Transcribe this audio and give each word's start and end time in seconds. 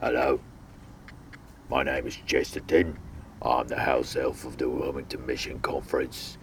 Hello. 0.00 0.38
My 1.68 1.82
name 1.82 2.06
is 2.06 2.14
Chesterton. 2.24 3.00
I'm 3.42 3.66
the 3.66 3.80
house 3.80 4.14
elf 4.14 4.44
of 4.44 4.56
the 4.56 4.68
Wilmington 4.68 5.26
Mission 5.26 5.58
Conference, 5.58 6.38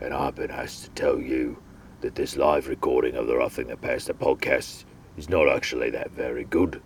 and 0.00 0.14
I've 0.14 0.36
been 0.36 0.52
asked 0.52 0.84
to 0.84 0.90
tell 0.90 1.18
you 1.18 1.58
that 2.02 2.14
this 2.14 2.36
live 2.36 2.68
recording 2.68 3.16
of 3.16 3.26
the 3.26 3.36
Roughing 3.36 3.66
the 3.66 3.76
Pastor 3.76 4.14
podcast 4.14 4.84
is 5.16 5.28
not 5.28 5.48
actually 5.48 5.90
that 5.90 6.12
very 6.12 6.44
good. 6.44 6.80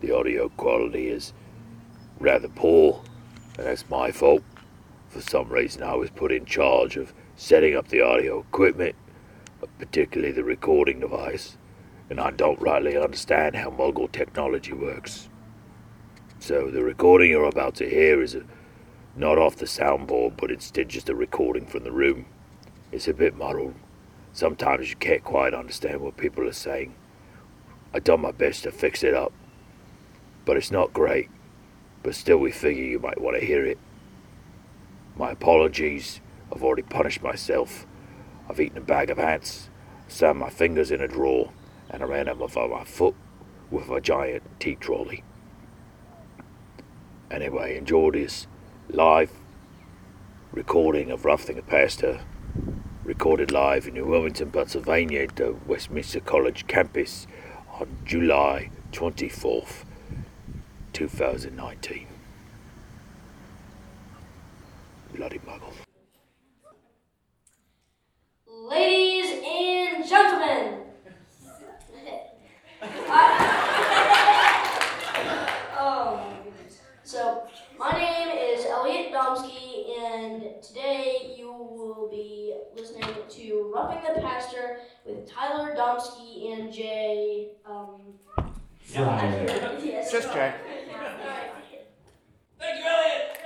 The 0.00 0.10
audio 0.10 0.48
quality 0.48 1.06
is 1.06 1.32
rather 2.18 2.48
poor, 2.48 3.00
and 3.56 3.64
that's 3.68 3.88
my 3.88 4.10
fault. 4.10 4.42
For 5.08 5.20
some 5.20 5.48
reason, 5.48 5.84
I 5.84 5.94
was 5.94 6.10
put 6.10 6.32
in 6.32 6.46
charge 6.46 6.96
of 6.96 7.14
setting 7.36 7.76
up 7.76 7.86
the 7.86 8.00
audio 8.00 8.40
equipment, 8.40 8.96
particularly 9.78 10.32
the 10.32 10.42
recording 10.42 10.98
device, 10.98 11.56
and 12.10 12.18
I 12.18 12.32
don't 12.32 12.60
rightly 12.60 12.96
understand 12.96 13.54
how 13.54 13.70
muggle 13.70 14.10
technology 14.10 14.72
works. 14.72 15.28
So 16.46 16.70
the 16.70 16.84
recording 16.84 17.30
you're 17.30 17.48
about 17.48 17.74
to 17.76 17.88
hear 17.88 18.20
is 18.20 18.34
a, 18.34 18.42
not 19.16 19.38
off 19.38 19.56
the 19.56 19.64
soundboard, 19.64 20.36
but 20.36 20.50
instead 20.50 20.90
just 20.90 21.08
a 21.08 21.14
recording 21.14 21.64
from 21.64 21.84
the 21.84 21.90
room. 21.90 22.26
It's 22.92 23.08
a 23.08 23.14
bit 23.14 23.34
muddled. 23.34 23.72
Sometimes 24.34 24.90
you 24.90 24.96
can't 24.96 25.24
quite 25.24 25.54
understand 25.54 26.02
what 26.02 26.18
people 26.18 26.46
are 26.46 26.52
saying. 26.52 26.96
I've 27.94 28.04
done 28.04 28.20
my 28.20 28.30
best 28.30 28.64
to 28.64 28.72
fix 28.72 29.02
it 29.02 29.14
up, 29.14 29.32
but 30.44 30.58
it's 30.58 30.70
not 30.70 30.92
great. 30.92 31.30
But 32.02 32.14
still, 32.14 32.36
we 32.36 32.52
figure 32.52 32.84
you 32.84 32.98
might 32.98 33.22
want 33.22 33.40
to 33.40 33.46
hear 33.46 33.64
it. 33.64 33.78
My 35.16 35.30
apologies. 35.30 36.20
I've 36.54 36.62
already 36.62 36.82
punished 36.82 37.22
myself. 37.22 37.86
I've 38.50 38.60
eaten 38.60 38.76
a 38.76 38.82
bag 38.82 39.08
of 39.08 39.18
ants, 39.18 39.70
slammed 40.08 40.40
my 40.40 40.50
fingers 40.50 40.90
in 40.90 41.00
a 41.00 41.08
drawer, 41.08 41.52
and 41.88 42.02
I 42.02 42.06
ran 42.06 42.38
with 42.38 42.54
my 42.54 42.84
foot 42.84 43.14
with 43.70 43.88
a 43.88 44.02
giant 44.02 44.42
tea 44.60 44.74
trolley. 44.74 45.24
Anyway, 47.30 47.76
enjoy 47.76 48.10
this 48.10 48.46
live 48.88 49.32
recording 50.52 51.10
of 51.10 51.24
Roughing 51.24 51.56
the 51.56 51.62
Pastor, 51.62 52.20
recorded 53.02 53.50
live 53.50 53.86
in 53.88 53.94
New 53.94 54.04
Wilmington, 54.04 54.50
Pennsylvania, 54.50 55.22
at 55.22 55.36
the 55.36 55.56
Westminster 55.66 56.20
College 56.20 56.66
campus 56.66 57.26
on 57.80 57.88
July 58.04 58.70
24th, 58.92 59.84
2019. 60.92 62.06
Bloody 65.14 65.38
muggle. 65.40 65.72
Ladies 68.46 69.30
and 69.44 70.06
gentlemen, 70.08 70.80
I- 72.82 73.50
oh 75.78 76.16
my 76.16 76.22
goodness. 76.22 76.33
So, 77.14 77.44
my 77.78 77.92
name 77.92 78.36
is 78.36 78.66
Elliot 78.66 79.12
Domsky, 79.12 79.96
and 80.00 80.60
today 80.60 81.36
you 81.38 81.46
will 81.46 82.08
be 82.10 82.56
listening 82.74 83.08
to 83.30 83.72
Roughing 83.72 84.02
the 84.16 84.20
Pastor 84.20 84.78
with 85.06 85.30
Tyler 85.30 85.76
Domsky 85.76 86.52
and 86.58 86.72
Jay. 86.72 87.50
Um, 87.64 88.00
Friday. 88.80 89.80
yes. 89.84 90.10
Just 90.10 90.32
Jay. 90.32 90.54
Thank 92.58 92.80
you, 92.80 92.84
Elliot. 92.84 93.38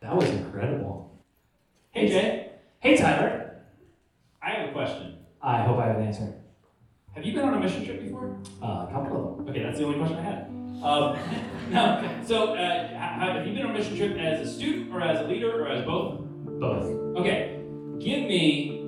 That 0.00 0.14
was 0.14 0.30
incredible. 0.30 1.20
Hey, 1.90 2.06
Jay. 2.06 2.52
Hey, 2.78 2.96
Tyler. 2.96 3.64
I 4.40 4.50
have 4.50 4.68
a 4.68 4.72
question. 4.72 5.16
I 5.42 5.64
hope 5.64 5.78
I 5.78 5.88
have 5.88 5.96
an 5.96 6.06
answer. 6.06 6.43
Have 7.14 7.24
you 7.24 7.32
been 7.32 7.44
on 7.44 7.54
a 7.54 7.60
mission 7.60 7.84
trip 7.84 8.02
before? 8.02 8.36
Uh, 8.60 8.86
a 8.88 8.92
couple 8.92 9.16
of 9.16 9.36
them. 9.36 9.48
Okay, 9.48 9.62
that's 9.62 9.78
the 9.78 9.84
only 9.84 9.98
question 9.98 10.18
I 10.18 10.22
had. 10.22 10.48
Um, 10.82 11.16
no. 11.70 12.20
So, 12.26 12.54
uh, 12.54 12.88
have 12.88 13.46
you 13.46 13.54
been 13.54 13.66
on 13.66 13.70
a 13.70 13.78
mission 13.78 13.96
trip 13.96 14.18
as 14.18 14.48
a 14.48 14.52
student, 14.52 14.92
or 14.92 15.00
as 15.00 15.20
a 15.20 15.24
leader, 15.28 15.62
or 15.64 15.68
as 15.68 15.84
both? 15.84 16.20
Both. 16.58 17.18
Okay. 17.18 17.60
Give 18.00 18.22
me 18.26 18.80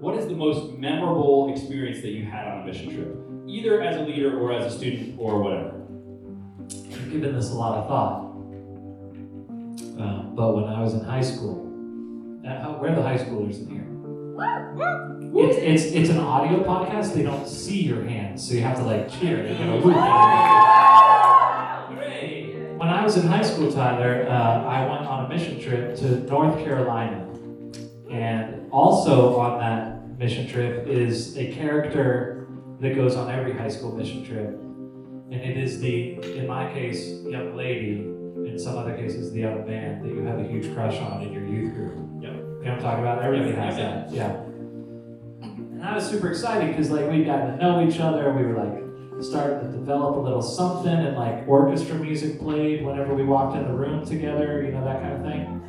what 0.00 0.16
is 0.16 0.26
the 0.28 0.34
most 0.34 0.72
memorable 0.78 1.52
experience 1.52 2.00
that 2.00 2.10
you 2.10 2.24
had 2.24 2.48
on 2.48 2.62
a 2.62 2.64
mission 2.64 2.94
trip, 2.94 3.14
either 3.46 3.82
as 3.82 3.96
a 3.96 4.02
leader 4.02 4.38
or 4.40 4.52
as 4.52 4.72
a 4.72 4.76
student 4.76 5.16
or 5.18 5.42
whatever. 5.42 5.74
I've 6.70 7.10
given 7.10 7.34
this 7.34 7.50
a 7.50 7.54
lot 7.54 7.76
of 7.76 7.88
thought. 7.88 8.20
Um, 10.00 10.32
but 10.34 10.54
when 10.54 10.64
I 10.64 10.80
was 10.80 10.94
in 10.94 11.00
high 11.00 11.22
school, 11.22 11.66
uh, 12.46 12.74
where 12.78 12.92
are 12.92 12.94
the 12.94 13.02
high 13.02 13.18
schoolers 13.18 13.60
in 13.60 13.70
here? 13.70 13.95
It's, 14.38 15.56
it's, 15.58 15.92
it's 15.94 16.10
an 16.10 16.18
audio 16.18 16.62
podcast. 16.62 17.14
They 17.14 17.22
don't 17.22 17.46
see 17.46 17.82
your 17.82 18.02
hands, 18.02 18.46
so 18.46 18.54
you 18.54 18.62
have 18.62 18.76
to 18.78 18.84
like 18.84 19.10
cheer. 19.10 19.46
You 19.46 19.64
know, 19.64 19.76
whoop. 19.76 19.96
When 22.78 22.88
I 22.88 23.02
was 23.02 23.16
in 23.16 23.26
high 23.26 23.42
school, 23.42 23.72
Tyler, 23.72 24.26
uh, 24.28 24.64
I 24.64 24.86
went 24.86 25.06
on 25.06 25.24
a 25.24 25.28
mission 25.28 25.60
trip 25.60 25.96
to 25.96 26.20
North 26.24 26.58
Carolina. 26.58 27.26
And 28.10 28.70
also 28.70 29.36
on 29.38 29.58
that 29.60 30.18
mission 30.18 30.46
trip 30.46 30.86
is 30.86 31.36
a 31.36 31.52
character 31.52 32.46
that 32.80 32.94
goes 32.94 33.16
on 33.16 33.30
every 33.30 33.52
high 33.52 33.68
school 33.68 33.92
mission 33.94 34.24
trip. 34.24 34.48
And 34.48 35.34
it 35.34 35.56
is 35.56 35.80
the, 35.80 36.14
in 36.36 36.46
my 36.46 36.72
case, 36.72 37.08
young 37.24 37.56
lady, 37.56 38.02
in 38.48 38.58
some 38.58 38.76
other 38.78 38.96
cases, 38.96 39.32
the 39.32 39.40
young 39.40 39.66
man 39.66 40.02
that 40.02 40.08
you 40.08 40.20
have 40.24 40.38
a 40.38 40.44
huge 40.44 40.72
crush 40.74 40.98
on 41.00 41.22
in 41.22 41.32
your 41.32 41.46
youth 41.46 41.74
group. 41.74 42.05
Yep. 42.66 42.76
You 42.76 42.82
know 42.82 42.88
what 42.88 42.96
I'm 42.96 43.04
talking 43.04 43.04
about? 43.04 43.24
Everybody 43.24 43.50
Yep, 43.50 43.58
has 43.58 43.76
that. 43.76 44.12
Yeah. 44.12 44.32
And 45.76 45.84
I 45.84 45.94
was 45.94 46.08
super 46.08 46.30
excited 46.30 46.68
because 46.68 46.90
like 46.90 47.08
we'd 47.08 47.24
gotten 47.24 47.56
to 47.56 47.62
know 47.62 47.86
each 47.86 48.00
other. 48.00 48.32
We 48.32 48.42
were 48.44 48.54
like 48.54 49.22
starting 49.22 49.70
to 49.70 49.78
develop 49.78 50.16
a 50.16 50.18
little 50.20 50.42
something 50.42 50.92
and 50.92 51.16
like 51.16 51.46
orchestra 51.46 51.94
music 51.94 52.40
played 52.40 52.84
whenever 52.84 53.14
we 53.14 53.22
walked 53.24 53.56
in 53.56 53.64
the 53.68 53.72
room 53.72 54.04
together, 54.04 54.62
you 54.64 54.72
know, 54.72 54.84
that 54.84 55.00
kind 55.00 55.14
of 55.14 55.22
thing. 55.22 55.62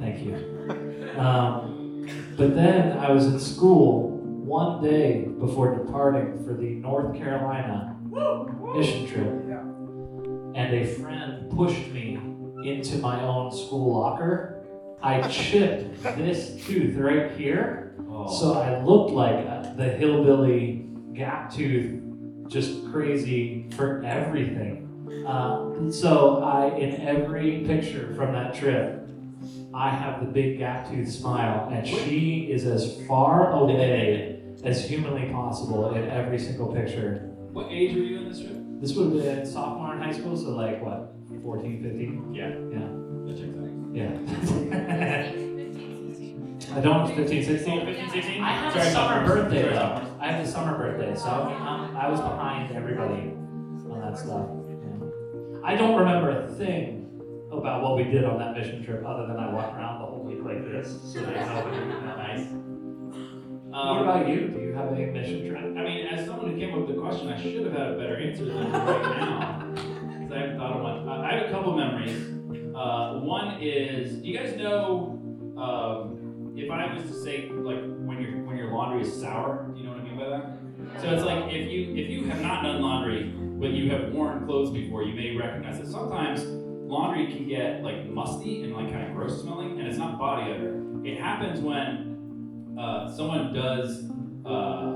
Thank 0.00 0.24
you. 0.24 1.18
Um, 1.18 2.06
but 2.36 2.54
then 2.54 2.98
I 2.98 3.10
was 3.10 3.26
in 3.26 3.38
school 3.38 4.10
one 4.18 4.82
day 4.82 5.26
before 5.38 5.74
departing 5.74 6.44
for 6.44 6.54
the 6.54 6.70
North 6.76 7.14
Carolina 7.16 7.96
mission 8.74 9.06
trip, 9.06 9.26
and 10.54 10.74
a 10.74 10.86
friend 10.86 11.50
pushed 11.50 11.88
me 11.88 12.18
into 12.64 12.98
my 12.98 13.22
own 13.22 13.50
school 13.52 14.00
locker. 14.00 14.55
I 15.02 15.26
chipped 15.28 16.02
this 16.02 16.64
tooth 16.64 16.96
right 16.96 17.32
here. 17.32 17.94
So 18.28 18.54
I 18.54 18.82
looked 18.82 19.12
like 19.12 19.76
the 19.76 19.84
hillbilly 19.88 20.88
gap 21.12 21.52
tooth, 21.52 22.02
just 22.48 22.90
crazy 22.90 23.68
for 23.76 24.02
everything. 24.04 24.82
Uh, 25.26 25.90
so 25.90 26.42
I, 26.42 26.74
in 26.76 27.00
every 27.02 27.64
picture 27.66 28.14
from 28.14 28.32
that 28.32 28.54
trip, 28.54 29.08
I 29.74 29.90
have 29.90 30.20
the 30.20 30.26
big 30.26 30.58
gap 30.58 30.88
tooth 30.88 31.10
smile, 31.12 31.68
and 31.70 31.86
she 31.86 32.48
is 32.50 32.64
as 32.64 33.06
far 33.06 33.52
away 33.52 34.40
as 34.64 34.88
humanly 34.88 35.30
possible 35.30 35.94
in 35.94 36.08
every 36.08 36.38
single 36.38 36.72
picture. 36.72 37.30
What 37.52 37.70
age 37.70 37.94
were 37.94 38.02
you 38.02 38.18
in 38.18 38.28
this 38.28 38.40
trip? 38.40 38.56
This 38.80 38.94
would 38.94 39.12
have 39.12 39.22
been 39.22 39.46
sophomore 39.46 39.94
in 39.94 40.02
high 40.02 40.12
school, 40.12 40.36
so 40.36 40.50
like 40.50 40.82
what, 40.82 41.14
14, 41.42 41.82
15? 41.82 42.34
Yeah. 42.34 42.48
Yeah. 42.72 42.95
That 43.96 44.26
checks 44.28 44.52
out. 44.52 44.62
Yeah. 44.66 45.32
I 46.76 46.80
don't 46.80 47.08
know, 47.08 47.14
15, 47.14 47.44
16? 47.44 47.86
15, 47.86 48.10
16? 48.10 48.42
I 48.42 48.48
had 48.52 48.72
Sorry, 48.72 48.86
a 48.86 48.90
summer 48.90 49.14
sophomores. 49.14 49.28
birthday 49.42 49.62
Sorry, 49.62 49.72
though. 49.74 49.78
sophomores. 49.80 50.20
I 50.20 50.26
had 50.32 50.40
a 50.44 50.48
summer 50.48 50.76
birthday, 50.76 51.14
so 51.16 51.28
I, 51.28 51.48
mean, 51.48 51.62
I'm, 51.62 51.96
I 51.96 52.08
was 52.08 52.20
behind 52.20 52.76
everybody 52.76 53.32
on 53.90 54.00
that 54.02 54.18
stuff. 54.18 54.46
Yeah. 54.68 55.60
I 55.64 55.74
don't 55.76 55.96
remember 55.98 56.30
a 56.44 56.48
thing 56.54 57.04
about 57.52 57.82
what 57.82 57.96
we 57.96 58.04
did 58.04 58.24
on 58.24 58.38
that 58.38 58.54
mission 58.56 58.84
trip 58.84 59.04
other 59.06 59.26
than 59.26 59.36
I 59.38 59.50
walked 59.52 59.76
around 59.76 60.00
the 60.00 60.06
whole 60.06 60.22
week 60.24 60.40
like 60.44 60.62
this, 60.64 61.00
so 61.12 61.20
that 61.20 61.46
nobody 61.46 61.78
would 61.78 61.88
know. 61.88 62.16
Nice. 62.16 62.46
What 63.70 63.78
Um, 63.80 63.98
about 64.02 64.28
you? 64.28 64.48
Do 64.48 64.58
you 64.60 64.72
have 64.74 64.88
a 64.88 64.94
mission 64.94 65.48
trip? 65.48 65.62
I 65.62 65.82
mean, 65.82 66.06
as 66.08 66.26
someone 66.26 66.50
who 66.50 66.56
came 66.58 66.74
up 66.74 66.86
with 66.86 66.96
the 66.96 67.00
question, 67.00 67.28
I 67.28 67.40
should 67.40 67.64
have 67.64 67.72
had 67.72 67.88
a 67.92 67.96
better 67.98 68.16
answer 68.16 68.44
than 68.44 68.70
right 68.72 69.02
now. 69.02 69.64
Because 69.74 70.32
I 70.32 70.38
haven't 70.40 70.58
thought 70.58 70.72
of 70.76 70.82
one. 70.82 71.08
I 71.08 71.34
have 71.38 71.46
a 71.48 71.50
couple 71.50 71.76
memories. 71.76 72.35
Uh, 72.76 73.20
one 73.20 73.58
is, 73.62 74.16
do 74.16 74.28
you 74.28 74.36
guys 74.36 74.54
know 74.56 75.18
um, 75.56 76.52
if 76.54 76.70
I 76.70 76.92
was 76.92 77.04
to 77.04 77.22
say 77.22 77.48
like 77.50 77.80
when 77.80 78.20
your 78.20 78.44
when 78.44 78.58
your 78.58 78.70
laundry 78.70 79.00
is 79.00 79.18
sour? 79.18 79.70
Do 79.72 79.80
you 79.80 79.86
know 79.86 79.92
what 79.92 80.00
I 80.00 80.04
mean 80.04 80.18
by 80.18 80.28
that? 80.28 81.00
So 81.00 81.08
it's 81.08 81.24
like 81.24 81.50
if 81.52 81.70
you 81.70 81.96
if 81.96 82.10
you 82.10 82.24
have 82.26 82.42
not 82.42 82.62
done 82.64 82.82
laundry, 82.82 83.32
but 83.34 83.70
you 83.70 83.90
have 83.92 84.12
worn 84.12 84.44
clothes 84.44 84.70
before, 84.70 85.04
you 85.04 85.14
may 85.14 85.34
recognize 85.34 85.78
that 85.78 85.88
sometimes 85.88 86.44
laundry 86.44 87.28
can 87.28 87.48
get 87.48 87.82
like 87.82 88.04
musty 88.10 88.64
and 88.64 88.74
like 88.74 88.92
kind 88.92 89.08
of 89.08 89.14
gross 89.14 89.40
smelling, 89.40 89.78
and 89.78 89.88
it's 89.88 89.96
not 89.96 90.18
body 90.18 90.52
odor. 90.52 90.82
It 91.02 91.18
happens 91.18 91.60
when 91.60 92.76
uh, 92.78 93.10
someone 93.10 93.54
does 93.54 94.04
uh, 94.44 94.92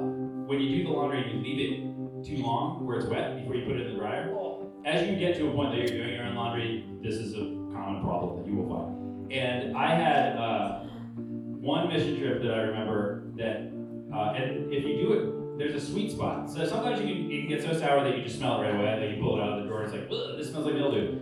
when 0.46 0.60
you 0.60 0.76
do 0.76 0.84
the 0.84 0.90
laundry 0.90 1.22
and 1.22 1.32
you 1.32 1.42
leave 1.42 1.60
it 1.72 2.26
too 2.26 2.42
long 2.42 2.84
where 2.84 2.98
it's 2.98 3.06
wet 3.06 3.38
before 3.38 3.54
you 3.54 3.64
put 3.64 3.76
it 3.76 3.86
in 3.86 3.94
the 3.94 3.98
dryer. 3.98 4.36
As 4.84 5.08
you 5.08 5.16
get 5.16 5.36
to 5.36 5.48
a 5.48 5.52
point 5.52 5.72
that 5.72 5.78
you're 5.78 6.04
doing 6.04 6.14
your 6.14 6.24
own 6.24 6.34
laundry, 6.34 6.86
this 7.02 7.14
is 7.14 7.34
a 7.34 7.59
common 7.80 8.02
problem 8.02 8.36
that 8.36 8.46
you 8.46 8.56
will 8.56 8.68
find. 8.68 9.32
And 9.32 9.76
I 9.76 9.94
had 9.94 10.36
uh, 10.36 10.80
one 11.16 11.88
mission 11.88 12.18
trip 12.18 12.42
that 12.42 12.52
I 12.52 12.62
remember 12.62 13.24
that, 13.36 13.72
uh, 14.14 14.32
and 14.32 14.72
if 14.72 14.84
you 14.84 14.96
do 14.96 15.12
it, 15.12 15.58
there's 15.58 15.74
a 15.74 15.86
sweet 15.86 16.12
spot. 16.12 16.50
So 16.50 16.66
sometimes 16.66 17.00
you 17.00 17.06
can, 17.06 17.30
it 17.30 17.40
can 17.40 17.48
get 17.48 17.62
so 17.62 17.78
sour 17.78 18.02
that 18.02 18.16
you 18.16 18.24
just 18.24 18.38
smell 18.38 18.60
it 18.60 18.64
right 18.64 18.74
away. 18.74 19.06
Like 19.06 19.16
you 19.16 19.22
pull 19.22 19.38
it 19.38 19.42
out 19.42 19.58
of 19.58 19.62
the 19.62 19.68
drawer, 19.68 19.82
and 19.82 19.94
it's 19.94 20.10
like, 20.10 20.36
this 20.38 20.50
smells 20.50 20.66
like 20.66 20.74
mildew. 20.74 21.20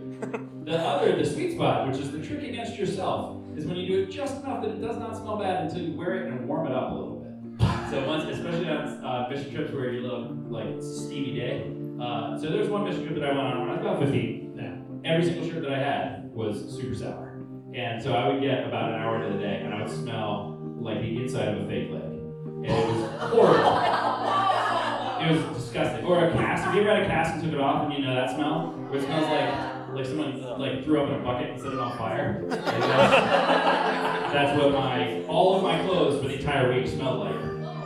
the 0.65 0.77
other, 0.77 1.15
the 1.15 1.25
sweet 1.25 1.55
spot, 1.55 1.87
which 1.87 1.97
is 1.97 2.11
the 2.11 2.21
trick 2.25 2.43
against 2.43 2.77
yourself, 2.77 3.37
is 3.55 3.65
when 3.65 3.75
you 3.75 3.87
do 3.87 4.03
it 4.03 4.11
just 4.11 4.43
enough 4.43 4.61
that 4.63 4.71
it 4.71 4.81
does 4.81 4.97
not 4.97 5.15
smell 5.15 5.37
bad 5.37 5.65
until 5.65 5.81
you 5.81 5.97
wear 5.97 6.23
it 6.23 6.31
and 6.31 6.47
warm 6.47 6.67
it 6.67 6.73
up 6.73 6.91
a 6.91 6.93
little 6.93 7.15
bit. 7.15 7.89
So 7.89 8.07
once, 8.07 8.23
especially 8.29 8.69
on 8.69 9.03
uh, 9.03 9.27
mission 9.29 9.53
trips 9.53 9.73
where 9.73 9.91
you 9.91 10.01
look 10.01 10.31
like 10.47 10.81
steamy 10.81 11.35
day. 11.35 11.71
Uh, 12.01 12.39
so 12.39 12.49
there's 12.49 12.69
one 12.69 12.85
mission 12.85 13.03
trip 13.03 13.19
that 13.19 13.25
I 13.25 13.33
went 13.35 13.39
on 13.39 13.59
when 13.59 13.69
I 13.69 13.73
was 13.73 13.81
about 13.81 13.99
15. 13.99 14.53
Yeah. 14.55 15.11
Every 15.11 15.25
single 15.25 15.49
shirt 15.49 15.63
that 15.63 15.73
I 15.73 15.79
had 15.79 16.18
was 16.33 16.75
super 16.75 16.95
sour. 16.95 17.43
And 17.73 18.01
so 18.01 18.13
I 18.13 18.27
would 18.27 18.41
get 18.41 18.65
about 18.65 18.93
an 18.93 18.99
hour 18.99 19.23
into 19.23 19.37
the 19.37 19.43
day 19.43 19.61
and 19.63 19.73
I 19.73 19.81
would 19.81 19.91
smell 19.91 20.57
like 20.79 21.01
the 21.01 21.21
inside 21.21 21.49
of 21.49 21.63
a 21.63 21.67
fake 21.67 21.91
leg. 21.91 22.03
And 22.03 22.65
it 22.65 22.87
was 22.87 23.09
horrible. 23.31 23.75
It 25.19 25.31
was 25.31 25.57
disgusting. 25.57 26.05
Or 26.05 26.25
a 26.25 26.31
cast. 26.31 26.63
Have 26.63 26.75
you 26.75 26.81
ever 26.81 26.95
had 26.95 27.03
a 27.03 27.07
cast 27.07 27.33
and 27.35 27.43
took 27.43 27.53
it 27.53 27.59
off 27.59 27.85
and 27.85 27.93
you 27.93 28.05
know 28.05 28.15
that 28.15 28.31
smell? 28.35 28.73
Where 28.89 28.99
it 28.99 29.05
smells 29.05 29.27
like 29.27 29.49
like 29.93 30.05
someone 30.05 30.59
like 30.59 30.83
threw 30.83 31.01
up 31.01 31.09
in 31.09 31.15
a 31.15 31.23
bucket 31.23 31.49
and 31.51 31.59
set 31.59 31.73
it 31.73 31.79
on 31.79 31.97
fire. 31.97 32.45
That's, 32.47 32.65
that's 34.33 34.61
what 34.61 34.71
my 34.73 35.23
all 35.25 35.55
of 35.57 35.63
my 35.63 35.81
clothes 35.83 36.21
for 36.21 36.27
the 36.27 36.35
entire 36.35 36.73
week 36.73 36.87
smelled 36.87 37.19
like. 37.19 37.35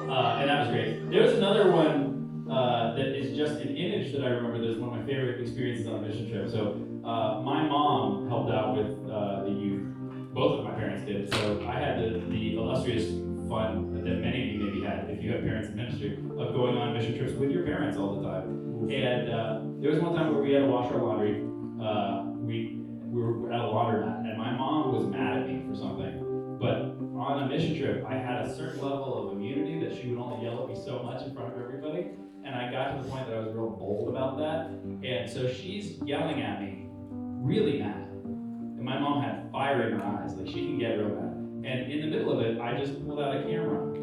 Uh, 0.10 0.38
and 0.40 0.50
that 0.50 0.68
was 0.68 0.70
great. 0.70 1.10
There 1.10 1.24
was 1.24 1.34
another 1.34 1.72
one 1.72 2.13
uh, 2.50 2.96
that 2.96 3.08
is 3.08 3.36
just 3.38 3.62
an 3.62 3.76
image 3.76 4.12
that 4.14 4.24
I 4.24 4.30
remember. 4.30 4.66
That's 4.66 4.80
one 4.80 4.90
of 4.90 5.00
my 5.00 5.06
favorite 5.06 5.42
experiences 5.42 5.88
on 5.88 6.04
a 6.04 6.08
mission 6.08 6.30
trip. 6.30 6.50
So 6.50 6.76
uh, 7.06 7.42
my 7.42 7.64
mom 7.64 8.28
helped 8.28 8.52
out 8.52 8.76
with 8.76 8.92
uh, 9.10 9.44
the 9.44 9.52
youth. 9.52 9.90
Both 10.34 10.60
of 10.60 10.66
my 10.66 10.72
parents 10.72 11.06
did. 11.06 11.32
So 11.34 11.64
I 11.68 11.80
had 11.80 12.00
the, 12.00 12.20
the 12.30 12.58
illustrious 12.58 13.10
fun 13.48 14.04
that 14.04 14.20
many 14.20 14.44
of 14.44 14.56
you 14.56 14.60
maybe 14.66 14.84
had, 14.84 15.10
if 15.10 15.24
you 15.24 15.32
have 15.32 15.42
parents 15.42 15.70
in 15.70 15.76
ministry, 15.76 16.18
of 16.40 16.54
going 16.54 16.76
on 16.76 16.94
mission 16.94 17.18
trips 17.18 17.34
with 17.34 17.52
your 17.52 17.64
parents 17.64 17.98
all 17.98 18.20
the 18.20 18.28
time. 18.28 18.90
And 18.92 19.30
uh, 19.30 19.62
there 19.80 19.92
was 19.92 20.02
one 20.02 20.16
time 20.16 20.34
where 20.34 20.42
we 20.42 20.52
had 20.54 20.62
to 20.62 20.68
wash 20.68 20.92
our 20.92 21.02
laundry. 21.02 21.46
Uh, 21.82 22.24
we 22.40 22.80
we 23.06 23.22
were 23.22 23.54
at 23.54 23.60
a 23.60 23.64
laundromat, 23.64 24.28
and 24.28 24.38
my 24.38 24.52
mom 24.52 24.92
was 24.92 25.06
mad 25.06 25.38
at 25.38 25.48
me 25.48 25.64
for 25.70 25.76
something. 25.76 26.58
But 26.60 26.98
on 27.16 27.44
a 27.44 27.48
mission 27.48 27.78
trip, 27.78 28.04
I 28.08 28.16
had 28.16 28.46
a 28.46 28.56
certain 28.56 28.82
level 28.82 29.28
of 29.28 29.38
immunity 29.38 29.86
that 29.86 29.96
she 29.96 30.10
would 30.10 30.20
only 30.20 30.44
yell 30.44 30.64
at 30.64 30.68
me 30.68 30.76
so 30.76 31.04
much 31.04 31.22
in 31.22 31.34
front 31.34 31.54
of 31.54 31.62
everybody. 31.62 32.08
And 32.46 32.56
I 32.56 32.70
got 32.72 32.98
to 32.98 33.04
the 33.04 33.10
point 33.10 33.28
that 33.28 33.38
I 33.38 33.40
was 33.40 33.54
real 33.54 33.70
bold 33.70 34.10
about 34.10 34.38
that. 34.38 34.68
And 35.08 35.30
so 35.30 35.52
she's 35.52 35.98
yelling 36.04 36.42
at 36.42 36.62
me, 36.62 36.88
really 37.10 37.80
mad. 37.80 38.10
And 38.26 38.84
my 38.84 39.00
mom 39.00 39.24
had 39.24 39.50
fire 39.52 39.88
in 39.88 40.00
her 40.00 40.06
eyes, 40.06 40.34
like 40.34 40.48
she 40.48 40.54
can 40.54 40.78
get 40.78 40.98
real 40.98 41.10
mad. 41.10 41.34
And 41.66 41.92
in 41.92 42.02
the 42.02 42.08
middle 42.08 42.38
of 42.38 42.46
it, 42.46 42.60
I 42.60 42.78
just 42.78 43.06
pulled 43.06 43.22
out 43.22 43.38
a 43.38 43.44
camera 43.44 43.94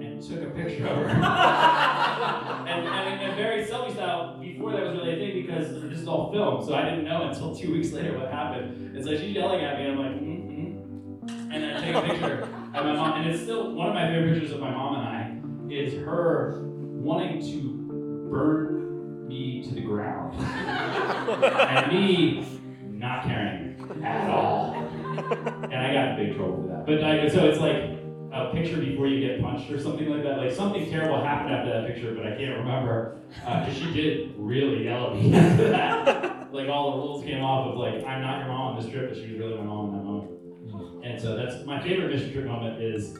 and 0.00 0.22
took 0.22 0.42
a 0.42 0.50
picture 0.50 0.86
of 0.86 0.96
her. 0.96 1.08
and, 2.66 2.88
and, 2.88 3.20
and 3.20 3.36
very 3.36 3.64
selfie 3.66 3.92
style, 3.92 4.38
before 4.40 4.72
that 4.72 4.82
was 4.82 4.94
really 4.94 5.12
a 5.12 5.16
thing 5.16 5.46
because 5.46 5.82
this 5.82 6.00
is 6.00 6.08
all 6.08 6.32
filmed, 6.32 6.64
so 6.64 6.74
I 6.74 6.84
didn't 6.84 7.04
know 7.04 7.28
until 7.28 7.54
two 7.54 7.72
weeks 7.72 7.92
later 7.92 8.18
what 8.18 8.30
happened. 8.30 8.96
And 8.96 9.04
so 9.04 9.14
she's 9.16 9.34
yelling 9.34 9.62
at 9.62 9.78
me, 9.78 9.84
and 9.86 9.92
I'm 9.92 9.98
like, 9.98 10.22
mm 10.22 10.46
mm. 10.46 11.52
And 11.52 11.62
then 11.62 11.76
I 11.76 11.80
take 11.80 11.94
a 11.94 12.02
picture 12.02 12.48
of 12.74 12.84
my 12.84 12.92
mom, 12.94 13.20
and 13.20 13.30
it's 13.30 13.42
still 13.42 13.74
one 13.74 13.88
of 13.88 13.94
my 13.94 14.08
favorite 14.08 14.34
pictures 14.34 14.52
of 14.52 14.60
my 14.60 14.70
mom 14.70 14.94
and 14.94 15.08
I 15.08 15.72
is 15.74 15.94
her 16.04 16.62
wanting 17.06 17.40
to 17.40 18.28
burn 18.28 19.28
me 19.28 19.62
to 19.62 19.74
the 19.74 19.80
ground. 19.80 20.34
and 20.40 21.92
me 21.92 22.44
not 22.82 23.24
caring 23.24 23.76
at 24.04 24.28
all. 24.28 24.74
And 24.74 25.74
I 25.74 25.92
got 25.92 26.18
in 26.18 26.26
big 26.26 26.36
trouble 26.36 26.62
for 26.62 26.68
that. 26.68 26.84
But 26.84 27.00
like, 27.00 27.30
so 27.30 27.46
it's 27.46 27.60
like 27.60 27.96
a 28.32 28.50
picture 28.52 28.78
before 28.78 29.06
you 29.06 29.20
get 29.20 29.40
punched 29.40 29.70
or 29.70 29.80
something 29.80 30.10
like 30.10 30.24
that. 30.24 30.38
Like 30.38 30.50
something 30.50 30.90
terrible 30.90 31.22
happened 31.22 31.54
after 31.54 31.70
that 31.70 31.86
picture, 31.86 32.12
but 32.12 32.26
I 32.26 32.36
can't 32.36 32.58
remember 32.58 33.20
uh, 33.46 33.60
because 33.60 33.78
she 33.78 33.92
did 33.92 34.34
really 34.36 34.84
yell 34.84 35.10
at 35.10 35.14
me 35.14 35.32
after 35.34 35.68
that. 35.68 36.52
like 36.52 36.68
all 36.68 36.92
the 36.92 36.96
rules 36.98 37.24
came 37.24 37.42
off 37.42 37.68
of 37.68 37.78
like 37.78 38.04
I'm 38.04 38.20
not 38.20 38.38
your 38.38 38.48
mom 38.48 38.74
on 38.74 38.82
this 38.82 38.90
trip, 38.90 39.10
but 39.10 39.16
she 39.16 39.30
was 39.30 39.38
really 39.38 39.56
my 39.56 39.64
mom 39.64 39.90
in 39.90 39.96
that 39.96 40.04
moment. 40.04 40.30
Mm-hmm. 40.66 41.04
And 41.04 41.22
so 41.22 41.36
that's 41.36 41.64
my 41.64 41.80
favorite 41.80 42.12
mission 42.12 42.32
trip 42.32 42.46
moment 42.46 42.82
is 42.82 43.16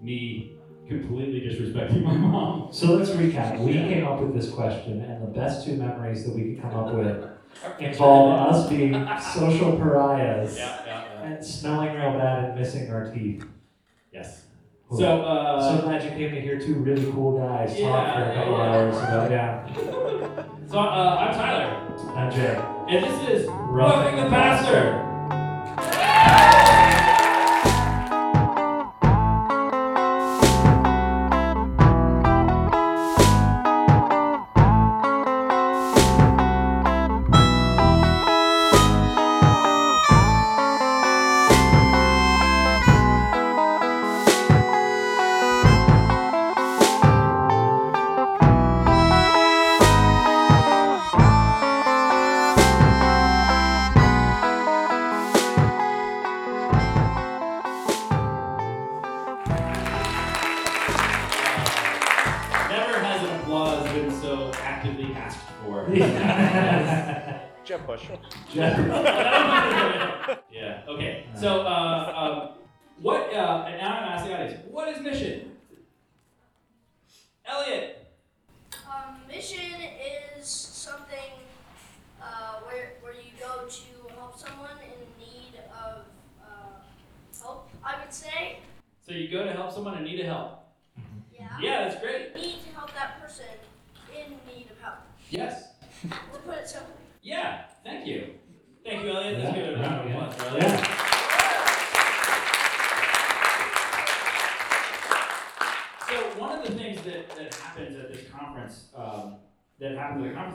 me 0.00 0.55
completely 0.88 1.40
disrespecting 1.40 2.02
my 2.02 2.12
mom. 2.14 2.68
So 2.72 2.94
let's 2.94 3.10
recap. 3.10 3.58
We 3.58 3.72
Yeah. 3.72 3.88
came 3.88 4.06
up 4.06 4.20
with 4.20 4.34
this 4.34 4.50
question, 4.50 5.00
and 5.02 5.22
the 5.22 5.26
best 5.30 5.66
two 5.66 5.76
memories 5.76 6.24
that 6.24 6.34
we 6.34 6.54
could 6.54 6.62
come 6.62 6.74
up 6.74 6.94
with 6.94 7.24
involve 7.78 8.48
us 8.54 8.68
being 8.68 8.92
social 9.20 9.76
pariahs 9.76 10.56
Yeah, 10.58 10.78
yeah, 10.86 11.02
yeah. 11.20 11.26
and 11.28 11.44
smelling 11.44 11.94
real 11.94 12.12
bad 12.12 12.44
and 12.44 12.58
missing 12.58 12.90
our 12.90 13.10
teeth. 13.12 13.44
Yes. 14.12 14.44
Cool. 14.88 14.98
So, 14.98 15.22
uh, 15.22 15.76
so 15.76 15.82
glad 15.82 16.04
you 16.04 16.10
came 16.10 16.30
to 16.32 16.40
hear 16.40 16.60
two 16.60 16.74
really 16.74 17.10
cool 17.10 17.38
guys 17.38 17.70
talk 17.80 18.14
for 18.14 18.22
a 18.22 18.34
couple 18.34 18.52
yeah. 18.52 18.70
hours 18.72 18.96
about 18.96 19.30
yeah. 19.32 19.66
so 20.68 20.78
uh, 20.78 21.16
I'm 21.18 21.34
Tyler, 21.34 22.14
I'm 22.14 22.30
Jay. 22.30 22.62
and 22.88 23.04
this 23.04 23.28
is 23.28 23.46
Roughing 23.48 24.14
Roughing 24.14 24.16
the 24.24 24.30
Pastor. 24.30 25.05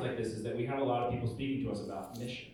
Happens 0.02 0.18
at 0.18 0.18
a 0.18 0.18
conference 0.18 0.18
like 0.18 0.18
this, 0.18 0.28
is 0.34 0.44
that 0.44 0.56
we 0.56 0.66
have 0.66 0.80
a 0.80 0.84
lot 0.84 1.04
of 1.04 1.14
people 1.14 1.28
speaking 1.28 1.66
to 1.66 1.72
us 1.72 1.84
about 1.84 2.18
mission. 2.20 2.52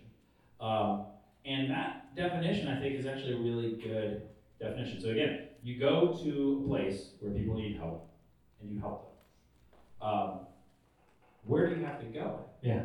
Um, 0.59 1.05
and 1.45 1.69
that 1.71 2.15
definition, 2.15 2.67
I 2.67 2.79
think, 2.79 2.95
is 2.95 3.05
actually 3.05 3.33
a 3.33 3.37
really 3.37 3.75
good 3.75 4.23
definition. 4.59 5.01
So 5.01 5.09
again, 5.09 5.47
you 5.63 5.79
go 5.79 6.17
to 6.23 6.63
a 6.63 6.67
place 6.67 7.11
where 7.19 7.31
people 7.31 7.55
need 7.55 7.77
help, 7.77 8.09
and 8.61 8.71
you 8.71 8.79
help 8.79 9.13
them. 10.01 10.09
Um, 10.09 10.39
where 11.45 11.67
do 11.67 11.79
you 11.79 11.85
have 11.85 11.99
to 11.99 12.05
go? 12.07 12.41
Yeah. 12.61 12.83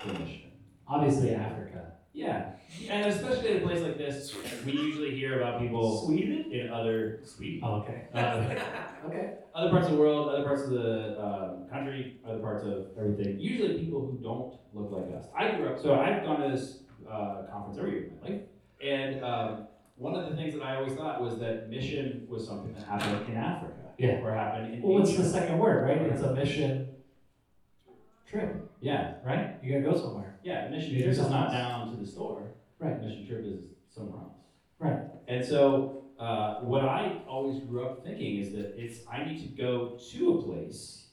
For 0.00 0.08
mission. 0.08 0.52
Obviously 0.86 1.34
Africa. 1.34 1.93
Yeah, 2.14 2.52
and 2.88 3.06
especially 3.06 3.50
at 3.50 3.56
a 3.56 3.66
place 3.66 3.80
like 3.80 3.98
this, 3.98 4.34
we 4.64 4.70
usually 4.72 5.16
hear 5.16 5.40
about 5.40 5.60
people 5.60 6.06
Sweden? 6.06 6.50
in 6.52 6.70
other 6.70 7.20
Sweden. 7.24 7.60
Oh, 7.64 7.80
okay. 7.82 8.04
Uh, 8.14 9.08
okay. 9.08 9.34
other 9.54 9.70
parts 9.70 9.86
of 9.86 9.92
the 9.94 9.98
world, 9.98 10.28
other 10.28 10.44
parts 10.44 10.62
of 10.62 10.70
the 10.70 11.20
um, 11.20 11.66
country, 11.68 12.16
other 12.26 12.38
parts 12.38 12.64
of 12.64 12.86
everything. 12.96 13.38
Usually 13.40 13.78
people 13.80 14.00
who 14.00 14.16
don't 14.22 14.54
look 14.72 14.92
like 14.92 15.14
us. 15.20 15.26
I 15.36 15.56
grew 15.56 15.68
up, 15.70 15.78
so 15.82 15.94
I've 16.00 16.22
gone 16.24 16.40
to 16.40 16.56
this 16.56 16.84
uh, 17.10 17.42
conference 17.52 17.78
every 17.78 17.90
year 17.90 18.04
in 18.04 18.20
my 18.22 18.28
life, 18.28 18.42
and 18.80 19.24
um, 19.24 19.66
one 19.96 20.14
of 20.14 20.30
the 20.30 20.36
things 20.36 20.54
that 20.54 20.62
I 20.62 20.76
always 20.76 20.94
thought 20.94 21.20
was 21.20 21.38
that 21.40 21.68
mission 21.68 22.26
was 22.30 22.46
something 22.46 22.72
that 22.74 22.84
happened 22.84 23.28
in 23.28 23.36
Africa. 23.36 23.72
Yeah. 23.98 24.20
Or 24.22 24.32
happened 24.34 24.74
in 24.74 24.82
Well, 24.82 24.94
what's 25.00 25.10
the 25.16 25.20
Asia. 25.22 25.30
second 25.30 25.58
word, 25.58 25.84
right? 25.84 26.00
It's 26.02 26.22
a 26.22 26.32
mission 26.32 26.88
trip, 28.28 28.70
Yeah, 28.80 29.14
right? 29.26 29.56
You 29.62 29.72
gotta 29.80 29.92
go 29.92 29.98
somewhere. 30.00 30.23
Yeah. 30.44 30.68
Mission 30.68 30.94
trip 30.94 31.06
is 31.08 31.18
not 31.18 31.50
down 31.50 31.90
to 31.90 31.96
the 31.96 32.06
store. 32.06 32.42
Right. 32.78 33.00
Mission 33.02 33.26
trip 33.26 33.44
is 33.44 33.64
somewhere 33.94 34.20
else. 34.20 34.36
Right. 34.78 35.00
And 35.26 35.44
so 35.44 36.04
uh, 36.18 36.56
what 36.60 36.84
I 36.84 37.22
always 37.28 37.62
grew 37.64 37.84
up 37.86 38.04
thinking 38.04 38.38
is 38.38 38.52
that 38.52 38.74
it's 38.76 39.00
I 39.10 39.24
need 39.24 39.40
to 39.40 39.48
go 39.62 39.98
to 40.12 40.38
a 40.38 40.42
place 40.42 41.06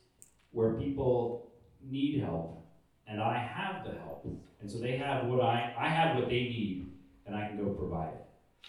where 0.51 0.73
people 0.73 1.51
need 1.81 2.21
help, 2.21 2.65
and 3.07 3.21
I 3.21 3.37
have 3.37 3.85
the 3.85 3.97
help, 3.99 4.27
and 4.59 4.69
so 4.69 4.77
they 4.77 4.97
have 4.97 5.25
what 5.25 5.41
I 5.41 5.73
I 5.77 5.87
have 5.87 6.17
what 6.17 6.25
they 6.25 6.43
need, 6.43 6.91
and 7.25 7.35
I 7.35 7.47
can 7.47 7.57
go 7.57 7.71
provide 7.71 8.09
it. 8.09 8.25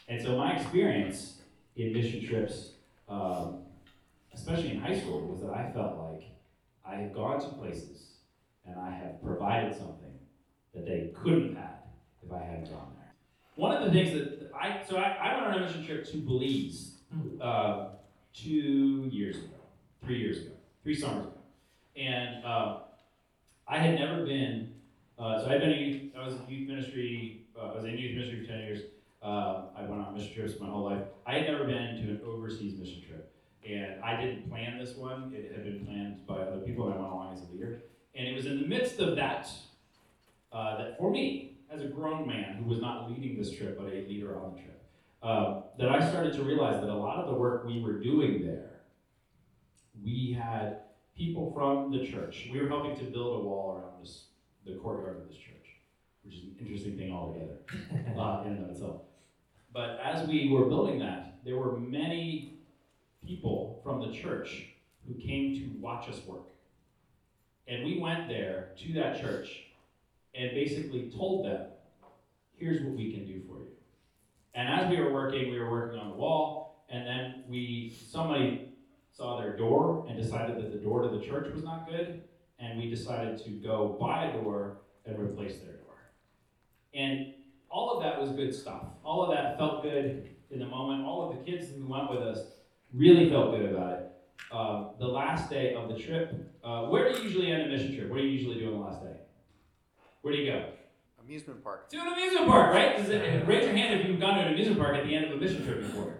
And 0.08 0.22
so 0.22 0.36
my 0.36 0.56
experience 0.56 1.42
in 1.76 1.92
mission 1.92 2.24
trips, 2.24 2.72
um, 3.08 3.64
especially 4.32 4.70
in 4.70 4.80
high 4.80 4.98
school, 4.98 5.20
was 5.26 5.40
that 5.40 5.50
I 5.50 5.70
felt 5.72 5.98
like 5.98 6.24
I 6.84 6.96
had 6.96 7.14
gone 7.14 7.40
to 7.40 7.48
places 7.48 8.12
and 8.66 8.78
I 8.78 8.90
had 8.90 9.22
provided 9.22 9.74
something 9.74 10.11
that 10.74 10.86
they 10.86 11.10
couldn't 11.22 11.54
have 11.54 11.64
had 11.64 11.78
if 12.24 12.32
I 12.32 12.38
hadn't 12.38 12.70
gone 12.70 12.92
there. 12.96 13.14
One 13.56 13.76
of 13.76 13.84
the 13.84 13.90
things 13.90 14.12
that 14.12 14.50
I 14.54 14.82
so 14.88 14.96
I, 14.96 15.10
I 15.20 15.34
went 15.34 15.46
on 15.46 15.62
a 15.62 15.66
mission 15.66 15.84
trip 15.84 16.06
to 16.10 16.16
Belize 16.18 16.96
uh, 17.40 17.88
two 18.32 19.08
years 19.10 19.36
ago, 19.36 19.60
three 20.04 20.18
years 20.18 20.38
ago, 20.38 20.52
three 20.82 20.94
summers 20.94 21.26
ago, 21.26 21.38
and 21.96 22.44
uh, 22.44 22.78
I 23.68 23.78
had 23.78 23.98
never 23.98 24.24
been. 24.24 24.72
Uh, 25.18 25.40
so 25.40 25.50
I'd 25.50 25.60
been 25.60 25.72
a 25.72 25.76
youth, 25.76 26.12
I 26.18 26.24
was 26.24 26.34
in 26.34 26.48
youth 26.48 26.68
ministry. 26.68 27.46
Uh, 27.56 27.72
I 27.72 27.76
was 27.76 27.84
in 27.84 27.98
youth 27.98 28.16
ministry 28.16 28.40
for 28.40 28.52
ten 28.52 28.60
years. 28.60 28.80
Uh, 29.22 29.66
I 29.76 29.82
went 29.82 30.02
on 30.02 30.14
mission 30.14 30.34
trips 30.34 30.58
my 30.58 30.66
whole 30.66 30.84
life. 30.84 31.02
I 31.26 31.34
had 31.34 31.46
never 31.46 31.64
been 31.64 31.96
to 31.96 32.02
an 32.02 32.20
overseas 32.26 32.78
mission 32.78 33.02
trip, 33.06 33.32
and 33.68 34.02
I 34.02 34.20
didn't 34.20 34.48
plan 34.48 34.78
this 34.78 34.96
one. 34.96 35.32
It 35.34 35.52
had 35.52 35.64
been 35.64 35.84
planned 35.84 36.26
by 36.26 36.36
other 36.36 36.60
people, 36.60 36.86
and 36.86 36.94
I 36.94 36.98
went 36.98 37.12
along 37.12 37.34
as 37.34 37.42
a 37.42 37.52
leader. 37.52 37.82
And 38.14 38.26
it 38.26 38.34
was 38.34 38.46
in 38.46 38.60
the 38.60 38.66
midst 38.66 38.98
of 38.98 39.16
that 39.16 39.48
uh, 40.52 40.78
that, 40.78 40.98
for 40.98 41.10
me, 41.10 41.56
as 41.70 41.80
a 41.80 41.86
grown 41.86 42.26
man 42.26 42.56
who 42.56 42.68
was 42.68 42.80
not 42.80 43.10
leading 43.10 43.38
this 43.38 43.50
trip 43.52 43.78
but 43.78 43.86
a 43.86 44.06
leader 44.08 44.38
on 44.38 44.54
the 44.54 44.60
trip, 44.60 44.82
uh, 45.22 45.62
that 45.78 45.88
I 45.88 46.06
started 46.08 46.34
to 46.34 46.42
realize 46.42 46.80
that 46.80 46.90
a 46.90 46.94
lot 46.94 47.18
of 47.18 47.28
the 47.28 47.34
work 47.34 47.64
we 47.64 47.80
were 47.80 47.94
doing 47.94 48.44
there, 48.44 48.80
we 50.04 50.36
had 50.38 50.80
people 51.16 51.52
from 51.52 51.92
the 51.92 52.04
church. 52.04 52.48
We 52.52 52.60
were 52.60 52.68
helping 52.68 52.96
to 52.96 53.04
build 53.04 53.40
a 53.40 53.44
wall 53.44 53.78
around 53.78 54.02
this, 54.02 54.24
the 54.66 54.74
courtyard 54.74 55.18
of 55.18 55.28
this 55.28 55.36
church, 55.36 55.76
which 56.24 56.34
is 56.34 56.42
an 56.42 56.56
interesting 56.58 56.96
thing 56.96 57.12
altogether 57.12 57.58
uh, 58.18 58.42
in 58.44 58.52
and 58.52 58.64
of 58.64 58.70
itself. 58.70 59.02
But 59.72 60.00
as 60.02 60.28
we 60.28 60.50
were 60.50 60.66
building 60.66 60.98
that, 60.98 61.38
there 61.44 61.56
were 61.56 61.78
many 61.78 62.58
people 63.24 63.80
from 63.82 64.00
the 64.00 64.12
church 64.12 64.66
who 65.06 65.14
came 65.14 65.54
to 65.54 65.80
watch 65.80 66.08
us 66.08 66.20
work. 66.26 66.48
And 67.68 67.84
we 67.84 67.98
went 67.98 68.28
there 68.28 68.70
to 68.78 68.92
that 68.94 69.20
church 69.20 69.64
and 70.34 70.50
basically 70.52 71.10
told 71.10 71.46
them, 71.46 71.66
here's 72.54 72.82
what 72.82 72.94
we 72.94 73.12
can 73.12 73.26
do 73.26 73.42
for 73.46 73.58
you. 73.58 73.68
And 74.54 74.68
as 74.68 74.90
we 74.90 75.00
were 75.00 75.12
working, 75.12 75.50
we 75.50 75.58
were 75.58 75.70
working 75.70 75.98
on 75.98 76.10
the 76.10 76.16
wall, 76.16 76.84
and 76.88 77.06
then 77.06 77.44
we 77.48 77.96
somebody 78.10 78.68
saw 79.12 79.40
their 79.40 79.56
door 79.56 80.06
and 80.08 80.20
decided 80.20 80.56
that 80.56 80.72
the 80.72 80.78
door 80.78 81.02
to 81.02 81.08
the 81.08 81.24
church 81.24 81.52
was 81.52 81.64
not 81.64 81.88
good, 81.88 82.22
and 82.58 82.78
we 82.78 82.88
decided 82.88 83.42
to 83.44 83.50
go 83.50 83.96
buy 84.00 84.26
a 84.26 84.32
door 84.32 84.78
and 85.04 85.18
replace 85.18 85.58
their 85.58 85.74
door. 85.74 86.12
And 86.94 87.34
all 87.70 87.96
of 87.96 88.02
that 88.02 88.20
was 88.20 88.30
good 88.32 88.54
stuff. 88.54 88.84
All 89.02 89.22
of 89.24 89.30
that 89.34 89.58
felt 89.58 89.82
good 89.82 90.28
in 90.50 90.58
the 90.58 90.66
moment. 90.66 91.06
All 91.06 91.30
of 91.30 91.38
the 91.38 91.50
kids 91.50 91.70
who 91.74 91.86
went 91.86 92.10
with 92.10 92.20
us 92.20 92.38
really 92.92 93.30
felt 93.30 93.52
good 93.52 93.72
about 93.72 93.92
it. 93.94 94.08
Um, 94.52 94.90
the 94.98 95.06
last 95.06 95.48
day 95.48 95.74
of 95.74 95.88
the 95.88 95.98
trip, 95.98 96.34
uh, 96.62 96.86
where 96.86 97.10
do 97.10 97.18
you 97.18 97.24
usually 97.24 97.50
end 97.50 97.62
a 97.62 97.68
mission 97.68 97.96
trip? 97.96 98.10
What 98.10 98.18
do 98.18 98.22
you 98.24 98.30
usually 98.30 98.58
do 98.58 98.74
on 98.74 98.80
the 98.80 98.86
last 98.86 99.02
day? 99.02 99.11
Where 100.22 100.32
do 100.34 100.40
you 100.40 100.52
go? 100.52 100.64
Amusement 101.24 101.62
park. 101.62 101.88
To 101.90 101.98
an 102.00 102.08
amusement 102.12 102.46
park, 102.46 102.74
right? 102.74 102.96
Does 102.96 103.08
it, 103.10 103.46
raise 103.46 103.64
your 103.64 103.74
hand 103.74 104.00
if 104.00 104.06
you've 104.06 104.20
gone 104.20 104.36
to 104.38 104.42
an 104.42 104.52
amusement 104.52 104.78
park 104.80 104.96
at 104.96 105.04
the 105.04 105.14
end 105.14 105.26
of 105.26 105.32
a 105.32 105.36
mission 105.36 105.64
trip 105.64 105.80
before. 105.80 106.14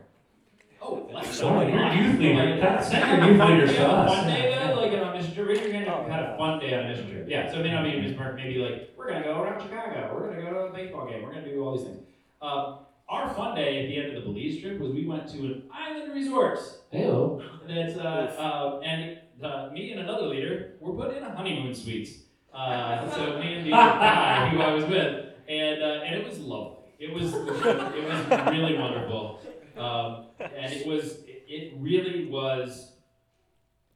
Oh, 0.81 1.09
that's 1.13 1.41
Oh, 1.43 1.61
you're 1.61 1.79
a 1.83 1.97
youth 1.97 2.19
leader. 2.19 2.57
That- 2.61 2.85
Send 2.85 3.23
your 3.23 3.31
youth 3.31 3.41
leaders 3.41 3.71
to 3.71 3.77
Yeah, 3.77 3.89
us. 3.89 4.11
One 4.11 4.27
day 4.27 4.55
though, 4.67 4.81
like 4.81 4.93
on 4.93 5.15
a 5.15 5.17
mission 5.17 5.35
trip, 5.35 5.49
raise 5.49 5.61
your 5.61 5.73
hand 5.73 5.87
if 5.87 5.97
you've 6.01 6.09
had 6.11 6.25
a 6.25 6.37
fun 6.37 6.59
day 6.59 6.75
on 6.75 6.87
a 6.87 6.89
mission 6.89 7.11
trip. 7.11 7.27
Yeah, 7.29 7.51
so 7.51 7.61
it 7.61 7.63
may 7.63 7.71
not 7.73 7.85
be 7.85 7.91
an 7.91 7.97
amusement 7.99 8.19
park, 8.21 8.35
maybe 8.37 8.59
like, 8.59 8.91
we're 8.97 9.09
gonna 9.09 9.25
go 9.25 9.41
around 9.43 9.63
Chicago, 9.63 10.11
we're 10.15 10.31
gonna 10.31 10.43
go 10.43 10.51
to 10.53 10.59
a 10.67 10.73
baseball 10.73 11.07
game, 11.09 11.23
we're 11.23 11.33
gonna 11.33 11.45
do 11.49 11.63
all 11.65 11.77
these 11.77 11.87
things. 11.87 11.99
Um, 12.41 12.79
our 13.09 13.33
fun 13.35 13.55
day 13.55 13.85
at 13.85 13.89
the 13.89 13.97
end 13.97 14.17
of 14.17 14.25
the 14.25 14.29
Belize 14.33 14.61
trip 14.61 14.81
was 14.81 14.93
we 14.93 15.07
went 15.07 15.29
to 15.29 15.39
an 15.39 15.63
island 15.73 16.13
resort. 16.13 16.59
Ew. 16.93 17.43
That's, 17.69 17.97
uh, 17.97 18.01
uh, 18.03 18.81
and, 18.85 19.19
uh, 19.43 19.71
me 19.73 19.93
and 19.93 20.01
another 20.01 20.27
leader 20.27 20.75
were 20.81 20.93
put 20.95 21.17
in 21.17 21.23
a 21.23 21.31
honeymoon 21.37 21.75
suite. 21.75 22.09
Uh, 22.55 23.11
so 23.11 23.39
me 23.39 23.55
and 23.55 23.67
the 23.67 23.71
guy 23.71 24.49
who 24.51 24.61
I 24.61 24.75
was 24.75 24.85
with, 24.85 25.27
and, 25.49 25.83
uh, 25.83 26.03
and 26.05 26.15
it 26.17 26.29
was 26.29 26.39
lovely. 26.39 26.79
It 26.99 27.13
was, 27.13 27.33
it 27.35 27.45
was 27.47 28.51
really 28.51 28.79
wonderful. 28.79 29.41
Um, 29.77 30.27
and 30.39 30.73
it 30.73 30.87
was, 30.87 31.19
it 31.27 31.75
really 31.79 32.27
was 32.27 32.93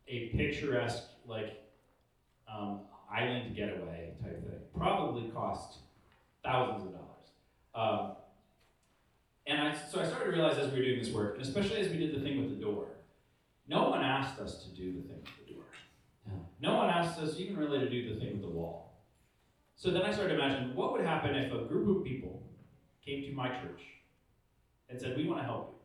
a 0.09 0.29
picturesque, 0.29 1.05
like, 1.27 1.63
um, 2.53 2.81
island 3.13 3.55
getaway 3.55 4.15
type 4.23 4.43
thing. 4.49 4.59
Probably 4.77 5.29
cost 5.31 5.79
thousands 6.45 6.87
of 6.87 6.93
dollars. 6.93 7.07
Um, 7.75 8.17
and 9.47 9.69
I, 9.69 9.75
so 9.75 10.01
I 10.01 10.07
started 10.07 10.25
to 10.25 10.31
realize 10.31 10.59
as 10.59 10.73
we 10.73 10.79
were 10.79 10.85
doing 10.85 10.99
this 10.99 11.11
work, 11.11 11.35
and 11.37 11.43
especially 11.43 11.81
as 11.81 11.89
we 11.89 11.99
did 11.99 12.15
the 12.15 12.21
thing 12.21 12.41
with 12.41 12.51
the 12.51 12.65
door, 12.65 12.87
no 13.69 13.91
one 13.91 14.03
asked 14.03 14.41
us 14.41 14.65
to 14.65 14.71
do 14.71 14.93
the 14.93 15.03
thing 15.03 15.19
with 15.23 15.47
the 15.47 15.55
door. 15.55 15.65
Yeah. 16.27 16.33
No 16.61 16.75
one 16.77 16.89
asked 16.89 17.19
us 17.19 17.39
even 17.39 17.57
really 17.57 17.79
to 17.81 17.89
do 17.89 18.13
the 18.15 18.21
thing 18.21 18.33
with 18.33 18.43
the 18.43 18.49
wall. 18.49 18.95
So 19.77 19.91
then 19.91 20.03
I 20.03 20.13
started 20.13 20.37
to 20.37 20.43
imagine 20.43 20.75
what 20.75 20.93
would 20.93 21.05
happen 21.05 21.35
if 21.35 21.53
a 21.53 21.65
group 21.65 21.99
of 21.99 22.05
people 22.05 22.43
came 23.05 23.23
to 23.25 23.33
my 23.33 23.49
church 23.49 23.83
and 24.89 24.99
said, 24.99 25.17
We 25.17 25.29
want 25.29 25.41
to 25.41 25.45
help 25.45 25.73
you. 25.73 25.77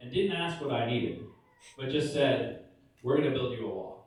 And 0.00 0.12
didn't 0.12 0.36
ask 0.36 0.60
what 0.62 0.72
I 0.72 0.88
needed, 0.88 1.20
but 1.76 1.90
just 1.90 2.14
said, 2.14 2.64
We're 3.02 3.18
going 3.18 3.30
to 3.30 3.34
build 3.36 3.58
you 3.58 3.66
a 3.66 3.68
wall. 3.68 4.06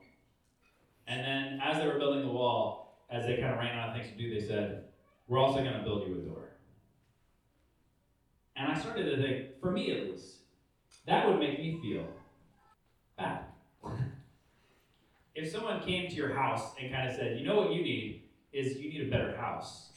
And 1.08 1.24
then 1.24 1.62
as 1.64 1.78
they 1.78 1.86
were 1.86 2.00
building 2.00 2.26
the 2.26 2.32
wall, 2.32 3.04
as 3.12 3.26
they 3.26 3.38
kind 3.38 3.54
of 3.54 3.60
ran 3.60 3.78
out 3.78 3.90
of 3.90 3.96
things 3.96 4.12
to 4.12 4.18
do, 4.18 4.34
they 4.34 4.46
said, 4.46 4.86
We're 5.28 5.40
also 5.40 5.60
going 5.60 5.74
to 5.74 5.84
build 5.84 6.08
you 6.08 6.16
a 6.16 6.26
door. 6.26 6.50
And 8.56 8.72
I 8.72 8.80
started 8.80 9.16
to 9.16 9.22
think, 9.22 9.60
for 9.62 9.72
me 9.72 9.92
at 9.92 10.10
least, 10.10 10.38
that 11.06 11.28
would 11.28 11.40
make 11.40 11.60
me 11.60 11.80
feel 11.82 12.08
bad. 13.18 13.46
if 15.36 15.52
someone 15.52 15.82
came 15.82 16.10
to 16.10 16.16
your 16.16 16.34
house 16.34 16.74
and 16.80 16.92
kind 16.92 17.10
of 17.10 17.16
said, 17.16 17.40
you 17.40 17.46
know 17.46 17.56
what 17.56 17.72
you 17.74 17.82
need 17.82 18.24
is 18.52 18.78
you 18.78 18.90
need 18.90 19.08
a 19.08 19.12
better 19.12 19.36
house, 19.36 19.90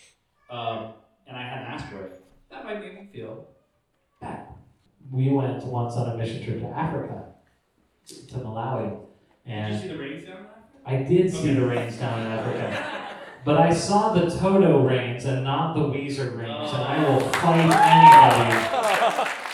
um, 0.51 0.95
and 1.27 1.37
I 1.37 1.43
hadn't 1.43 1.67
asked 1.67 1.93
for 1.93 2.03
it, 2.05 2.23
that 2.51 2.65
might 2.65 2.81
make 2.81 2.95
me 2.95 3.09
feel 3.13 3.47
bad. 4.21 4.47
We 5.11 5.31
went 5.31 5.65
once 5.65 5.95
on 5.95 6.11
a 6.11 6.17
mission 6.17 6.43
trip 6.45 6.61
to 6.61 6.69
Africa, 6.69 7.25
to 8.07 8.35
Malawi, 8.37 8.91
Did 8.91 8.99
you 9.47 9.53
and 9.53 9.81
see 9.81 9.89
the 9.89 9.99
rains 9.99 10.25
down 10.25 10.43
there? 10.43 10.53
I 10.87 11.03
did 11.03 11.33
see 11.33 11.55
the 11.55 11.67
rains 11.67 11.97
down 11.99 12.21
in 12.21 12.27
Africa. 12.27 12.93
But 13.45 13.59
I 13.59 13.73
saw 13.73 14.13
the 14.13 14.29
Toto 14.29 14.85
rains 14.85 15.25
and 15.25 15.45
not 15.45 15.77
the 15.77 15.83
Weezer 15.83 16.37
rains, 16.37 16.73
and 16.73 16.83
I 16.83 17.09
will 17.09 17.21
fight 17.21 17.61
anybody. 19.23 19.46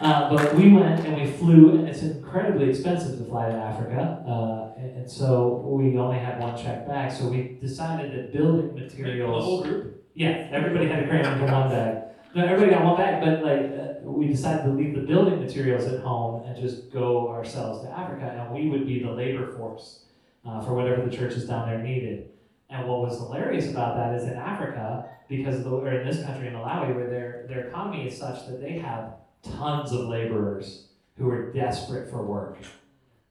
Uh, 0.00 0.28
but 0.34 0.54
we 0.54 0.72
went 0.72 1.04
and 1.06 1.14
we 1.20 1.30
flew, 1.30 1.70
and 1.78 1.88
it's 1.88 2.02
incredibly 2.02 2.68
expensive 2.70 3.16
to 3.18 3.24
fly 3.26 3.48
to 3.48 3.54
Africa, 3.54 4.24
uh, 4.28 4.78
and, 4.80 4.96
and 4.98 5.10
so 5.10 5.62
we 5.66 5.96
only 5.98 6.18
had 6.18 6.40
one 6.40 6.56
check 6.56 6.86
bag. 6.86 7.12
So 7.12 7.28
we 7.28 7.58
decided 7.60 8.12
that 8.12 8.32
building 8.32 8.74
The 8.74 8.80
materials. 8.82 9.44
whole 9.44 9.62
group? 9.62 10.04
Yeah, 10.14 10.48
everybody 10.50 10.88
had 10.88 11.00
to 11.02 11.08
cram 11.08 11.32
into 11.40 11.52
one 11.52 11.68
bag. 11.70 12.02
No, 12.34 12.44
everybody 12.44 12.72
got 12.72 12.84
one 12.84 12.96
bag, 12.96 13.22
but 13.24 13.44
like 13.44 13.70
uh, 13.80 14.10
we 14.10 14.26
decided 14.26 14.64
to 14.64 14.70
leave 14.70 14.94
the 14.96 15.02
building 15.02 15.40
materials 15.40 15.84
at 15.86 16.00
home 16.00 16.44
and 16.44 16.60
just 16.60 16.92
go 16.92 17.28
ourselves 17.28 17.84
to 17.84 17.90
Africa, 17.90 18.26
and 18.36 18.52
we 18.52 18.68
would 18.70 18.86
be 18.88 19.00
the 19.02 19.10
labor 19.12 19.52
force 19.56 20.06
uh, 20.44 20.60
for 20.60 20.74
whatever 20.74 21.08
the 21.08 21.16
churches 21.16 21.46
down 21.46 21.68
there 21.68 21.78
needed. 21.78 22.30
And 22.68 22.88
what 22.88 22.98
was 23.00 23.18
hilarious 23.18 23.70
about 23.70 23.94
that 23.96 24.12
is 24.14 24.24
in 24.24 24.34
Africa, 24.34 25.06
because 25.28 25.62
the, 25.62 25.70
or 25.70 25.88
in 25.92 26.04
this 26.08 26.24
country 26.24 26.48
in 26.48 26.54
Malawi, 26.54 26.92
where 26.96 27.08
their 27.08 27.46
their 27.48 27.68
economy 27.68 28.08
is 28.08 28.18
such 28.18 28.46
that 28.48 28.60
they 28.60 28.78
have 28.80 29.14
tons 29.44 29.92
of 29.92 30.08
laborers 30.08 30.88
who 31.18 31.30
are 31.30 31.52
desperate 31.52 32.10
for 32.10 32.22
work. 32.24 32.58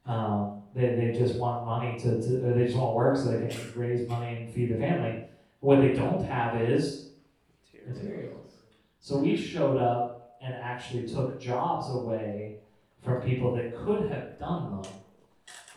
Um, 0.06 0.62
they, 0.74 0.94
they 0.94 1.18
just 1.18 1.36
want 1.36 1.66
money 1.66 1.98
to, 2.00 2.20
to 2.20 2.28
they 2.54 2.64
just 2.64 2.76
want 2.76 2.94
work 2.94 3.16
so 3.16 3.24
they 3.30 3.48
can 3.48 3.72
raise 3.74 4.08
money 4.08 4.36
and 4.36 4.52
feed 4.54 4.70
their 4.70 4.78
family. 4.78 5.24
What 5.60 5.80
they 5.80 5.92
don't 5.92 6.24
have 6.24 6.60
is 6.60 7.10
materials. 7.86 8.52
So 9.00 9.18
we 9.18 9.36
showed 9.36 9.78
up 9.78 10.36
and 10.42 10.54
actually 10.54 11.08
took 11.08 11.40
jobs 11.40 11.94
away 11.94 12.58
from 13.02 13.20
people 13.22 13.54
that 13.54 13.76
could 13.76 14.10
have 14.10 14.38
done 14.38 14.82
them, 14.82 14.92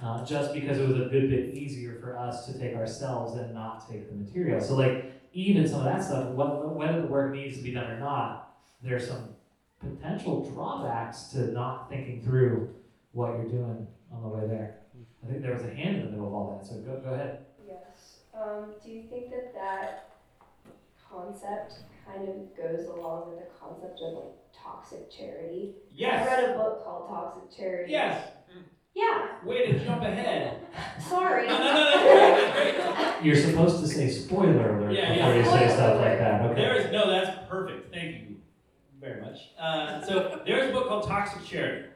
uh, 0.02 0.26
just 0.26 0.54
because 0.54 0.78
it 0.78 0.88
was 0.88 0.98
a 0.98 1.10
good 1.10 1.30
bit 1.30 1.54
easier 1.54 2.00
for 2.02 2.18
us 2.18 2.46
to 2.46 2.58
take 2.58 2.76
ourselves 2.76 3.38
and 3.38 3.54
not 3.54 3.90
take 3.90 4.10
the 4.10 4.16
material. 4.16 4.62
So 4.62 4.76
like 4.76 5.12
even 5.34 5.68
some 5.68 5.80
of 5.80 5.86
that 5.86 6.04
stuff, 6.04 6.34
wh- 6.34 6.76
whether 6.76 7.02
the 7.02 7.08
work 7.08 7.34
needs 7.34 7.58
to 7.58 7.64
be 7.64 7.72
done 7.72 7.92
or 7.92 8.00
not, 8.00 8.56
there's 8.82 9.08
some 9.08 9.30
potential 9.80 10.50
drawbacks 10.50 11.24
to 11.30 11.52
not 11.52 11.90
thinking 11.90 12.22
through 12.22 12.74
what 13.12 13.32
you're 13.38 13.50
doing 13.50 13.88
on 14.12 14.22
the 14.22 14.28
way 14.28 14.48
there. 14.48 14.78
I 15.24 15.30
think 15.30 15.42
there 15.42 15.54
was 15.54 15.64
a 15.64 15.74
hand 15.74 15.98
in 15.98 16.06
the 16.06 16.12
middle 16.12 16.28
of 16.28 16.34
all 16.34 16.58
that, 16.58 16.68
so 16.68 16.76
go, 16.82 17.00
go 17.04 17.14
ahead. 17.14 17.46
Yes. 17.68 18.20
Um, 18.34 18.74
do 18.84 18.92
you 18.92 19.04
think 19.10 19.30
that 19.32 19.54
that 19.54 20.10
concept 21.12 21.74
kind 22.06 22.28
of 22.30 22.56
goes 22.56 22.88
along 22.88 23.30
with 23.30 23.40
the 23.40 23.46
concept 23.60 24.00
of 24.02 24.14
like 24.14 24.34
Toxic 24.68 25.12
Charity. 25.12 25.76
Yes. 25.94 26.28
I 26.28 26.42
read 26.42 26.50
a 26.52 26.58
book 26.58 26.84
called 26.84 27.10
Toxic 27.10 27.58
Charity. 27.58 27.92
Yes. 27.92 28.30
Yeah. 28.94 29.46
Way 29.46 29.72
to 29.72 29.86
jump 29.86 30.02
ahead. 30.02 30.60
Sorry. 31.08 31.48
No, 31.48 31.58
no, 31.58 31.64
no, 31.64 31.74
no, 31.74 32.38
no, 32.38 32.52
great. 32.54 32.76
You're 33.24 33.36
supposed 33.36 33.80
to 33.82 33.88
say 33.88 34.10
spoiler 34.10 34.80
alert 34.80 34.94
Yeah, 34.94 35.14
before 35.14 35.34
yeah. 35.34 35.38
you 35.38 35.46
say 35.46 35.76
stuff 35.76 36.02
like 36.02 36.18
that. 36.18 36.42
Okay. 36.42 36.56
There 36.62 36.76
is 36.76 36.92
no, 36.92 37.10
that's 37.10 37.48
perfect. 37.48 37.77
Thank 39.28 39.40
you 39.40 39.46
very 39.60 40.02
much. 40.02 40.02
Uh, 40.04 40.06
so 40.06 40.42
there's 40.46 40.70
a 40.70 40.74
book 40.74 40.88
called 40.88 41.08
Toxic 41.08 41.44
Charity. 41.46 41.90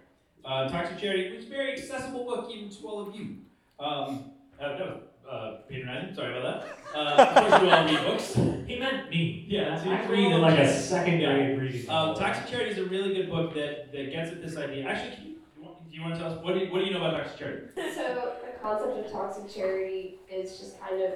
Uh, 0.44 0.70
Toxic 0.70 0.98
Charity, 0.98 1.32
which 1.32 1.42
is 1.42 1.46
a 1.48 1.50
very 1.50 1.74
accessible 1.74 2.26
book 2.26 2.50
even 2.52 2.70
to 2.70 2.88
all 2.88 3.08
of 3.08 3.16
you. 3.16 3.38
Um, 3.80 4.32
uh, 4.60 4.68
no, 4.78 5.00
uh, 5.30 5.58
patronizing. 5.70 6.14
Sorry 6.16 6.38
about 6.38 6.66
that. 6.66 6.98
Uh, 6.98 7.24
of 7.24 7.50
course, 7.50 7.62
you 7.64 7.70
all 7.70 7.86
read 7.86 8.06
books. 8.06 8.34
He 8.68 8.80
meant 8.80 9.10
me. 9.10 9.46
Yeah, 9.48 9.82
so 9.82 9.90
I 9.92 10.06
read 10.08 10.32
in 10.32 10.42
like 10.42 10.58
a 10.60 10.64
read. 10.64 10.76
second 10.82 11.20
Yeah. 11.20 11.34
reading. 11.36 11.90
Um. 11.90 12.16
Toxic 12.16 12.48
Charity 12.48 12.72
is 12.72 12.78
a 12.80 12.86
really 12.86 13.14
good 13.14 13.30
book 13.30 13.54
that, 13.56 13.92
that 13.92 14.12
gets 14.12 14.32
at 14.32 14.42
this 14.42 14.58
idea. 14.58 14.86
Actually, 14.88 15.16
can 15.16 15.26
you, 15.26 15.36
you 15.58 15.64
want, 15.64 15.90
do 15.90 15.96
you 15.96 16.02
want 16.02 16.14
to 16.16 16.20
tell 16.20 16.32
us 16.34 16.44
what 16.44 16.54
do 16.54 16.60
you, 16.62 16.72
what 16.72 16.80
do 16.80 16.86
you 16.86 16.92
know 16.92 16.98
about 17.06 17.18
Toxic 17.24 17.40
Charity? 17.40 17.68
So 17.94 18.04
the 18.44 18.52
concept 18.62 18.98
of 19.06 19.12
toxic 19.12 19.50
charity 19.54 20.20
is 20.32 20.60
just 20.60 20.80
kind 20.80 21.02
of 21.02 21.14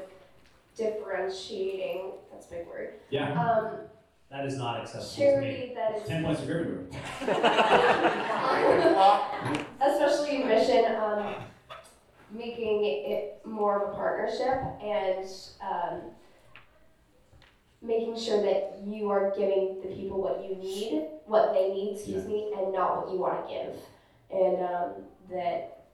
differentiating. 0.76 2.12
That's 2.32 2.48
a 2.48 2.50
big 2.52 2.68
word. 2.68 2.94
Yeah. 3.10 3.40
Um, 3.40 3.78
That 4.32 4.46
is 4.46 4.58
not 4.58 4.82
acceptable 4.82 5.14
to 5.14 5.20
me. 5.20 5.26
charity 5.26 5.74
that 5.76 5.96
is 5.98 6.08
Ten 6.08 6.24
points 6.24 6.42
to 6.42 6.48
Gryffindor. 6.48 6.88
especially 9.82 10.40
your 10.40 10.48
mission, 10.48 10.86
um, 10.96 11.36
making 12.32 12.86
it 12.86 13.42
more 13.46 13.84
of 13.84 13.94
a 13.94 13.96
partnership 13.96 14.58
and 14.84 15.28
um, 15.62 16.02
making 17.82 18.18
sure 18.18 18.42
that 18.42 18.80
you 18.86 19.10
are 19.10 19.32
giving 19.38 19.80
the 19.82 19.90
people 19.96 20.22
what 20.22 20.44
you 20.44 20.56
need, 20.56 21.06
what 21.26 21.54
they 21.54 21.74
need, 21.74 21.94
excuse 21.96 22.26
me, 22.26 22.52
and 22.58 22.74
not 22.74 22.98
what 23.06 23.14
you 23.14 23.20
want 23.20 23.48
to 23.48 23.54
give, 23.54 23.76
and 24.32 24.64
um, 24.66 24.92
that 25.32 25.86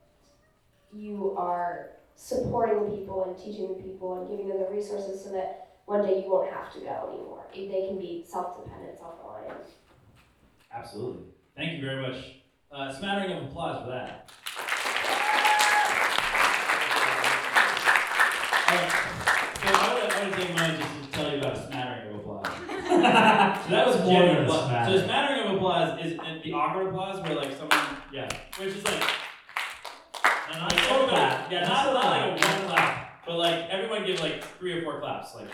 you 0.93 1.35
are 1.37 1.91
supporting 2.15 2.89
the 2.89 2.97
people 2.97 3.23
and 3.25 3.37
teaching 3.37 3.67
the 3.67 3.81
people 3.83 4.19
and 4.21 4.29
giving 4.29 4.47
them 4.47 4.59
the 4.59 4.69
resources 4.69 5.23
so 5.23 5.31
that 5.31 5.70
one 5.91 6.05
day 6.07 6.23
you 6.23 6.31
won't 6.31 6.49
have 6.49 6.71
to 6.73 6.79
go 6.79 7.09
anymore. 7.11 7.43
They 7.53 7.87
can 7.89 7.99
be 7.99 8.23
self-dependent, 8.25 8.97
self-reliant. 8.97 9.65
Absolutely. 10.73 11.23
Thank 11.57 11.73
you 11.73 11.85
very 11.85 12.01
much. 12.01 12.15
Uh, 12.71 12.89
smattering 12.93 13.37
of 13.37 13.43
applause 13.43 13.83
for 13.83 13.91
that. 13.91 14.31
Alright, 18.71 18.91
so 19.59 19.67
I 19.67 19.93
want 19.93 20.11
to 20.11 20.39
take 20.39 20.49
a 20.49 20.53
moment 20.53 20.79
just 20.79 21.03
to 21.03 21.11
tell 21.11 21.31
you 21.31 21.37
about 21.39 21.57
a 21.57 21.67
smattering 21.67 22.13
of 22.13 22.19
applause. 22.21 22.47
So 22.91 23.69
that 23.75 23.87
was 23.87 23.97
More 24.05 24.25
than 24.25 24.37
a 24.37 24.41
applause. 24.43 24.59
So 24.61 24.67
smattering. 24.67 24.99
a 24.99 25.03
smattering 25.05 25.47
of 25.49 25.55
applause 25.55 26.05
is 26.05 26.19
uh, 26.19 26.23
the 26.43 26.53
awkward 26.53 26.87
applause 26.87 27.21
where 27.23 27.35
like 27.35 27.51
someone, 27.51 27.97
yeah, 28.13 28.29
where 28.57 28.67
it's 28.69 28.75
just 28.81 28.85
like, 28.87 29.03
And 30.53 30.61
I 30.61 30.63
like 30.63 31.09
that. 31.11 31.51
yeah, 31.51 31.67
not, 31.67 31.93
not 31.93 32.05
like 32.05 32.23
a 32.23 32.47
one 32.47 32.67
clap, 32.67 33.00
but 33.31 33.37
like 33.39 33.69
everyone 33.69 34.05
give 34.05 34.19
like 34.19 34.43
three 34.59 34.73
or 34.73 34.81
four 34.83 34.99
claps, 34.99 35.33
like. 35.35 35.47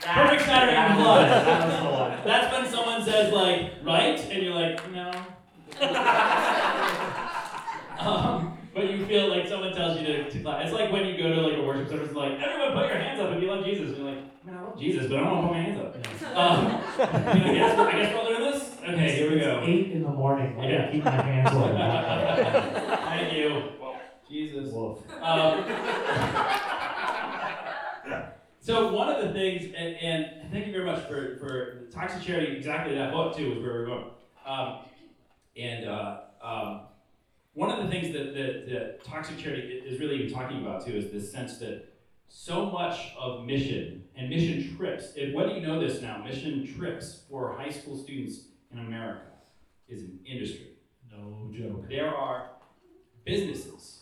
Perfect 0.00 0.42
smattering 0.42 0.76
of 0.76 0.76
That 0.76 0.98
was 0.98 0.98
applause. 0.98 1.24
it. 1.24 1.28
That 1.44 1.66
was 1.68 1.76
the 1.78 1.84
one. 1.90 2.10
That's 2.24 2.52
when 2.52 2.64
someone 2.72 3.04
says 3.04 3.32
like 3.32 3.72
right, 3.84 4.18
and 4.30 4.42
you're 4.42 4.54
like 4.54 4.90
no. 4.92 5.10
um, 7.98 8.56
but 8.74 8.90
you 8.90 9.04
feel 9.06 9.28
like 9.28 9.46
someone 9.48 9.72
tells 9.72 9.98
you 10.00 10.06
to, 10.06 10.30
to 10.30 10.40
clap. 10.42 10.62
It's 10.64 10.72
like 10.72 10.90
when 10.92 11.06
you 11.06 11.16
go 11.16 11.32
to 11.34 11.40
like 11.42 11.56
a 11.58 11.62
worship 11.62 11.88
service, 11.88 12.08
and 12.08 12.16
like 12.16 12.32
everyone 12.40 12.72
put 12.72 12.88
your 12.88 12.98
hands 12.98 13.20
up 13.20 13.30
if 13.32 13.40
you 13.42 13.48
love 13.48 13.64
Jesus. 13.64 13.88
And 13.90 13.96
you're 13.98 14.06
like, 14.06 14.44
man, 14.44 14.56
I 14.56 14.60
love 14.62 14.76
Jesus, 14.78 15.06
but 15.08 15.18
I 15.18 15.20
don't 15.22 15.30
want 15.30 15.42
to 15.42 15.48
put 15.48 15.56
my 15.56 15.62
hands 15.62 15.78
up. 15.80 15.94
Um, 16.36 16.64
you 17.38 17.44
know, 17.44 17.50
I 17.52 17.54
guess 17.54 17.78
I 17.78 17.92
guess 17.92 18.12
we're 18.14 18.20
all 18.20 18.26
this. 18.52 18.62
Okay, 18.82 19.10
here 19.16 19.30
we 19.30 19.36
It's 19.36 19.46
go. 19.46 19.60
Eight 19.64 19.92
in 19.92 20.02
the 20.02 20.08
morning. 20.08 20.56
I 20.58 20.60
Yeah. 20.66 20.78
gotta 20.80 20.92
keep 20.92 21.04
my 21.04 21.10
hands 21.12 21.54
up. 21.54 21.72
Thank 23.04 23.32
you, 23.34 23.62
Jesus. 24.32 24.72
Wolf. 24.72 25.02
Um, 25.20 25.64
so 28.60 28.94
one 28.94 29.10
of 29.10 29.26
the 29.26 29.32
things, 29.34 29.64
and, 29.76 29.94
and 29.96 30.50
thank 30.50 30.66
you 30.66 30.72
very 30.72 30.86
much 30.86 31.06
for, 31.06 31.36
for 31.36 31.82
Toxic 31.92 32.22
Charity, 32.22 32.56
exactly 32.56 32.94
that 32.94 33.12
book 33.12 33.36
too, 33.36 33.52
is 33.52 33.62
where 33.62 33.72
we're 33.72 33.86
going. 33.86 34.06
Um, 34.46 34.78
and 35.54 35.86
uh, 35.86 36.20
um, 36.42 36.80
one 37.52 37.70
of 37.70 37.84
the 37.84 37.90
things 37.90 38.10
that, 38.14 38.34
that, 38.34 38.70
that 38.70 39.04
Toxic 39.04 39.36
Charity 39.36 39.82
is 39.84 40.00
really 40.00 40.22
even 40.22 40.32
talking 40.32 40.62
about 40.62 40.86
too 40.86 40.92
is 40.92 41.12
this 41.12 41.30
sense 41.30 41.58
that 41.58 41.92
so 42.28 42.70
much 42.70 43.12
of 43.18 43.44
mission 43.44 44.02
and 44.16 44.30
mission 44.30 44.74
trips, 44.78 45.14
and 45.16 45.34
whether 45.34 45.52
you 45.52 45.60
know 45.60 45.78
this 45.78 46.00
now, 46.00 46.24
mission 46.24 46.66
trips 46.74 47.24
for 47.28 47.52
high 47.52 47.68
school 47.68 47.98
students 47.98 48.46
in 48.72 48.78
America 48.78 49.26
is 49.88 50.04
an 50.04 50.20
industry. 50.24 50.68
No 51.10 51.50
joke. 51.52 51.86
There 51.90 52.08
are 52.08 52.52
businesses, 53.26 54.01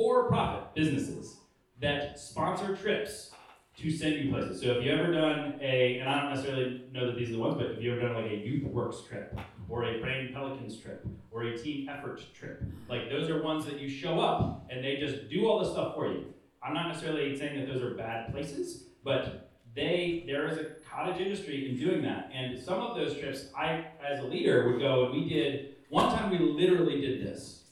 for 0.00 0.28
profit 0.28 0.74
businesses, 0.74 1.36
that 1.78 2.18
sponsor 2.18 2.74
trips 2.74 3.32
to 3.76 3.90
send 3.90 4.14
you 4.14 4.32
places. 4.32 4.62
So 4.62 4.68
if 4.68 4.84
you 4.84 4.92
ever 4.92 5.12
done 5.12 5.58
a, 5.60 5.98
and 5.98 6.08
I 6.08 6.22
don't 6.22 6.30
necessarily 6.30 6.84
know 6.90 7.06
that 7.08 7.18
these 7.18 7.28
are 7.28 7.32
the 7.32 7.38
ones, 7.38 7.56
but 7.58 7.66
if 7.72 7.82
you 7.82 7.92
ever 7.92 8.00
done 8.00 8.14
like 8.14 8.32
a 8.32 8.36
Youth 8.36 8.64
Works 8.64 9.02
trip, 9.06 9.38
or 9.68 9.84
a 9.84 10.00
Brain 10.00 10.30
Pelicans 10.32 10.78
trip, 10.78 11.06
or 11.30 11.42
a 11.42 11.58
Team 11.58 11.86
Effort 11.90 12.22
trip, 12.34 12.62
like 12.88 13.10
those 13.10 13.28
are 13.28 13.42
ones 13.42 13.66
that 13.66 13.78
you 13.78 13.90
show 13.90 14.20
up 14.20 14.66
and 14.70 14.82
they 14.82 14.96
just 14.96 15.28
do 15.28 15.46
all 15.46 15.58
the 15.58 15.70
stuff 15.70 15.94
for 15.94 16.10
you. 16.10 16.32
I'm 16.62 16.72
not 16.72 16.88
necessarily 16.88 17.36
saying 17.36 17.60
that 17.60 17.70
those 17.70 17.82
are 17.82 17.94
bad 17.94 18.32
places, 18.32 18.84
but 19.04 19.50
they 19.74 20.24
there 20.26 20.48
is 20.48 20.56
a 20.56 20.64
cottage 20.90 21.20
industry 21.20 21.68
in 21.68 21.78
doing 21.78 22.00
that. 22.02 22.30
And 22.34 22.58
some 22.58 22.80
of 22.80 22.96
those 22.96 23.18
trips, 23.18 23.48
I 23.54 23.84
as 24.02 24.20
a 24.20 24.26
leader 24.26 24.70
would 24.70 24.80
go 24.80 25.04
and 25.04 25.14
we 25.14 25.28
did 25.28 25.74
one 25.90 26.08
time 26.16 26.30
we 26.30 26.38
literally 26.38 27.02
did 27.02 27.22
this. 27.22 27.64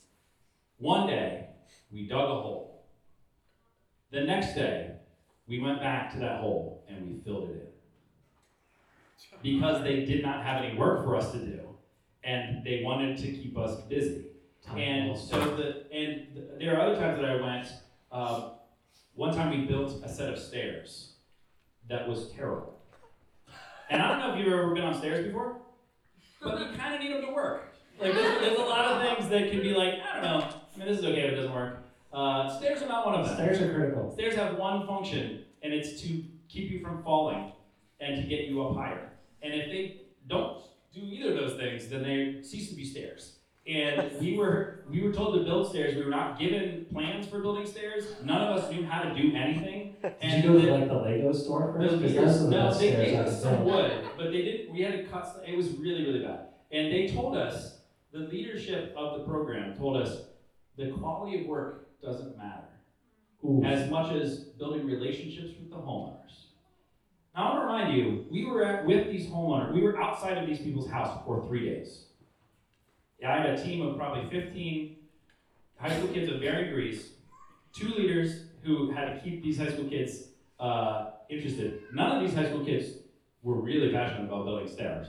One 0.77 1.07
day, 1.07 1.48
we 1.90 2.07
dug 2.07 2.24
a 2.24 2.40
hole. 2.40 2.85
The 4.11 4.20
next 4.22 4.55
day, 4.55 4.92
we 5.46 5.61
went 5.61 5.81
back 5.81 6.12
to 6.12 6.18
that 6.18 6.40
hole 6.40 6.85
and 6.88 7.07
we 7.07 7.20
filled 7.20 7.51
it 7.51 7.53
in. 7.53 7.68
Because 9.42 9.83
they 9.83 10.05
did 10.05 10.22
not 10.22 10.44
have 10.44 10.62
any 10.62 10.77
work 10.77 11.05
for 11.05 11.16
us 11.16 11.33
to 11.33 11.38
do, 11.38 11.61
and 12.24 12.64
they 12.64 12.83
wanted 12.85 13.16
to 13.18 13.27
keep 13.33 13.57
us 13.57 13.81
busy. 13.83 14.27
And 14.77 15.16
so 15.16 15.38
the 15.57 15.85
and 15.92 16.35
th- 16.35 16.46
there 16.59 16.77
are 16.77 16.81
other 16.81 16.96
times 17.01 17.20
that 17.20 17.31
I 17.31 17.40
went. 17.40 17.68
Um, 18.11 18.53
one 19.14 19.35
time 19.35 19.51
we 19.51 19.66
built 19.66 20.03
a 20.05 20.09
set 20.09 20.33
of 20.33 20.38
stairs 20.38 21.14
that 21.88 22.09
was 22.09 22.31
terrible. 22.31 22.79
And 23.90 24.03
I 24.03 24.09
don't 24.09 24.18
know 24.18 24.35
if 24.35 24.44
you've 24.44 24.53
ever 24.53 24.74
been 24.74 24.85
on 24.85 24.94
stairs 24.94 25.27
before, 25.27 25.57
but 26.42 26.59
you 26.61 26.77
kind 26.77 26.94
of 26.94 27.01
need 27.01 27.12
them 27.12 27.27
to 27.27 27.33
work. 27.33 27.72
Like 28.01 28.12
there's, 28.12 28.40
there's 28.40 28.59
a 28.59 28.62
lot 28.62 28.85
of 28.85 29.03
things 29.03 29.31
that 29.31 29.51
can 29.51 29.61
be 29.62 29.72
like 29.72 29.94
I 29.94 30.20
don't 30.20 30.40
know. 30.40 30.58
I 30.79 30.85
mean, 30.85 30.88
this 30.93 31.01
is 31.01 31.05
okay 31.05 31.23
if 31.23 31.33
it 31.33 31.37
doesn't 31.37 31.55
work. 31.55 31.83
Uh, 32.12 32.49
stairs 32.59 32.83
are 32.83 32.88
not 32.88 33.05
one 33.05 33.17
of 33.17 33.27
them. 33.27 33.35
Stairs 33.35 33.61
are 33.61 33.75
critical. 33.75 34.12
Stairs 34.12 34.37
have 34.37 34.57
one 34.57 34.87
function, 34.87 35.45
and 35.62 35.75
it's 35.75 36.01
to 36.03 36.23
keep 36.49 36.71
you 36.71 36.81
from 36.81 37.03
falling 37.03 37.53
and 38.01 38.23
to 38.23 38.29
get 38.29 38.47
you 38.47 38.64
up 38.64 38.77
higher. 38.77 39.11
And 39.43 39.53
if 39.55 39.67
they 39.67 40.03
don't 40.29 40.62
do 40.95 41.01
either 41.01 41.31
of 41.33 41.37
those 41.37 41.55
things, 41.59 41.88
then 41.88 42.03
they 42.05 42.43
cease 42.43 42.71
to 42.71 42.77
be 42.77 42.85
stairs. 42.85 43.38
And 43.67 44.19
we 44.21 44.38
were 44.38 44.85
we 44.88 45.03
were 45.03 45.12
told 45.12 45.35
to 45.35 45.45
build 45.45 45.69
stairs. 45.69 45.97
We 45.97 46.03
were 46.03 46.11
not 46.11 46.38
given 46.38 46.87
plans 46.91 47.27
for 47.27 47.41
building 47.41 47.67
stairs. 47.67 48.05
None 48.25 48.41
of 48.41 48.57
us 48.57 48.71
knew 48.71 48.87
how 48.87 49.03
to 49.03 49.14
do 49.14 49.35
anything. 49.37 49.97
Did 50.03 50.14
And 50.23 50.45
you 50.45 50.53
go 50.53 50.61
to 50.61 50.73
like 50.75 50.88
the 50.88 50.95
Lego 50.95 51.33
store 51.33 51.75
first? 51.77 52.01
Because 52.01 52.14
those 52.41 52.45
the 52.45 52.51
no, 52.51 52.73
they 52.73 52.91
gave 52.93 53.19
us 53.19 53.43
some 53.43 53.64
wood, 53.64 53.93
but 54.17 54.31
they 54.31 54.43
didn't. 54.43 54.73
We 54.73 54.83
had 54.83 54.93
to 54.93 55.05
cut. 55.05 55.45
It 55.47 55.57
was 55.57 55.69
really, 55.73 56.07
really 56.07 56.21
bad. 56.25 56.47
And 56.71 56.91
they 56.93 57.09
told 57.09 57.37
us 57.37 57.81
the 58.12 58.21
leadership 58.21 58.95
of 58.97 59.19
the 59.19 59.25
program 59.27 59.77
told 59.77 59.99
us 59.99 60.23
the 60.79 60.91
quality 60.93 61.41
of 61.41 61.47
work 61.47 61.88
doesn't 62.01 62.38
matter 62.38 62.69
Ooh. 63.45 63.62
as 63.64 63.91
much 63.91 64.12
as 64.12 64.38
building 64.38 64.87
relationships 64.87 65.53
with 65.59 65.71
the 65.71 65.77
homeowners. 65.77 66.47
Now, 67.35 67.51
I 67.51 67.55
want 67.55 67.62
to 67.62 67.67
remind 67.67 67.97
you, 67.97 68.27
we 68.31 68.47
were 68.47 68.64
at, 68.64 68.87
with 68.87 69.11
these 69.11 69.27
homeowners, 69.27 69.75
we 69.75 69.83
were 69.83 70.01
outside 70.01 70.38
of 70.38 70.47
these 70.47 70.61
people's 70.61 70.88
house 70.88 71.21
for 71.27 71.45
three 71.47 71.69
days. 71.69 72.07
I 73.27 73.38
had 73.38 73.51
a 73.51 73.62
team 73.62 73.85
of 73.85 73.97
probably 73.97 74.31
15 74.31 74.97
high 75.77 75.97
school 75.99 76.09
kids 76.09 76.31
of 76.31 76.41
varying 76.41 76.67
degrees, 76.67 77.11
two 77.73 77.88
leaders 77.88 78.45
who 78.62 78.93
had 78.93 79.14
to 79.14 79.21
keep 79.21 79.43
these 79.43 79.59
high 79.59 79.71
school 79.71 79.88
kids 79.88 80.29
uh, 80.61 81.11
interested. 81.29 81.81
None 81.93 82.17
of 82.17 82.23
these 82.23 82.37
high 82.37 82.49
school 82.49 82.64
kids 82.64 82.99
were 83.43 83.61
really 83.61 83.93
passionate 83.93 84.25
about 84.25 84.45
building 84.45 84.69
stairs. 84.69 85.09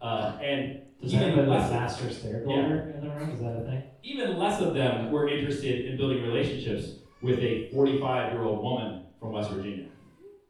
Uh, 0.00 0.38
and 0.42 0.80
Does 1.02 1.14
even 1.14 1.26
anybody 1.26 1.48
less 1.48 1.62
have 1.64 1.72
a 1.72 1.80
master 1.80 2.10
stair 2.10 2.44
builder 2.46 2.94
in 2.94 3.00
the 3.00 3.10
room? 3.10 3.30
Is 3.30 3.40
that 3.40 3.56
a 3.56 3.64
thing? 3.64 3.82
even 4.02 4.36
less 4.36 4.60
of 4.60 4.74
them 4.74 5.10
were 5.10 5.28
interested 5.28 5.86
in 5.86 5.96
building 5.96 6.22
relationships 6.22 6.96
with 7.22 7.38
a 7.38 7.68
45 7.72 8.32
year 8.32 8.42
old 8.42 8.62
woman 8.62 9.04
from 9.20 9.32
West 9.32 9.50
Virginia 9.50 9.86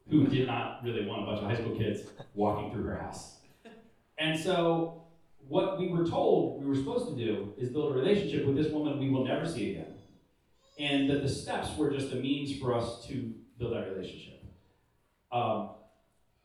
who 0.09 0.27
did 0.27 0.47
not 0.47 0.83
really 0.83 1.05
want 1.05 1.23
a 1.23 1.25
bunch 1.25 1.39
of 1.39 1.45
high 1.45 1.55
school 1.55 1.77
kids 1.77 2.01
walking 2.33 2.71
through 2.71 2.83
her 2.83 2.97
house. 2.97 3.37
And 4.17 4.39
so, 4.39 5.03
what 5.47 5.79
we 5.79 5.87
were 5.89 6.05
told 6.05 6.61
we 6.61 6.67
were 6.67 6.75
supposed 6.75 7.07
to 7.09 7.15
do 7.15 7.53
is 7.57 7.69
build 7.69 7.91
a 7.91 7.95
relationship 7.95 8.45
with 8.45 8.55
this 8.55 8.71
woman 8.71 8.99
we 8.99 9.09
will 9.09 9.25
never 9.25 9.47
see 9.47 9.71
again. 9.71 9.93
And 10.79 11.09
that 11.09 11.21
the 11.21 11.29
steps 11.29 11.77
were 11.77 11.91
just 11.91 12.11
a 12.11 12.15
means 12.15 12.59
for 12.59 12.73
us 12.73 13.05
to 13.07 13.33
build 13.59 13.73
that 13.73 13.89
relationship. 13.91 14.43
Um, 15.31 15.71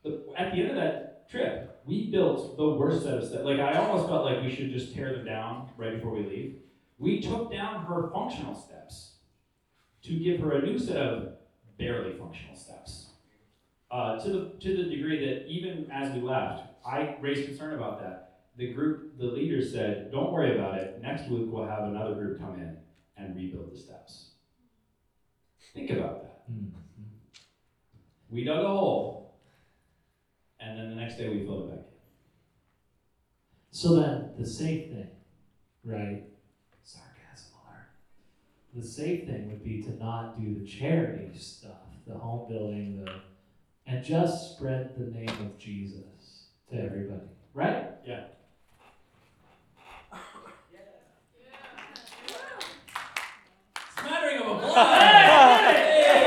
the, 0.03 0.25
at 0.37 0.51
the 0.51 0.61
end 0.61 0.69
of 0.71 0.75
that 0.75 1.29
trip, 1.29 1.78
we 1.89 2.11
built 2.11 2.55
the 2.55 2.69
worst 2.69 3.03
set 3.03 3.17
of 3.17 3.23
steps. 3.27 3.43
Like 3.43 3.59
I 3.59 3.73
almost 3.73 4.07
felt 4.07 4.23
like 4.23 4.43
we 4.43 4.53
should 4.55 4.71
just 4.71 4.93
tear 4.93 5.11
them 5.15 5.25
down 5.25 5.69
right 5.75 5.95
before 5.95 6.11
we 6.13 6.23
leave. 6.23 6.55
We 6.99 7.19
took 7.19 7.51
down 7.51 7.83
her 7.85 8.11
functional 8.13 8.53
steps 8.53 9.13
to 10.03 10.19
give 10.19 10.39
her 10.41 10.51
a 10.51 10.61
new 10.61 10.77
set 10.77 10.97
of 10.97 11.33
barely 11.79 12.13
functional 12.17 12.55
steps. 12.55 13.07
Uh, 13.89 14.19
to 14.19 14.29
the 14.29 14.39
to 14.59 14.77
the 14.77 14.83
degree 14.95 15.25
that 15.25 15.47
even 15.47 15.89
as 15.91 16.13
we 16.13 16.21
left, 16.21 16.63
I 16.85 17.15
raised 17.21 17.45
concern 17.45 17.73
about 17.73 17.99
that. 18.01 18.41
The 18.55 18.71
group, 18.71 19.17
the 19.17 19.25
leaders 19.25 19.71
said, 19.71 20.11
"Don't 20.11 20.31
worry 20.31 20.55
about 20.59 20.77
it. 20.77 21.01
Next 21.01 21.27
week 21.27 21.47
we'll 21.47 21.65
have 21.65 21.85
another 21.85 22.13
group 22.13 22.39
come 22.39 22.55
in 22.59 22.77
and 23.17 23.35
rebuild 23.35 23.71
the 23.71 23.77
steps." 23.77 24.33
Think 25.73 25.89
about 25.89 26.21
that. 26.21 26.51
Mhm. 26.51 26.71
We 28.29 28.43
dug 28.43 28.63
a 28.63 28.67
hole, 28.67 29.18
and 30.69 30.77
then 30.77 30.89
the 30.89 30.95
next 30.95 31.17
day 31.17 31.27
we 31.27 31.43
filled 31.43 31.69
it 31.69 31.75
back 31.75 31.79
in. 31.79 31.85
So 33.71 33.95
then, 33.95 34.31
the 34.37 34.45
safe 34.45 34.89
thing, 34.89 35.09
right? 35.83 36.23
Sarcasm 36.83 37.53
alert. 37.65 37.89
The 38.75 38.85
safe 38.85 39.25
thing 39.25 39.49
would 39.49 39.63
be 39.63 39.81
to 39.83 39.97
not 39.97 40.39
do 40.39 40.59
the 40.59 40.65
charity 40.65 41.31
stuff, 41.37 41.71
the 42.05 42.13
home 42.13 42.47
building, 42.47 43.03
the, 43.03 43.11
and 43.87 44.03
just 44.03 44.55
spread 44.55 44.93
the 44.95 45.05
name 45.05 45.29
of 45.29 45.57
Jesus 45.57 46.49
to 46.71 46.79
everybody, 46.79 47.27
right? 47.53 47.85
Yeah. 48.05 48.25
Smattering 53.99 54.41
of 54.41 54.57
applause. 54.57 54.75
Hey! 54.75 56.19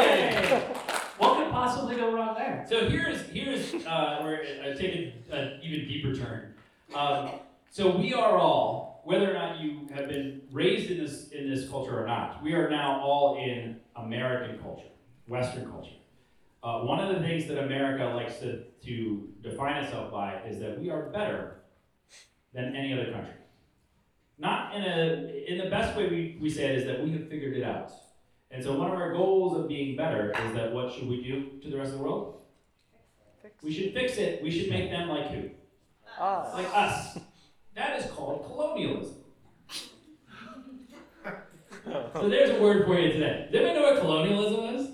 What 1.18 1.36
could 1.38 1.50
possibly 1.52 1.96
go 1.96 2.12
wrong 2.12 2.34
there? 2.36 2.61
So 2.72 2.88
here's 2.88 3.20
here's 3.28 3.74
uh, 3.84 4.20
where 4.22 4.46
I 4.64 4.72
take 4.72 5.12
an 5.30 5.60
even 5.62 5.86
deeper 5.86 6.14
turn. 6.14 6.54
Um, 6.94 7.32
so 7.70 7.94
we 7.94 8.14
are 8.14 8.38
all, 8.38 9.02
whether 9.04 9.30
or 9.30 9.34
not 9.34 9.60
you 9.60 9.86
have 9.94 10.08
been 10.08 10.40
raised 10.50 10.90
in 10.90 10.96
this 10.96 11.28
in 11.32 11.50
this 11.50 11.68
culture 11.68 12.02
or 12.02 12.06
not, 12.06 12.42
we 12.42 12.54
are 12.54 12.70
now 12.70 12.98
all 13.02 13.36
in 13.36 13.78
American 13.96 14.58
culture, 14.58 14.88
Western 15.26 15.70
culture. 15.70 15.96
Uh, 16.62 16.78
one 16.78 16.98
of 16.98 17.14
the 17.14 17.20
things 17.20 17.46
that 17.48 17.62
America 17.62 18.04
likes 18.04 18.38
to, 18.38 18.62
to 18.82 19.28
define 19.42 19.84
itself 19.84 20.10
by 20.10 20.40
is 20.48 20.58
that 20.60 20.80
we 20.80 20.88
are 20.88 21.10
better 21.10 21.56
than 22.54 22.74
any 22.74 22.94
other 22.94 23.12
country. 23.12 23.34
Not 24.38 24.74
in 24.74 24.82
a 24.82 25.44
in 25.46 25.58
the 25.58 25.68
best 25.68 25.94
way 25.94 26.08
we, 26.08 26.38
we 26.40 26.48
say 26.48 26.72
it 26.72 26.78
is 26.78 26.86
that 26.86 27.04
we 27.04 27.12
have 27.12 27.28
figured 27.28 27.54
it 27.54 27.64
out. 27.64 27.92
And 28.50 28.64
so 28.64 28.78
one 28.78 28.90
of 28.90 28.96
our 28.96 29.12
goals 29.12 29.58
of 29.58 29.68
being 29.68 29.94
better 29.94 30.30
is 30.46 30.54
that 30.54 30.72
what 30.72 30.90
should 30.90 31.06
we 31.06 31.22
do 31.22 31.60
to 31.60 31.68
the 31.68 31.76
rest 31.76 31.92
of 31.92 31.98
the 31.98 32.04
world? 32.04 32.38
We 33.62 33.72
should 33.72 33.94
fix 33.94 34.16
it. 34.18 34.42
We 34.42 34.50
should 34.50 34.70
make 34.70 34.90
them 34.90 35.08
like 35.08 35.30
who? 35.30 35.50
Like 36.54 36.66
us. 36.74 37.18
That 37.74 38.00
is 38.00 38.10
called 38.10 38.44
colonialism. 38.46 39.16
so 42.14 42.28
there's 42.28 42.50
a 42.50 42.60
word 42.60 42.84
for 42.86 42.98
you 42.98 43.12
today. 43.12 43.48
Does 43.50 43.60
anybody 43.60 43.80
know 43.80 43.92
what 43.92 44.00
colonialism 44.00 44.74
is? 44.76 44.88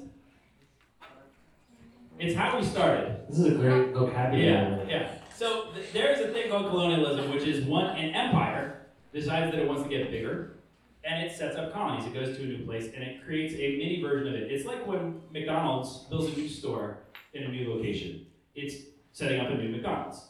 It's 2.18 2.34
how 2.36 2.58
we 2.58 2.64
started. 2.64 3.16
This 3.28 3.38
is 3.38 3.46
a 3.46 3.50
great 3.52 3.92
vocabulary. 3.92 4.46
Yeah, 4.46 4.84
yeah. 4.88 5.10
So 5.34 5.70
th- 5.74 5.92
there's 5.92 6.20
a 6.20 6.28
thing 6.32 6.50
called 6.50 6.68
colonialism, 6.70 7.30
which 7.30 7.44
is 7.44 7.64
one 7.64 7.86
an 7.96 8.14
empire 8.14 8.86
decides 9.12 9.52
that 9.52 9.60
it 9.60 9.68
wants 9.68 9.84
to 9.84 9.88
get 9.88 10.10
bigger, 10.10 10.56
and 11.04 11.24
it 11.24 11.32
sets 11.36 11.56
up 11.56 11.72
colonies. 11.72 12.06
It 12.06 12.14
goes 12.14 12.36
to 12.36 12.42
a 12.42 12.46
new 12.46 12.64
place, 12.64 12.86
and 12.94 13.02
it 13.04 13.24
creates 13.24 13.54
a 13.54 13.76
mini 13.78 14.02
version 14.02 14.28
of 14.28 14.34
it. 14.34 14.50
It's 14.50 14.64
like 14.66 14.86
when 14.86 15.20
McDonald's 15.32 16.06
builds 16.10 16.32
a 16.36 16.36
new 16.40 16.48
store 16.48 16.98
in 17.34 17.44
a 17.44 17.48
new 17.48 17.72
location. 17.72 18.26
It's 18.58 18.74
setting 19.12 19.40
up 19.40 19.50
a 19.50 19.54
new 19.54 19.68
McDonald's. 19.68 20.20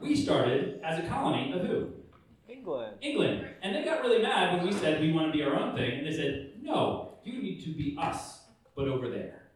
We 0.00 0.16
started 0.16 0.80
as 0.82 0.98
a 0.98 1.08
colony 1.08 1.52
of 1.52 1.64
who? 1.66 1.90
England. 2.48 2.96
England. 3.00 3.46
And 3.62 3.76
they 3.76 3.84
got 3.84 4.02
really 4.02 4.20
mad 4.20 4.56
when 4.56 4.66
we 4.66 4.72
said 4.72 5.00
we 5.00 5.12
want 5.12 5.28
to 5.28 5.32
be 5.32 5.44
our 5.44 5.54
own 5.54 5.76
thing, 5.76 5.98
and 5.98 6.06
they 6.06 6.12
said, 6.12 6.54
no, 6.60 7.18
you 7.22 7.40
need 7.40 7.62
to 7.64 7.70
be 7.70 7.96
us, 8.00 8.40
but 8.74 8.88
over 8.88 9.08
there. 9.08 9.50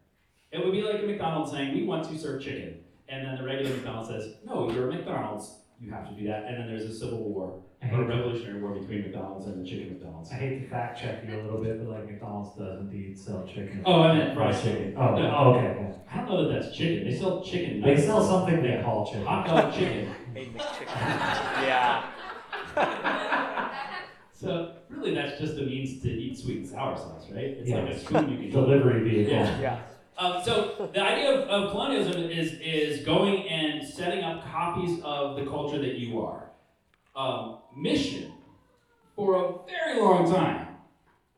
It 0.53 0.65
would 0.65 0.73
be 0.73 0.83
like 0.83 1.03
a 1.03 1.07
McDonald's 1.07 1.51
saying, 1.51 1.75
we 1.75 1.85
want 1.85 2.09
to 2.09 2.17
serve 2.17 2.41
chicken. 2.41 2.85
And 3.09 3.27
then 3.27 3.37
the 3.37 3.43
regular 3.43 3.75
McDonald's 3.75 4.11
says, 4.11 4.35
no, 4.45 4.71
you're 4.71 4.89
a 4.89 4.93
McDonald's, 4.93 5.53
you 5.81 5.91
have 5.91 6.09
to 6.09 6.15
do 6.15 6.29
that. 6.29 6.45
And 6.45 6.57
then 6.57 6.69
there's 6.69 6.85
a 6.85 6.95
civil 6.95 7.19
war, 7.19 7.61
I 7.85 7.95
or 7.95 8.03
a 8.03 8.07
hate, 8.07 8.09
revolutionary 8.17 8.63
war 8.63 8.73
between 8.75 9.03
McDonald's 9.03 9.47
and 9.47 9.65
the 9.65 9.69
chicken 9.69 9.89
McDonald's. 9.95 10.31
I 10.33 10.35
hate 10.37 10.61
to 10.63 10.69
fact 10.69 11.01
check 11.01 11.25
you 11.29 11.35
a 11.35 11.43
little 11.43 11.63
bit, 11.63 11.79
but 11.85 11.89
like 11.93 12.07
McDonald's 12.11 12.57
does 12.59 12.81
indeed 12.81 13.19
sell 13.19 13.47
chicken. 13.47 13.83
Oh, 13.85 14.03
I 14.03 14.15
meant 14.19 14.35
fried 14.35 14.55
chicken. 14.63 14.95
Oh, 14.97 15.15
No. 15.15 15.35
oh, 15.37 15.55
okay. 15.55 15.67
okay. 15.69 15.95
I 16.13 16.17
don't 16.19 16.29
know 16.29 16.49
that 16.49 16.63
that's 16.63 16.77
chicken. 16.77 17.05
They 17.11 17.17
sell 17.17 17.43
chicken 17.43 17.81
They 17.81 17.87
nuggets. 17.89 18.05
sell 18.07 18.23
something 18.25 18.63
they 18.63 18.81
call 18.85 19.07
chicken. 19.07 19.27
Hot 19.27 19.47
dog 19.47 19.73
chicken. 19.75 20.11
Hey, 20.35 20.47
McChicken. 20.47 20.87
yeah. 21.69 22.11
So 24.33 24.73
really, 24.91 25.15
that's 25.15 25.41
just 25.41 25.57
a 25.59 25.63
means 25.63 26.03
to 26.03 26.11
eat 26.11 26.37
sweet 26.39 26.59
and 26.59 26.69
sour 26.69 26.97
sauce, 26.97 27.31
right? 27.31 27.45
It's 27.45 27.69
Yeah. 27.71 27.77
like 27.83 27.91
a 27.95 27.99
spoon 27.99 28.31
you 28.31 28.39
can 28.39 28.51
Delivery 28.51 29.09
vehicle. 29.09 29.33
Yeah. 29.33 29.61
Yeah. 29.61 29.79
Um, 30.19 30.43
so 30.45 30.91
the 30.93 31.01
idea 31.01 31.31
of, 31.41 31.49
of 31.49 31.71
colonialism 31.71 32.25
is 32.31 32.53
is 32.61 33.05
going 33.07 33.49
and 33.49 33.87
setting 33.87 34.23
up 34.23 34.45
copies 34.45 35.01
of 35.03 35.37
the 35.37 35.47
culture 35.47 35.79
that 35.79 35.95
you 35.99 36.21
are. 36.21 36.51
Um, 37.17 37.59
mission, 37.77 38.33
for 39.15 39.37
a 39.37 39.53
very 39.67 40.01
long 40.01 40.31
time, 40.31 40.69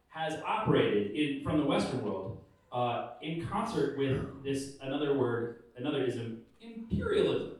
has 0.08 0.40
operated 0.46 1.14
in 1.14 1.44
from 1.44 1.58
the 1.58 1.66
Western 1.66 2.02
world 2.02 2.38
uh, 2.72 3.10
in 3.22 3.46
concert 3.46 3.98
with 3.98 4.42
this 4.42 4.76
another 4.80 5.18
word, 5.18 5.64
another 5.76 6.04
ism, 6.04 6.38
imperialism. 6.60 7.52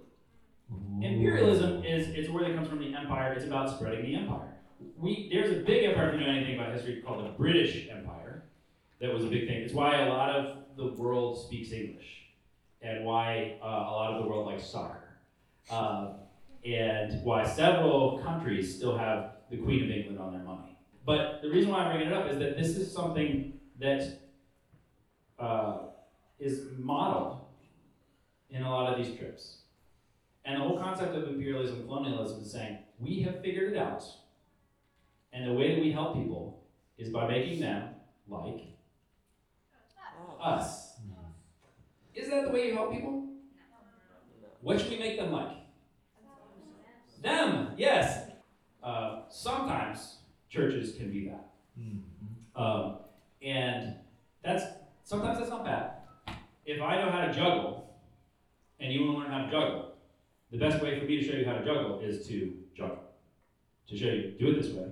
Imperialism 1.00 1.84
is, 1.84 2.08
is 2.08 2.30
where 2.30 2.44
it 2.44 2.56
comes 2.56 2.68
from 2.68 2.78
the 2.78 2.94
empire. 2.94 3.32
It's 3.34 3.44
about 3.44 3.70
spreading 3.70 4.04
the 4.04 4.16
empire. 4.16 4.54
We 4.98 5.28
there's 5.32 5.50
a 5.50 5.60
big 5.60 5.84
empire 5.84 6.08
if 6.08 6.20
you 6.20 6.26
know 6.26 6.32
anything 6.32 6.58
about 6.58 6.72
history 6.72 7.02
called 7.06 7.24
the 7.24 7.30
British 7.30 7.88
Empire. 7.90 8.44
That 9.00 9.12
was 9.12 9.24
a 9.24 9.28
big 9.28 9.46
thing. 9.46 9.58
It's 9.58 9.74
why 9.74 10.00
a 10.00 10.08
lot 10.08 10.30
of 10.30 10.58
the 10.76 10.92
world 11.00 11.38
speaks 11.46 11.72
English, 11.72 12.24
and 12.82 13.04
why 13.04 13.58
uh, 13.62 13.66
a 13.66 13.92
lot 13.92 14.14
of 14.14 14.22
the 14.22 14.28
world 14.28 14.46
likes 14.46 14.66
soccer, 14.66 15.18
um, 15.70 16.14
and 16.64 17.22
why 17.22 17.44
several 17.46 18.18
countries 18.18 18.74
still 18.74 18.96
have 18.96 19.32
the 19.50 19.56
Queen 19.56 19.84
of 19.84 19.90
England 19.90 20.18
on 20.18 20.32
their 20.32 20.42
money. 20.42 20.76
But 21.04 21.40
the 21.42 21.50
reason 21.50 21.70
why 21.70 21.84
I'm 21.84 21.92
bringing 21.92 22.08
it 22.08 22.12
up 22.12 22.30
is 22.30 22.38
that 22.38 22.56
this 22.56 22.76
is 22.76 22.92
something 22.92 23.52
that 23.78 24.18
uh, 25.38 25.78
is 26.38 26.62
modeled 26.78 27.40
in 28.50 28.62
a 28.62 28.70
lot 28.70 28.92
of 28.92 29.04
these 29.04 29.16
trips. 29.16 29.58
And 30.44 30.60
the 30.60 30.64
whole 30.64 30.78
concept 30.78 31.14
of 31.14 31.28
imperialism, 31.28 31.86
colonialism 31.86 32.40
is 32.42 32.52
saying, 32.52 32.78
we 32.98 33.20
have 33.22 33.40
figured 33.42 33.72
it 33.72 33.78
out. 33.78 34.04
And 35.32 35.48
the 35.48 35.52
way 35.52 35.74
that 35.74 35.80
we 35.80 35.92
help 35.92 36.14
people 36.14 36.64
is 36.98 37.10
by 37.10 37.28
making 37.28 37.60
them 37.60 37.90
like 38.28 38.60
us. 40.40 40.94
Is 42.14 42.30
that 42.30 42.46
the 42.46 42.50
way 42.50 42.68
you 42.68 42.74
help 42.74 42.92
people? 42.92 43.28
What 44.62 44.80
should 44.80 44.90
we 44.90 44.98
make 44.98 45.18
them 45.18 45.32
like? 45.32 45.65
Them, 47.22 47.72
yes. 47.76 48.30
Uh, 48.82 49.22
sometimes 49.28 50.18
churches 50.48 50.94
can 50.96 51.10
be 51.10 51.28
that. 51.28 51.50
Mhm. 51.78 52.00
Um, 52.54 52.98
and 53.42 53.96
that's 54.42 54.64
sometimes 55.04 55.38
that's 55.38 55.50
not 55.50 55.64
bad. 55.64 55.92
If 56.64 56.80
I 56.80 56.96
know 57.02 57.10
how 57.10 57.26
to 57.26 57.32
juggle, 57.32 57.94
and 58.80 58.92
you 58.92 59.04
want 59.04 59.16
to 59.16 59.22
learn 59.22 59.30
how 59.32 59.44
to 59.46 59.50
juggle, 59.50 59.94
the 60.50 60.58
best 60.58 60.82
way 60.82 60.98
for 60.98 61.06
me 61.06 61.16
to 61.20 61.24
show 61.24 61.36
you 61.36 61.44
how 61.44 61.54
to 61.58 61.64
juggle 61.64 62.00
is 62.00 62.26
to 62.28 62.56
juggle. 62.74 63.02
To 63.88 63.96
show 63.96 64.06
you, 64.06 64.32
do 64.38 64.48
it 64.50 64.62
this 64.62 64.72
way. 64.72 64.88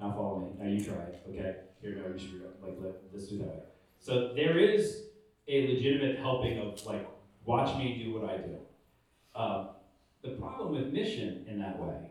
Now 0.00 0.12
follow 0.12 0.38
me. 0.40 0.48
Now 0.58 0.68
you 0.70 0.82
try 0.84 0.94
it. 1.04 1.22
Okay. 1.28 1.56
Here, 1.80 1.96
no, 1.96 2.12
you 2.12 2.18
should 2.18 2.40
go. 2.40 2.48
Like, 2.66 2.76
let, 2.80 2.92
let's 3.12 3.28
do 3.28 3.38
that 3.38 3.46
way. 3.48 3.62
So 3.98 4.32
there 4.34 4.58
is 4.58 5.04
a 5.48 5.66
legitimate 5.68 6.18
helping 6.18 6.58
of 6.58 6.84
like, 6.86 7.06
watch 7.44 7.76
me 7.78 8.02
do 8.02 8.18
what 8.18 8.30
I 8.30 8.38
do. 8.38 8.56
Um, 9.34 9.68
the 10.24 10.30
problem 10.30 10.72
with 10.72 10.92
mission 10.92 11.44
in 11.48 11.58
that 11.60 11.78
way 11.78 12.10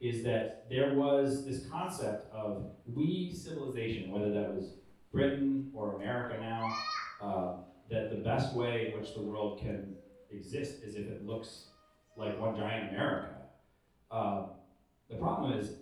is 0.00 0.24
that 0.24 0.66
there 0.68 0.94
was 0.94 1.46
this 1.46 1.66
concept 1.66 2.32
of 2.34 2.66
we 2.92 3.32
civilization, 3.32 4.10
whether 4.10 4.32
that 4.32 4.52
was 4.52 4.74
Britain 5.12 5.70
or 5.72 5.94
America 5.94 6.36
now, 6.40 6.76
uh, 7.22 7.52
that 7.88 8.10
the 8.10 8.16
best 8.16 8.54
way 8.54 8.92
in 8.92 9.00
which 9.00 9.14
the 9.14 9.22
world 9.22 9.60
can 9.60 9.94
exist 10.30 10.82
is 10.82 10.96
if 10.96 11.06
it 11.06 11.24
looks 11.24 11.66
like 12.16 12.38
one 12.40 12.56
giant 12.56 12.90
America. 12.90 13.28
Uh, 14.10 14.46
the 15.08 15.16
problem 15.16 15.52
is, 15.52 15.76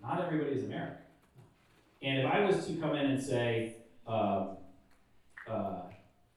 not 0.00 0.24
everybody 0.24 0.52
is 0.52 0.64
American. 0.64 0.98
And 2.02 2.20
if 2.20 2.26
I 2.26 2.40
was 2.44 2.66
to 2.66 2.74
come 2.74 2.94
in 2.94 3.06
and 3.06 3.22
say, 3.22 3.76
um, 4.06 4.58
uh, 5.50 5.80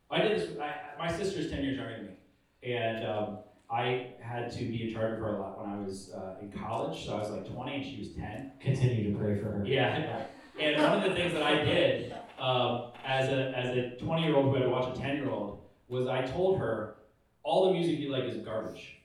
I 0.10 0.22
did 0.22 0.40
this, 0.40 0.58
I, 0.60 0.74
my 0.98 1.12
sister's 1.12 1.52
10 1.52 1.64
years 1.64 1.78
younger 1.78 1.96
than 1.96 2.06
me, 2.08 2.74
and 2.74 3.06
um, 3.06 3.38
I 3.72 4.08
had 4.22 4.52
to 4.52 4.66
be 4.66 4.88
in 4.90 4.94
charge 4.94 5.14
of 5.14 5.20
her 5.20 5.36
a 5.36 5.40
lot 5.40 5.62
when 5.62 5.70
I 5.70 5.78
was 5.80 6.12
uh, 6.14 6.36
in 6.42 6.52
college, 6.52 7.06
so 7.06 7.16
I 7.16 7.20
was 7.20 7.30
like 7.30 7.52
20 7.52 7.76
and 7.76 7.86
she 7.86 8.00
was 8.00 8.10
10. 8.10 8.52
Continue 8.60 9.12
to 9.14 9.18
pray 9.18 9.40
for 9.40 9.46
her. 9.46 9.66
Yeah. 9.66 10.26
And 10.60 10.82
one 10.82 11.02
of 11.02 11.10
the 11.10 11.16
things 11.16 11.34
that 11.34 11.44
I 11.44 11.64
did 11.64 12.14
um, 12.38 12.92
as 13.06 13.30
a 13.30 13.58
as 13.58 13.78
a 13.78 13.96
20 14.04 14.24
year 14.24 14.36
old 14.36 14.48
who 14.48 14.56
had 14.56 14.64
to 14.64 14.70
watch 14.70 14.98
a 14.98 15.00
10 15.00 15.16
year 15.16 15.30
old 15.30 15.60
was 15.88 16.08
I 16.08 16.22
told 16.22 16.60
her 16.60 16.96
all 17.44 17.68
the 17.68 17.74
music 17.74 18.00
you 18.00 18.10
like 18.10 18.26
is 18.26 18.38
garbage. 18.38 18.98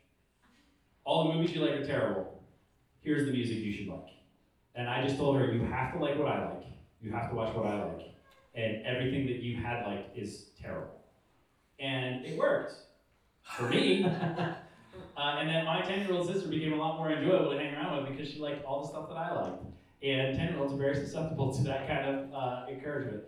all 1.05 1.29
the 1.29 1.35
movies 1.35 1.55
you 1.55 1.61
like 1.61 1.71
are 1.71 1.87
terrible. 1.87 2.43
Here's 3.01 3.25
the 3.27 3.33
music 3.33 3.59
you 3.59 3.73
should 3.73 3.87
like. 3.89 4.09
And 4.75 4.89
I 4.89 5.03
just 5.05 5.17
told 5.17 5.37
her, 5.37 5.53
you 5.53 5.65
have 5.65 5.93
to 5.95 5.99
like 6.01 6.19
what 6.19 6.29
I 6.29 6.45
like. 6.45 6.65
You 7.01 7.13
have 7.13 7.31
to 7.31 7.37
watch 7.37 7.55
what 7.55 7.67
I 7.67 7.85
like. 7.85 8.03
And 8.55 8.85
everything 8.85 9.27
that 9.27 9.37
you 9.37 9.57
had 9.57 9.87
liked 9.87 10.19
is 10.19 10.51
terrible. 10.61 11.01
And 11.79 12.25
it 12.27 12.37
worked 12.37 12.75
for 13.57 13.69
me. 13.69 14.07
Uh, 15.17 15.39
and 15.39 15.49
then 15.49 15.65
my 15.65 15.81
10 15.81 16.01
year 16.01 16.13
old 16.13 16.27
sister 16.27 16.47
became 16.49 16.75
a 16.75 16.77
lot 16.77 16.99
more 16.99 17.11
enjoyable 17.11 17.51
to 17.51 17.59
hang 17.59 17.75
around 17.75 18.03
with 18.03 18.13
because 18.13 18.31
she 18.31 18.39
liked 18.39 18.63
all 18.67 18.83
the 18.83 18.89
stuff 18.89 19.09
that 19.09 19.17
I 19.17 19.35
liked. 19.35 19.65
And 20.03 20.37
10 20.37 20.49
year 20.49 20.59
olds 20.59 20.75
are 20.75 20.77
very 20.77 20.95
susceptible 20.95 21.55
to 21.55 21.63
that 21.65 21.89
kind 21.89 22.07
of 22.07 22.35
uh, 22.35 22.67
encouragement. 22.71 23.23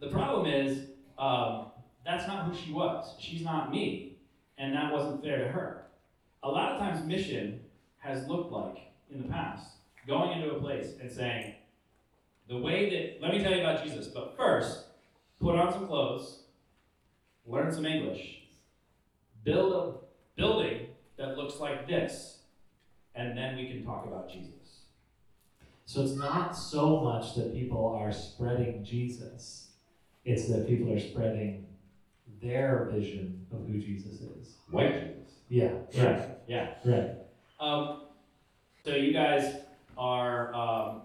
The 0.00 0.08
problem 0.08 0.52
is, 0.52 0.88
um, 1.16 1.66
that's 2.04 2.26
not 2.26 2.46
who 2.46 2.56
she 2.56 2.72
was. 2.72 3.14
She's 3.20 3.42
not 3.42 3.70
me. 3.70 4.16
And 4.58 4.74
that 4.74 4.92
wasn't 4.92 5.22
fair 5.22 5.38
to 5.38 5.48
her. 5.48 5.86
A 6.42 6.48
lot 6.48 6.72
of 6.72 6.78
times, 6.80 7.06
mission 7.06 7.60
has 7.98 8.26
looked 8.26 8.50
like, 8.50 8.78
in 9.12 9.22
the 9.22 9.28
past, 9.28 9.68
going 10.06 10.40
into 10.40 10.54
a 10.54 10.60
place 10.60 10.94
and 11.00 11.10
saying, 11.10 11.54
the 12.48 12.58
way 12.58 12.90
that, 12.90 13.22
let 13.22 13.32
me 13.32 13.42
tell 13.42 13.52
you 13.52 13.60
about 13.60 13.84
Jesus, 13.84 14.08
but 14.08 14.36
first, 14.36 14.86
put 15.40 15.54
on 15.54 15.72
some 15.72 15.86
clothes, 15.86 16.40
learn 17.46 17.70
some 17.70 17.86
English, 17.86 18.37
build 19.48 19.72
a 19.72 20.40
building 20.40 20.88
that 21.16 21.36
looks 21.38 21.58
like 21.58 21.88
this, 21.88 22.40
and 23.14 23.36
then 23.36 23.56
we 23.56 23.66
can 23.66 23.82
talk 23.82 24.04
about 24.06 24.30
Jesus. 24.30 24.82
So 25.86 26.02
it's 26.02 26.16
not 26.16 26.54
so 26.54 27.00
much 27.00 27.34
that 27.36 27.54
people 27.54 27.96
are 27.98 28.12
spreading 28.12 28.84
Jesus, 28.84 29.70
it's 30.24 30.48
that 30.48 30.68
people 30.68 30.92
are 30.92 31.00
spreading 31.00 31.66
their 32.42 32.90
vision 32.92 33.46
of 33.50 33.66
who 33.66 33.78
Jesus 33.78 34.20
is. 34.20 34.56
White 34.70 35.16
Jesus. 35.16 35.32
Yeah, 35.48 35.70
right, 35.96 36.28
Yeah. 36.46 36.74
right. 36.84 37.10
Um, 37.58 38.02
so 38.84 38.94
you 38.94 39.14
guys 39.14 39.62
are 39.96 40.54
um, 40.54 41.02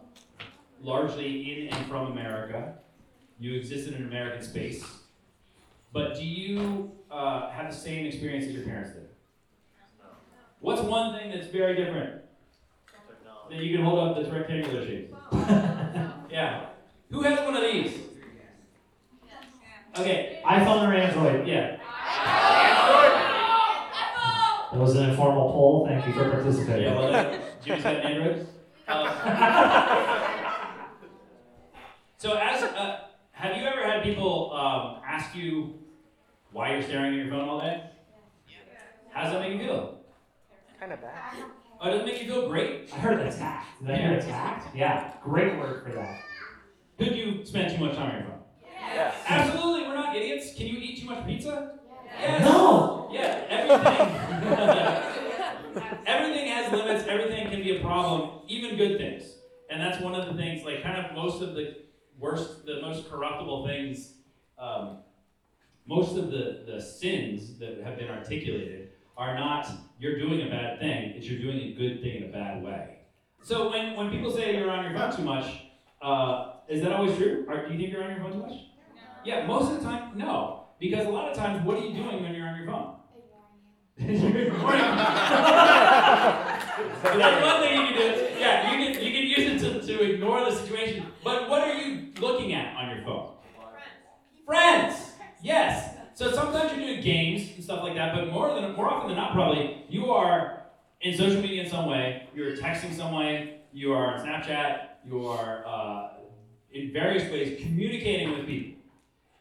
largely 0.81 1.49
in 1.51 1.73
and 1.73 1.85
from 1.87 2.11
America. 2.11 2.73
You 3.39 3.55
exist 3.55 3.87
in 3.87 3.93
an 3.93 4.03
American 4.05 4.43
space. 4.43 4.85
But 5.93 6.15
do 6.15 6.25
you 6.25 6.91
uh, 7.13 7.49
have 7.51 7.69
the 7.69 7.75
same 7.77 8.05
experience 8.07 8.45
as 8.45 8.53
your 8.53 8.63
parents 8.63 8.91
did? 8.91 9.07
What's 10.59 10.81
one 10.81 11.17
thing 11.17 11.31
that's 11.31 11.47
very 11.47 11.75
different 11.75 12.21
that 13.49 13.59
you 13.59 13.75
can 13.75 13.85
hold 13.85 13.99
up 13.99 14.15
that's 14.15 14.29
rectangular 14.29 14.85
shaped? 14.85 15.13
yeah. 16.31 16.67
Who 17.11 17.21
has 17.21 17.39
one 17.41 17.55
of 17.55 17.61
these? 17.61 17.91
Okay. 19.95 20.41
iPhone 20.43 20.89
or 20.89 20.93
Android? 20.93 21.47
Yeah. 21.47 21.77
That 24.71 24.79
was 24.79 24.95
an 24.95 25.11
informal 25.11 25.51
poll. 25.51 25.85
Thank 25.87 26.07
you 26.07 26.13
for 26.13 26.31
participating. 26.31 26.85
Yeah. 26.85 26.95
Well, 26.95 27.13
uh, 27.13 27.37
Jimmy's 27.63 27.83
got 27.83 27.95
an 27.97 28.01
Android. 28.01 28.47
Um, 28.87 29.05
so, 32.17 32.35
as 32.37 32.63
uh, 32.63 33.01
have 33.33 33.55
you 33.55 33.63
ever 33.65 33.83
had 33.85 34.01
people 34.01 34.51
um, 34.51 34.99
ask 35.05 35.35
you 35.35 35.82
why 36.53 36.71
you're 36.73 36.83
staring 36.83 37.19
at 37.19 37.25
your 37.25 37.29
phone 37.33 37.49
all 37.49 37.59
day? 37.59 37.83
How 39.11 39.23
does 39.23 39.33
that 39.33 39.41
make 39.41 39.53
you 39.53 39.59
feel? 39.59 39.99
Kind 40.79 40.93
of 40.93 41.01
bad. 41.01 41.33
Oh, 41.81 41.89
does 41.91 42.01
it 42.01 42.05
make 42.05 42.21
you 42.21 42.27
feel 42.27 42.47
great? 42.47 42.89
I 42.93 42.97
heard 42.97 43.19
attacked. 43.19 43.67
Did 43.81 43.91
I 43.91 43.97
hear 43.97 44.13
attacked? 44.13 44.75
Yeah, 44.75 45.13
great 45.23 45.57
word 45.57 45.83
for 45.83 45.91
that. 45.93 46.21
Could 46.97 47.15
you 47.15 47.45
spend 47.45 47.75
too 47.75 47.83
much 47.83 47.95
time 47.95 48.11
on 48.11 48.17
your 48.17 48.23
phone? 48.29 48.39
Yes. 48.71 49.15
Absolutely, 49.27 49.87
we're 49.87 49.95
not 49.95 50.15
idiots. 50.15 50.53
Can 50.55 50.67
you 50.67 50.77
eat 50.77 51.01
too 51.01 51.07
much 51.07 51.25
pizza? 51.25 51.79
Yes. 52.19 52.41
No! 52.45 53.09
Yeah, 53.11 53.43
everything. 53.49 54.13
everything 56.05 56.47
has 56.47 56.71
limits. 56.71 57.07
Everything 57.07 57.49
can 57.49 57.61
be 57.61 57.77
a 57.77 57.81
problem, 57.81 58.41
even 58.47 58.77
good 58.77 58.97
things. 58.97 59.23
And 59.69 59.81
that's 59.81 59.99
one 60.01 60.13
of 60.13 60.27
the 60.27 60.33
things, 60.41 60.63
like, 60.63 60.83
kind 60.83 61.03
of 61.03 61.15
most 61.15 61.41
of 61.41 61.55
the 61.55 61.77
worst, 62.19 62.65
the 62.65 62.81
most 62.81 63.09
corruptible 63.09 63.65
things, 63.65 64.13
um, 64.59 64.99
most 65.85 66.17
of 66.17 66.31
the, 66.31 66.63
the 66.65 66.81
sins 66.81 67.57
that 67.59 67.81
have 67.83 67.97
been 67.97 68.09
articulated 68.09 68.89
are 69.17 69.35
not 69.35 69.69
you're 69.99 70.17
doing 70.17 70.47
a 70.47 70.49
bad 70.49 70.79
thing, 70.79 71.13
it's 71.15 71.27
you're 71.27 71.41
doing 71.41 71.57
a 71.57 71.73
good 71.73 72.01
thing 72.01 72.17
in 72.17 72.29
a 72.29 72.31
bad 72.31 72.63
way. 72.63 72.99
So 73.41 73.69
when, 73.69 73.95
when 73.95 74.09
people 74.09 74.31
say 74.31 74.57
you're 74.57 74.71
on 74.71 74.83
your 74.83 74.93
phone 74.97 75.15
too 75.15 75.23
much, 75.23 75.65
uh, 76.01 76.53
is 76.67 76.81
that 76.81 76.93
always 76.93 77.15
true? 77.17 77.45
Or 77.47 77.67
do 77.67 77.73
you 77.73 77.79
think 77.79 77.91
you're 77.91 78.03
on 78.03 78.11
your 78.11 78.19
phone 78.19 78.31
too 78.33 78.39
much? 78.39 78.53
Yeah, 79.25 79.45
most 79.45 79.71
of 79.71 79.79
the 79.79 79.85
time, 79.85 80.17
no. 80.17 80.65
Because 80.79 81.05
a 81.05 81.09
lot 81.09 81.29
of 81.29 81.37
times, 81.37 81.65
what 81.65 81.77
are 81.77 81.85
you 81.85 81.93
doing 81.93 82.23
when 82.23 82.33
you're 82.33 82.47
on 82.47 82.57
your 82.57 82.67
phone? 82.67 82.95
You're 83.97 84.47
ignoring 84.47 84.81
That's 87.03 87.43
one 87.43 87.61
thing 87.61 87.79
you 87.79 87.85
can 87.87 87.95
do. 87.95 88.39
Yeah, 88.39 88.71
you 88.71 88.85
can 88.85 89.03
you 89.03 89.11
can 89.11 89.27
use 89.27 89.63
it 89.63 89.69
to, 89.81 89.81
to 89.85 90.13
ignore 90.13 90.43
the 90.43 90.55
situation. 90.55 91.05
But 91.23 91.47
what 91.47 91.61
are 91.61 91.73
you 91.73 92.11
looking 92.19 92.53
at 92.53 92.75
on 92.75 92.89
your 92.89 93.05
phone? 93.05 93.35
Friends. 94.45 94.45
Friends. 94.45 95.12
Yes. 95.43 95.97
So 96.15 96.31
sometimes 96.31 96.71
you're 96.71 96.87
doing 96.87 97.01
games 97.01 97.49
and 97.55 97.63
stuff 97.63 97.83
like 97.83 97.95
that, 97.95 98.15
but 98.15 98.31
more 98.31 98.53
than 98.53 98.73
more 98.75 98.89
often 98.89 99.09
than 99.09 99.17
not, 99.17 99.33
probably 99.33 99.85
you 99.89 100.09
are 100.09 100.63
in 101.01 101.17
social 101.17 101.41
media 101.41 101.63
in 101.63 101.69
some 101.69 101.87
way. 101.87 102.29
You're 102.33 102.55
texting 102.55 102.95
some 102.95 103.13
way. 103.13 103.61
You 103.73 103.93
are 103.93 104.15
on 104.15 104.25
Snapchat. 104.25 104.87
You 105.05 105.27
are 105.27 105.65
uh, 105.67 106.09
in 106.71 106.93
various 106.93 107.29
ways 107.29 107.59
communicating 107.61 108.31
with 108.31 108.47
people. 108.47 108.81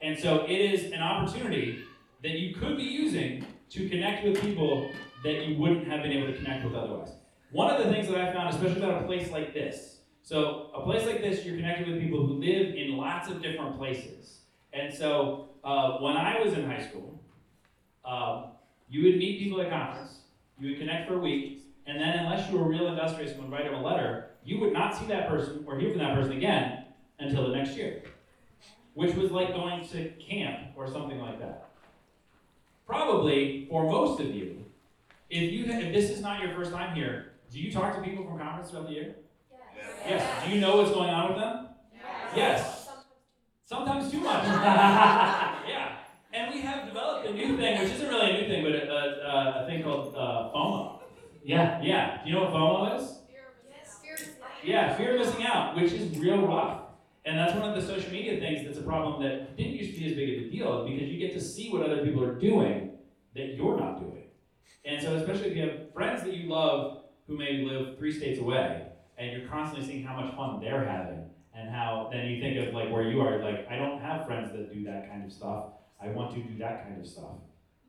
And 0.00 0.18
so 0.18 0.44
it 0.44 0.56
is 0.56 0.90
an 0.90 1.00
opportunity 1.00 1.84
that 2.22 2.32
you 2.32 2.54
could 2.56 2.76
be 2.76 2.82
using 2.82 3.46
to 3.70 3.88
connect 3.88 4.24
with 4.24 4.40
people 4.40 4.90
that 5.22 5.46
you 5.46 5.56
wouldn't 5.56 5.86
have 5.86 6.02
been 6.02 6.12
able 6.12 6.32
to 6.32 6.36
connect 6.36 6.64
with 6.64 6.74
otherwise. 6.74 7.12
One 7.52 7.70
of 7.72 7.84
the 7.84 7.92
things 7.92 8.08
that 8.08 8.16
I 8.16 8.32
found, 8.32 8.52
especially 8.52 8.82
about 8.82 9.02
a 9.02 9.06
place 9.06 9.30
like 9.30 9.54
this, 9.54 9.98
so 10.22 10.70
a 10.74 10.82
place 10.82 11.06
like 11.06 11.20
this, 11.20 11.44
you're 11.44 11.56
connected 11.56 11.86
with 11.86 12.00
people 12.00 12.26
who 12.26 12.34
live 12.34 12.74
in 12.74 12.96
lots 12.96 13.28
of 13.28 13.40
different 13.40 13.76
places. 13.76 14.40
And 14.72 14.92
so 14.92 15.51
uh, 15.64 15.98
when 15.98 16.16
I 16.16 16.40
was 16.40 16.54
in 16.54 16.64
high 16.64 16.86
school, 16.86 17.20
um, 18.04 18.52
you 18.88 19.04
would 19.04 19.16
meet 19.16 19.40
people 19.40 19.60
at 19.60 19.70
conference, 19.70 20.18
you 20.58 20.70
would 20.70 20.78
connect 20.78 21.08
for 21.08 21.14
a 21.14 21.18
week, 21.18 21.64
and 21.86 22.00
then 22.00 22.18
unless 22.18 22.50
you 22.50 22.58
were 22.58 22.68
real 22.68 22.88
industrious 22.88 23.32
and 23.32 23.42
would 23.42 23.52
write 23.52 23.64
them 23.64 23.74
a 23.74 23.82
letter, 23.82 24.30
you 24.44 24.58
would 24.60 24.72
not 24.72 24.96
see 24.96 25.06
that 25.06 25.28
person 25.28 25.64
or 25.66 25.78
hear 25.78 25.90
from 25.90 25.98
that 25.98 26.14
person 26.14 26.32
again 26.32 26.84
until 27.18 27.48
the 27.48 27.56
next 27.56 27.76
year 27.76 28.02
which 28.94 29.14
was 29.14 29.30
like 29.30 29.48
going 29.48 29.86
to 29.88 30.10
camp 30.20 30.72
or 30.76 30.90
something 30.90 31.18
like 31.18 31.38
that. 31.38 31.68
Probably 32.86 33.66
for 33.70 33.90
most 33.90 34.20
of 34.20 34.34
you, 34.34 34.64
if 35.30 35.50
you 35.52 35.64
if 35.64 35.94
this 35.94 36.10
is 36.10 36.20
not 36.20 36.42
your 36.42 36.54
first 36.54 36.72
time 36.72 36.94
here, 36.94 37.32
do 37.50 37.58
you 37.58 37.72
talk 37.72 37.96
to 37.96 38.02
people 38.02 38.24
from 38.24 38.38
conference 38.38 38.70
throughout 38.70 38.88
the 38.88 38.92
year? 38.92 39.14
Yes. 40.06 40.44
Do 40.44 40.52
you 40.52 40.60
know 40.60 40.76
what's 40.76 40.90
going 40.90 41.10
on 41.10 41.28
with 41.30 41.38
them? 41.38 41.68
Yes. 42.36 42.88
Sometimes 43.64 44.10
too 44.10 44.20
much. 44.20 44.44
yeah. 46.32 46.44
And 46.44 46.54
we 46.54 46.60
have 46.62 46.86
developed 46.86 47.28
a 47.28 47.32
new 47.32 47.56
thing, 47.56 47.80
which 47.80 47.92
isn't 47.92 48.08
really 48.08 48.30
a 48.30 48.40
new 48.40 48.48
thing, 48.48 48.64
but 48.64 48.72
a, 48.72 48.90
a, 48.90 49.64
a 49.64 49.66
thing 49.66 49.82
called 49.82 50.14
uh, 50.16 50.50
FOMO. 50.54 51.00
Yeah. 51.44 51.80
Yeah. 51.82 52.22
Do 52.22 52.30
you 52.30 52.36
know 52.36 52.44
what 52.44 52.52
FOMO 52.52 53.00
is? 53.00 53.18
Yeah, 54.64 54.96
fear 54.96 55.16
of 55.16 55.26
missing 55.26 55.44
out, 55.44 55.74
which 55.74 55.92
is 55.92 56.16
real 56.18 56.46
rough. 56.46 56.82
And 57.24 57.38
that's 57.38 57.54
one 57.54 57.68
of 57.68 57.74
the 57.74 57.82
social 57.82 58.10
media 58.12 58.38
things 58.38 58.64
that's 58.64 58.78
a 58.78 58.82
problem 58.82 59.22
that 59.22 59.56
didn't 59.56 59.72
used 59.72 59.94
to 59.94 60.00
be 60.00 60.10
as 60.10 60.16
big 60.16 60.38
of 60.38 60.46
a 60.46 60.50
deal 60.50 60.88
because 60.88 61.08
you 61.08 61.18
get 61.18 61.34
to 61.34 61.40
see 61.40 61.70
what 61.70 61.82
other 61.82 62.04
people 62.04 62.22
are 62.24 62.34
doing 62.34 62.90
that 63.34 63.54
you're 63.54 63.78
not 63.78 64.00
doing. 64.00 64.24
And 64.84 65.02
so, 65.02 65.14
especially 65.16 65.50
if 65.50 65.56
you 65.56 65.62
have 65.62 65.92
friends 65.92 66.22
that 66.22 66.34
you 66.34 66.48
love 66.48 67.04
who 67.26 67.36
maybe 67.38 67.64
live 67.64 67.96
three 67.98 68.12
states 68.12 68.40
away 68.40 68.86
and 69.18 69.32
you're 69.32 69.48
constantly 69.48 69.86
seeing 69.86 70.04
how 70.04 70.20
much 70.20 70.34
fun 70.34 70.60
they're 70.60 70.84
having 70.84 71.24
and 71.54 71.70
how 71.70 72.08
then 72.12 72.26
you 72.26 72.40
think 72.40 72.66
of 72.66 72.74
like 72.74 72.90
where 72.90 73.08
you 73.08 73.20
are, 73.20 73.38
like, 73.42 73.68
I 73.70 73.76
don't 73.76 74.00
have 74.00 74.26
friends 74.26 74.50
that 74.52 74.72
do 74.72 74.84
that 74.84 75.08
kind 75.08 75.24
of 75.24 75.32
stuff. 75.32 75.66
I 76.02 76.08
want 76.08 76.34
to 76.34 76.42
do 76.42 76.58
that 76.58 76.84
kind 76.84 77.00
of 77.00 77.06
stuff. 77.06 77.36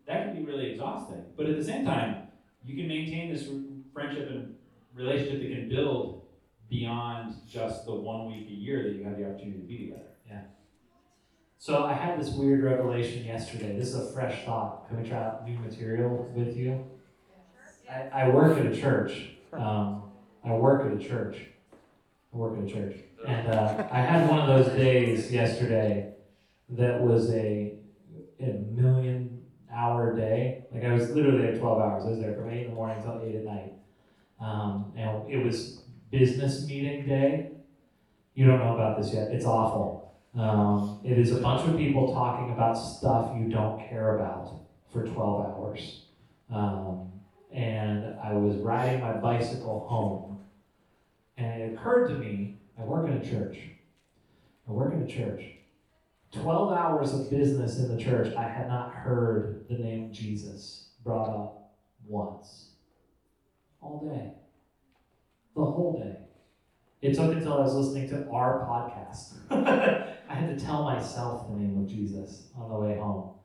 That 0.08 0.26
can 0.26 0.36
be 0.36 0.46
really 0.46 0.72
exhausting. 0.72 1.24
But 1.36 1.48
at 1.48 1.58
the 1.58 1.64
same 1.64 1.86
time, 1.86 2.28
you 2.66 2.76
can 2.76 2.88
maintain 2.88 3.34
this 3.34 3.48
friendship 3.94 4.30
and 4.30 4.56
relationship 4.94 5.42
that 5.42 5.50
can 5.50 5.70
build 5.70 6.26
beyond 6.70 7.36
just 7.50 7.86
the 7.86 7.94
one 7.94 8.28
week 8.28 8.48
a 8.50 8.54
year 8.54 8.84
that 8.84 8.94
you 8.94 9.04
have 9.04 9.18
the 9.18 9.26
opportunity 9.26 9.60
to 9.60 9.68
be 9.68 9.78
together. 9.78 10.10
Yeah. 10.28 10.42
So 11.58 11.86
I 11.86 11.94
had 11.94 12.20
this 12.20 12.30
weird 12.30 12.64
revelation 12.64 13.24
yesterday. 13.24 13.78
This 13.78 13.90
is 13.90 14.10
a 14.10 14.12
fresh 14.12 14.44
thought. 14.44 14.88
Can 14.88 15.02
we 15.02 15.08
try 15.08 15.20
out 15.24 15.48
new 15.48 15.58
material 15.60 16.30
with 16.36 16.58
you? 16.58 16.84
I, 17.90 18.24
I 18.24 18.30
work 18.30 18.58
at 18.58 18.66
a 18.66 18.76
church. 18.76 19.30
Um, 19.54 20.04
I 20.44 20.52
work 20.54 20.86
at 20.86 21.00
a 21.00 21.08
church. 21.08 21.38
I 22.34 22.38
work 22.38 22.58
at 22.58 22.66
a 22.66 22.68
church. 22.68 22.98
And 23.28 23.48
uh, 23.48 23.88
I 23.92 24.00
had 24.00 24.30
one 24.30 24.40
of 24.40 24.48
those 24.48 24.76
days 24.76 25.32
yesterday 25.32 26.14
that 26.70 27.00
was 27.00 27.32
a, 27.32 27.73
a 28.50 28.82
million 28.82 29.42
hour 29.72 30.16
day. 30.16 30.66
Like 30.72 30.84
I 30.84 30.94
was 30.94 31.10
literally 31.10 31.40
there 31.40 31.58
12 31.58 31.82
hours. 31.82 32.04
I 32.06 32.10
was 32.10 32.20
there 32.20 32.36
from 32.36 32.50
8 32.50 32.64
in 32.64 32.70
the 32.70 32.76
morning 32.76 32.98
until 32.98 33.22
8 33.24 33.36
at 33.36 33.44
night. 33.44 33.74
Um, 34.40 34.94
and 34.96 35.30
it 35.30 35.44
was 35.44 35.84
business 36.12 36.68
meeting 36.68 37.08
day. 37.08 37.52
You 38.36 38.46
don't 38.46 38.60
know 38.60 38.76
about 38.76 39.02
this 39.02 39.14
yet. 39.14 39.32
It's 39.32 39.46
awful. 39.46 40.16
Um, 40.36 41.00
it 41.04 41.18
is 41.20 41.32
a 41.32 41.40
bunch 41.40 41.68
of 41.68 41.78
people 41.78 42.14
talking 42.14 42.54
about 42.54 42.74
stuff 42.74 43.32
you 43.38 43.50
don't 43.50 43.88
care 43.88 44.16
about 44.16 44.62
for 44.92 45.06
12 45.06 45.46
hours. 45.46 46.06
Um, 46.52 47.12
and 47.52 48.16
I 48.24 48.34
was 48.34 48.58
riding 48.58 49.00
my 49.00 49.14
bicycle 49.14 49.88
home, 49.88 50.40
and 51.38 51.62
it 51.62 51.74
occurred 51.74 52.08
to 52.08 52.16
me 52.16 52.58
I 52.80 52.84
work 52.84 53.08
in 53.08 53.14
a 53.14 53.24
church. 53.24 53.58
I 54.68 54.72
work 54.72 54.94
in 54.94 55.04
a 55.04 55.08
church. 55.08 55.44
12 56.34 56.72
hours 56.74 57.14
of 57.14 57.30
business 57.30 57.78
in 57.78 57.96
the 57.96 58.02
church, 58.02 58.36
I 58.36 58.44
had 58.44 58.68
not 58.68 58.94
heard 58.94 59.66
the 59.70 59.76
name 59.76 60.12
Jesus 60.12 60.90
brought 61.04 61.30
up 61.30 61.76
once. 62.08 62.70
All 63.82 64.00
day. 64.08 64.32
The 65.56 65.64
whole 65.64 66.02
day. 66.02 66.18
It 67.02 67.16
took 67.16 67.34
until 67.34 67.54
I 67.54 67.60
was 67.60 67.76
listening 67.76 68.10
to 68.10 68.30
our 68.30 68.66
podcast. 68.66 69.34
I 70.30 70.34
had 70.34 70.58
to 70.58 70.66
tell 70.66 70.84
myself 70.84 71.48
the 71.50 71.58
name 71.58 71.78
of 71.78 71.88
Jesus 71.88 72.48
on 72.58 72.70
the 72.70 72.76
way 72.76 72.98
home. 72.98 73.36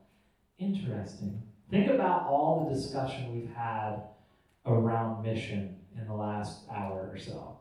Interesting. 0.57 1.43
Think 1.69 1.91
about 1.91 2.23
all 2.23 2.67
the 2.67 2.75
discussion 2.75 3.33
we've 3.33 3.53
had 3.53 4.01
around 4.65 5.23
mission 5.23 5.77
in 5.95 6.07
the 6.07 6.13
last 6.13 6.61
hour 6.71 7.11
or 7.13 7.17
so. 7.17 7.58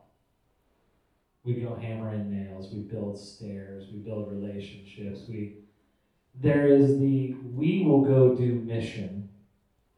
We 1.44 1.54
go 1.54 1.74
hammer 1.74 2.10
and 2.10 2.30
nails, 2.30 2.72
we 2.72 2.80
build 2.80 3.18
stairs, 3.18 3.84
we 3.90 3.98
build 3.98 4.30
relationships, 4.30 5.20
we 5.28 5.54
there 6.40 6.68
is 6.68 6.98
the 6.98 7.34
we 7.54 7.84
will 7.84 8.04
go 8.04 8.34
do 8.34 8.54
mission 8.54 9.28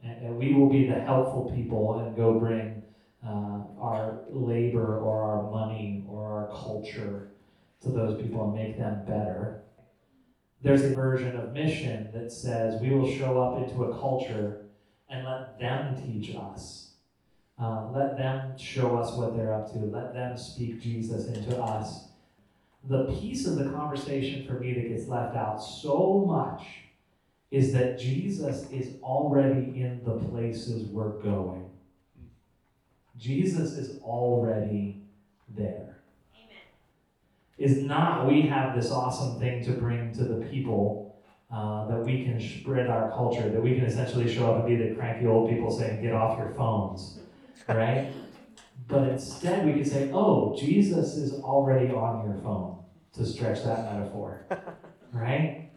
and, 0.03 0.24
and 0.24 0.37
we 0.37 0.55
will 0.55 0.68
be 0.68 0.87
the 0.87 0.94
helpful 1.00 1.53
people 1.55 1.98
and 1.98 2.16
go 2.16 2.38
bring 2.38 2.83
uh, 3.24 3.61
our 3.79 4.20
labor 4.31 4.98
or 4.98 5.22
our 5.22 5.50
money 5.50 6.05
or 6.09 6.31
our 6.31 6.48
culture 6.57 7.33
to 7.83 7.90
those 7.90 8.20
people 8.20 8.44
and 8.44 8.55
make 8.55 8.79
them 8.79 9.05
better. 9.07 9.62
There's 10.62 10.85
a 10.85 10.94
version 10.94 11.37
of 11.37 11.53
mission 11.53 12.11
that 12.12 12.33
says 12.33 12.81
we 12.81 12.90
will 12.90 13.11
show 13.11 13.40
up 13.42 13.62
into 13.62 13.85
a 13.85 13.98
culture 13.98 14.66
and 15.09 15.24
let 15.24 15.59
them 15.59 15.96
teach 15.96 16.35
us. 16.37 16.89
Uh, 17.61 17.90
let 17.92 18.16
them 18.16 18.57
show 18.57 18.96
us 18.96 19.14
what 19.16 19.37
they're 19.37 19.53
up 19.53 19.70
to. 19.73 19.79
Let 19.79 20.14
them 20.14 20.37
speak 20.37 20.81
Jesus 20.81 21.27
into 21.27 21.61
us. 21.61 22.09
The 22.88 23.05
piece 23.20 23.46
of 23.46 23.57
the 23.57 23.70
conversation 23.70 24.46
for 24.46 24.55
me 24.55 24.73
that 24.73 24.88
gets 24.88 25.07
left 25.09 25.37
out 25.37 25.59
so 25.59 26.25
much 26.27 26.66
is 27.51 27.73
that 27.75 27.99
Jesus 27.99 28.70
is 28.70 28.94
already 29.03 29.81
in 29.81 30.01
the 30.05 30.16
places 30.29 30.85
we're 30.88 31.20
going. 31.20 31.68
Jesus 33.18 33.73
is 33.73 34.01
already 34.03 35.03
there. 35.55 35.99
Is 37.59 37.83
not 37.83 38.27
we 38.27 38.42
have 38.42 38.75
this 38.75 38.90
awesome 38.90 39.38
thing 39.38 39.62
to 39.64 39.73
bring 39.73 40.14
to 40.14 40.25
the 40.25 40.46
people 40.46 41.20
uh, 41.53 41.87
that 41.88 41.99
we 41.99 42.25
can 42.25 42.40
spread 42.40 42.87
our 42.87 43.11
culture, 43.11 43.51
that 43.51 43.62
we 43.62 43.75
can 43.75 43.85
essentially 43.85 44.33
show 44.33 44.51
up 44.51 44.64
and 44.64 44.79
be 44.79 44.83
the 44.83 44.94
cranky 44.94 45.27
old 45.27 45.51
people 45.51 45.70
saying, 45.70 46.01
get 46.01 46.14
off 46.14 46.38
your 46.38 46.55
phones, 46.55 47.19
right? 47.68 48.12
But 48.88 49.09
instead, 49.09 49.64
we 49.64 49.75
can 49.75 49.85
say, 49.85 50.11
oh, 50.12 50.57
Jesus 50.59 51.16
is 51.16 51.40
already 51.40 51.90
on 51.90 52.25
your 52.25 52.40
phone, 52.42 52.83
to 53.14 53.25
stretch 53.25 53.62
that 53.64 53.92
metaphor, 53.92 54.46
right? 55.12 55.70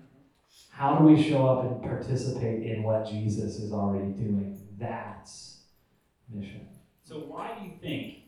How 0.70 0.98
do 0.98 1.06
we 1.06 1.22
show 1.22 1.48
up 1.48 1.66
and 1.66 1.84
participate 1.84 2.64
in 2.64 2.84
what 2.84 3.06
Jesus 3.06 3.60
is 3.60 3.72
already 3.72 4.12
doing? 4.12 4.60
That's 4.80 5.62
mission. 6.30 6.68
So 7.04 7.20
why 7.20 7.56
do 7.60 7.66
you 7.66 7.74
think 7.82 8.24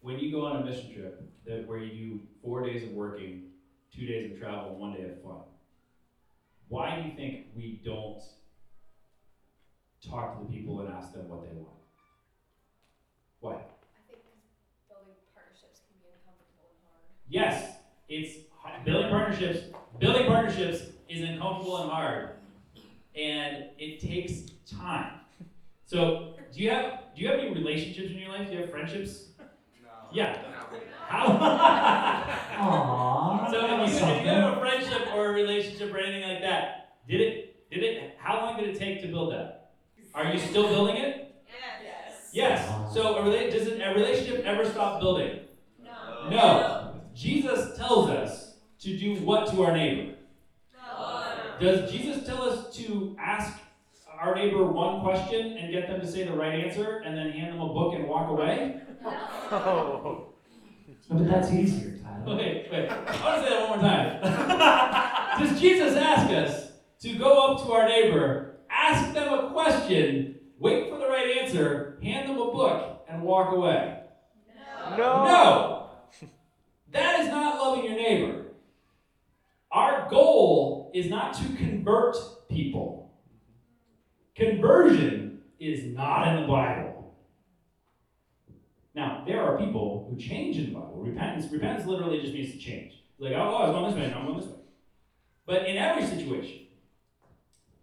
when 0.00 0.18
you 0.18 0.32
go 0.32 0.46
on 0.46 0.62
a 0.62 0.64
mission 0.64 0.92
trip 0.92 1.22
that 1.46 1.68
where 1.68 1.78
you 1.78 2.14
do 2.14 2.20
four 2.42 2.64
days 2.64 2.82
of 2.82 2.90
working, 2.90 3.44
two 3.94 4.06
days 4.06 4.32
of 4.32 4.38
travel, 4.40 4.70
and 4.70 4.78
one 4.80 4.94
day 4.94 5.02
of 5.02 5.22
fun? 5.22 5.42
Why 6.68 7.00
do 7.00 7.08
you 7.08 7.14
think 7.14 7.46
we 7.54 7.80
don't 7.84 8.22
talk 10.04 10.38
to 10.38 10.44
the 10.44 10.52
people 10.52 10.80
and 10.80 10.92
ask 10.92 11.12
them 11.12 11.28
what 11.28 11.42
they 11.42 11.54
want? 11.56 11.83
Why? 13.44 13.52
I 13.52 13.56
think 14.08 14.22
building 14.88 15.20
partnerships 15.34 15.80
can 15.84 16.00
be 16.00 16.08
uncomfortable 16.16 16.64
and 16.64 16.80
hard. 16.80 17.04
Yes, 17.28 17.76
it's 18.08 18.48
building 18.86 19.10
partnerships. 19.10 19.76
Building 19.98 20.26
partnerships 20.26 20.94
is 21.10 21.28
uncomfortable 21.28 21.76
and 21.82 21.90
hard, 21.90 22.30
and 23.14 23.66
it 23.76 24.00
takes 24.00 24.50
time. 24.66 25.20
So, 25.84 26.36
do 26.54 26.58
you 26.58 26.70
have 26.70 27.00
do 27.14 27.20
you 27.20 27.28
have 27.28 27.38
any 27.38 27.52
relationships 27.52 28.12
in 28.12 28.16
your 28.16 28.30
life? 28.30 28.48
Do 28.48 28.54
you 28.54 28.60
have 28.62 28.70
friendships? 28.70 29.26
No. 29.38 29.90
Yeah. 30.10 30.38
How? 31.06 31.26
Aww. 32.56 33.50
so, 33.50 33.66
if 33.84 33.90
you, 33.92 34.06
if 34.06 34.22
you 34.22 34.28
have 34.30 34.56
a 34.56 34.60
friendship 34.60 35.14
or 35.14 35.26
a 35.26 35.32
relationship 35.34 35.92
or 35.92 35.98
anything 35.98 36.30
like 36.30 36.40
that, 36.40 36.96
did 37.06 37.20
it 37.20 37.70
did 37.70 37.82
it? 37.82 38.16
How 38.16 38.36
long 38.40 38.58
did 38.58 38.74
it 38.74 38.78
take 38.78 39.02
to 39.02 39.08
build 39.08 39.34
that? 39.34 39.72
Are 40.14 40.32
you 40.32 40.38
still 40.38 40.66
building 40.68 40.96
it? 40.96 41.23
Yes. 42.34 42.66
Yes. 42.68 42.94
So, 42.94 43.16
a 43.16 43.22
rela- 43.22 43.50
does 43.50 43.68
a 43.68 43.94
relationship 43.94 44.44
ever 44.44 44.64
stop 44.68 45.00
building? 45.00 45.40
No. 45.82 46.28
No. 46.30 47.00
Jesus 47.14 47.76
tells 47.76 48.10
us 48.10 48.56
to 48.80 48.98
do 48.98 49.14
what 49.24 49.48
to 49.52 49.62
our 49.62 49.72
neighbor? 49.72 50.14
Does 51.60 51.90
Jesus 51.90 52.26
tell 52.26 52.42
us 52.42 52.74
to 52.76 53.14
ask 53.18 53.56
our 54.20 54.34
neighbor 54.34 54.64
one 54.66 55.02
question 55.02 55.56
and 55.56 55.70
get 55.72 55.86
them 55.86 56.00
to 56.00 56.06
say 56.06 56.24
the 56.24 56.32
right 56.32 56.64
answer 56.64 57.02
and 57.04 57.16
then 57.16 57.30
hand 57.30 57.52
them 57.54 57.60
a 57.60 57.68
book 57.68 57.94
and 57.94 58.08
walk 58.08 58.28
away? 58.28 58.80
Oh. 59.04 60.26
But 61.08 61.28
that's 61.28 61.52
easier, 61.52 61.98
Tyler. 62.02 62.36
Wait, 62.36 62.66
wait. 62.72 62.88
I 62.88 62.96
want 62.96 63.08
to 63.08 63.42
say 63.42 63.50
that 63.50 63.68
one 63.70 63.80
more 63.80 63.88
time. 63.88 65.38
Does 65.46 65.60
Jesus 65.60 65.94
ask 65.96 66.30
us 66.30 66.72
to 67.00 67.14
go 67.16 67.52
up 67.52 67.64
to 67.64 67.72
our 67.72 67.86
neighbor, 67.88 68.56
ask 68.70 69.12
them 69.12 69.32
a 69.32 69.50
question, 69.52 70.36
wait 70.64 70.88
for 70.88 70.98
the 70.98 71.06
right 71.06 71.36
answer, 71.42 71.98
hand 72.02 72.26
them 72.26 72.38
a 72.38 72.50
book, 72.50 73.04
and 73.06 73.22
walk 73.22 73.52
away? 73.52 74.00
No. 74.96 75.24
No! 75.24 75.80
That 76.90 77.20
is 77.20 77.26
not 77.26 77.56
loving 77.56 77.84
your 77.84 77.96
neighbor. 77.96 78.44
Our 79.72 80.08
goal 80.08 80.92
is 80.94 81.10
not 81.10 81.34
to 81.34 81.42
convert 81.56 82.16
people. 82.48 83.12
Conversion 84.36 85.40
is 85.58 85.92
not 85.92 86.28
in 86.28 86.42
the 86.42 86.46
Bible. 86.46 87.16
Now, 88.94 89.24
there 89.26 89.42
are 89.42 89.58
people 89.58 90.06
who 90.08 90.16
change 90.16 90.56
in 90.56 90.66
the 90.66 90.78
Bible. 90.78 91.02
Repentance, 91.02 91.50
repentance 91.52 91.84
literally 91.88 92.20
just 92.20 92.32
means 92.32 92.52
to 92.52 92.58
change. 92.58 93.02
Like, 93.18 93.32
oh, 93.32 93.40
oh 93.40 93.56
I 93.56 93.68
was 93.68 93.74
going 93.74 93.90
this 93.90 94.00
way, 94.00 94.10
now 94.10 94.20
I'm 94.20 94.26
going 94.26 94.38
this 94.38 94.48
way. 94.48 94.58
But 95.46 95.66
in 95.66 95.76
every 95.76 96.06
situation, 96.06 96.66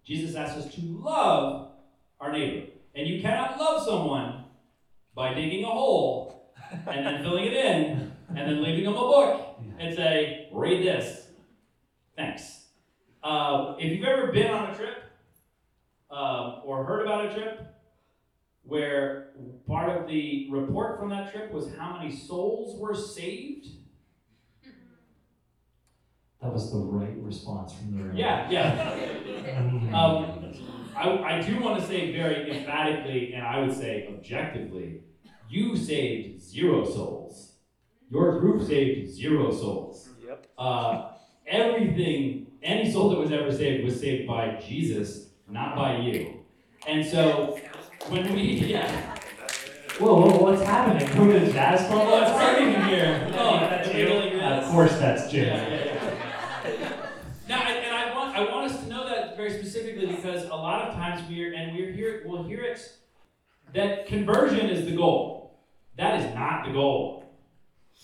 Jesus 0.05 0.35
asks 0.35 0.57
us 0.57 0.73
to 0.75 0.81
love 0.83 1.71
our 2.21 2.31
neighbor. 2.31 2.70
And 2.95 3.07
you 3.07 3.21
cannot 3.21 3.57
love 3.59 3.83
someone 3.85 4.45
by 5.15 5.33
digging 5.33 5.63
a 5.63 5.67
hole 5.67 6.53
and 6.87 7.05
then 7.05 7.21
filling 7.23 7.45
it 7.45 7.53
in 7.53 8.11
and 8.29 8.37
then 8.37 8.63
leaving 8.63 8.83
them 8.85 8.93
a 8.93 8.99
book 8.99 9.59
and 9.79 9.95
say, 9.95 10.47
read 10.51 10.83
this. 10.85 11.27
Thanks. 12.15 12.65
Uh, 13.23 13.75
if 13.79 13.91
you've 13.91 14.05
ever 14.05 14.31
been 14.31 14.51
on 14.51 14.71
a 14.71 14.75
trip 14.75 14.95
um, 16.09 16.61
or 16.65 16.83
heard 16.83 17.01
about 17.05 17.25
a 17.25 17.33
trip 17.33 17.67
where 18.63 19.29
part 19.67 19.89
of 19.89 20.07
the 20.07 20.47
report 20.51 20.99
from 20.99 21.09
that 21.09 21.31
trip 21.31 21.51
was 21.51 21.73
how 21.77 21.97
many 21.97 22.13
souls 22.15 22.79
were 22.79 22.95
saved, 22.95 23.67
That 26.41 26.51
was 26.51 26.71
the 26.71 26.79
right 26.79 27.15
response 27.21 27.71
from 27.73 27.95
the 27.97 28.03
room. 28.03 28.17
yeah, 28.17 28.49
yeah. 28.49 28.97
Um, 29.95 30.53
I, 30.95 31.37
I 31.37 31.41
do 31.41 31.59
want 31.59 31.79
to 31.79 31.87
say 31.87 32.11
very 32.11 32.51
emphatically, 32.51 33.33
and 33.33 33.45
I 33.45 33.59
would 33.59 33.73
say 33.73 34.07
objectively, 34.07 35.01
you 35.49 35.75
saved 35.75 36.41
zero 36.41 36.85
souls. 36.85 37.53
Your 38.09 38.39
group 38.39 38.67
saved 38.67 39.11
zero 39.11 39.51
souls. 39.51 40.09
Yep. 40.25 40.47
Uh, 40.57 41.11
everything, 41.47 42.47
any 42.63 42.91
soul 42.91 43.09
that 43.09 43.19
was 43.19 43.31
ever 43.31 43.51
saved 43.51 43.85
was 43.85 43.99
saved 43.99 44.27
by 44.27 44.59
Jesus, 44.65 45.29
not 45.49 45.75
by 45.75 45.97
you. 45.97 46.41
And 46.87 47.05
so, 47.05 47.59
when 48.09 48.33
we, 48.33 48.41
yeah, 48.41 49.17
Whoa, 50.01 50.19
whoa, 50.19 50.37
what's 50.37 50.63
happening? 50.63 51.05
Who 51.09 51.31
is 51.31 51.53
jazz 51.53 51.85
club? 51.87 52.07
well, 52.07 52.23
it's 52.23 52.31
starting 52.31 52.73
here. 52.85 53.29
Oh, 53.33 53.59
that's 53.59 53.87
the 53.87 53.97
you. 53.99 54.39
Of 54.41 54.71
course, 54.71 54.97
that's 54.97 55.31
Jim. 55.31 55.45
Yeah, 55.45 55.69
yeah, 55.69 56.73
yeah. 56.79 56.93
Now, 57.47 57.61
and 57.67 57.85
and 57.85 57.95
I 57.95 58.15
want 58.15 58.35
I 58.35 58.51
want 58.51 58.71
us 58.71 58.81
to 58.81 58.89
know 58.89 59.07
that 59.07 59.37
very 59.37 59.51
specifically 59.51 60.07
because 60.41 60.51
a 60.51 60.61
lot 60.61 60.87
of 60.87 60.95
times 60.95 61.21
we're 61.29 61.53
and 61.53 61.75
we're 61.75 61.91
here 61.91 62.23
we'll 62.25 62.43
hear 62.43 62.61
it 62.61 62.79
that 63.73 64.07
conversion 64.07 64.69
is 64.69 64.85
the 64.85 64.95
goal. 64.95 65.59
That 65.97 66.21
is 66.21 66.35
not 66.35 66.65
the 66.65 66.73
goal. 66.73 67.37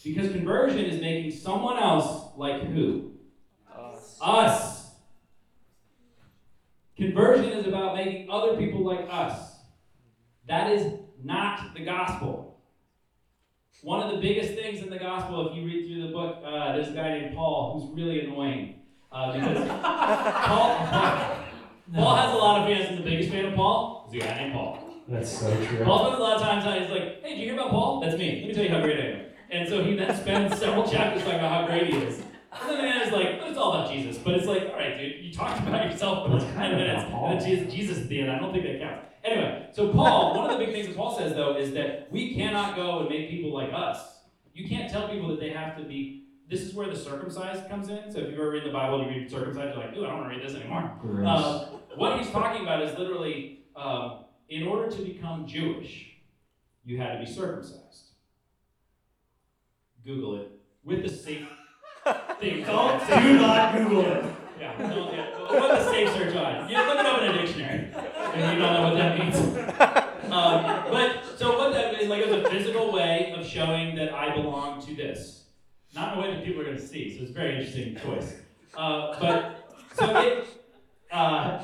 Because 0.03 0.31
conversion 0.31 0.85
is 0.85 1.01
making 1.01 1.31
someone 1.31 1.77
else 1.77 2.31
like 2.37 2.63
who? 2.63 3.11
Us. 3.75 4.17
Us. 4.21 4.91
Conversion 6.95 7.51
is 7.51 7.67
about 7.67 7.95
making 7.95 8.29
other 8.29 8.55
people 8.55 8.85
like 8.85 9.07
us. 9.09 9.55
That 10.47 10.71
is 10.71 10.93
not 11.23 11.73
the 11.75 11.83
gospel. 11.83 12.59
One 13.81 14.01
of 14.01 14.11
the 14.11 14.21
biggest 14.21 14.53
things 14.53 14.81
in 14.81 14.89
the 14.89 14.97
gospel, 14.97 15.49
if 15.49 15.55
you 15.55 15.65
read 15.65 15.87
through 15.87 16.07
the 16.07 16.13
book, 16.13 16.41
uh, 16.43 16.73
there's 16.73 16.87
a 16.89 16.93
guy 16.93 17.19
named 17.19 17.35
Paul 17.35 17.79
who's 17.79 17.95
really 17.95 18.21
annoying. 18.21 18.79
Uh, 19.11 19.33
because 19.33 19.67
Paul, 19.81 21.46
Paul 21.93 22.15
has 22.15 22.33
a 22.33 22.37
lot 22.37 22.61
of 22.61 22.67
fans, 22.67 22.89
and 22.89 22.97
the 22.99 23.03
biggest 23.09 23.29
fan 23.29 23.45
of 23.45 23.55
Paul 23.55 24.09
is 24.09 24.15
a 24.15 24.25
guy 24.25 24.35
named 24.37 24.53
Paul. 24.53 24.83
That's 25.07 25.39
so 25.39 25.49
true. 25.65 25.85
Paul 25.85 26.05
spends 26.05 26.19
a 26.19 26.21
lot 26.21 26.35
of 26.35 26.41
time 26.41 26.61
telling 26.61 26.81
he's 26.81 26.91
like, 26.91 27.23
hey, 27.23 27.29
did 27.29 27.39
you 27.39 27.45
hear 27.45 27.53
about 27.53 27.69
Paul? 27.71 28.01
That's 28.01 28.17
me. 28.17 28.39
Let 28.41 28.47
me 28.49 28.53
tell 28.53 28.63
you 28.63 28.69
how 28.69 28.81
great 28.81 28.99
I 28.99 29.03
am. 29.03 29.25
And 29.49 29.69
so 29.69 29.83
he 29.83 29.95
then 29.95 30.13
spends 30.17 30.59
several 30.59 30.85
chapters 30.91 31.23
talking 31.23 31.39
about 31.39 31.51
how 31.51 31.65
great 31.65 31.87
he 31.93 31.97
is. 31.97 32.19
And 32.51 32.69
then 32.69 32.77
the 32.77 32.83
man 32.83 33.07
is 33.07 33.13
like, 33.13 33.27
it's 33.43 33.57
all 33.57 33.73
about 33.73 33.89
Jesus. 33.91 34.17
But 34.17 34.33
it's 34.33 34.45
like, 34.47 34.63
all 34.63 34.73
right, 34.73 34.97
dude, 34.97 35.23
you 35.23 35.31
talked 35.33 35.59
about 35.65 35.89
yourself 35.89 36.25
for 36.25 36.31
But 36.31 36.35
it's 36.37 36.45
like 36.45 36.55
kind 36.55 36.71
10 36.71 36.81
of 36.81 36.87
minutes. 36.87 37.11
Paul. 37.11 37.29
And 37.31 37.39
then 37.39 37.47
Jesus, 37.49 37.73
Jesus 37.73 37.97
at 37.99 38.09
the 38.09 38.21
end. 38.21 38.31
I 38.31 38.39
don't 38.39 38.51
think 38.51 38.65
that 38.65 38.79
counts. 38.81 39.05
Anyway, 39.23 39.69
so 39.73 39.93
Paul, 39.93 40.35
one 40.35 40.49
of 40.49 40.57
the 40.59 40.65
big 40.65 40.73
things 40.73 40.87
that 40.87 40.95
Paul 40.97 41.17
says, 41.17 41.33
though, 41.33 41.55
is 41.57 41.71
that 41.73 42.11
we 42.11 42.35
cannot 42.35 42.75
go 42.75 42.99
and 42.99 43.09
make 43.09 43.29
people 43.29 43.53
like 43.53 43.69
us. 43.73 43.99
You 44.53 44.67
can't 44.67 44.91
tell 44.91 45.07
people 45.07 45.29
that 45.29 45.39
they 45.39 45.49
have 45.51 45.77
to 45.77 45.83
be. 45.83 46.26
This 46.49 46.61
is 46.61 46.73
where 46.73 46.87
the 46.87 46.95
circumcised 46.95 47.67
comes 47.67 47.89
in. 47.89 48.09
So 48.11 48.19
if 48.19 48.29
you've 48.29 48.39
ever 48.39 48.51
read 48.51 48.63
the 48.63 48.71
Bible 48.71 49.03
you 49.03 49.09
read 49.09 49.29
circumcised, 49.29 49.75
you're 49.75 49.85
like, 49.85 49.95
ooh, 49.97 50.05
I 50.05 50.09
don't 50.09 50.19
want 50.19 50.31
to 50.31 50.37
read 50.37 50.47
this 50.47 50.55
anymore. 50.55 50.91
Gross. 51.01 51.27
Um, 51.27 51.79
what 51.97 52.19
he's 52.19 52.29
talking 52.31 52.61
about 52.63 52.81
is 52.83 52.97
literally, 52.97 53.65
um, 53.75 54.25
in 54.49 54.63
order 54.67 54.89
to 54.89 55.01
become 55.01 55.45
Jewish, 55.45 56.11
you 56.85 56.97
had 56.97 57.13
to 57.13 57.19
be 57.19 57.25
circumcised. 57.25 58.11
Google 60.05 60.37
it 60.41 60.51
with 60.85 61.03
the 61.03 61.09
safe 61.09 61.45
thing. 62.39 62.63
Don't 62.63 63.05
do 63.07 63.39
not 63.39 63.77
Google 63.77 64.05
it. 64.05 64.25
Yeah, 64.59 64.75
don't, 64.89 65.13
yeah. 65.13 65.27
Put 65.47 65.59
the 65.69 65.91
safe 65.91 66.09
search 66.13 66.35
on. 66.35 66.67
You 66.67 66.77
look 66.77 66.97
it 66.97 67.05
up 67.05 67.21
in 67.21 67.29
a 67.29 67.33
dictionary, 67.45 67.91
and 67.93 68.53
you 68.53 68.59
don't 68.59 68.73
know 68.73 68.81
what 68.89 68.97
that 68.97 69.19
means. 69.19 70.03
Um, 70.27 70.63
but 70.91 71.23
so 71.37 71.57
what 71.57 71.71
that 71.73 72.01
is 72.01 72.09
like 72.09 72.21
is 72.25 72.31
a 72.33 72.49
physical 72.49 72.91
way 72.91 73.33
of 73.37 73.45
showing 73.45 73.95
that 73.95 74.13
I 74.13 74.35
belong 74.35 74.85
to 74.85 74.93
this, 74.93 75.36
not 75.97 76.13
in 76.13 76.19
a 76.19 76.21
way 76.21 76.35
that 76.35 76.45
people 76.45 76.61
are 76.61 76.65
going 76.65 76.77
to 76.77 76.87
see. 76.87 77.17
So 77.17 77.23
it's 77.23 77.31
a 77.31 77.33
very 77.33 77.57
interesting 77.57 77.97
choice. 77.97 78.35
Uh, 78.75 79.19
but 79.19 79.73
so 79.93 80.15
it, 80.19 80.47
uh, 81.11 81.63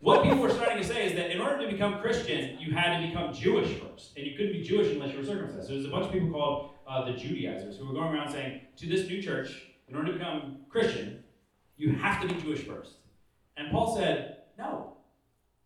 what 0.00 0.22
people 0.22 0.38
were 0.38 0.50
starting 0.50 0.78
to 0.78 0.84
say 0.84 1.06
is 1.06 1.14
that 1.14 1.30
in 1.30 1.40
order 1.40 1.66
to 1.66 1.72
become 1.72 2.00
Christian, 2.00 2.56
you 2.60 2.72
had 2.72 3.00
to 3.00 3.08
become 3.08 3.34
Jewish 3.34 3.76
first, 3.80 4.16
and 4.16 4.24
you 4.24 4.36
couldn't 4.36 4.52
be 4.52 4.62
Jewish 4.62 4.92
unless 4.92 5.12
you 5.12 5.18
were 5.18 5.24
circumcised. 5.24 5.66
So 5.66 5.74
there's 5.74 5.86
a 5.86 5.90
bunch 5.90 6.06
of 6.06 6.12
people 6.12 6.30
called 6.30 6.70
uh, 6.86 7.04
the 7.04 7.18
Judaizers 7.18 7.76
who 7.76 7.88
were 7.88 7.94
going 7.94 8.14
around 8.14 8.30
saying 8.30 8.60
to 8.76 8.86
this 8.86 9.08
new 9.08 9.20
church, 9.20 9.48
in 9.88 9.96
order 9.96 10.12
to 10.12 10.18
become 10.18 10.58
Christian, 10.70 11.24
you 11.76 11.94
have 11.94 12.22
to 12.22 12.28
be 12.32 12.40
Jewish 12.40 12.60
first. 12.60 12.92
And 13.56 13.70
Paul 13.72 13.96
said, 13.96 14.36
no. 14.56 14.96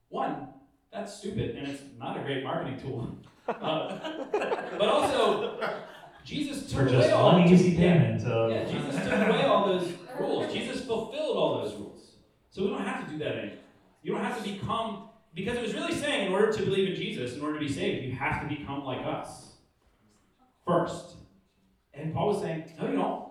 One, 0.09 0.49
that's 0.91 1.19
stupid, 1.19 1.57
and 1.57 1.69
it's 1.69 1.83
not 1.99 2.17
a 2.17 2.21
great 2.21 2.43
marketing 2.43 2.81
tool. 2.81 3.11
Uh, 3.49 3.99
but 4.79 4.89
also, 4.89 5.59
Jesus 6.25 6.73
For 6.73 6.83
took 6.83 6.91
just 6.91 7.09
away 7.09 7.13
all 7.13 7.33
one 7.33 7.49
easy 7.49 7.77
payment 7.77 8.25
of. 8.25 8.51
Yeah, 8.51 8.65
Jesus 8.65 8.95
took 8.95 9.13
away 9.13 9.43
all 9.47 9.67
those 9.67 9.93
rules. 10.19 10.53
Jesus 10.53 10.85
fulfilled 10.85 11.37
all 11.37 11.63
those 11.63 11.75
rules. 11.75 12.13
So 12.51 12.63
we 12.63 12.71
don't 12.71 12.85
have 12.85 13.07
to 13.07 13.13
do 13.13 13.19
that 13.19 13.37
anymore. 13.37 13.59
You 14.03 14.13
don't 14.13 14.25
have 14.25 14.43
to 14.43 14.51
become, 14.51 15.09
because 15.35 15.57
it 15.57 15.63
was 15.63 15.75
really 15.75 15.95
saying, 15.95 16.27
in 16.27 16.33
order 16.33 16.53
to 16.53 16.63
believe 16.63 16.89
in 16.89 16.95
Jesus, 16.95 17.35
in 17.35 17.41
order 17.41 17.59
to 17.59 17.65
be 17.67 17.73
saved, 17.73 18.05
you 18.05 18.13
have 18.13 18.43
to 18.43 18.49
become 18.49 18.85
like 18.85 19.05
us 19.05 19.53
first. 20.67 21.17
And 21.95 22.15
Paul 22.15 22.29
was 22.29 22.43
saying, 22.43 22.73
no, 22.81 22.89
you 22.89 22.97
don't. 22.97 23.29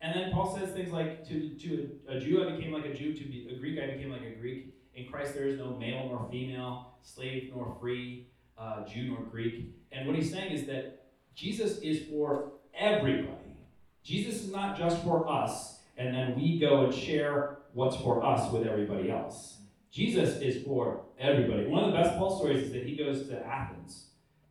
And 0.00 0.14
then 0.14 0.32
Paul 0.32 0.56
says 0.56 0.70
things 0.70 0.90
like, 0.90 1.26
to, 1.28 1.50
to 1.50 1.90
a, 2.08 2.16
a 2.16 2.20
Jew 2.20 2.44
I 2.44 2.56
became 2.56 2.72
like 2.72 2.84
a 2.84 2.92
Jew, 2.94 3.14
to 3.14 3.24
be, 3.24 3.48
a 3.54 3.58
Greek 3.58 3.78
I 3.78 3.94
became 3.94 4.10
like 4.10 4.22
a 4.22 4.34
Greek. 4.34 4.74
In 4.94 5.06
Christ 5.06 5.34
there 5.34 5.46
is 5.46 5.58
no 5.58 5.76
male 5.76 6.08
nor 6.08 6.28
female, 6.30 6.94
slave 7.02 7.52
nor 7.54 7.76
free, 7.80 8.28
uh, 8.58 8.84
Jew 8.86 9.08
nor 9.12 9.22
Greek. 9.22 9.74
And 9.92 10.06
what 10.06 10.16
he's 10.16 10.30
saying 10.30 10.52
is 10.52 10.66
that 10.66 11.01
Jesus 11.34 11.78
is 11.78 12.08
for 12.08 12.52
everybody. 12.74 13.56
Jesus 14.02 14.42
is 14.42 14.52
not 14.52 14.76
just 14.76 15.02
for 15.04 15.28
us, 15.28 15.80
and 15.96 16.14
then 16.14 16.34
we 16.36 16.58
go 16.58 16.84
and 16.84 16.94
share 16.94 17.58
what's 17.72 17.96
for 17.96 18.24
us 18.24 18.50
with 18.52 18.66
everybody 18.66 19.10
else. 19.10 19.58
Jesus 19.90 20.40
is 20.40 20.64
for 20.64 21.02
everybody. 21.18 21.66
One 21.66 21.84
of 21.84 21.92
the 21.92 21.98
best 21.98 22.16
Paul 22.16 22.36
stories 22.36 22.64
is 22.64 22.72
that 22.72 22.84
he 22.84 22.96
goes 22.96 23.28
to 23.28 23.46
Athens, 23.46 24.06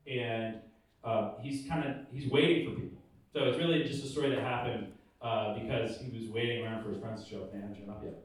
and 0.07 0.55
uh, 1.03 1.33
he's 1.41 1.67
kind 1.67 1.83
of 1.83 1.95
he's 2.11 2.31
waiting 2.31 2.69
for 2.69 2.79
people. 2.79 3.01
So 3.33 3.43
it's 3.45 3.57
really 3.57 3.83
just 3.83 4.03
a 4.03 4.07
story 4.07 4.29
that 4.29 4.39
happened 4.39 4.93
uh, 5.21 5.59
because 5.59 5.97
he 5.99 6.17
was 6.17 6.29
waiting 6.29 6.63
around 6.63 6.83
for 6.83 6.91
his 6.91 6.99
friends 6.99 7.23
to 7.23 7.29
show 7.29 7.41
up. 7.41 7.51
They 7.51 7.59
haven't 7.59 7.77
shown 7.77 7.89
up 7.89 8.01
yet, 8.03 8.15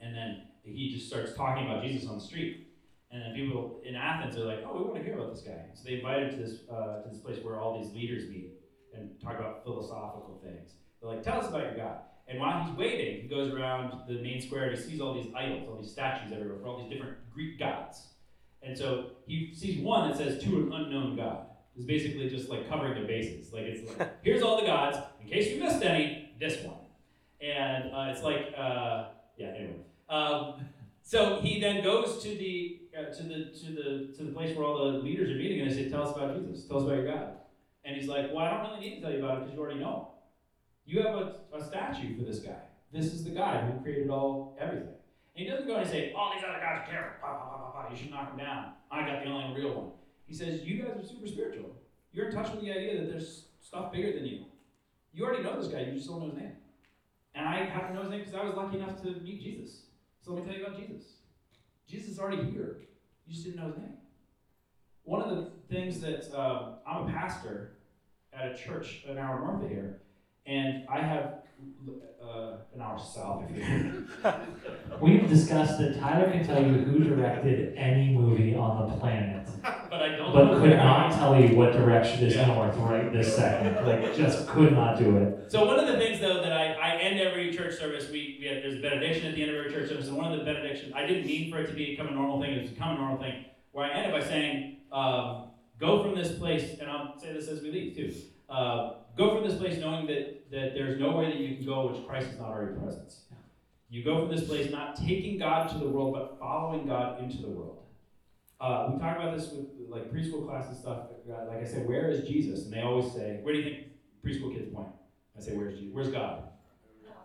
and 0.00 0.14
then 0.14 0.42
he 0.64 0.92
just 0.92 1.08
starts 1.08 1.34
talking 1.34 1.66
about 1.66 1.82
Jesus 1.82 2.08
on 2.08 2.16
the 2.16 2.24
street. 2.24 2.68
And 3.12 3.20
then 3.20 3.34
people 3.34 3.82
in 3.84 3.94
Athens 3.94 4.38
are 4.38 4.44
like, 4.44 4.64
"Oh, 4.66 4.78
we 4.78 4.84
want 4.84 4.96
to 4.96 5.02
hear 5.02 5.14
about 5.14 5.34
this 5.34 5.42
guy." 5.42 5.66
So 5.74 5.82
they 5.84 5.96
invite 5.96 6.22
him 6.22 6.30
to 6.30 6.36
this 6.36 6.60
uh, 6.70 7.02
to 7.02 7.08
this 7.10 7.18
place 7.18 7.38
where 7.44 7.60
all 7.60 7.78
these 7.78 7.92
leaders 7.92 8.28
meet 8.28 8.54
and 8.94 9.20
talk 9.22 9.38
about 9.38 9.62
philosophical 9.64 10.40
things. 10.42 10.72
They're 11.00 11.10
like, 11.10 11.22
"Tell 11.22 11.38
us 11.38 11.48
about 11.48 11.62
your 11.62 11.76
God." 11.76 11.98
And 12.26 12.40
while 12.40 12.64
he's 12.64 12.74
waiting, 12.74 13.20
he 13.20 13.28
goes 13.28 13.52
around 13.52 13.92
the 14.08 14.14
main 14.14 14.40
square 14.40 14.70
and 14.70 14.78
he 14.78 14.82
sees 14.82 15.00
all 15.00 15.12
these 15.12 15.30
idols, 15.36 15.68
all 15.68 15.76
these 15.76 15.90
statues 15.90 16.32
everywhere 16.32 16.58
for 16.58 16.68
all 16.68 16.78
these 16.82 16.90
different 16.90 17.18
Greek 17.34 17.58
gods. 17.58 18.08
And 18.62 18.78
so 18.78 19.10
he 19.26 19.52
sees 19.54 19.78
one 19.80 20.08
that 20.08 20.16
says 20.16 20.42
"to 20.44 20.56
an 20.56 20.72
unknown 20.72 21.16
God." 21.16 21.46
It's 21.76 21.84
basically 21.84 22.30
just 22.30 22.48
like 22.48 22.68
covering 22.68 22.94
their 22.94 23.06
bases. 23.06 23.52
Like 23.52 23.64
it's 23.64 23.98
like, 23.98 24.10
here's 24.22 24.42
all 24.42 24.58
the 24.58 24.66
gods. 24.66 24.96
In 25.20 25.28
case 25.28 25.50
you 25.50 25.62
missed 25.62 25.82
any, 25.82 26.34
this 26.38 26.62
one. 26.64 26.76
And 27.40 27.92
uh, 27.92 28.12
it's 28.12 28.22
like, 28.22 28.54
uh, 28.56 29.06
yeah. 29.36 29.48
Anyway, 29.48 29.80
um, 30.08 30.64
so 31.02 31.40
he 31.40 31.60
then 31.60 31.82
goes 31.82 32.22
to 32.22 32.28
the 32.28 32.81
uh, 32.96 33.12
to 33.12 33.22
the 33.22 33.44
to 33.46 33.72
the 33.72 34.14
to 34.16 34.24
the 34.24 34.32
place 34.32 34.56
where 34.56 34.66
all 34.66 34.92
the 34.92 34.98
leaders 34.98 35.30
are 35.30 35.36
meeting, 35.36 35.60
and 35.60 35.70
they 35.70 35.74
say, 35.74 35.88
"Tell 35.88 36.02
us 36.02 36.16
about 36.16 36.38
Jesus. 36.38 36.66
Tell 36.66 36.78
us 36.78 36.84
about 36.84 36.96
your 36.96 37.06
God." 37.06 37.34
And 37.84 37.96
he's 37.96 38.08
like, 38.08 38.32
"Well, 38.32 38.44
I 38.44 38.50
don't 38.50 38.70
really 38.70 38.80
need 38.80 38.96
to 38.96 39.00
tell 39.02 39.12
you 39.12 39.18
about 39.18 39.38
it 39.38 39.40
because 39.40 39.54
you 39.54 39.60
already 39.60 39.80
know. 39.80 40.08
You 40.84 41.02
have 41.02 41.14
a, 41.14 41.36
a 41.54 41.64
statue 41.64 42.18
for 42.18 42.24
this 42.24 42.40
guy. 42.40 42.58
This 42.92 43.06
is 43.06 43.24
the 43.24 43.30
guy 43.30 43.60
who 43.62 43.80
created 43.80 44.10
all 44.10 44.56
everything." 44.60 44.88
And 45.34 45.44
he 45.44 45.46
doesn't 45.46 45.66
go 45.66 45.76
and 45.76 45.88
say, 45.88 46.12
"All 46.12 46.32
these 46.34 46.44
other 46.44 46.60
guys 46.60 46.82
are 46.82 46.90
terrible. 46.90 47.18
You 47.90 47.96
should 47.96 48.10
knock 48.10 48.36
them 48.36 48.38
down. 48.38 48.72
I 48.90 49.06
got 49.06 49.24
the 49.24 49.30
only 49.30 49.60
real 49.60 49.74
one." 49.74 49.90
He 50.26 50.34
says, 50.34 50.62
"You 50.62 50.82
guys 50.82 51.02
are 51.02 51.06
super 51.06 51.26
spiritual. 51.26 51.76
You're 52.12 52.28
in 52.28 52.34
touch 52.34 52.52
with 52.52 52.60
the 52.60 52.70
idea 52.70 53.00
that 53.00 53.10
there's 53.10 53.46
stuff 53.60 53.92
bigger 53.92 54.12
than 54.12 54.26
you. 54.26 54.44
You 55.14 55.24
already 55.24 55.42
know 55.42 55.60
this 55.60 55.70
guy. 55.70 55.80
You 55.80 55.92
just 55.92 56.08
don't 56.08 56.20
know 56.20 56.26
his 56.26 56.36
name. 56.36 56.52
And 57.34 57.48
I 57.48 57.64
happen 57.64 57.88
to 57.88 57.94
know 57.94 58.02
his 58.02 58.10
name 58.10 58.20
because 58.20 58.34
I 58.34 58.44
was 58.44 58.54
lucky 58.54 58.76
enough 58.76 59.00
to 59.02 59.20
meet 59.20 59.42
Jesus. 59.42 59.82
So 60.20 60.32
let 60.32 60.44
me 60.44 60.50
tell 60.50 60.60
you 60.60 60.66
about 60.66 60.78
Jesus. 60.78 61.04
Jesus 61.92 62.12
is 62.12 62.18
already 62.18 62.50
here. 62.50 62.78
You 63.26 63.34
just 63.34 63.44
didn't 63.44 63.60
know 63.60 63.66
his 63.66 63.76
name. 63.76 63.92
One 65.04 65.20
of 65.20 65.36
the 65.36 65.50
things 65.68 66.00
that 66.00 66.24
um, 66.34 66.76
I'm 66.86 67.06
a 67.06 67.12
pastor 67.12 67.72
at 68.32 68.52
a 68.52 68.56
church 68.56 69.04
an 69.06 69.18
hour 69.18 69.38
north 69.40 69.64
of 69.64 69.68
here, 69.68 70.00
and 70.46 70.86
I 70.88 71.00
have 71.00 71.42
uh, 72.22 72.52
an 72.74 72.80
hour 72.80 72.98
south 72.98 73.44
of 73.44 73.54
here. 73.54 74.06
We've 75.02 75.28
discussed 75.28 75.78
that 75.80 76.00
Tyler 76.00 76.30
can 76.30 76.46
tell 76.46 76.62
you 76.62 76.78
who 76.78 77.04
directed 77.04 77.76
any 77.76 78.14
movie 78.14 78.54
on 78.54 78.88
the 78.88 78.96
planet, 78.96 79.46
but 79.92 80.00
I 80.00 80.16
don't 80.16 80.32
but 80.32 80.58
could 80.58 80.70
not 80.70 81.12
tell 81.12 81.38
you 81.38 81.54
what 81.54 81.72
direction 81.74 82.24
is 82.24 82.34
Yeah. 82.34 82.46
north 82.46 82.74
right 82.78 83.12
this 83.12 83.36
second. 83.36 83.86
Like, 83.86 84.16
just 84.16 84.48
could 84.48 84.72
not 84.72 84.98
do 84.98 85.18
it. 85.18 85.52
So 85.52 85.66
one 85.66 85.78
of 85.78 85.86
the 85.86 85.98
things 85.98 86.18
though 86.18 86.40
that 86.40 86.50
I, 86.50 86.72
I 86.72 86.96
end 86.96 87.20
every 87.20 87.54
church 87.54 87.74
service, 87.74 88.08
we, 88.10 88.38
we 88.40 88.46
have, 88.46 88.62
there's 88.62 88.76
a 88.78 88.80
benediction 88.80 89.26
at 89.26 89.34
the 89.34 89.42
end 89.42 89.50
of 89.50 89.58
every 89.58 89.70
church 89.70 89.90
service, 89.90 90.08
and 90.08 90.16
one 90.16 90.32
of 90.32 90.38
the 90.38 90.44
benedictions, 90.46 90.94
I 90.96 91.04
didn't 91.04 91.26
mean 91.26 91.52
for 91.52 91.58
it 91.58 91.66
to 91.66 91.74
become 91.74 92.08
a 92.08 92.10
normal 92.10 92.40
thing, 92.40 92.52
it's 92.52 92.70
become 92.70 92.96
a 92.96 92.98
normal 93.00 93.18
thing, 93.18 93.44
where 93.72 93.84
I 93.84 93.90
end 93.90 94.10
it 94.10 94.18
by 94.18 94.26
saying, 94.26 94.78
um, 94.90 95.50
go 95.78 96.02
from 96.02 96.14
this 96.14 96.38
place, 96.38 96.78
and 96.80 96.90
I'll 96.90 97.20
say 97.20 97.34
this 97.34 97.48
as 97.48 97.60
we 97.60 97.70
leave 97.70 97.94
too, 97.94 98.14
uh, 98.48 98.94
go 99.14 99.34
from 99.34 99.46
this 99.46 99.58
place 99.58 99.78
knowing 99.78 100.06
that, 100.06 100.50
that 100.50 100.72
there's 100.72 100.98
no 100.98 101.18
way 101.18 101.26
that 101.26 101.36
you 101.36 101.54
can 101.56 101.66
go 101.66 101.88
which 101.88 102.06
Christ 102.06 102.30
is 102.30 102.38
not 102.38 102.48
already 102.48 102.78
present. 102.80 103.12
You 103.90 104.02
go 104.02 104.20
from 104.20 104.34
this 104.34 104.46
place 104.48 104.72
not 104.72 104.96
taking 104.96 105.38
God 105.38 105.68
to 105.72 105.76
the 105.76 105.86
world, 105.86 106.14
but 106.14 106.38
following 106.40 106.86
God 106.86 107.22
into 107.22 107.42
the 107.42 107.48
world. 107.48 107.81
Uh, 108.62 108.90
we 108.92 109.00
talk 109.00 109.16
about 109.16 109.36
this 109.36 109.50
with 109.50 109.66
like 109.88 110.12
preschool 110.12 110.46
class 110.46 110.68
and 110.68 110.76
stuff. 110.76 110.98
uh, 111.28 111.46
Like 111.48 111.58
I 111.58 111.64
said, 111.64 111.84
where 111.86 112.08
is 112.08 112.26
Jesus? 112.28 112.64
And 112.64 112.72
they 112.72 112.80
always 112.80 113.10
say, 113.12 113.40
where 113.42 113.52
do 113.52 113.60
you 113.60 113.64
think 113.64 113.86
preschool 114.24 114.54
kids 114.54 114.72
point? 114.72 114.88
I 115.36 115.40
say, 115.40 115.56
where's 115.56 115.76
Jesus? 115.76 115.92
Where's 115.92 116.10
God? 116.10 116.44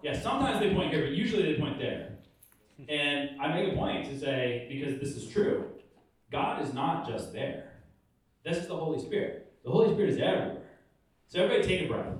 Yeah, 0.01 0.19
sometimes 0.19 0.59
they 0.59 0.73
point 0.73 0.91
here, 0.91 1.03
but 1.05 1.11
usually 1.11 1.43
they 1.43 1.59
point 1.59 1.77
there. 1.77 2.17
And 2.89 3.39
I 3.39 3.53
make 3.53 3.71
a 3.71 3.75
point 3.75 4.05
to 4.05 4.17
say, 4.19 4.65
because 4.67 4.99
this 4.99 5.15
is 5.15 5.29
true, 5.31 5.65
God 6.31 6.65
is 6.65 6.73
not 6.73 7.07
just 7.07 7.33
there. 7.33 7.81
This 8.43 8.57
is 8.57 8.67
the 8.67 8.75
Holy 8.75 8.99
Spirit. 8.99 9.53
The 9.63 9.69
Holy 9.69 9.93
Spirit 9.93 10.09
is 10.09 10.19
everywhere. 10.19 10.63
So 11.27 11.43
everybody 11.43 11.67
take 11.67 11.85
a 11.87 11.91
breath. 11.91 12.13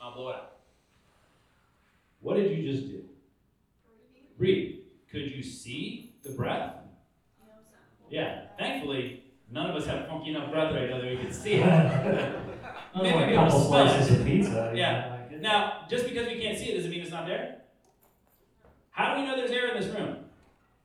I'll 0.00 0.14
blow 0.14 0.30
it 0.30 0.36
out. 0.36 0.52
What 2.20 2.36
did 2.36 2.56
you 2.56 2.70
just 2.72 2.88
do? 2.88 3.04
Breathe. 4.38 4.76
Could 5.10 5.30
you 5.32 5.42
see 5.42 6.09
the 6.22 6.30
breath? 6.30 6.74
Yeah. 8.10 8.46
Thankfully, 8.58 9.24
none 9.50 9.70
of 9.70 9.76
us 9.76 9.86
have 9.86 10.06
funky 10.06 10.30
enough 10.30 10.50
breath 10.50 10.74
right 10.74 10.90
now 10.90 11.00
that 11.00 11.10
we 11.10 11.16
can 11.16 11.32
see 11.32 11.54
it. 11.54 11.66
Maybe 12.94 13.08
a 13.08 13.12
be 13.12 13.18
able 13.18 13.26
to 13.26 13.34
couple 13.34 13.60
slices 13.60 14.18
of 14.18 14.26
pizza. 14.26 14.72
Yeah. 14.74 15.18
Now, 15.40 15.86
just 15.88 16.06
because 16.06 16.26
we 16.26 16.40
can't 16.40 16.58
see 16.58 16.66
it 16.66 16.76
doesn't 16.76 16.90
mean 16.90 17.00
it's 17.00 17.10
not 17.10 17.26
there. 17.26 17.58
How 18.90 19.14
do 19.14 19.20
we 19.20 19.26
know 19.26 19.36
there's 19.36 19.52
air 19.52 19.74
in 19.74 19.80
this 19.80 19.94
room? 19.94 20.16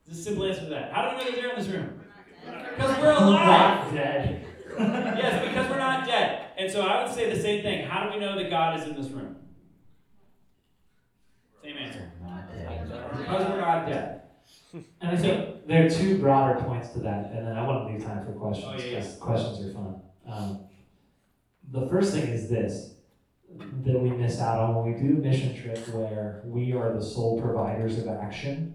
This 0.06 0.18
is 0.18 0.22
a 0.22 0.30
simple 0.30 0.46
answer 0.46 0.62
to 0.62 0.68
that. 0.68 0.94
How 0.94 1.10
do 1.10 1.18
we 1.18 1.24
know 1.24 1.32
there's 1.32 1.44
air 1.44 1.50
in 1.52 1.60
this 1.60 1.68
room? 1.68 2.00
Because 2.46 2.98
we're 3.00 3.12
alive. 3.12 3.86
Not 3.86 3.94
dead. 3.94 4.46
yes, 4.78 5.48
because 5.48 5.70
we're 5.70 5.80
not 5.80 6.06
dead. 6.06 6.52
And 6.58 6.72
so 6.72 6.82
I 6.82 7.04
would 7.04 7.14
say 7.14 7.34
the 7.34 7.42
same 7.42 7.64
thing. 7.64 7.88
How 7.88 8.08
do 8.08 8.14
we 8.14 8.20
know 8.20 8.38
that 8.38 8.50
God 8.50 8.80
is 8.80 8.88
in 8.88 8.96
this 8.96 9.12
room? 9.12 9.36
Same 11.64 11.78
answer. 11.78 12.12
Because 13.18 13.50
we're 13.50 13.62
not 13.62 13.88
dead. 13.88 14.22
And 15.02 15.12
I 15.12 15.16
think 15.16 15.68
there 15.68 15.86
are 15.86 15.90
two 15.90 16.18
broader 16.20 16.60
points 16.62 16.90
to 16.90 17.00
that, 17.00 17.32
and 17.32 17.48
then 17.48 17.58
I 17.58 17.66
want 17.66 17.88
to 17.88 17.94
leave 17.94 18.04
time 18.04 18.26
for 18.26 18.34
questions. 18.34 18.74
Oh, 18.76 18.86
yeah, 18.86 19.00
yeah. 19.00 19.12
Questions 19.20 19.66
are 19.66 19.74
fun. 19.74 20.02
Um, 20.28 20.60
the 21.72 21.88
first 21.88 22.14
thing 22.14 22.28
is 22.28 22.50
this 22.50 22.92
that 23.58 23.98
we 23.98 24.10
miss 24.10 24.42
out 24.42 24.60
on 24.60 24.76
when 24.76 24.94
we 24.94 25.00
do 25.00 25.14
mission 25.16 25.56
trip 25.56 25.78
where 25.94 26.42
we 26.44 26.74
are 26.74 26.92
the 26.92 27.02
sole 27.02 27.42
providers 27.42 27.98
of 27.98 28.08
action. 28.10 28.74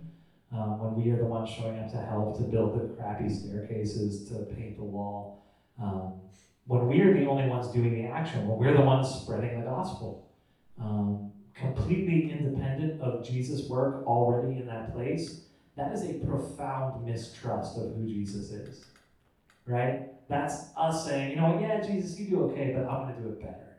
Um, 0.53 0.81
when 0.81 0.95
we 0.95 1.11
are 1.13 1.19
the 1.19 1.27
ones 1.27 1.51
showing 1.51 1.79
up 1.79 1.91
to 1.93 1.99
help 1.99 2.39
to 2.39 2.45
build 2.45 2.75
the 2.75 2.95
crappy 2.95 3.29
staircases, 3.29 4.29
to 4.31 4.39
paint 4.55 4.79
the 4.79 4.85
wall. 4.85 5.45
Um, 5.81 6.15
when 6.67 6.87
we 6.89 7.01
are 7.03 7.13
the 7.13 7.27
only 7.27 7.49
ones 7.49 7.69
doing 7.69 7.95
the 7.95 8.09
action, 8.09 8.49
when 8.49 8.59
we're 8.59 8.77
the 8.77 8.83
ones 8.83 9.09
spreading 9.09 9.61
the 9.61 9.67
gospel. 9.67 10.29
Um, 10.81 11.33
completely 11.55 12.33
independent 12.33 13.01
of 13.01 13.25
Jesus' 13.25 13.69
work 13.69 14.07
already 14.07 14.59
in 14.59 14.67
that 14.67 14.93
place, 14.95 15.43
that 15.81 15.93
is 15.95 16.05
a 16.05 16.15
profound 16.27 17.07
mistrust 17.07 17.79
of 17.79 17.95
who 17.95 18.07
Jesus 18.07 18.51
is. 18.51 18.85
Right? 19.67 20.09
That's 20.29 20.67
us 20.77 21.07
saying, 21.07 21.31
you 21.31 21.37
know 21.37 21.59
yeah, 21.59 21.81
Jesus, 21.81 22.19
you 22.21 22.29
do 22.29 22.45
okay, 22.45 22.75
but 22.77 22.89
I'm 22.89 23.05
going 23.05 23.15
to 23.15 23.23
do 23.23 23.29
it 23.31 23.41
better. 23.41 23.77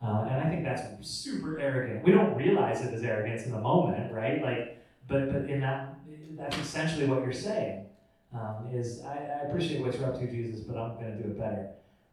Uh, 0.00 0.28
and 0.30 0.40
I 0.40 0.48
think 0.48 0.64
that's 0.64 1.06
super 1.06 1.58
arrogant. 1.58 2.04
We 2.04 2.12
don't 2.12 2.36
realize 2.36 2.82
it 2.82 2.94
as 2.94 3.02
arrogance 3.02 3.46
in 3.46 3.52
the 3.52 3.60
moment, 3.60 4.12
right? 4.12 4.42
Like, 4.42 4.84
but 5.08 5.32
but 5.32 5.50
in 5.50 5.60
that, 5.60 5.98
that's 6.36 6.56
essentially 6.58 7.06
what 7.06 7.22
you're 7.22 7.32
saying. 7.32 7.86
Um, 8.34 8.68
is 8.72 9.02
I, 9.02 9.14
I 9.14 9.48
appreciate 9.48 9.80
what 9.80 9.94
you're 9.94 10.06
up 10.06 10.18
to, 10.18 10.30
Jesus, 10.30 10.60
but 10.60 10.76
I'm 10.76 10.94
going 10.96 11.16
to 11.16 11.22
do 11.22 11.30
it 11.30 11.38
better. 11.38 11.70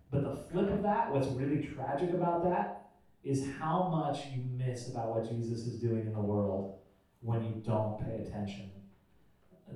But 0.10 0.24
the 0.24 0.36
flip 0.52 0.70
of 0.70 0.84
that, 0.84 1.12
what's 1.12 1.28
really 1.28 1.64
tragic 1.64 2.12
about 2.12 2.44
that, 2.44 2.90
is 3.24 3.46
how 3.60 3.88
much 3.90 4.26
you 4.34 4.44
miss 4.58 4.90
about 4.90 5.16
what 5.16 5.30
Jesus 5.30 5.68
is 5.68 5.80
doing 5.80 6.06
in 6.08 6.14
the 6.14 6.22
world 6.22 6.76
when 7.22 7.44
you 7.44 7.62
don't 7.66 8.00
pay 8.04 8.24
attention 8.24 8.72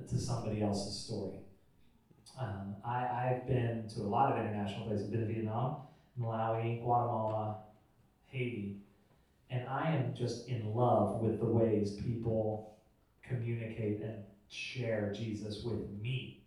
to 0.08 0.18
somebody 0.18 0.62
else's 0.62 1.04
story. 1.04 1.38
Um, 2.40 2.76
I, 2.84 3.06
I've 3.06 3.46
been 3.46 3.88
to 3.94 4.02
a 4.02 4.08
lot 4.08 4.32
of 4.32 4.38
international 4.38 4.86
places. 4.86 5.06
I've 5.06 5.12
been 5.12 5.26
to 5.26 5.32
Vietnam, 5.32 5.76
Malawi, 6.20 6.82
Guatemala, 6.82 7.58
Haiti, 8.26 8.76
and 9.50 9.66
I 9.68 9.94
am 9.94 10.14
just 10.14 10.48
in 10.48 10.74
love 10.74 11.20
with 11.20 11.38
the 11.38 11.46
ways 11.46 11.92
people 12.04 12.76
communicate 13.22 14.00
and 14.02 14.24
share 14.48 15.12
Jesus 15.14 15.62
with 15.64 15.88
me 16.00 16.42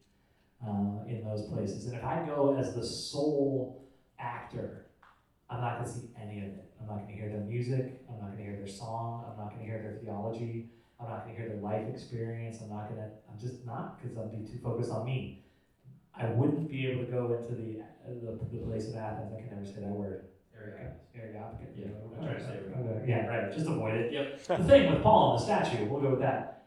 uh, 0.65 1.05
in 1.07 1.23
those 1.25 1.47
places. 1.49 1.85
And 1.85 1.95
if 1.95 2.03
I 2.03 2.23
go 2.25 2.55
as 2.57 2.73
the 2.75 2.85
sole 2.85 3.83
actor, 4.19 4.85
I'm 5.49 5.61
not 5.61 5.79
going 5.79 5.91
to 5.91 5.99
see 5.99 6.09
any 6.21 6.39
of 6.39 6.45
it. 6.45 6.71
I'm 6.79 6.87
not 6.87 6.97
going 6.97 7.07
to 7.07 7.13
hear 7.13 7.29
their 7.29 7.41
music. 7.41 8.01
I'm 8.09 8.19
not 8.19 8.27
going 8.27 8.37
to 8.37 8.43
hear 8.43 8.57
their 8.57 8.67
song. 8.67 9.25
I'm 9.29 9.37
not 9.37 9.49
going 9.49 9.61
to 9.61 9.65
hear 9.65 9.81
their 9.81 9.99
theology. 10.03 10.69
I'm 10.99 11.09
not 11.09 11.23
going 11.23 11.35
to 11.35 11.41
hear 11.41 11.49
their 11.49 11.61
life 11.61 11.87
experience. 11.87 12.59
I'm 12.61 12.69
not 12.69 12.89
going 12.89 12.99
to, 13.01 13.09
I'm 13.31 13.39
just 13.39 13.65
not 13.65 14.01
because 14.01 14.17
I'll 14.17 14.27
be 14.27 14.45
too 14.45 14.59
focused 14.61 14.91
on 14.91 15.05
me. 15.05 15.45
I 16.15 16.25
wouldn't 16.25 16.69
be 16.69 16.87
able 16.87 17.05
to 17.05 17.11
go 17.11 17.33
into 17.33 17.55
the, 17.55 17.81
the, 18.07 18.37
the 18.51 18.65
place 18.65 18.89
of 18.89 18.95
Athens. 18.95 19.33
I 19.33 19.41
can 19.41 19.51
never 19.51 19.65
say 19.65 19.79
that 19.79 19.87
word. 19.87 20.25
Areopagus. 21.15 21.69
Yeah, 21.77 21.87
I'm 22.19 22.25
trying 22.25 22.37
to 22.37 22.43
say 22.45 22.53
it. 22.55 23.07
Yeah, 23.07 23.27
right. 23.27 23.53
Just 23.53 23.67
avoid 23.67 23.95
it. 23.95 24.13
Yep. 24.13 24.45
The 24.59 24.63
thing 24.65 24.91
with 24.91 25.01
Paul 25.01 25.31
and 25.31 25.39
the 25.39 25.45
statue, 25.45 25.85
we'll 25.85 26.01
go 26.01 26.09
with 26.11 26.19
that. 26.19 26.65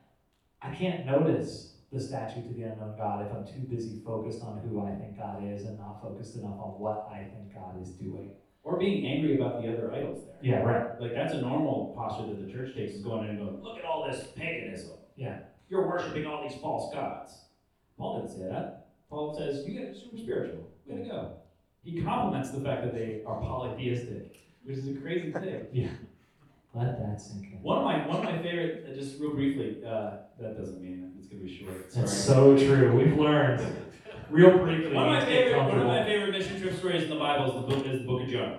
I 0.63 0.75
can't 0.75 1.05
notice 1.05 1.75
the 1.93 2.01
statue 2.01 2.43
to 2.43 2.55
the 2.55 2.63
unknown 2.63 2.97
God 2.97 3.27
if 3.27 3.33
I'm 3.33 3.47
too 3.47 3.67
busy 3.69 4.01
focused 4.05 4.43
on 4.43 4.59
who 4.59 4.81
I 4.81 4.95
think 4.95 5.19
God 5.19 5.45
is 5.45 5.65
and 5.65 5.79
not 5.79 6.01
focused 6.01 6.37
enough 6.37 6.59
on 6.59 6.81
what 6.81 7.09
I 7.13 7.25
think 7.25 7.53
God 7.55 7.81
is 7.83 7.91
doing. 7.91 8.31
Or 8.65 8.79
being 8.79 9.05
angry 9.07 9.37
about 9.37 9.61
the 9.61 9.73
other 9.73 9.93
idols 9.93 10.25
there. 10.25 10.37
Yeah, 10.41 10.63
right. 10.63 11.01
Like 11.01 11.15
that's 11.15 11.35
a 11.35 11.41
normal 11.41 11.93
posture 11.97 12.27
that 12.29 12.47
the 12.47 12.53
church 12.53 12.75
takes 12.77 12.95
is 12.95 13.03
going 13.03 13.25
in 13.25 13.31
and 13.31 13.39
going, 13.41 13.63
look 13.63 13.79
at 13.79 13.85
all 13.85 14.09
this 14.11 14.29
paganism. 14.37 14.99
Yeah. 15.17 15.41
You're 15.69 15.89
worshiping 15.89 16.27
all 16.27 16.47
these 16.49 16.59
false 16.61 16.95
gods. 16.95 17.33
Paul 17.99 18.21
didn't 18.21 18.37
say 18.37 18.45
that. 18.49 18.87
Paul 19.11 19.37
says, 19.37 19.67
you 19.67 19.79
get 19.79 19.97
super 19.97 20.17
spiritual. 20.17 20.69
Way 20.87 21.03
to 21.03 21.09
go. 21.09 21.33
He 21.83 22.01
compliments 22.01 22.51
the 22.51 22.61
fact 22.61 22.85
that 22.85 22.95
they 22.95 23.23
are 23.27 23.41
polytheistic, 23.41 24.37
which 24.65 24.79
is 24.79 24.89
a 24.89 24.95
crazy 24.95 25.33
thing. 25.33 25.67
Yeah. 25.73 25.89
Let 26.75 26.99
that 27.01 27.21
sink 27.21 27.53
in. 27.53 27.63
One 27.63 27.79
of 27.79 27.85
my 27.85 28.07
one 28.07 28.17
of 28.19 28.25
my 28.25 28.41
favorite, 28.43 28.87
uh, 28.91 28.95
just 28.95 29.21
real 29.21 29.33
briefly, 29.35 29.83
uh, 29.87 30.13
that 30.41 30.57
doesn't 30.57 30.81
mean 30.81 31.13
it's 31.19 31.29
gonna 31.29 31.43
be 31.43 31.55
short. 31.59 31.93
Sorry. 31.93 32.07
That's 32.07 32.17
so 32.17 32.57
true. 32.57 32.97
We've 32.97 33.19
learned 33.19 33.61
real 34.33 34.59
briefly. 34.59 34.93
One 34.95 35.07
of 35.09 35.13
my 35.13 35.25
favorite, 35.25 35.59
one 35.59 35.79
of 35.81 35.87
my 35.87 36.05
favorite 36.05 36.33
mission 36.33 36.61
trip 36.61 36.77
stories 36.79 37.05
in 37.05 37.11
the 37.11 37.17
Bible 37.17 37.47
is 37.49 37.55
the 37.55 37.75
book 37.77 37.87
is 37.87 38.01
the 38.01 38.07
Book 38.07 38.23
of 38.23 38.29
Jonah. 38.29 38.59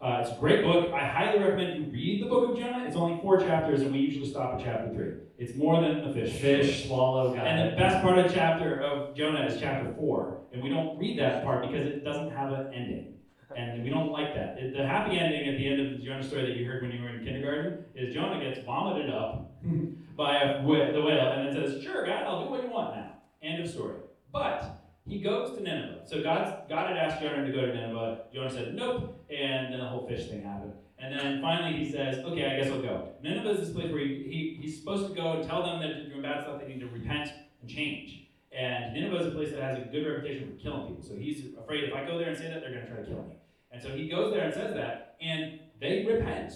Uh, 0.00 0.20
it's 0.22 0.30
a 0.34 0.40
great 0.40 0.64
book. 0.64 0.92
I 0.94 1.04
highly 1.06 1.40
recommend 1.40 1.76
you 1.86 1.92
read 1.92 2.22
the 2.22 2.28
Book 2.28 2.50
of 2.52 2.58
Jonah. 2.58 2.84
It's 2.86 2.96
only 2.96 3.20
four 3.20 3.38
chapters, 3.38 3.82
and 3.82 3.92
we 3.92 3.98
usually 3.98 4.28
stop 4.30 4.54
at 4.54 4.64
chapter 4.64 4.94
three. 4.94 5.12
It's 5.38 5.54
more 5.56 5.80
than 5.80 6.00
a 6.08 6.12
fish. 6.12 6.40
Fish, 6.40 6.86
swallow, 6.86 7.34
guy. 7.34 7.42
And 7.42 7.72
the 7.72 7.76
best 7.76 8.02
part 8.02 8.18
of 8.18 8.32
chapter 8.32 8.80
of 8.80 9.14
Jonah 9.14 9.44
is 9.46 9.60
chapter 9.60 9.92
four, 9.94 10.42
and 10.52 10.62
we 10.62 10.70
don't 10.70 10.98
read 10.98 11.18
that 11.18 11.44
part 11.44 11.62
because 11.68 11.86
it 11.86 12.04
doesn't 12.04 12.30
have 12.30 12.52
an 12.52 12.72
ending, 12.72 13.14
and 13.56 13.82
we 13.82 13.90
don't 13.90 14.10
like 14.10 14.34
that. 14.34 14.58
It- 14.58 14.74
the 14.76 14.86
happy 14.86 15.18
ending 15.18 15.48
at 15.48 15.58
the 15.58 15.66
end 15.66 15.80
of 15.80 15.98
the 15.98 16.04
Jonah 16.04 16.22
story 16.22 16.46
that 16.46 16.56
you 16.56 16.64
heard 16.66 16.82
when 16.82 16.92
you 16.92 17.02
were 17.02 17.10
in 17.10 17.24
kindergarten 17.24 17.84
is 17.94 18.14
Jonah 18.14 18.40
gets 18.42 18.64
vomited 18.64 19.10
up 19.10 19.52
by 20.16 20.36
a 20.40 20.62
the 20.62 20.68
whale, 20.68 21.32
and 21.32 21.46
then 21.46 21.52
says, 21.54 21.82
"Sure, 21.82 22.06
God, 22.06 22.22
I'll 22.24 22.44
do 22.44 22.50
what 22.50 22.62
you 22.62 22.70
want 22.70 22.96
now." 22.96 23.12
End 23.42 23.62
of 23.62 23.68
story. 23.70 23.96
But 24.32 24.79
he 25.06 25.20
goes 25.20 25.56
to 25.56 25.62
Nineveh. 25.62 26.02
So 26.06 26.22
God, 26.22 26.64
God 26.68 26.88
had 26.88 26.96
asked 26.96 27.20
Jonah 27.20 27.46
to 27.46 27.52
go 27.52 27.62
to 27.62 27.74
Nineveh. 27.74 28.22
Jonah 28.32 28.50
said, 28.50 28.74
"Nope," 28.74 29.24
and 29.30 29.72
then 29.72 29.80
the 29.80 29.86
whole 29.86 30.06
fish 30.06 30.28
thing 30.28 30.42
happened. 30.42 30.74
And 31.00 31.18
then 31.18 31.40
finally 31.40 31.82
he 31.82 31.90
says, 31.90 32.18
okay, 32.18 32.44
I 32.44 32.62
guess 32.62 32.70
I'll 32.70 32.82
go. 32.82 33.08
Nineveh 33.22 33.50
is 33.52 33.60
this 33.60 33.70
place 33.70 33.90
where 33.90 34.00
he, 34.00 34.22
he, 34.24 34.58
he's 34.60 34.78
supposed 34.78 35.08
to 35.08 35.14
go 35.14 35.32
and 35.32 35.48
tell 35.48 35.62
them 35.62 35.80
that 35.80 35.88
they're 35.88 36.08
doing 36.08 36.22
bad 36.22 36.44
stuff, 36.44 36.60
they 36.60 36.68
need 36.68 36.80
to 36.80 36.88
repent 36.88 37.30
and 37.62 37.70
change. 37.70 38.28
And 38.52 38.92
Nineveh 38.92 39.16
is 39.16 39.26
a 39.28 39.30
place 39.30 39.50
that 39.52 39.62
has 39.62 39.78
a 39.78 39.80
good 39.80 40.06
reputation 40.06 40.50
for 40.50 40.62
killing 40.62 40.88
people. 40.88 41.02
So 41.02 41.16
he's 41.16 41.54
afraid 41.58 41.84
if 41.84 41.94
I 41.94 42.04
go 42.04 42.18
there 42.18 42.28
and 42.28 42.36
say 42.36 42.48
that, 42.50 42.60
they're 42.60 42.72
going 42.72 42.84
to 42.84 42.92
try 42.92 43.00
to 43.00 43.06
kill 43.06 43.22
me. 43.22 43.36
And 43.72 43.82
so 43.82 43.88
he 43.90 44.08
goes 44.08 44.32
there 44.34 44.44
and 44.44 44.52
says 44.52 44.74
that, 44.74 45.16
and 45.22 45.60
they 45.80 46.04
repent. 46.04 46.52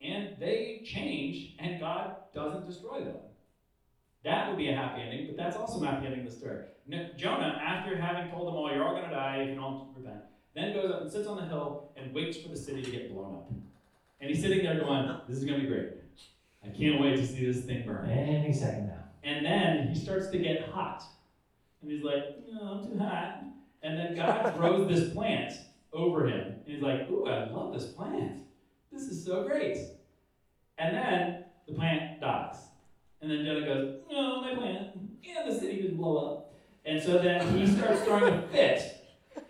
And 0.00 0.36
they 0.38 0.82
change, 0.84 1.56
and 1.58 1.80
God 1.80 2.16
doesn't 2.34 2.66
destroy 2.66 3.00
them. 3.00 3.16
That 4.24 4.48
would 4.48 4.56
be 4.56 4.70
a 4.70 4.76
happy 4.76 5.02
ending, 5.02 5.26
but 5.26 5.36
that's 5.36 5.56
also 5.56 5.82
a 5.82 5.86
happy 5.86 6.06
ending 6.06 6.26
of 6.26 6.32
the 6.32 6.38
story. 6.38 6.64
No, 6.86 7.08
Jonah, 7.16 7.60
after 7.62 7.96
having 7.96 8.30
told 8.30 8.48
them 8.48 8.54
all, 8.54 8.72
you're 8.72 8.84
all 8.84 8.94
going 8.94 9.08
to 9.08 9.14
die 9.14 9.42
if 9.42 9.50
you 9.50 9.54
don't 9.54 9.88
repent, 9.94 10.22
then 10.54 10.72
goes 10.72 10.90
up 10.90 11.02
and 11.02 11.10
sits 11.10 11.26
on 11.26 11.36
the 11.36 11.44
hill 11.44 11.90
and 11.96 12.14
waits 12.14 12.38
for 12.38 12.48
the 12.48 12.56
city 12.56 12.82
to 12.82 12.90
get 12.90 13.12
blown 13.12 13.34
up. 13.34 13.50
And 14.20 14.30
he's 14.30 14.40
sitting 14.40 14.62
there 14.62 14.80
going, 14.80 15.14
This 15.28 15.38
is 15.38 15.44
going 15.44 15.60
to 15.60 15.66
be 15.66 15.72
great. 15.72 15.90
I 16.64 16.68
can't 16.68 17.00
wait 17.00 17.16
to 17.16 17.26
see 17.26 17.44
this 17.44 17.64
thing 17.64 17.84
burn. 17.86 18.08
Any 18.08 18.52
second 18.52 18.86
now. 18.86 19.04
And 19.22 19.44
then 19.44 19.88
he 19.88 19.98
starts 19.98 20.28
to 20.28 20.38
get 20.38 20.68
hot. 20.70 21.02
And 21.82 21.90
he's 21.90 22.02
like, 22.02 22.22
No, 22.50 22.62
I'm 22.62 22.90
too 22.90 22.98
hot. 22.98 23.42
And 23.82 23.98
then 23.98 24.16
God 24.16 24.54
throws 24.56 24.88
this 24.88 25.12
plant 25.12 25.52
over 25.92 26.26
him. 26.26 26.54
And 26.64 26.66
he's 26.66 26.82
like, 26.82 27.10
Ooh, 27.10 27.26
I 27.26 27.50
love 27.50 27.74
this 27.74 27.86
plant. 27.92 28.42
This 28.90 29.02
is 29.02 29.22
so 29.22 29.44
great. 29.46 29.76
And 30.78 30.96
then 30.96 31.44
the 31.66 31.74
plant 31.74 32.20
dies. 32.20 32.56
And 33.24 33.30
then 33.30 33.46
Jonah 33.46 33.64
goes, 33.64 33.94
No, 34.10 34.42
my 34.42 34.54
plant. 34.54 34.88
Yeah, 35.22 35.48
the 35.48 35.58
city 35.58 35.80
didn't 35.80 35.96
blow 35.96 36.26
up. 36.26 36.54
And 36.84 37.02
so 37.02 37.16
then 37.16 37.56
he 37.56 37.66
starts 37.66 38.02
throwing 38.02 38.34
a 38.34 38.42
fit. 38.48 38.82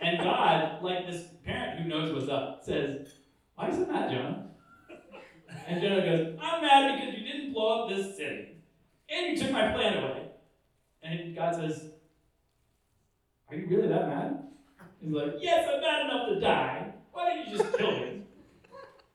And 0.01 0.18
God, 0.18 0.81
like 0.81 1.11
this 1.11 1.25
parent 1.45 1.81
who 1.81 1.89
knows 1.89 2.12
what's 2.12 2.29
up, 2.29 2.62
says, 2.64 3.09
Why 3.57 3.70
you 3.70 3.75
so 3.75 3.87
mad, 3.87 4.12
Jonah? 4.12 4.47
And 5.66 5.83
Jonah 5.83 6.03
goes, 6.03 6.39
I'm 6.41 6.62
mad 6.62 7.01
because 7.01 7.18
you 7.18 7.27
didn't 7.27 7.53
blow 7.53 7.83
up 7.83 7.89
this 7.89 8.16
city. 8.16 8.59
And 9.09 9.37
you 9.37 9.43
took 9.43 9.51
my 9.51 9.72
plant 9.72 10.05
away. 10.05 10.29
And 11.03 11.35
God 11.35 11.57
says, 11.57 11.91
Are 13.51 13.57
you 13.57 13.66
really 13.66 13.89
that 13.89 14.07
mad? 14.07 14.47
He's 15.01 15.12
like, 15.12 15.33
Yes, 15.41 15.68
I'm 15.68 15.81
mad 15.81 16.03
enough 16.03 16.29
to 16.29 16.39
die. 16.39 16.93
Why 17.11 17.29
don't 17.29 17.49
you 17.49 17.59
just 17.59 17.77
kill 17.77 17.91
me? 17.91 18.22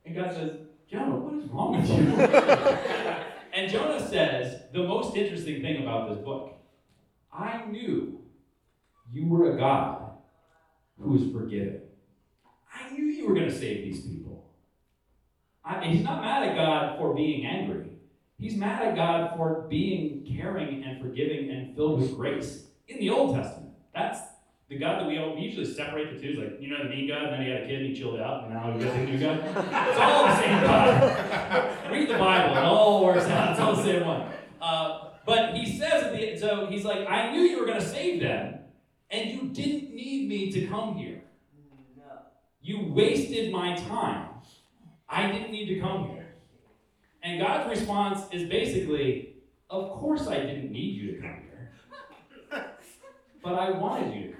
And 0.05 0.15
God 0.15 0.33
says, 0.33 0.51
Jonah, 0.91 1.15
what 1.15 1.33
is 1.41 1.49
wrong 1.49 1.79
with 1.79 1.89
you? 1.89 3.25
and 3.53 3.71
Jonah 3.71 4.05
says 4.07 4.61
the 4.73 4.83
most 4.83 5.15
interesting 5.15 5.61
thing 5.61 5.81
about 5.81 6.09
this 6.09 6.17
book. 6.23 6.55
I 7.31 7.65
knew 7.65 8.21
you 9.11 9.27
were 9.27 9.53
a 9.53 9.57
God 9.57 10.11
who 10.99 11.15
is 11.15 11.31
forgiving. 11.31 11.81
I 12.73 12.91
knew 12.91 13.05
you 13.05 13.27
were 13.27 13.33
going 13.33 13.47
to 13.47 13.57
save 13.57 13.83
these 13.83 14.01
people. 14.01 14.51
I, 15.63 15.85
he's 15.85 16.03
not 16.03 16.21
mad 16.21 16.47
at 16.47 16.55
God 16.55 16.97
for 16.97 17.13
being 17.13 17.45
angry. 17.45 17.91
He's 18.37 18.55
mad 18.55 18.81
at 18.83 18.95
God 18.95 19.35
for 19.35 19.67
being 19.69 20.25
caring 20.25 20.83
and 20.83 21.01
forgiving 21.01 21.49
and 21.51 21.75
filled 21.75 22.01
with 22.01 22.15
grace 22.15 22.67
in 22.87 22.99
the 22.99 23.09
Old 23.09 23.35
Testament. 23.35 23.73
That's 23.93 24.19
the 24.69 24.77
God 24.77 25.01
that 25.01 25.07
we, 25.07 25.17
all, 25.17 25.35
we 25.35 25.41
usually 25.41 25.65
separate 25.65 26.13
the 26.13 26.21
two. 26.21 26.33
Is 26.33 26.37
like, 26.37 26.61
you 26.61 26.69
know, 26.69 26.83
the 26.83 26.89
mean 26.89 27.07
God, 27.07 27.23
and 27.23 27.33
then 27.33 27.41
he 27.41 27.49
had 27.49 27.63
a 27.63 27.65
kid 27.65 27.81
and 27.81 27.87
he 27.87 27.95
chilled 27.95 28.19
out, 28.19 28.43
and 28.43 28.53
now 28.53 28.71
got 28.71 28.79
the 28.79 29.03
new 29.03 29.19
God. 29.19 29.39
It's 29.39 29.99
all 29.99 30.27
the 30.27 30.37
same 30.37 30.61
God. 30.61 31.91
Read 31.91 32.09
the 32.09 32.17
Bible, 32.17 32.55
it 32.55 32.63
all 32.63 33.03
works 33.03 33.25
out. 33.25 33.51
It's 33.51 33.59
all 33.59 33.75
the 33.75 33.83
same 33.83 34.05
one. 34.05 34.31
Uh, 34.61 35.09
but 35.25 35.55
he 35.55 35.77
says 35.77 36.03
at 36.03 36.13
the 36.13 36.37
so 36.37 36.67
he's 36.67 36.85
like, 36.85 37.09
I 37.09 37.31
knew 37.31 37.41
you 37.41 37.59
were 37.59 37.65
going 37.65 37.79
to 37.79 37.85
save 37.87 38.21
them, 38.21 38.59
and 39.09 39.31
you 39.31 39.49
didn't 39.49 39.93
need 39.95 40.29
me 40.29 40.51
to 40.51 40.67
come 40.67 40.95
here. 40.95 41.21
You 42.61 42.93
wasted 42.93 43.51
my 43.51 43.75
time. 43.75 44.29
I 45.07 45.31
didn't 45.31 45.51
need 45.51 45.73
to 45.73 45.79
come 45.79 46.09
here. 46.09 46.35
And 47.23 47.41
God's 47.41 47.69
response 47.69 48.21
is 48.31 48.47
basically, 48.47 49.35
Of 49.69 49.91
course, 49.99 50.27
I 50.27 50.37
didn't 50.37 50.71
need 50.71 50.95
you 50.95 51.15
to 51.15 51.21
come 51.21 51.37
here, 51.41 51.71
but 53.43 53.53
I 53.53 53.71
wanted 53.71 54.15
you 54.15 54.27
to 54.27 54.33
come. 54.33 54.38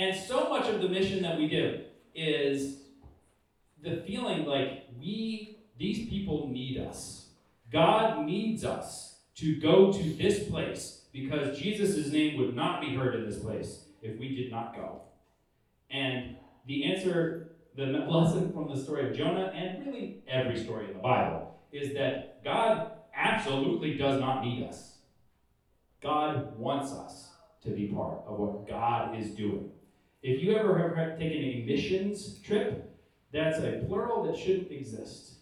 And 0.00 0.16
so 0.16 0.48
much 0.48 0.66
of 0.66 0.80
the 0.80 0.88
mission 0.88 1.22
that 1.24 1.36
we 1.36 1.46
do 1.46 1.80
is 2.14 2.78
the 3.82 4.02
feeling 4.06 4.46
like 4.46 4.86
we, 4.98 5.58
these 5.78 6.08
people 6.08 6.48
need 6.48 6.78
us. 6.78 7.26
God 7.70 8.24
needs 8.24 8.64
us 8.64 9.16
to 9.34 9.60
go 9.60 9.92
to 9.92 10.02
this 10.14 10.48
place 10.48 11.02
because 11.12 11.58
Jesus' 11.58 12.10
name 12.10 12.38
would 12.38 12.56
not 12.56 12.80
be 12.80 12.94
heard 12.94 13.14
in 13.14 13.28
this 13.28 13.40
place 13.40 13.84
if 14.00 14.18
we 14.18 14.34
did 14.34 14.50
not 14.50 14.74
go. 14.74 15.02
And 15.90 16.36
the 16.66 16.84
answer, 16.84 17.52
the 17.76 17.84
lesson 17.84 18.52
from 18.54 18.74
the 18.74 18.82
story 18.82 19.06
of 19.10 19.14
Jonah, 19.14 19.52
and 19.54 19.86
really 19.86 20.22
every 20.26 20.58
story 20.58 20.86
in 20.86 20.94
the 20.94 21.00
Bible, 21.00 21.58
is 21.72 21.92
that 21.92 22.42
God 22.42 22.92
absolutely 23.14 23.98
does 23.98 24.18
not 24.18 24.42
need 24.42 24.66
us. 24.66 24.94
God 26.02 26.58
wants 26.58 26.90
us 26.92 27.28
to 27.64 27.68
be 27.68 27.88
part 27.88 28.22
of 28.26 28.38
what 28.38 28.66
God 28.66 29.14
is 29.14 29.32
doing. 29.32 29.72
If 30.22 30.42
you 30.42 30.56
ever 30.56 30.94
have 30.96 31.18
taken 31.18 31.38
a 31.38 31.64
missions 31.66 32.38
trip, 32.40 32.98
that's 33.32 33.58
a 33.58 33.84
plural 33.86 34.24
that 34.24 34.36
shouldn't 34.36 34.70
exist. 34.70 35.34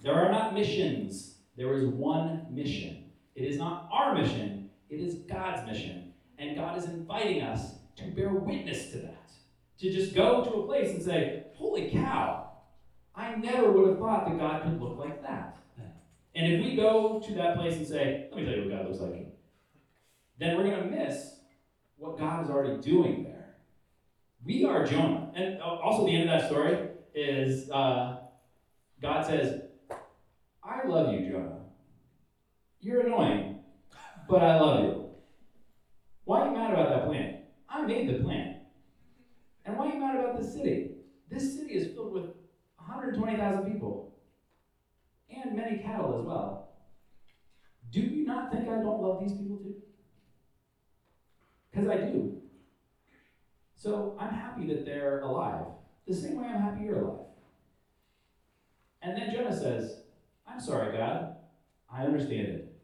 There 0.00 0.14
are 0.14 0.32
not 0.32 0.54
missions, 0.54 1.36
there 1.56 1.74
is 1.74 1.84
one 1.84 2.46
mission. 2.50 3.10
It 3.36 3.44
is 3.44 3.58
not 3.58 3.88
our 3.92 4.14
mission, 4.14 4.70
it 4.90 5.00
is 5.00 5.14
God's 5.14 5.66
mission. 5.66 6.12
And 6.38 6.56
God 6.56 6.76
is 6.76 6.86
inviting 6.86 7.42
us 7.42 7.74
to 7.96 8.04
bear 8.10 8.30
witness 8.30 8.90
to 8.90 8.98
that. 8.98 9.30
To 9.78 9.92
just 9.92 10.14
go 10.14 10.44
to 10.44 10.50
a 10.50 10.66
place 10.66 10.90
and 10.90 11.02
say, 11.02 11.44
Holy 11.54 11.90
cow, 11.90 12.50
I 13.14 13.36
never 13.36 13.70
would 13.70 13.90
have 13.90 13.98
thought 13.98 14.26
that 14.26 14.38
God 14.38 14.62
could 14.62 14.80
look 14.80 14.98
like 14.98 15.22
that. 15.22 15.58
And 16.34 16.50
if 16.50 16.64
we 16.64 16.74
go 16.74 17.20
to 17.20 17.34
that 17.34 17.56
place 17.56 17.76
and 17.76 17.86
say, 17.86 18.28
Let 18.30 18.40
me 18.40 18.46
tell 18.46 18.56
you 18.56 18.68
what 18.68 18.78
God 18.78 18.88
looks 18.88 19.00
like, 19.00 19.28
then 20.38 20.56
we're 20.56 20.64
going 20.64 20.82
to 20.82 20.90
miss 20.90 21.36
what 21.96 22.18
God 22.18 22.44
is 22.44 22.50
already 22.50 22.80
doing 22.80 23.22
there. 23.24 23.31
We 24.44 24.64
are 24.64 24.84
Jonah. 24.86 25.30
And 25.34 25.60
also, 25.60 26.06
the 26.06 26.14
end 26.14 26.28
of 26.28 26.40
that 26.40 26.50
story 26.50 26.88
is 27.14 27.70
uh, 27.70 28.18
God 29.00 29.26
says, 29.26 29.62
I 30.62 30.86
love 30.86 31.12
you, 31.12 31.30
Jonah. 31.30 31.60
You're 32.80 33.06
annoying, 33.06 33.60
but 34.28 34.42
I 34.42 34.60
love 34.60 34.84
you. 34.84 35.06
Why 36.24 36.40
are 36.40 36.46
you 36.46 36.52
mad 36.56 36.72
about 36.72 36.88
that 36.88 37.06
plan? 37.06 37.42
I 37.68 37.82
made 37.82 38.08
the 38.08 38.22
plan. 38.22 38.60
And 39.64 39.76
why 39.76 39.88
are 39.88 39.92
you 39.92 40.00
mad 40.00 40.16
about 40.16 40.40
this 40.40 40.52
city? 40.52 40.90
This 41.30 41.56
city 41.56 41.74
is 41.74 41.92
filled 41.94 42.12
with 42.12 42.24
120,000 42.76 43.72
people 43.72 44.14
and 45.30 45.56
many 45.56 45.78
cattle 45.78 46.18
as 46.18 46.24
well. 46.24 46.70
Do 47.90 48.00
you 48.00 48.24
not 48.24 48.52
think 48.52 48.68
I 48.68 48.76
don't 48.76 49.00
love 49.00 49.20
these 49.20 49.32
people 49.32 49.58
too? 49.58 49.74
Because 51.70 51.88
I 51.88 51.96
do. 51.96 52.41
So 53.82 54.16
I'm 54.16 54.32
happy 54.32 54.68
that 54.68 54.84
they're 54.84 55.22
alive, 55.22 55.64
the 56.06 56.14
same 56.14 56.40
way 56.40 56.46
I'm 56.46 56.62
happy 56.62 56.84
you're 56.84 57.00
alive. 57.00 57.26
And 59.02 59.16
then 59.16 59.34
Jonah 59.34 59.52
says, 59.52 60.02
I'm 60.46 60.60
sorry, 60.60 60.96
God. 60.96 61.34
I 61.92 62.04
understand 62.04 62.46
it. 62.46 62.76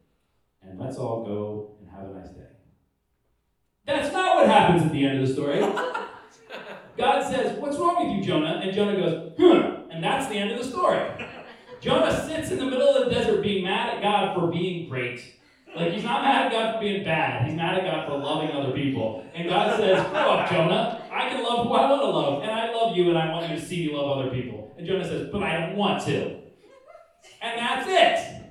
And 0.61 0.77
let's 0.77 0.97
all 0.97 1.25
go 1.25 1.77
and 1.81 1.89
have 1.89 2.11
a 2.11 2.19
nice 2.19 2.31
day. 2.31 2.49
That's 3.87 4.13
not 4.13 4.35
what 4.35 4.49
happens 4.49 4.83
at 4.83 4.91
the 4.91 5.07
end 5.07 5.21
of 5.21 5.29
the 5.29 5.33
story. 5.33 5.61
God 6.97 7.33
says, 7.33 7.57
What's 7.61 7.77
wrong 7.77 8.05
with 8.05 8.17
you, 8.17 8.25
Jonah? 8.25 8.61
And 8.65 8.75
Jonah 8.75 8.97
goes, 8.97 9.33
Hmm. 9.39 9.93
And 9.93 10.03
that's 10.03 10.27
the 10.29 10.35
end 10.35 10.51
of 10.51 10.59
the 10.59 10.65
story. 10.65 11.01
Jonah 11.81 12.27
sits 12.27 12.51
in 12.51 12.59
the 12.59 12.65
middle 12.65 12.89
of 12.89 13.05
the 13.05 13.15
desert 13.15 13.41
being 13.41 13.63
mad 13.63 13.95
at 13.95 14.03
God 14.03 14.35
for 14.35 14.49
being 14.49 14.89
great. 14.89 15.38
Like, 15.77 15.93
he's 15.93 16.05
not 16.05 16.23
mad 16.23 16.47
at 16.47 16.53
God 16.53 16.75
for 16.75 16.81
being 16.81 17.05
bad. 17.05 17.47
He's 17.47 17.55
mad 17.55 17.79
at 17.79 17.85
God 17.85 18.09
for 18.09 18.19
loving 18.19 18.51
other 18.51 18.73
people. 18.73 19.25
And 19.35 19.49
God 19.49 19.77
says, 19.79 20.05
Grow 20.09 20.21
up, 20.21 20.51
Jonah. 20.51 21.03
I 21.13 21.29
can 21.29 21.43
love 21.43 21.67
who 21.67 21.73
I 21.73 21.91
want 21.91 22.03
to 22.03 22.09
love. 22.09 22.43
And 22.43 22.51
I 22.51 22.73
love 22.73 22.97
you, 22.97 23.09
and 23.11 23.19
I 23.19 23.33
want 23.33 23.51
you 23.51 23.57
to 23.57 23.63
see 23.63 23.87
me 23.87 23.95
love 23.95 24.19
other 24.19 24.31
people. 24.31 24.75
And 24.79 24.87
Jonah 24.87 25.05
says, 25.05 25.29
But 25.31 25.43
I 25.43 25.61
don't 25.61 25.77
want 25.77 26.03
to. 26.05 26.37
And 27.41 27.59
that's 27.59 27.87
it. 27.89 28.43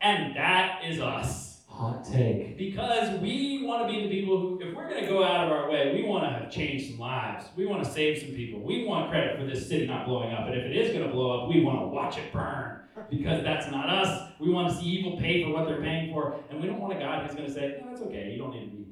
And 0.00 0.36
that 0.36 0.84
is 0.84 1.00
us. 1.00 1.43
Hot 1.74 2.04
take. 2.04 2.56
Because 2.56 3.18
we 3.20 3.64
want 3.64 3.88
to 3.88 3.92
be 3.92 4.04
the 4.04 4.08
people 4.08 4.38
who, 4.38 4.60
if 4.62 4.76
we're 4.76 4.88
going 4.88 5.02
to 5.02 5.08
go 5.08 5.24
out 5.24 5.44
of 5.44 5.52
our 5.52 5.68
way, 5.68 5.92
we 5.92 6.04
want 6.08 6.24
to 6.24 6.48
change 6.56 6.88
some 6.88 7.00
lives. 7.00 7.46
We 7.56 7.66
want 7.66 7.82
to 7.82 7.90
save 7.90 8.20
some 8.20 8.28
people. 8.28 8.60
We 8.60 8.84
want 8.84 9.10
credit 9.10 9.40
for 9.40 9.44
this 9.44 9.68
city 9.68 9.84
not 9.84 10.06
blowing 10.06 10.32
up. 10.32 10.46
And 10.46 10.54
if 10.54 10.66
it 10.66 10.76
is 10.76 10.92
going 10.92 11.04
to 11.04 11.12
blow 11.12 11.42
up, 11.42 11.48
we 11.48 11.64
want 11.64 11.80
to 11.80 11.88
watch 11.88 12.16
it 12.16 12.32
burn. 12.32 12.78
Because 13.10 13.42
that's 13.42 13.68
not 13.72 13.90
us. 13.90 14.30
We 14.38 14.50
want 14.50 14.68
to 14.72 14.76
see 14.76 14.84
evil 14.84 15.18
pay 15.18 15.42
for 15.42 15.50
what 15.50 15.66
they're 15.66 15.80
paying 15.80 16.12
for. 16.12 16.36
And 16.48 16.60
we 16.60 16.68
don't 16.68 16.78
want 16.78 16.92
a 16.92 17.00
God 17.00 17.26
who's 17.26 17.34
going 17.34 17.48
to 17.48 17.52
say, 17.52 17.80
no, 17.80 17.90
that's 17.90 18.02
okay. 18.02 18.30
You 18.30 18.38
don't 18.38 18.52
need 18.52 18.70
to 18.70 18.76
be. 18.76 18.86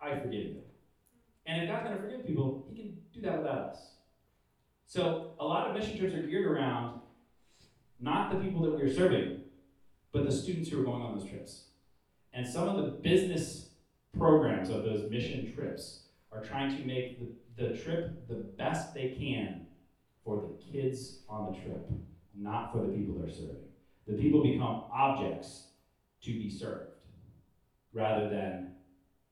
I 0.00 0.18
forgive 0.18 0.44
you. 0.44 0.56
And 1.44 1.62
if 1.62 1.68
God's 1.68 1.84
going 1.84 1.96
to 1.96 2.02
forgive 2.02 2.26
people, 2.26 2.66
He 2.70 2.76
can 2.76 2.96
do 3.12 3.20
that 3.20 3.36
without 3.36 3.58
us. 3.58 3.96
So 4.86 5.32
a 5.38 5.44
lot 5.44 5.68
of 5.68 5.76
mission 5.76 5.98
trips 5.98 6.14
are 6.14 6.22
geared 6.22 6.46
around 6.46 7.00
not 8.00 8.32
the 8.32 8.38
people 8.38 8.62
that 8.62 8.72
we're 8.72 8.90
serving, 8.90 9.42
but 10.10 10.24
the 10.24 10.32
students 10.32 10.70
who 10.70 10.80
are 10.80 10.84
going 10.84 11.02
on 11.02 11.18
those 11.18 11.28
trips. 11.28 11.64
And 12.34 12.46
some 12.46 12.68
of 12.68 12.84
the 12.84 12.90
business 12.90 13.68
programs 14.18 14.68
of 14.68 14.84
those 14.84 15.08
mission 15.08 15.54
trips 15.54 16.00
are 16.32 16.42
trying 16.42 16.76
to 16.76 16.84
make 16.84 17.20
the, 17.56 17.64
the 17.68 17.78
trip 17.78 18.26
the 18.28 18.34
best 18.34 18.92
they 18.92 19.10
can 19.10 19.66
for 20.24 20.42
the 20.42 20.72
kids 20.72 21.20
on 21.28 21.52
the 21.52 21.58
trip, 21.60 21.88
not 22.36 22.72
for 22.72 22.78
the 22.78 22.88
people 22.88 23.14
they're 23.18 23.30
serving. 23.30 23.56
The 24.08 24.14
people 24.14 24.42
become 24.42 24.84
objects 24.92 25.68
to 26.22 26.32
be 26.32 26.50
served 26.50 26.90
rather 27.92 28.28
than 28.28 28.72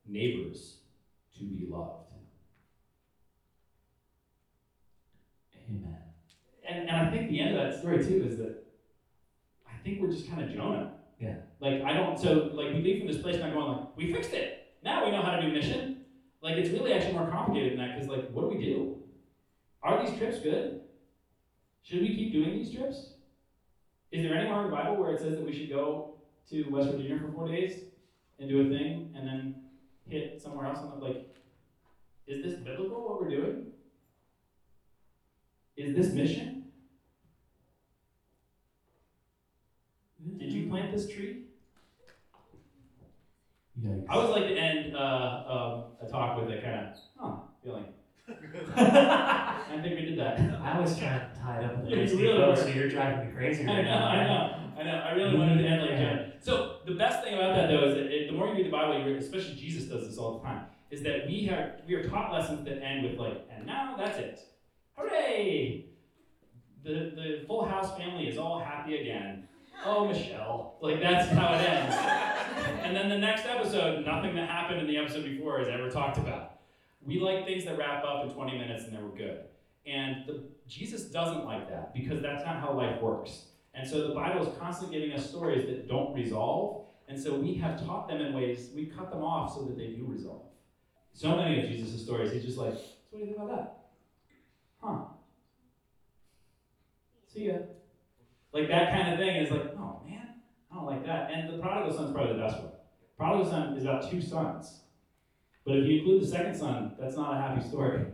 neighbors 0.07 0.77
to 1.39 1.45
be 1.45 1.67
loved. 1.69 2.13
Amen. 5.69 5.97
And, 6.69 6.89
and 6.89 6.97
I 6.97 7.11
think 7.11 7.31
the 7.31 7.41
end 7.41 7.57
of 7.57 7.63
that 7.63 7.81
story 7.81 8.05
too 8.05 8.25
is 8.29 8.39
that 8.39 8.65
I 9.67 9.83
think 9.83 10.01
we're 10.01 10.11
just 10.11 10.31
kind 10.31 10.43
of 10.43 10.55
Jonah. 10.55 10.93
Yeah. 11.23 11.37
Like 11.61 11.83
I 11.83 11.93
don't 11.93 12.19
so 12.19 12.51
like 12.53 12.75
we 12.75 12.83
leave 12.83 12.99
from 12.99 13.07
this 13.07 13.23
place 13.23 13.39
not 13.39 13.53
going 13.53 13.71
like 13.71 13.97
we 13.97 14.13
fixed 14.13 14.33
it. 14.33 14.75
Now 14.83 15.05
we 15.05 15.13
know 15.13 15.23
how 15.23 15.37
to 15.37 15.43
do 15.43 15.53
mission. 15.53 16.05
Like 16.43 16.57
it's 16.57 16.71
really 16.71 16.93
actually 16.93 17.13
more 17.13 17.31
complicated 17.31 17.79
than 17.79 17.87
that 17.87 17.95
because 17.95 18.09
like 18.09 18.29
what 18.33 18.43
do 18.43 18.59
we 18.59 18.65
do? 18.65 18.97
Are 19.85 20.05
these 20.05 20.19
trips 20.19 20.41
good? 20.41 20.81
Should 21.85 22.01
we 22.01 22.09
keep 22.09 22.33
doing 22.33 22.51
these 22.51 22.75
trips? 22.75 23.13
Is 24.11 24.25
there 24.25 24.35
anywhere 24.35 24.65
in 24.65 24.71
the 24.71 24.77
Bible 24.77 24.97
where 24.97 25.13
it 25.13 25.21
says 25.21 25.37
that 25.37 25.47
we 25.47 25.57
should 25.57 25.71
go 25.71 26.15
to 26.51 26.65
West 26.71 26.91
Virginia 26.91 27.19
for 27.21 27.33
four 27.33 27.49
days 27.49 27.85
and 28.41 28.49
do 28.51 28.61
a 28.61 28.65
thing 28.69 29.15
and 29.17 29.27
then 29.27 29.55
hit 30.09 30.43
somewhere 30.43 30.67
else? 30.67 30.81
And 30.81 31.01
like, 31.01 31.29
is 32.27 32.43
this 32.43 32.55
biblical 32.55 33.01
what 33.01 33.23
we're 33.23 33.31
doing? 33.31 33.67
Is 35.77 35.95
this 35.95 36.13
mission? 36.13 36.65
Did 40.39 40.42
you 40.53 40.69
plant 40.69 40.93
this 40.93 41.09
tree? 41.09 41.45
Yikes. 43.81 44.05
I 44.09 44.15
always 44.15 44.31
like 44.31 44.49
to 44.49 44.55
end 44.55 44.97
uh, 44.97 44.99
um, 45.01 45.85
a 46.01 46.11
talk 46.11 46.41
with 46.41 46.51
a 46.51 46.61
kind 46.61 46.89
of, 46.89 46.97
huh, 47.19 47.37
feeling. 47.65 47.87
I 48.77 49.79
think 49.83 49.99
we 49.99 50.07
did 50.07 50.19
that. 50.19 50.39
I 50.63 50.79
was 50.79 50.97
trying 50.99 51.21
to 51.21 51.41
tie 51.41 51.59
it 51.59 51.65
up 51.65 51.79
with 51.79 51.93
a 51.93 51.97
You 51.97 52.19
really 52.19 52.39
bow, 52.39 52.55
so 52.55 52.67
you're 52.69 52.89
driving 52.89 53.27
me 53.27 53.35
crazy 53.35 53.65
I 53.65 53.67
right 53.67 53.85
know, 53.85 53.91
now. 53.91 54.07
I 54.07 54.25
know, 54.25 54.81
I 54.81 54.83
know. 54.85 54.99
I 54.99 55.13
really 55.13 55.37
wanted 55.37 55.63
to 55.63 55.69
end 55.69 55.83
like 55.83 55.99
that. 55.99 56.45
So 56.45 56.77
the 56.87 56.95
best 56.95 57.25
thing 57.25 57.35
about 57.35 57.57
that, 57.57 57.69
though, 57.69 57.89
is 57.89 57.95
that 57.95 58.07
it, 58.07 58.31
the 58.31 58.37
more 58.37 58.49
you 58.49 58.55
read 58.55 58.67
the 58.67 58.71
Bible, 58.71 58.99
you 58.99 59.07
read, 59.07 59.17
especially 59.23 59.55
Jesus 59.57 59.85
does 59.85 60.07
this 60.07 60.19
all 60.19 60.39
the 60.39 60.45
time, 60.45 60.67
is 60.91 61.03
that 61.03 61.27
we 61.27 61.47
have 61.47 61.81
we 61.89 61.95
are 61.95 62.09
taught 62.09 62.33
lessons 62.33 62.65
that 62.65 62.83
end 62.83 63.05
with 63.05 63.19
like, 63.19 63.47
and 63.51 63.67
now 63.67 63.97
that's 63.97 64.19
it, 64.19 64.41
hooray! 64.97 65.87
The 66.85 67.13
the 67.15 67.45
Full 67.47 67.65
House 67.65 67.97
family 67.97 68.29
is 68.29 68.39
all 68.39 68.61
happy 68.61 68.99
again. 69.01 69.49
Oh, 69.85 70.07
Michelle, 70.07 70.77
like 70.81 71.01
that's 71.01 71.29
how 71.31 71.55
it 71.55 71.69
ends. 71.69 71.97
and 72.83 72.95
then 72.95 73.09
the 73.09 73.19
next 73.19 73.47
episode, 73.47 74.05
nothing 74.07 74.35
that 74.37 74.49
happened 74.49 74.81
in 74.81 74.87
the 74.87 74.97
episode 74.97 75.25
before 75.25 75.61
is 75.61 75.69
ever 75.69 75.91
talked 75.91 76.19
about. 76.19 76.61
We 77.05 77.19
like 77.19 77.45
things 77.45 77.65
that 77.65 77.77
wrap 77.77 78.05
up 78.05 78.25
in 78.25 78.31
20 78.33 78.59
minutes 78.59 78.85
and 78.85 78.95
then 78.95 79.03
we're 79.03 79.17
good. 79.17 79.41
And 79.85 80.25
the, 80.27 80.45
Jesus 80.69 81.05
doesn't 81.05 81.45
like 81.45 81.69
that 81.69 81.93
because 81.93 82.23
that's 82.23 82.45
not 82.45 82.61
how 82.61 82.73
life 82.73 83.01
works. 83.01 83.47
And 83.75 83.89
so 83.89 84.07
the 84.07 84.15
Bible 84.15 84.47
is 84.47 84.57
constantly 84.59 85.01
giving 85.01 85.17
us 85.17 85.29
stories 85.29 85.67
that 85.67 85.89
don't 85.89 86.15
resolve. 86.15 86.87
And 87.09 87.21
so 87.21 87.35
we 87.35 87.55
have 87.55 87.85
taught 87.85 88.09
them 88.09 88.21
in 88.21 88.33
ways, 88.35 88.71
we 88.75 88.87
cut 88.87 89.11
them 89.11 89.23
off 89.23 89.53
so 89.53 89.65
that 89.65 89.77
they 89.77 89.89
do 89.89 90.07
resolve. 90.07 90.43
So 91.13 91.37
many 91.37 91.61
of 91.61 91.69
Jesus' 91.69 92.01
stories, 92.03 92.31
he's 92.33 92.45
just 92.45 92.59
like, 92.59 92.75
so 92.75 92.81
what 93.11 93.19
do 93.19 93.19
you 93.19 93.27
think 93.27 93.37
about 93.37 93.51
that? 93.51 93.79
Huh. 94.81 95.05
See 97.27 97.47
ya. 97.49 97.55
Like 98.53 98.69
that 98.69 98.93
kind 98.93 99.13
of 99.13 99.19
thing 99.19 99.37
is 99.37 99.51
like, 99.51 99.75
oh 99.79 100.03
man, 100.07 100.29
I 100.71 100.75
don't 100.75 100.87
like 100.87 101.05
that. 101.07 101.31
And 101.31 101.53
the 101.53 101.59
prodigal 101.59 101.97
son's 101.97 102.13
probably 102.13 102.35
the 102.35 102.39
best 102.39 102.59
one. 102.59 102.73
Prodigal 103.17 103.51
son 103.51 103.77
is 103.77 103.85
about 103.85 104.11
two 104.11 104.21
sons. 104.21 104.81
But 105.65 105.77
if 105.77 105.87
you 105.87 105.99
include 105.99 106.23
the 106.23 106.27
second 106.27 106.55
son, 106.57 106.97
that's 106.99 107.17
not 107.17 107.35
a 107.35 107.41
happy 107.41 107.67
story. 107.67 108.05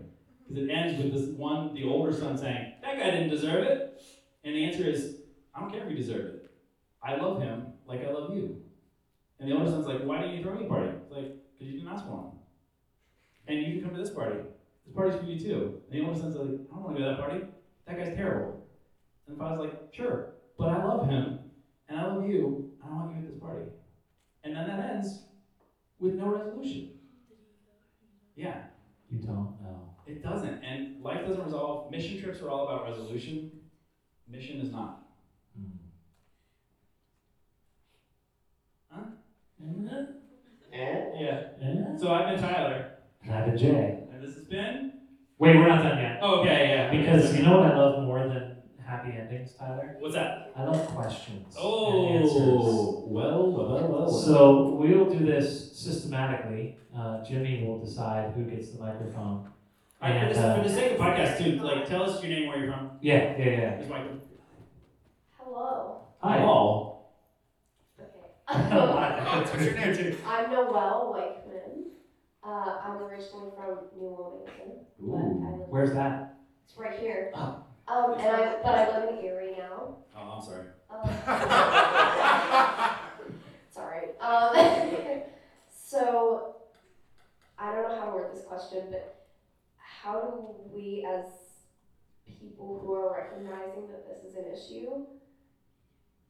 Because 0.47 0.65
it 0.65 0.71
ends 0.71 1.03
with 1.03 1.13
this 1.13 1.29
one, 1.37 1.75
the 1.75 1.85
older 1.85 2.13
son 2.13 2.37
saying, 2.37 2.75
That 2.83 2.99
guy 2.99 3.11
didn't 3.11 3.31
deserve 3.31 3.65
it. 3.65 4.03
And 4.45 4.55
the 4.55 4.65
answer 4.65 4.89
is, 4.89 5.17
I 5.55 5.61
don't 5.61 5.71
care 5.71 5.83
if 5.83 5.89
he 5.89 5.95
deserved 5.95 6.35
it. 6.35 6.51
I 7.03 7.17
love 7.17 7.41
him, 7.41 7.67
like 7.87 8.05
I 8.05 8.11
love 8.11 8.35
you. 8.35 8.63
And 9.39 9.51
the 9.51 9.55
older 9.55 9.71
son's 9.71 9.87
like, 9.87 10.03
why 10.03 10.21
didn't 10.21 10.37
you 10.37 10.43
throw 10.43 10.55
me 10.55 10.67
a 10.67 10.69
party? 10.69 10.91
It's 11.03 11.13
like, 11.13 11.35
because 11.53 11.73
you 11.73 11.81
didn't 11.81 11.89
ask 11.89 12.05
for 12.05 12.13
one. 12.13 12.33
And 13.47 13.59
you 13.61 13.75
can 13.75 13.89
come 13.89 13.97
to 13.97 14.03
this 14.03 14.15
party. 14.15 14.41
This 14.87 14.95
party's 14.95 15.17
for 15.17 15.25
you 15.25 15.39
too. 15.39 15.81
And 15.91 16.01
the 16.01 16.07
older 16.07 16.19
son's 16.19 16.37
like, 16.37 16.49
I 16.49 16.75
don't 16.75 16.85
want 16.85 16.97
to 16.97 17.03
go 17.03 17.09
to 17.09 17.17
that 17.17 17.21
party. 17.21 17.45
That 17.87 17.97
guy's 17.99 18.17
terrible. 18.17 18.58
And 19.29 19.37
the 19.37 19.43
father's 19.43 19.61
like, 19.61 19.79
sure, 19.93 20.35
but 20.59 20.69
I 20.71 20.83
love 20.85 21.09
him, 21.09 21.39
and 21.89 21.99
I 22.01 22.07
love 22.07 22.27
you, 22.27 22.71
and 22.83 22.91
I 22.93 22.97
want 22.97 23.11
you 23.13 23.19
at 23.19 23.29
this 23.31 23.39
party. 23.41 23.67
And 24.43 24.57
then 24.57 24.67
that 24.67 24.91
ends 24.91 25.23
with 26.01 26.15
no 26.15 26.29
resolution. 26.29 26.93
Yeah, 28.37 28.63
You 29.11 29.19
don't 29.19 29.57
know. 29.63 29.95
it 30.07 30.23
doesn't. 30.23 30.63
And 30.63 31.03
life 31.03 31.27
doesn't 31.27 31.45
resolve. 31.45 31.91
Mission 31.91 32.23
trips 32.23 32.41
are 32.41 32.49
all 32.49 32.69
about 32.69 32.85
resolution. 32.85 33.51
Mission 34.29 34.61
is 34.61 34.71
not. 34.71 35.03
Mm. 35.61 35.71
Huh? 38.91 39.01
Eh? 40.73 41.05
Yeah. 41.19 41.41
Eh? 41.61 41.97
So 41.99 42.13
I've 42.13 42.29
been 42.37 42.41
Tyler, 42.41 42.93
And 43.25 43.35
I've 43.35 43.47
been 43.47 43.59
Jay. 43.59 44.05
and 44.13 44.23
this 44.23 44.37
has 44.37 44.45
been. 44.45 44.93
Wait, 45.39 45.57
we're 45.57 45.69
not 45.69 45.83
done 45.83 45.99
yet. 45.99 46.19
Oh, 46.23 46.41
okay, 46.41 46.69
yeah. 46.71 46.91
Because 46.91 47.37
you 47.37 47.43
know 47.43 47.59
what 47.59 47.73
I 47.73 47.77
love 47.77 48.05
more 48.05 48.21
than 48.29 48.58
happy 48.89 49.13
endings, 49.17 49.53
Tyler? 49.53 49.97
What's 49.99 50.15
that? 50.15 50.53
I 50.57 50.65
love 50.65 50.87
questions. 50.89 51.55
and 51.55 51.65
Oh, 51.65 53.05
well, 53.07 53.53
well, 53.53 53.53
well, 53.53 53.89
well. 53.89 54.09
So 54.11 54.71
we 54.77 54.95
will 54.95 55.11
do 55.11 55.25
this 55.25 55.77
systematically. 55.79 56.79
Uh, 56.97 57.23
Jimmy 57.23 57.65
will 57.65 57.79
decide 57.85 58.33
who 58.35 58.45
gets 58.45 58.71
the 58.71 58.81
microphone. 58.81 59.47
All 60.01 60.11
right, 60.11 60.21
for, 60.21 60.27
And, 60.27 60.35
the, 60.35 60.49
uh, 60.49 60.57
for 60.63 60.69
the 60.69 60.75
sake 60.75 60.93
of 60.93 60.99
podcast 60.99 61.39
too, 61.39 61.53
like, 61.63 61.87
tell 61.87 62.03
us 62.05 62.23
your 62.23 62.33
name, 62.33 62.49
where 62.49 62.59
you're 62.59 62.73
from. 62.73 62.93
Yeah, 63.03 63.37
yeah, 63.37 63.45
yeah. 63.45 63.77
This 63.77 63.89
Michael. 63.91 64.19
Hello. 65.39 66.01
Hi. 66.23 66.39
Paul. 66.39 67.13
Okay. 68.01 68.09
What's 68.49 69.65
your 69.65 69.75
name? 69.75 70.17
I'm 70.27 70.51
Noelle 70.51 71.15
Weichman. 71.15 71.85
Uh, 72.43 72.79
I'm 72.85 73.03
originally 73.03 73.51
from 73.55 73.79
New 73.99 74.17
Wilmington, 74.17 74.87
but 74.99 75.15
I 75.15 75.21
Ooh. 75.21 75.59
live. 75.59 75.69
Where's 75.69 75.93
that? 75.93 76.37
It's 76.67 76.79
right 76.79 76.99
here. 76.99 77.33
Oh. 77.35 77.65
Um, 77.91 78.13
and 78.15 78.29
I 78.29 78.57
but 78.63 78.75
I 78.75 79.01
live 79.01 79.19
in 79.19 79.25
Erie 79.25 79.55
now. 79.59 79.97
Oh, 80.17 80.21
I'm 80.21 80.43
sorry. 80.45 80.67
Um, 80.91 81.01
alright. 83.79 84.15
Um, 84.21 85.23
so 85.71 86.57
I 87.59 87.73
don't 87.73 87.89
know 87.89 87.99
how 87.99 88.07
to 88.07 88.13
word 88.13 88.35
this 88.35 88.45
question, 88.45 88.87
but 88.91 89.27
how 89.77 90.21
do 90.21 90.55
we, 90.73 91.07
as 91.09 91.25
people 92.27 92.79
who 92.83 92.93
are 92.95 93.13
recognizing 93.15 93.89
that 93.89 94.07
this 94.07 94.31
is 94.31 94.37
an 94.37 94.45
issue, 94.53 95.07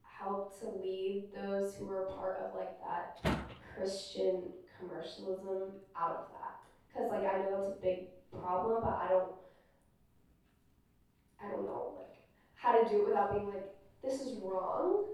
help 0.02 0.58
to 0.60 0.66
lead 0.82 1.28
those 1.34 1.74
who 1.74 1.90
are 1.90 2.06
part 2.06 2.38
of 2.38 2.54
like 2.54 2.78
that 2.80 3.38
Christian 3.76 4.42
commercialism 4.78 5.72
out 6.00 6.10
of 6.10 6.26
that? 6.32 6.60
Because 6.88 7.10
like 7.10 7.26
I 7.26 7.38
know 7.50 7.66
it's 7.68 7.78
a 7.78 7.82
big 7.82 8.08
problem, 8.32 8.80
but 8.82 8.94
I 8.94 9.08
don't, 9.10 9.32
I 11.42 11.50
don't 11.50 11.64
know 11.64 11.94
like 11.98 12.16
how 12.54 12.72
to 12.72 12.88
do 12.88 13.02
it 13.02 13.08
without 13.08 13.32
being 13.32 13.48
like 13.48 13.74
this 14.02 14.20
is 14.20 14.38
wrong, 14.42 15.04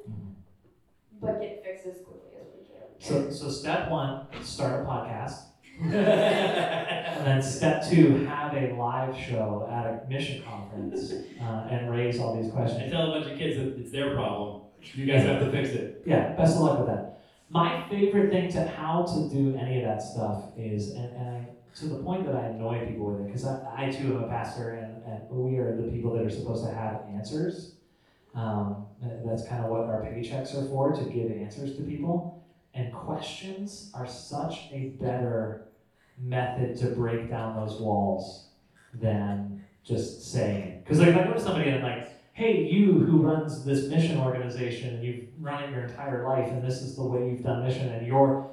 but 1.21 1.41
get 1.41 1.65
fixed 1.65 1.87
as 1.87 1.97
quickly 1.97 2.39
as 2.41 2.47
we 2.59 2.67
can. 2.67 2.85
So, 2.99 3.31
so 3.31 3.51
step 3.51 3.91
one, 3.91 4.27
start 4.43 4.83
a 4.83 4.89
podcast. 4.89 5.41
And 7.25 7.27
then 7.27 7.43
step 7.43 7.89
two, 7.89 8.27
have 8.27 8.55
a 8.55 8.75
live 8.75 9.17
show 9.17 9.67
at 9.71 9.87
a 9.87 10.09
mission 10.11 10.43
conference 10.43 11.13
uh, 11.41 11.69
and 11.71 11.91
raise 11.91 12.19
all 12.21 12.41
these 12.41 12.53
questions. 12.53 12.83
And 12.83 12.93
tell 12.93 13.13
a 13.13 13.19
bunch 13.19 13.33
of 13.33 13.39
kids 13.39 13.57
that 13.57 13.79
it's 13.79 13.91
their 13.93 14.15
problem. 14.15 14.63
You 14.93 15.07
guys 15.07 15.23
have 15.23 15.41
to 15.41 15.51
fix 15.51 15.71
it. 15.71 16.03
Yeah, 16.05 16.35
best 16.35 16.57
of 16.57 16.63
luck 16.63 16.79
with 16.81 16.89
that. 16.89 17.23
My 17.49 17.89
favorite 17.89 18.31
thing 18.31 18.51
to 18.53 18.67
how 18.67 19.05
to 19.05 19.29
do 19.35 19.57
any 19.57 19.79
of 19.79 19.85
that 19.85 20.03
stuff 20.03 20.45
is, 20.57 20.91
and, 20.91 21.17
and 21.17 21.29
I, 21.37 21.49
to 21.77 21.87
the 21.87 22.03
point 22.03 22.27
that 22.27 22.35
I 22.35 22.47
annoy 22.47 22.87
people 22.87 23.13
with 23.13 23.21
it, 23.23 23.27
because 23.29 23.47
I, 23.47 23.87
I 23.87 23.91
too 23.91 24.17
am 24.17 24.25
a 24.25 24.29
pastor 24.29 24.71
and, 24.73 24.94
we 25.31 25.59
are 25.59 25.77
the 25.77 25.91
people 25.91 26.13
that 26.15 26.25
are 26.25 26.31
supposed 26.31 26.65
to 26.65 26.73
have 26.73 27.03
answers. 27.13 27.77
Um, 28.35 28.87
that's 29.25 29.47
kind 29.47 29.65
of 29.65 29.71
what 29.71 29.83
our 29.83 30.03
paychecks 30.03 30.55
are 30.55 30.69
for, 30.69 30.93
to 30.93 31.05
give 31.05 31.31
answers 31.31 31.77
to 31.77 31.83
people. 31.83 32.45
And 32.75 32.93
questions 32.93 33.91
are 33.95 34.07
such 34.07 34.69
a 34.73 34.97
better 35.01 35.69
method 36.19 36.77
to 36.79 36.87
break 36.87 37.31
down 37.31 37.57
those 37.57 37.81
walls 37.81 38.49
than 38.93 39.65
just 39.85 40.33
saying. 40.33 40.81
Because 40.83 40.99
like, 40.99 41.09
if 41.09 41.17
I 41.17 41.25
go 41.25 41.35
to 41.35 41.41
somebody 41.41 41.71
and 41.71 41.85
I'm 41.85 41.99
like, 41.99 42.09
hey, 42.33 42.65
you 42.65 42.93
who 42.93 43.19
runs 43.19 43.65
this 43.65 43.89
mission 43.89 44.19
organization, 44.19 44.97
and 44.97 45.05
you've 45.05 45.27
run 45.39 45.63
it 45.63 45.71
your 45.71 45.85
entire 45.85 46.27
life, 46.27 46.51
and 46.51 46.65
this 46.65 46.83
is 46.83 46.97
the 46.97 47.05
way 47.05 47.31
you've 47.31 47.45
done 47.45 47.65
mission, 47.65 47.89
and 47.89 48.05
you're 48.07 48.51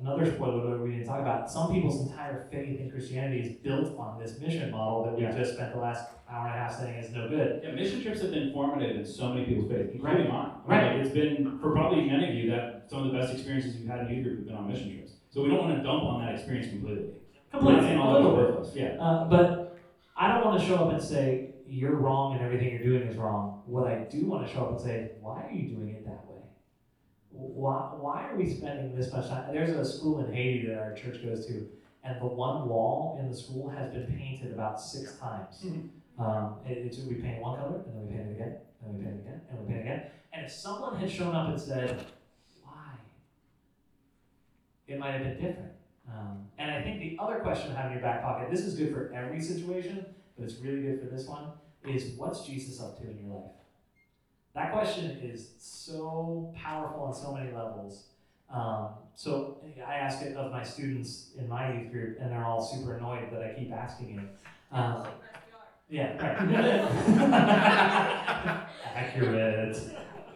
another 0.00 0.26
spoiler 0.32 0.70
that 0.76 0.82
we 0.82 0.92
didn't 0.92 1.06
talk 1.06 1.20
about. 1.20 1.50
Some 1.50 1.72
people's 1.72 2.08
entire 2.08 2.46
faith 2.50 2.80
in 2.80 2.90
Christianity 2.90 3.40
is 3.40 3.52
built 3.56 3.96
on 3.98 4.18
this 4.20 4.38
mission 4.40 4.70
model 4.70 5.04
that 5.04 5.16
we 5.16 5.22
Yeah. 5.22 5.36
just 5.36 5.54
spent 5.54 5.72
the 5.72 5.80
last 5.80 6.08
hour 6.30 6.46
and 6.46 6.54
a 6.54 6.58
half 6.58 6.72
saying 6.74 6.94
is 7.02 7.12
no 7.12 7.28
good. 7.28 7.60
Yeah, 7.64 7.72
mission 7.72 8.00
trips 8.02 8.20
have 8.22 8.30
been 8.30 8.52
formative 8.52 8.96
in 8.96 9.04
so 9.04 9.30
many 9.30 9.46
people's 9.46 9.70
faith, 9.70 9.90
including 9.92 10.28
mine. 10.28 10.50
Right. 10.66 10.96
Like, 10.96 11.04
it's 11.06 11.14
been, 11.14 11.58
for 11.58 11.72
probably 11.72 12.04
many 12.08 12.28
of 12.28 12.34
you, 12.34 12.50
that 12.50 12.84
some 12.88 13.06
of 13.06 13.12
the 13.12 13.18
best 13.18 13.32
experiences 13.32 13.76
you've 13.76 13.88
had 13.88 14.06
in 14.06 14.14
youth 14.14 14.24
group 14.24 14.38
have 14.38 14.46
been 14.46 14.56
on 14.56 14.68
mission 14.68 14.90
trips. 14.94 15.12
So 15.30 15.42
we 15.42 15.48
don't 15.48 15.58
want 15.60 15.76
to 15.76 15.82
dump 15.82 16.02
on 16.04 16.24
that 16.24 16.34
experience 16.34 16.68
completely. 16.68 17.10
I'm 17.52 17.64
not 17.64 17.82
saying 17.82 17.98
all 17.98 18.12
a 18.12 18.18
little 18.18 18.36
bit. 18.36 18.50
worthless, 18.56 18.76
yeah. 18.76 18.96
Uh, 19.00 19.24
but 19.28 19.78
I 20.16 20.34
don't 20.34 20.44
want 20.44 20.60
to 20.60 20.66
show 20.66 20.76
up 20.76 20.92
and 20.92 21.02
say 21.02 21.54
you're 21.66 21.96
wrong 21.96 22.34
and 22.34 22.42
everything 22.42 22.70
you're 22.72 22.82
doing 22.82 23.02
is 23.08 23.16
wrong. 23.16 23.62
What 23.66 23.86
I 23.90 24.04
do 24.10 24.26
want 24.26 24.46
to 24.46 24.52
show 24.52 24.64
up 24.64 24.70
and 24.72 24.80
say, 24.80 25.12
why 25.20 25.42
are 25.44 25.50
you 25.50 25.68
doing 25.76 25.88
it 25.90 26.04
that 26.04 26.07
way? 26.07 26.07
Why, 27.38 27.92
why 28.00 28.24
are 28.24 28.36
we 28.36 28.50
spending 28.50 28.96
this 28.96 29.12
much 29.12 29.28
time? 29.28 29.52
There's 29.52 29.70
a 29.70 29.84
school 29.84 30.24
in 30.24 30.32
Haiti 30.32 30.66
that 30.66 30.78
our 30.78 30.92
church 30.92 31.22
goes 31.24 31.46
to, 31.46 31.68
and 32.02 32.20
the 32.20 32.26
one 32.26 32.68
wall 32.68 33.16
in 33.20 33.30
the 33.30 33.36
school 33.36 33.68
has 33.68 33.92
been 33.92 34.06
painted 34.18 34.52
about 34.52 34.80
six 34.80 35.14
times. 35.18 35.64
Um, 36.18 36.56
it, 36.66 36.78
it's, 36.78 36.98
we 36.98 37.14
paint 37.14 37.40
one 37.40 37.60
color, 37.60 37.76
and 37.86 37.94
then 37.94 38.06
we 38.06 38.12
paint 38.12 38.28
it 38.28 38.32
again, 38.32 38.56
and 38.84 38.94
we 38.98 39.04
paint 39.04 39.16
it 39.16 39.20
again, 39.20 39.40
and 39.50 39.60
we 39.60 39.66
paint 39.72 39.78
it 39.78 39.82
again. 39.82 40.02
And 40.32 40.46
if 40.46 40.52
someone 40.52 40.96
had 40.98 41.08
shown 41.08 41.34
up 41.36 41.48
and 41.48 41.60
said, 41.60 42.04
why? 42.64 42.94
It 44.88 44.98
might 44.98 45.12
have 45.12 45.22
been 45.22 45.34
different. 45.34 45.72
Um, 46.12 46.46
and 46.58 46.72
I 46.72 46.82
think 46.82 46.98
the 46.98 47.16
other 47.22 47.36
question 47.36 47.70
to 47.70 47.76
have 47.76 47.86
in 47.86 47.92
your 47.92 48.02
back 48.02 48.22
pocket, 48.22 48.50
this 48.50 48.62
is 48.62 48.74
good 48.74 48.92
for 48.92 49.12
every 49.14 49.40
situation, 49.40 50.04
but 50.36 50.44
it's 50.44 50.56
really 50.58 50.82
good 50.82 51.00
for 51.00 51.06
this 51.06 51.28
one, 51.28 51.52
is 51.86 52.16
what's 52.16 52.44
Jesus 52.44 52.80
up 52.80 52.98
to 53.00 53.08
in 53.08 53.18
your 53.18 53.36
life? 53.36 53.52
That 54.58 54.72
question 54.72 55.20
is 55.22 55.50
so 55.60 56.52
powerful 56.56 57.04
on 57.04 57.14
so 57.14 57.32
many 57.32 57.52
levels. 57.52 58.06
Um, 58.52 58.88
so 59.14 59.58
I 59.86 59.94
ask 59.94 60.20
it 60.22 60.36
of 60.36 60.50
my 60.50 60.64
students 60.64 61.30
in 61.38 61.48
my 61.48 61.72
youth 61.72 61.92
group, 61.92 62.18
and 62.20 62.32
they're 62.32 62.44
all 62.44 62.60
super 62.60 62.96
annoyed 62.96 63.30
that 63.30 63.40
I 63.40 63.54
keep 63.56 63.72
asking 63.72 64.18
it. 64.18 64.24
Um, 64.72 65.06
yeah, 65.88 66.20
right. 66.20 66.40
Accurate. 68.96 69.80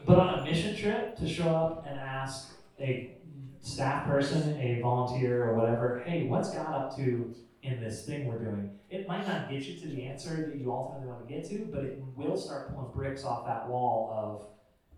But 0.07 0.18
on 0.20 0.39
a 0.39 0.45
mission 0.45 0.77
trip, 0.77 1.16
to 1.16 1.29
show 1.29 1.49
up 1.49 1.85
and 1.89 1.99
ask 1.99 2.53
a 2.79 3.16
staff 3.61 4.07
person, 4.07 4.57
a 4.61 4.81
volunteer, 4.83 5.51
or 5.51 5.57
whatever, 5.57 6.05
hey, 6.07 6.29
what's 6.29 6.55
God 6.55 6.73
up 6.73 6.97
to 6.97 7.35
in 7.63 7.81
this 7.81 8.05
thing 8.05 8.27
we're 8.27 8.43
doing? 8.43 8.71
It 8.91 9.09
might 9.09 9.27
not 9.27 9.49
get 9.49 9.63
you 9.63 9.79
to 9.81 9.87
the 9.87 10.03
answer 10.05 10.51
that 10.51 10.59
you 10.59 10.73
ultimately 10.73 11.09
want 11.09 11.27
to 11.27 11.33
get 11.33 11.49
to, 11.51 11.69
but 11.73 11.85
it 11.85 12.03
will 12.17 12.37
start 12.37 12.75
pulling 12.75 12.93
bricks 12.93 13.25
off 13.25 13.47
that 13.47 13.69
wall 13.69 14.13
of 14.13 14.47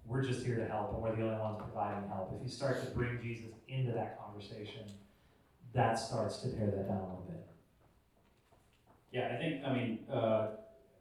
we're 0.07 0.23
just 0.23 0.45
here 0.45 0.57
to 0.57 0.67
help 0.67 0.93
and 0.93 1.03
we're 1.03 1.17
the 1.17 1.23
only 1.23 1.39
ones 1.39 1.59
providing 1.59 2.09
help. 2.09 2.35
If 2.37 2.43
you 2.43 2.51
start 2.51 2.85
to 2.85 2.91
bring 2.91 3.21
Jesus 3.23 3.53
into 3.69 3.93
that 3.93 4.19
conversation, 4.19 4.83
that 5.73 5.99
starts 5.99 6.39
to 6.39 6.51
tear 6.51 6.67
that 6.67 6.89
down 6.89 6.99
a 6.99 7.05
little 7.05 7.27
bit. 7.29 7.47
Yeah, 9.13 9.33
I 9.33 9.37
think, 9.37 9.65
I 9.65 9.73
mean, 9.73 9.99
uh, 10.13 10.49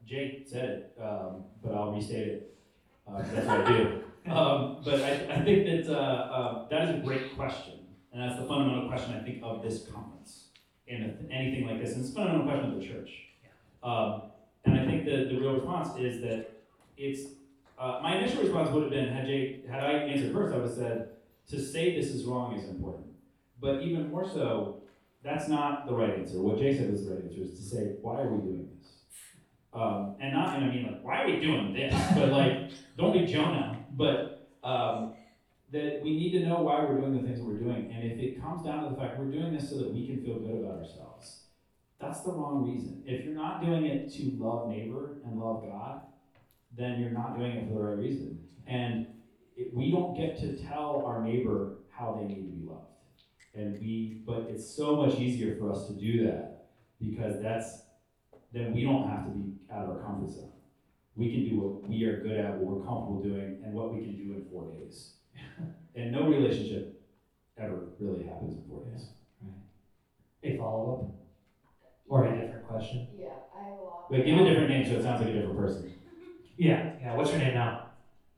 Jake 0.06 0.46
said 0.48 0.66
it, 0.66 0.98
um, 1.02 1.46
but 1.64 1.74
I'll 1.74 1.92
restate 1.92 2.28
it. 2.28 2.56
Uh, 3.08 3.22
that's 3.34 3.48
what 3.48 3.68
I 3.68 3.78
do. 3.78 4.00
Um, 4.26 4.78
but 4.86 5.02
I, 5.02 5.10
I 5.30 5.44
think 5.44 5.66
that 5.66 5.94
uh, 5.94 6.00
uh, 6.00 6.70
that 6.70 6.88
is 6.88 6.96
a 6.96 7.00
great 7.00 7.36
question, 7.36 7.80
and 8.14 8.22
that's 8.22 8.40
the 8.40 8.48
fundamental 8.48 8.88
question 8.88 9.14
I 9.14 9.22
think 9.22 9.42
of 9.44 9.62
this 9.62 9.84
conference 9.84 10.13
if 11.02 11.32
anything 11.32 11.68
like 11.68 11.82
this. 11.82 11.94
And 11.94 12.02
it's 12.02 12.12
a 12.12 12.16
fundamental 12.16 12.48
question 12.48 12.74
of 12.74 12.80
the 12.80 12.86
church. 12.86 13.10
Um, 13.82 14.24
and 14.66 14.80
I 14.80 14.86
think 14.86 15.06
that 15.06 15.30
the 15.30 15.38
real 15.40 15.54
response 15.54 15.98
is 15.98 16.22
that 16.22 16.62
it's 16.98 17.34
uh, 17.78 18.00
my 18.02 18.18
initial 18.18 18.44
response 18.44 18.70
would 18.70 18.84
have 18.84 18.92
been 18.92 19.10
had 19.10 19.26
Jake 19.26 19.68
had 19.68 19.84
I 19.84 19.92
answered 19.92 20.32
first, 20.34 20.54
I 20.54 20.58
would 20.58 20.68
have 20.68 20.76
said 20.76 21.10
to 21.50 21.60
say 21.60 22.00
this 22.00 22.12
is 22.12 22.26
wrong 22.26 22.56
is 22.56 22.70
important. 22.70 23.08
But 23.60 23.82
even 23.82 24.10
more 24.12 24.28
so, 24.28 24.84
that's 25.24 25.48
not 25.48 25.88
the 25.88 25.94
right 25.94 26.12
answer. 26.12 26.42
What 26.42 26.60
Jay 26.60 26.78
said 26.78 26.92
was 26.92 27.06
the 27.06 27.16
right 27.16 27.24
answer 27.24 27.42
is 27.42 27.58
to 27.58 27.64
say 27.64 27.96
why 28.02 28.22
are 28.22 28.30
we 28.30 28.42
doing 28.42 28.70
this? 28.78 28.90
Um, 29.74 30.16
and 30.22 30.34
not, 30.34 30.56
and 30.56 30.66
I 30.66 30.70
mean 30.70 30.84
like 30.84 31.04
why 31.04 31.24
are 31.24 31.28
we 31.28 31.40
doing 31.40 31.74
this? 31.74 31.94
But 32.14 32.30
like 32.30 32.72
don't 32.98 33.14
be 33.14 33.26
Jonah. 33.26 33.80
But 33.92 34.48
um, 34.64 35.14
that 35.74 36.02
we 36.04 36.12
need 36.12 36.32
to 36.34 36.46
know 36.46 36.62
why 36.62 36.86
we're 36.86 37.00
doing 37.00 37.18
the 37.18 37.24
things 37.24 37.40
that 37.40 37.46
we're 37.46 37.58
doing. 37.58 37.92
And 37.92 38.12
if 38.12 38.20
it 38.20 38.40
comes 38.40 38.64
down 38.64 38.84
to 38.84 38.90
the 38.92 38.96
fact 38.96 39.18
we're 39.18 39.32
doing 39.32 39.56
this 39.56 39.72
so 39.72 39.80
that 39.80 39.92
we 39.92 40.06
can 40.06 40.24
feel 40.24 40.38
good 40.38 40.64
about 40.64 40.78
ourselves, 40.78 41.46
that's 42.00 42.22
the 42.22 42.32
wrong 42.32 42.64
reason. 42.64 43.02
If 43.08 43.26
you're 43.26 43.34
not 43.34 43.66
doing 43.66 43.86
it 43.86 44.14
to 44.14 44.32
love 44.38 44.70
neighbor 44.70 45.18
and 45.26 45.40
love 45.40 45.64
God, 45.64 46.02
then 46.78 47.00
you're 47.00 47.10
not 47.10 47.40
doing 47.40 47.54
it 47.54 47.68
for 47.68 47.74
the 47.74 47.80
right 47.80 47.98
reason. 47.98 48.40
And 48.68 49.08
it, 49.58 49.74
we 49.74 49.92
don't 49.92 50.16
get 50.16 50.38
to 50.42 50.56
tell 50.64 51.04
our 51.08 51.24
neighbor 51.24 51.78
how 51.90 52.20
they 52.20 52.28
need 52.28 52.36
to 52.36 52.56
be 52.56 52.66
loved. 52.68 52.86
And 53.56 53.80
we, 53.80 54.22
but 54.28 54.48
it's 54.50 54.70
so 54.70 54.96
much 54.96 55.20
easier 55.20 55.58
for 55.58 55.72
us 55.72 55.88
to 55.88 55.94
do 55.94 56.24
that 56.26 56.66
because 57.02 57.42
that's, 57.42 57.82
then 58.52 58.76
we 58.76 58.84
don't 58.84 59.10
have 59.10 59.26
to 59.26 59.32
be 59.32 59.54
out 59.72 59.86
of 59.86 59.90
our 59.90 60.04
comfort 60.04 60.30
zone. 60.30 60.52
We 61.16 61.32
can 61.32 61.50
do 61.50 61.60
what 61.60 61.90
we 61.90 62.04
are 62.06 62.22
good 62.22 62.38
at, 62.38 62.58
what 62.58 62.78
we're 62.78 62.86
comfortable 62.86 63.24
doing, 63.24 63.62
and 63.64 63.74
what 63.74 63.92
we 63.92 64.02
can 64.02 64.16
do 64.16 64.34
in 64.34 64.46
four 64.52 64.72
days. 64.72 65.14
And 65.96 66.12
no 66.12 66.28
relationship 66.28 67.00
ever 67.58 67.80
really 68.00 68.24
happens 68.24 68.56
in 68.58 68.64
four 68.68 68.84
days. 68.86 69.06
A 70.44 70.58
follow 70.58 70.94
up? 70.94 71.02
Or 72.08 72.26
a 72.26 72.36
different 72.42 72.68
question? 72.68 73.08
Yeah, 73.18 73.28
I 73.56 73.64
have 73.66 73.80
a 73.80 73.84
lot. 73.84 74.12
Wait, 74.12 74.26
give 74.26 74.38
a 74.40 74.44
different 74.44 74.70
name 74.70 74.86
so 74.86 74.94
it 74.94 75.04
sounds 75.04 75.22
like 75.22 75.30
a 75.30 75.34
different 75.34 75.58
person. 75.58 75.94
Yeah, 76.56 76.94
yeah. 77.02 77.16
What's 77.16 77.32
your 77.32 77.40
name 77.40 77.56
now? 77.56 77.88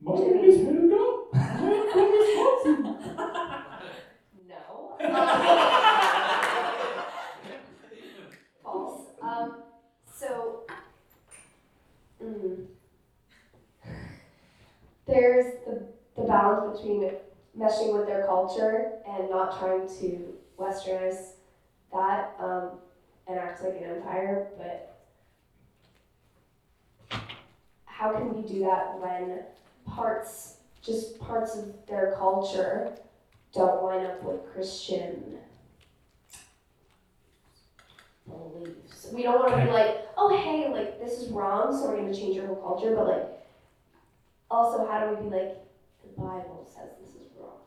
My 0.00 0.14
name 0.14 0.42
is 0.44 0.56
Helga. 0.64 1.26
I'm 1.34 1.90
from 1.92 2.12
Wisconsin. 2.12 2.82
No. 4.48 4.96
False. 8.62 9.02
Um, 9.20 9.62
so, 10.18 10.62
mm, 12.24 12.64
there's 15.06 15.52
the, 15.66 15.85
the 16.16 16.22
balance 16.22 16.78
between 16.78 17.10
meshing 17.58 17.96
with 17.96 18.06
their 18.06 18.24
culture 18.26 18.92
and 19.08 19.30
not 19.30 19.58
trying 19.58 19.88
to 20.00 20.34
westernize 20.58 21.32
that 21.92 22.34
um, 22.40 22.70
and 23.26 23.38
act 23.38 23.62
like 23.62 23.76
an 23.76 23.96
empire, 23.96 24.48
but 24.56 24.96
how 27.84 28.12
can 28.12 28.34
we 28.34 28.46
do 28.46 28.60
that 28.60 28.98
when 28.98 29.40
parts, 29.86 30.58
just 30.82 31.18
parts 31.18 31.56
of 31.56 31.74
their 31.86 32.14
culture 32.18 32.92
don't 33.54 33.82
line 33.82 34.04
up 34.04 34.22
with 34.22 34.44
Christian 34.52 35.38
beliefs. 38.28 39.08
We 39.12 39.22
don't 39.22 39.38
want 39.38 39.58
to 39.58 39.64
be 39.64 39.72
like, 39.72 40.08
oh 40.16 40.36
hey, 40.36 40.70
like 40.70 41.00
this 41.00 41.18
is 41.18 41.30
wrong, 41.30 41.74
so 41.74 41.88
we're 41.88 41.96
gonna 41.96 42.14
change 42.14 42.36
your 42.36 42.46
whole 42.46 42.56
culture. 42.56 42.94
But 42.94 43.06
like, 43.06 43.28
also, 44.50 44.86
how 44.86 45.06
do 45.06 45.16
we 45.16 45.28
be 45.28 45.34
like, 45.34 45.56
Bible 46.16 46.66
says 46.66 46.90
this 47.04 47.14
is 47.14 47.28
wrong? 47.38 47.58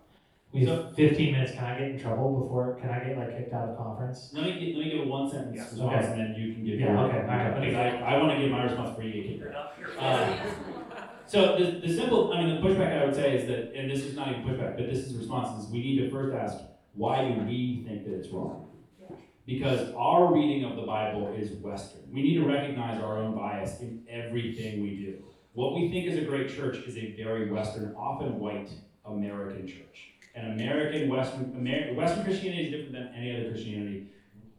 We 0.51 0.65
have 0.65 0.95
15 0.95 1.31
minutes. 1.31 1.53
Can 1.53 1.63
I 1.65 1.77
get 1.79 1.91
in 1.91 1.99
trouble 1.99 2.39
before? 2.41 2.77
Can 2.81 2.89
I 2.89 2.99
get 3.03 3.17
like 3.17 3.37
kicked 3.37 3.53
out 3.53 3.69
of 3.69 3.77
conference? 3.77 4.31
Let 4.33 4.45
me 4.45 4.51
get, 4.53 4.75
let 4.77 4.85
me 4.85 4.91
give 4.91 5.07
a 5.07 5.09
one 5.09 5.29
sentence 5.29 5.55
Yeah, 5.55 5.63
response 5.63 6.05
okay. 6.05 6.11
and 6.13 6.19
then 6.35 6.35
you 6.41 6.53
can 6.53 6.65
give 6.65 6.79
Yeah, 6.79 6.93
your. 6.93 6.97
okay, 7.05 7.17
all 7.21 7.27
right, 7.27 7.51
let 7.53 7.61
me- 7.61 7.67
Because 7.69 7.93
I, 7.93 8.15
I 8.15 8.17
want 8.17 8.31
to 8.33 8.39
give 8.39 8.51
my 8.51 8.63
response 8.63 8.89
before 8.89 9.03
you 9.03 9.13
get 9.23 9.39
kicked 9.41 9.55
out. 9.55 9.73
Uh, 9.99 10.37
So 11.27 11.55
the, 11.59 11.87
the 11.87 11.93
simple, 11.95 12.33
I 12.33 12.43
mean, 12.43 12.55
the 12.55 12.67
pushback 12.67 12.99
I 12.99 13.05
would 13.05 13.13
say 13.13 13.35
is 13.37 13.45
that, 13.47 13.77
and 13.79 13.87
this 13.91 14.03
is 14.03 14.15
not 14.15 14.29
even 14.29 14.41
pushback, 14.41 14.75
but 14.77 14.87
this 14.89 14.97
is 15.05 15.15
response, 15.15 15.63
is 15.63 15.69
we 15.71 15.77
need 15.79 15.97
to 15.99 16.09
first 16.09 16.35
ask, 16.35 16.57
why 16.95 17.21
do 17.27 17.41
we 17.43 17.83
think 17.87 18.03
that 18.05 18.15
it's 18.15 18.29
wrong? 18.29 18.65
Because 19.45 19.93
our 19.95 20.33
reading 20.33 20.63
of 20.63 20.75
the 20.75 20.81
Bible 20.83 21.27
is 21.37 21.51
Western. 21.51 22.01
We 22.11 22.23
need 22.23 22.33
to 22.35 22.45
recognize 22.45 22.99
our 22.99 23.17
own 23.19 23.35
bias 23.35 23.79
in 23.81 24.03
everything 24.09 24.81
we 24.81 24.95
do. 24.95 25.23
What 25.60 25.74
we 25.74 25.89
think 25.89 26.07
is 26.07 26.18
a 26.18 26.22
great 26.22 26.49
church 26.55 26.78
is 26.88 26.95
a 26.95 27.12
very 27.18 27.51
Western, 27.51 27.93
often 27.97 28.39
white 28.39 28.70
American 29.03 29.68
church. 29.68 30.12
And 30.34 30.53
American 30.53 31.10
Western 31.10 31.53
Amer- 31.53 31.95
Western 31.95 32.24
Christianity 32.24 32.68
is 32.68 32.72
different 32.72 32.93
than 32.93 33.14
any 33.14 33.36
other 33.36 33.49
Christianity. 33.49 34.07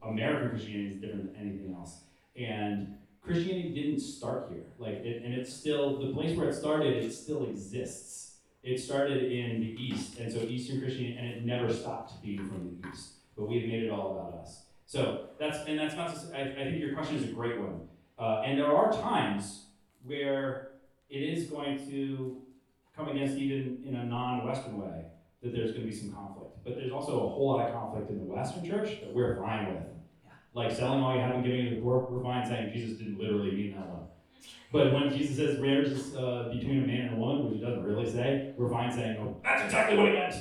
American 0.03 0.51
Christianity 0.51 0.97
is 0.97 1.01
different 1.01 1.33
than 1.33 1.41
anything 1.41 1.75
else. 1.75 2.03
And 2.37 2.99
Christianity 3.23 3.73
didn't 3.73 4.01
start 4.01 4.51
here. 4.53 4.67
Like, 4.79 4.97
it, 4.97 5.23
and 5.25 5.33
it's 5.33 5.51
still 5.51 5.99
the 6.07 6.13
place 6.13 6.37
where 6.37 6.51
it 6.51 6.55
started. 6.55 7.03
It 7.03 7.15
still 7.15 7.47
exists. 7.47 8.35
It 8.63 8.79
started 8.79 9.33
in 9.33 9.59
the 9.59 9.83
East, 9.83 10.19
and 10.19 10.31
so 10.31 10.41
Eastern 10.41 10.83
Christianity, 10.83 11.17
and 11.17 11.29
it 11.29 11.47
never 11.47 11.73
stopped 11.73 12.21
being 12.21 12.47
from 12.47 12.77
the 12.77 12.91
East. 12.91 13.13
But 13.39 13.49
we 13.49 13.59
have 13.59 13.71
made 13.71 13.85
it 13.85 13.91
all 13.91 14.19
about 14.19 14.39
us. 14.43 14.65
So 14.85 15.29
that's 15.39 15.67
and 15.67 15.79
that's 15.79 15.95
not. 15.97 16.15
I, 16.35 16.43
I 16.43 16.65
think 16.65 16.79
your 16.79 16.93
question 16.93 17.17
is 17.17 17.25
a 17.25 17.33
great 17.33 17.59
one. 17.59 17.89
Uh, 18.19 18.43
and 18.45 18.59
there 18.59 18.77
are 18.77 18.93
times 18.93 19.65
where 20.05 20.70
it 21.11 21.19
is 21.19 21.47
going 21.47 21.79
to 21.91 22.41
come 22.97 23.09
against 23.09 23.37
even 23.37 23.83
in 23.87 23.97
a 23.97 24.05
non-Western 24.05 24.79
way 24.79 25.05
that 25.43 25.53
there's 25.53 25.73
going 25.73 25.85
to 25.85 25.91
be 25.91 25.95
some 25.95 26.13
conflict. 26.13 26.53
But 26.65 26.77
there's 26.77 26.93
also 26.93 27.27
a 27.27 27.29
whole 27.29 27.57
lot 27.57 27.67
of 27.67 27.75
conflict 27.75 28.11
in 28.11 28.19
the 28.19 28.25
Western 28.25 28.65
church 28.65 29.01
that 29.01 29.15
we're 29.15 29.37
fine 29.37 29.75
with. 29.75 29.83
Like 30.53 30.73
selling 30.73 31.01
all 31.03 31.15
you 31.15 31.21
have 31.21 31.35
and 31.35 31.45
giving 31.45 31.67
it 31.67 31.71
to 31.71 31.77
the 31.77 31.83
poor, 31.83 32.07
we're 32.11 32.23
fine 32.23 32.47
saying 32.47 32.73
Jesus 32.73 32.99
didn't 32.99 33.19
literally 33.19 33.53
mean 33.53 33.73
that 33.73 33.89
one. 33.89 34.01
But 34.73 34.93
when 34.93 35.17
Jesus 35.17 35.37
says 35.37 35.59
marriage 35.59 35.89
is 35.89 36.15
uh, 36.15 36.51
between 36.53 36.85
a 36.85 36.87
man 36.87 37.07
and 37.07 37.17
a 37.17 37.21
woman, 37.21 37.47
which 37.47 37.55
he 37.55 37.61
doesn't 37.61 37.83
really 37.83 38.11
say, 38.11 38.53
we're 38.57 38.69
fine 38.69 38.93
saying, 38.93 39.17
oh, 39.21 39.37
that's 39.43 39.65
exactly 39.65 39.97
what 39.97 40.07
he 40.07 40.13
meant. 40.13 40.35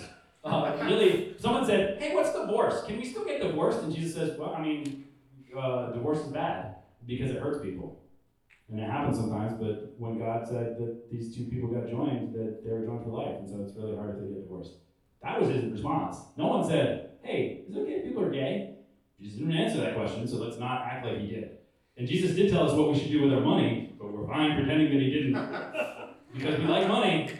Uh, 0.43 0.77
really, 0.83 1.35
someone 1.39 1.65
said, 1.65 2.01
hey, 2.01 2.13
what's 2.13 2.31
divorce? 2.33 2.83
Can 2.85 2.97
we 2.97 3.05
still 3.05 3.25
get 3.25 3.41
divorced? 3.41 3.79
And 3.81 3.93
Jesus 3.93 4.15
says, 4.15 4.37
well, 4.37 4.53
I 4.53 4.61
mean, 4.61 5.05
uh, 5.57 5.91
divorce 5.91 6.19
is 6.19 6.27
bad 6.27 6.75
because 7.05 7.31
it 7.31 7.41
hurts 7.41 7.63
people. 7.63 8.01
And 8.71 8.79
it 8.79 8.89
happens 8.89 9.17
sometimes, 9.17 9.53
but 9.59 9.95
when 9.97 10.19
God 10.19 10.47
said 10.47 10.77
that 10.77 11.11
these 11.11 11.35
two 11.35 11.45
people 11.45 11.69
got 11.69 11.89
joined, 11.89 12.33
that 12.35 12.63
they 12.63 12.71
were 12.71 12.85
joined 12.85 13.03
for 13.03 13.09
life, 13.09 13.35
and 13.39 13.49
so 13.49 13.61
it's 13.63 13.75
really 13.75 13.95
hard 13.95 14.15
if 14.15 14.21
they 14.21 14.27
get 14.27 14.43
divorced. 14.43 14.73
That 15.23 15.41
was 15.41 15.49
his 15.49 15.65
response. 15.65 16.17
No 16.37 16.47
one 16.47 16.67
said, 16.67 17.11
hey, 17.23 17.63
is 17.67 17.75
it 17.75 17.79
okay 17.79 17.93
if 17.93 18.05
people 18.05 18.23
are 18.23 18.29
gay? 18.29 18.75
Jesus 19.19 19.39
didn't 19.39 19.53
answer 19.53 19.81
that 19.81 19.95
question, 19.95 20.27
so 20.27 20.37
let's 20.37 20.59
not 20.59 20.85
act 20.85 21.05
like 21.05 21.19
he 21.19 21.27
did. 21.27 21.57
And 21.97 22.07
Jesus 22.07 22.35
did 22.35 22.51
tell 22.51 22.69
us 22.69 22.73
what 22.73 22.91
we 22.91 22.99
should 22.99 23.11
do 23.11 23.23
with 23.23 23.33
our 23.33 23.41
money, 23.41 23.93
but 23.99 24.13
we're 24.13 24.27
fine 24.27 24.55
pretending 24.55 24.93
that 24.93 25.01
he 25.01 25.09
didn't. 25.09 25.33
because 26.33 26.59
we 26.59 26.65
like 26.65 26.87
money, 26.87 27.31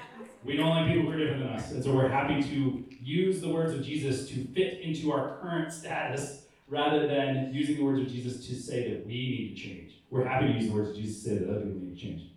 we 0.43 0.57
don't 0.57 0.69
like 0.69 0.87
people 0.87 1.03
who 1.03 1.11
are 1.11 1.17
different 1.17 1.43
than 1.43 1.53
us. 1.53 1.71
And 1.71 1.83
so 1.83 1.93
we're 1.93 2.09
happy 2.09 2.41
to 2.41 2.85
use 2.99 3.39
the 3.39 3.49
words 3.49 3.73
of 3.73 3.83
Jesus 3.83 4.27
to 4.29 4.45
fit 4.47 4.81
into 4.81 5.11
our 5.11 5.39
current 5.41 5.71
status 5.71 6.43
rather 6.67 7.07
than 7.07 7.53
using 7.53 7.77
the 7.77 7.83
words 7.83 8.01
of 8.01 8.07
Jesus 8.07 8.45
to 8.47 8.55
say 8.55 8.91
that 8.91 9.05
we 9.05 9.13
need 9.13 9.55
to 9.55 9.61
change. 9.61 9.88
We're 10.09 10.25
happy 10.25 10.47
to 10.47 10.53
use 10.53 10.67
the 10.67 10.73
words 10.73 10.97
Jesus 10.97 11.23
to 11.23 11.29
say 11.29 11.37
that 11.37 11.49
other 11.49 11.61
people 11.61 11.79
need 11.81 11.95
to 11.95 12.01
change. 12.01 12.31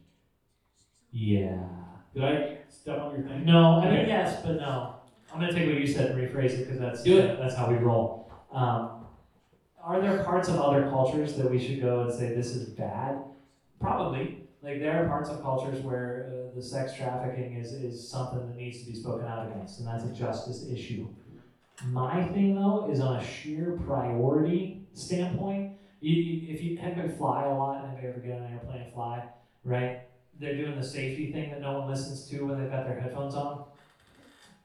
Yeah. 1.11 1.59
Did 2.15 2.25
I 2.25 2.57
step 2.69 3.01
on 3.01 3.15
your 3.15 3.27
thing? 3.27 3.45
No, 3.45 3.81
I 3.81 3.87
Okay. 3.87 3.97
mean 3.99 4.09
yes, 4.09 4.43
but 4.45 4.57
no. 4.57 4.95
I'm 5.33 5.41
gonna 5.41 5.53
take 5.53 5.67
what 5.67 5.79
you 5.81 5.87
said 5.87 6.11
and 6.11 6.21
rephrase 6.21 6.51
it 6.53 6.65
because 6.65 6.79
that's 6.79 7.03
Do 7.03 7.19
it. 7.19 7.39
that's 7.39 7.55
how 7.55 7.71
we 7.71 7.77
roll. 7.77 8.31
Um, 8.53 9.07
are 9.83 10.01
there 10.01 10.23
parts 10.25 10.49
of 10.49 10.57
other 10.61 10.89
cultures 10.91 11.35
that 11.37 11.51
we 11.51 11.59
should 11.59 11.81
go 11.81 12.03
and 12.03 12.13
say 12.13 12.35
this 12.35 12.55
is 12.55 12.69
bad? 12.69 13.19
Probably. 13.81 14.39
Like 14.63 14.79
there 14.81 15.03
are 15.05 15.09
parts 15.09 15.31
of 15.31 15.41
cultures 15.43 15.83
where 15.83 16.31
uh, 16.53 16.55
the 16.55 16.63
sex 16.63 16.95
trafficking 16.95 17.55
is 17.55 17.73
is 17.73 18.07
something 18.09 18.47
that 18.47 18.57
needs 18.57 18.85
to 18.85 18.91
be 18.91 18.95
spoken 18.97 19.27
out 19.27 19.51
against, 19.51 19.79
and 19.81 19.89
that's 19.89 20.05
a 20.05 20.13
justice 20.13 20.69
issue. 20.71 21.09
My 21.87 22.25
thing 22.29 22.55
though 22.55 22.89
is 22.91 23.01
on 23.01 23.17
a 23.17 23.25
sheer 23.25 23.81
priority 23.87 24.87
standpoint. 24.93 25.73
You, 26.03 26.53
if 26.53 26.61
you 26.61 26.77
have 26.79 26.97
been 26.97 27.17
fly 27.17 27.45
a 27.45 27.55
lot, 27.55 27.89
have 27.89 28.03
you 28.03 28.09
ever 28.09 28.19
get 28.19 28.33
on 28.33 28.43
an 28.43 28.53
airplane 28.55 28.83
and 28.83 28.93
fly, 28.93 29.23
right? 29.63 30.01
They're 30.41 30.57
doing 30.57 30.75
the 30.75 30.85
safety 30.85 31.31
thing 31.31 31.51
that 31.51 31.61
no 31.61 31.79
one 31.79 31.89
listens 31.89 32.29
to 32.31 32.45
when 32.45 32.61
they've 32.61 32.71
got 32.71 32.85
their 32.85 32.99
headphones 32.99 33.37
on. 33.37 33.67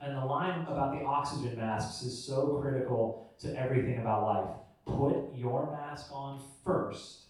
And 0.02 0.18
the 0.18 0.26
line 0.26 0.62
about 0.62 1.00
the 1.00 1.06
oxygen 1.06 1.56
masks 1.56 2.04
is 2.04 2.26
so 2.26 2.58
critical 2.60 3.32
to 3.42 3.56
everything 3.56 4.00
about 4.00 4.24
life. 4.24 4.50
Put 4.88 5.36
your 5.36 5.70
mask 5.72 6.08
on 6.12 6.42
first 6.66 7.26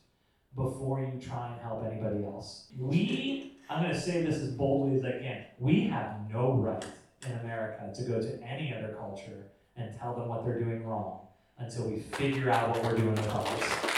before 0.55 1.01
you 1.01 1.19
try 1.19 1.51
and 1.51 1.61
help 1.61 1.83
anybody 1.85 2.23
else. 2.23 2.67
We, 2.79 3.57
I'm 3.69 3.83
going 3.83 3.93
to 3.93 3.99
say 3.99 4.23
this 4.23 4.37
as 4.37 4.51
boldly 4.51 4.99
as 4.99 5.03
I 5.03 5.19
can, 5.19 5.43
we 5.59 5.81
have 5.87 6.29
no 6.31 6.53
right 6.53 6.85
in 7.25 7.33
America 7.39 7.91
to 7.93 8.03
go 8.03 8.21
to 8.21 8.41
any 8.41 8.73
other 8.73 8.95
culture 8.97 9.47
and 9.75 9.93
tell 9.99 10.15
them 10.15 10.29
what 10.29 10.45
they're 10.45 10.63
doing 10.63 10.85
wrong 10.85 11.19
until 11.59 11.89
we 11.89 11.99
figure 11.99 12.49
out 12.49 12.69
what 12.69 12.83
we're 12.83 12.95
doing 12.95 13.19
ours. 13.19 13.96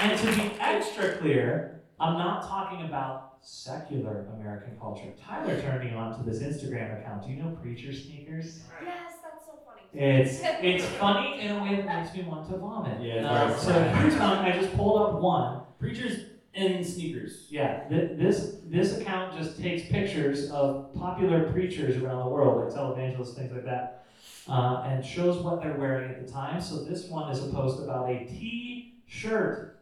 And 0.00 0.18
to 0.18 0.26
be 0.34 0.52
extra 0.60 1.16
clear, 1.18 1.82
I'm 1.98 2.14
not 2.16 2.42
talking 2.46 2.86
about 2.86 3.36
secular 3.42 4.26
American 4.38 4.76
culture. 4.78 5.08
Tyler 5.22 5.60
turned 5.60 5.84
me 5.84 5.94
on 5.96 6.16
to 6.18 6.28
this 6.30 6.42
Instagram 6.42 7.00
account. 7.00 7.24
Do 7.24 7.30
you 7.32 7.42
know 7.42 7.56
Preacher 7.62 7.92
Sneakers? 7.92 8.60
Yes, 8.84 9.14
that's 9.22 9.44
so 9.46 9.52
funny. 9.66 10.02
It's 10.02 10.40
it's 10.42 10.84
funny 10.96 11.40
in 11.40 11.56
a 11.56 11.62
way 11.62 11.76
that 11.76 11.86
makes 12.02 12.14
me 12.16 12.22
want 12.22 12.48
to 12.50 12.56
vomit. 12.58 13.00
Yeah, 13.02 13.50
it's 13.50 13.66
Uh, 13.66 13.72
very 13.72 13.72
so 13.72 13.72
funny. 13.72 13.98
here's 14.00 14.14
one. 14.20 14.38
I 14.38 14.52
just 14.58 14.76
pulled 14.76 15.02
up 15.02 15.20
one. 15.20 15.60
Preachers 15.78 16.26
in 16.54 16.82
sneakers. 16.84 17.46
Yeah, 17.50 17.88
th- 17.88 18.18
this 18.18 18.56
this 18.64 18.98
account 18.98 19.36
just 19.36 19.60
takes 19.60 19.88
pictures 19.90 20.50
of 20.50 20.92
popular 20.94 21.50
preachers 21.52 22.02
around 22.02 22.24
the 22.24 22.30
world, 22.30 22.64
like 22.64 22.74
televangelists, 22.78 23.34
things 23.34 23.52
like 23.52 23.64
that, 23.64 24.04
uh, 24.48 24.82
and 24.86 25.04
shows 25.04 25.42
what 25.42 25.62
they're 25.62 25.76
wearing 25.78 26.10
at 26.10 26.26
the 26.26 26.30
time. 26.30 26.60
So 26.60 26.84
this 26.84 27.08
one 27.08 27.30
is 27.30 27.42
a 27.44 27.48
post 27.48 27.82
about 27.82 28.08
a 28.10 28.24
T-shirt. 28.26 29.79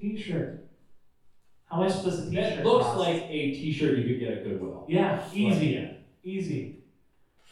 T-shirt. 0.00 0.64
How 1.66 1.76
much 1.78 2.02
does 2.02 2.26
a 2.26 2.30
T-shirt 2.30 2.56
That 2.56 2.64
looks 2.64 2.84
cost? 2.86 2.98
like 2.98 3.22
a 3.28 3.50
T-shirt 3.52 3.98
you 3.98 4.04
could 4.04 4.20
get 4.20 4.38
at 4.38 4.44
Goodwill. 4.44 4.84
Yeah, 4.88 5.22
easy, 5.32 5.66
Yeah. 5.66 5.92
easy. 6.24 6.76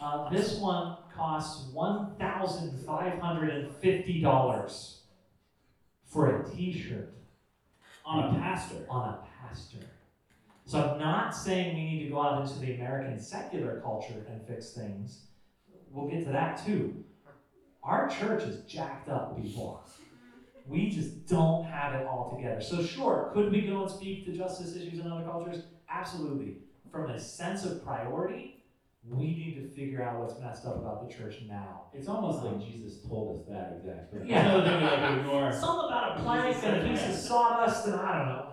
Uh, 0.00 0.28
this 0.30 0.58
one 0.58 0.96
costs 1.14 1.72
one 1.72 2.14
thousand 2.18 2.78
five 2.84 3.18
hundred 3.18 3.50
and 3.50 3.74
fifty 3.76 4.20
dollars 4.20 5.02
for 6.04 6.40
a 6.42 6.50
T-shirt 6.50 7.14
On 8.04 8.34
a 8.36 8.38
pastor. 8.38 8.86
on 8.90 9.08
a 9.14 9.18
pastor. 9.42 9.78
So 10.66 10.80
I'm 10.92 10.98
not 10.98 11.34
saying 11.34 11.74
we 11.76 11.84
need 11.84 12.04
to 12.04 12.10
go 12.10 12.20
out 12.20 12.42
into 12.42 12.58
the 12.60 12.74
American 12.74 13.18
secular 13.20 13.80
culture 13.80 14.26
and 14.28 14.46
fix 14.46 14.72
things. 14.72 15.26
We'll 15.90 16.08
get 16.08 16.24
to 16.26 16.32
that 16.32 16.64
too. 16.64 17.04
Our 17.82 18.08
church 18.08 18.42
is 18.42 18.64
jacked 18.64 19.08
up, 19.08 19.40
people. 19.40 19.82
We 20.68 20.90
just 20.90 21.26
don't 21.26 21.64
have 21.64 21.94
it 21.94 22.06
all 22.06 22.36
together. 22.36 22.60
So, 22.60 22.82
sure, 22.84 23.30
could 23.32 23.52
we 23.52 23.62
go 23.62 23.82
and 23.82 23.90
speak 23.90 24.26
to 24.26 24.32
justice 24.32 24.74
issues 24.74 25.00
in 25.00 25.10
other 25.10 25.24
cultures? 25.24 25.62
Absolutely. 25.88 26.58
From 26.90 27.10
a 27.10 27.18
sense 27.18 27.64
of 27.64 27.84
priority, 27.84 28.64
we 29.08 29.26
need 29.26 29.54
to 29.54 29.68
figure 29.74 30.02
out 30.02 30.20
what's 30.20 30.40
messed 30.40 30.66
up 30.66 30.76
about 30.76 31.08
the 31.08 31.14
church 31.14 31.36
now. 31.46 31.82
It's 31.92 32.08
almost 32.08 32.42
like 32.42 32.60
Jesus 32.60 33.02
told 33.06 33.38
us 33.38 33.46
that 33.48 33.76
exactly. 33.78 34.28
Yeah. 34.28 34.56
Another 34.56 34.80
like 34.80 35.18
ignore. 35.20 35.52
Something 35.52 35.86
about 35.86 36.18
a 36.18 36.22
plank 36.22 36.56
and 36.64 36.76
a 36.84 36.88
piece 36.88 37.06
of 37.06 37.14
sawdust, 37.14 37.86
and 37.86 37.94
I 37.94 38.18
don't 38.18 38.28
know, 38.28 38.46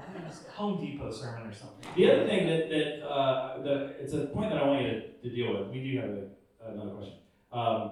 Home 0.55 0.79
Depot 0.79 1.11
sermon 1.11 1.47
or 1.47 1.53
something. 1.53 1.89
The 1.95 2.11
other 2.11 2.27
thing 2.27 2.47
that, 2.47 2.69
that 2.69 3.07
uh, 3.07 3.61
the, 3.63 3.95
it's 3.99 4.13
a 4.13 4.25
point 4.27 4.51
that 4.51 4.61
I 4.61 4.67
want 4.67 4.83
you 4.83 4.89
to, 4.91 5.01
to 5.23 5.29
deal 5.35 5.59
with. 5.59 5.69
We 5.69 5.91
do 5.91 5.99
have 5.99 6.09
a, 6.09 6.71
another 6.71 6.91
question. 6.91 7.15
Um, 7.51 7.91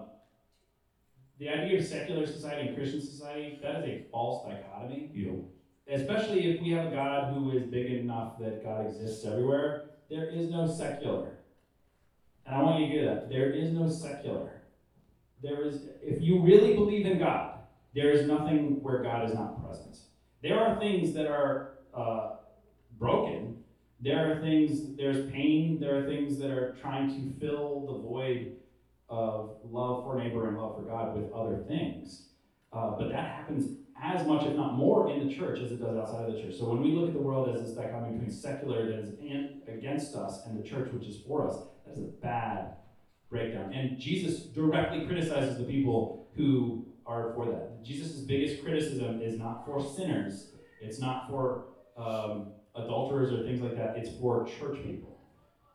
the 1.41 1.49
idea 1.49 1.79
of 1.79 1.85
secular 1.85 2.27
society 2.27 2.67
and 2.67 2.77
Christian 2.77 3.01
society, 3.01 3.57
that 3.63 3.77
is 3.77 3.85
a 3.85 4.05
false 4.11 4.47
dichotomy. 4.47 5.09
Especially 5.89 6.53
if 6.53 6.61
we 6.61 6.69
have 6.69 6.93
a 6.93 6.95
God 6.95 7.33
who 7.33 7.57
is 7.57 7.63
big 7.63 7.91
enough 7.91 8.37
that 8.39 8.63
God 8.63 8.85
exists 8.85 9.25
everywhere, 9.25 9.85
there 10.07 10.29
is 10.29 10.51
no 10.51 10.67
secular. 10.71 11.39
And 12.45 12.55
I 12.55 12.61
want 12.61 12.81
you 12.81 12.85
to 12.85 12.91
hear 12.91 13.05
that. 13.05 13.29
There 13.29 13.49
is 13.49 13.71
no 13.71 13.89
secular. 13.89 14.61
There 15.41 15.63
is, 15.63 15.81
if 16.03 16.21
you 16.21 16.43
really 16.43 16.75
believe 16.75 17.07
in 17.07 17.17
God, 17.17 17.55
there 17.95 18.11
is 18.11 18.27
nothing 18.27 18.83
where 18.83 19.01
God 19.01 19.27
is 19.27 19.33
not 19.33 19.65
present. 19.65 19.97
There 20.43 20.59
are 20.59 20.79
things 20.79 21.11
that 21.13 21.25
are 21.25 21.79
uh, 21.95 22.33
broken. 22.99 23.63
There 23.99 24.31
are 24.31 24.41
things, 24.41 24.95
there's 24.95 25.31
pain, 25.31 25.79
there 25.79 26.03
are 26.03 26.07
things 26.07 26.37
that 26.37 26.51
are 26.51 26.75
trying 26.79 27.09
to 27.09 27.39
fill 27.39 27.87
the 27.87 28.07
void 28.07 28.57
of 29.12 29.57
love 29.70 30.05
for 30.05 30.18
neighbor 30.18 30.47
and 30.47 30.57
love 30.57 30.78
for 30.78 30.84
God 30.84 31.16
with 31.16 31.32
other 31.34 31.64
things. 31.68 32.30
Uh, 32.72 32.91
but 32.91 33.09
that 33.09 33.28
happens 33.28 33.78
as 34.01 34.26
much, 34.26 34.43
if 34.45 34.55
not 34.55 34.76
more, 34.76 35.12
in 35.12 35.28
the 35.28 35.36
church 35.36 35.59
as 35.59 35.72
it 35.72 35.82
does 35.82 35.97
outside 35.97 36.28
of 36.28 36.34
the 36.34 36.41
church. 36.41 36.55
So 36.57 36.70
when 36.70 36.82
we 36.82 36.93
look 36.93 37.09
at 37.09 37.14
the 37.14 37.22
world 37.22 37.53
as 37.53 37.62
this 37.62 37.74
dichotomy 37.74 38.14
between 38.14 38.32
secular 38.32 38.86
that 38.86 38.99
is 38.99 39.20
in, 39.20 39.62
against 39.68 40.16
us 40.16 40.45
and 40.47 40.57
the 40.57 40.68
church 40.68 40.91
which 40.93 41.05
is 41.05 41.18
for 41.28 41.47
us, 41.47 41.57
that 41.86 41.93
is 41.93 41.99
a 41.99 42.07
bad 42.07 42.78
breakdown. 43.30 43.74
And 43.74 43.99
Jesus 43.99 44.43
directly 44.43 45.05
criticizes 45.05 45.57
the 45.57 45.66
people 45.66 46.30
who 46.38 46.86
are 47.05 47.34
for 47.36 47.45
that. 47.47 47.84
Jesus' 47.84 48.22
biggest 48.22 48.64
criticism 48.64 49.22
is 49.22 49.38
not 49.38 49.66
for 49.66 49.84
sinners, 49.84 50.53
it's 50.82 50.99
not 50.99 51.30
for 51.30 51.66
um, 51.97 52.53
adulterers 52.76 53.34
or 53.34 53.43
things 53.43 53.62
like 53.62 53.76
that, 53.76 53.97
it's 53.97 54.18
for 54.20 54.45
church 54.45 54.78
people. 54.84 55.20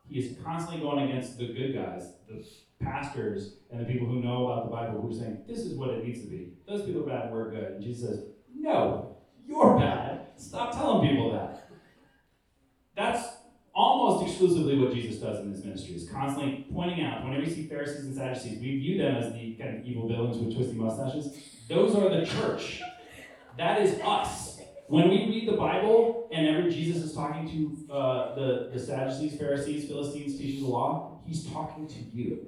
He 0.09 0.21
is 0.21 0.37
constantly 0.43 0.81
going 0.81 1.11
against 1.11 1.37
the 1.37 1.47
good 1.47 1.75
guys, 1.75 2.13
the 2.29 2.45
pastors, 2.81 3.55
and 3.71 3.81
the 3.81 3.91
people 3.91 4.07
who 4.07 4.21
know 4.21 4.49
about 4.49 4.65
the 4.65 4.71
Bible 4.71 5.01
who 5.01 5.11
are 5.11 5.15
saying, 5.15 5.43
this 5.49 5.61
is 5.61 5.75
what 5.75 5.91
it 5.91 6.05
needs 6.05 6.21
to 6.21 6.27
be. 6.27 6.53
Those 6.69 6.83
people 6.85 7.03
are 7.03 7.07
bad 7.07 7.33
we're 7.33 7.51
good. 7.51 7.73
And 7.73 7.83
Jesus 7.83 8.09
says, 8.09 8.25
no, 8.55 9.17
you're 9.47 9.79
bad. 9.79 10.27
Stop 10.37 10.73
telling 10.73 11.09
people 11.09 11.33
that. 11.33 11.69
That's 12.97 13.27
almost 13.75 14.27
exclusively 14.27 14.79
what 14.79 14.93
Jesus 14.93 15.21
does 15.21 15.41
in 15.41 15.51
his 15.51 15.65
ministry, 15.65 15.95
is 15.95 16.09
constantly 16.09 16.67
pointing 16.73 17.05
out, 17.05 17.25
whenever 17.25 17.45
we 17.45 17.51
see 17.51 17.67
Pharisees 17.67 18.07
and 18.07 18.15
Sadducees, 18.15 18.59
we 18.61 18.79
view 18.79 18.99
them 18.99 19.17
as 19.17 19.33
the 19.33 19.55
kind 19.55 19.79
of 19.79 19.85
evil 19.85 20.09
villains 20.09 20.39
with 20.39 20.55
twisty 20.55 20.75
mustaches. 20.75 21.39
Those 21.69 21.95
are 21.95 22.09
the 22.09 22.25
church. 22.25 22.81
That 23.59 23.83
is 23.83 24.01
us. 24.03 24.61
When 24.89 25.09
we 25.09 25.27
read 25.27 25.49
the 25.49 25.57
Bible 25.57 26.29
and 26.33 26.47
every 26.47 26.71
Jesus 26.71 27.03
is 27.03 27.13
talking 27.15 27.51
to 27.51 27.93
uh, 27.93 28.35
the, 28.35 28.71
the 28.73 28.79
Sadducees, 28.79 29.39
Pharisees, 29.39 29.89
Philistines, 29.89 30.39
teachers 30.39 30.63
of 30.63 30.69
the 30.69 30.73
law, 30.73 31.21
he's 31.27 31.45
talking 31.47 31.89
to 31.89 31.99
you. 32.17 32.47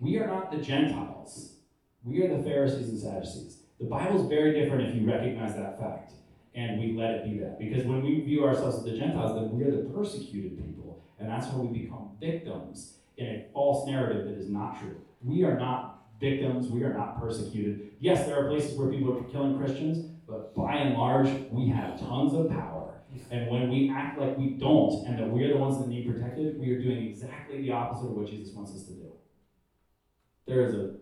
We 0.00 0.18
are 0.18 0.26
not 0.26 0.50
the 0.50 0.58
Gentiles. 0.58 1.56
We 2.02 2.22
are 2.22 2.36
the 2.36 2.42
Pharisees 2.42 2.88
and 2.88 2.98
Sadducees. 2.98 3.58
The 3.80 3.86
Bible 3.86 4.20
is 4.20 4.28
very 4.28 4.58
different 4.58 4.88
if 4.88 4.94
you 4.94 5.06
recognize 5.10 5.54
that 5.56 5.78
fact 5.80 6.12
and 6.54 6.80
we 6.80 6.92
let 6.92 7.10
it 7.10 7.24
be 7.24 7.38
that. 7.38 7.58
Because 7.58 7.84
when 7.84 8.02
we 8.02 8.20
view 8.20 8.44
ourselves 8.44 8.76
as 8.76 8.84
the 8.84 8.96
Gentiles, 8.96 9.34
then 9.34 9.50
we're 9.50 9.70
the 9.70 9.88
persecuted 9.90 10.56
people. 10.56 11.02
And 11.18 11.28
that's 11.28 11.48
when 11.48 11.70
we 11.70 11.80
become 11.80 12.10
victims 12.20 12.98
in 13.16 13.26
a 13.26 13.46
false 13.52 13.88
narrative 13.88 14.26
that 14.26 14.34
is 14.34 14.48
not 14.48 14.78
true. 14.80 15.00
We 15.22 15.44
are 15.44 15.58
not 15.58 16.02
victims, 16.20 16.68
we 16.68 16.84
are 16.84 16.94
not 16.94 17.20
persecuted. 17.20 17.92
Yes, 17.98 18.26
there 18.26 18.44
are 18.44 18.48
places 18.48 18.78
where 18.78 18.88
people 18.88 19.16
are 19.18 19.22
killing 19.24 19.58
Christians, 19.58 20.06
but 20.28 20.54
by 20.54 20.76
and 20.76 20.96
large, 20.96 21.28
we 21.50 21.68
have 21.68 21.98
tons 21.98 22.34
of 22.34 22.50
power. 22.50 22.94
And 23.30 23.48
when 23.48 23.70
we 23.70 23.90
act 23.90 24.18
like 24.18 24.36
we 24.36 24.50
don't 24.50 25.06
and 25.06 25.18
that 25.18 25.28
we're 25.28 25.48
the 25.48 25.56
ones 25.56 25.78
that 25.78 25.88
need 25.88 26.12
protected, 26.12 26.58
we 26.58 26.70
are 26.72 26.80
doing 26.80 27.06
exactly 27.06 27.62
the 27.62 27.72
opposite 27.72 28.06
of 28.06 28.12
what 28.12 28.28
Jesus 28.28 28.54
wants 28.54 28.72
us 28.72 28.84
to 28.84 28.92
do. 28.92 29.13
There 30.46 30.62
is 30.62 30.74
an 30.74 30.98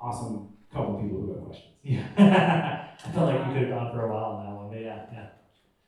awesome 0.00 0.48
couple 0.72 0.96
of 0.96 1.02
people 1.02 1.20
who 1.20 1.34
have 1.34 1.44
questions. 1.44 1.74
Yeah. 1.82 2.06
I 3.06 3.10
felt 3.12 3.26
like 3.34 3.46
you 3.46 3.52
could 3.52 3.62
have 3.62 3.70
gone 3.70 3.92
for 3.92 4.06
a 4.06 4.12
while 4.12 4.24
on 4.36 4.46
that 4.46 4.54
one, 4.54 4.68
but 4.70 4.80
yeah, 4.80 5.06
yeah. 5.12 5.26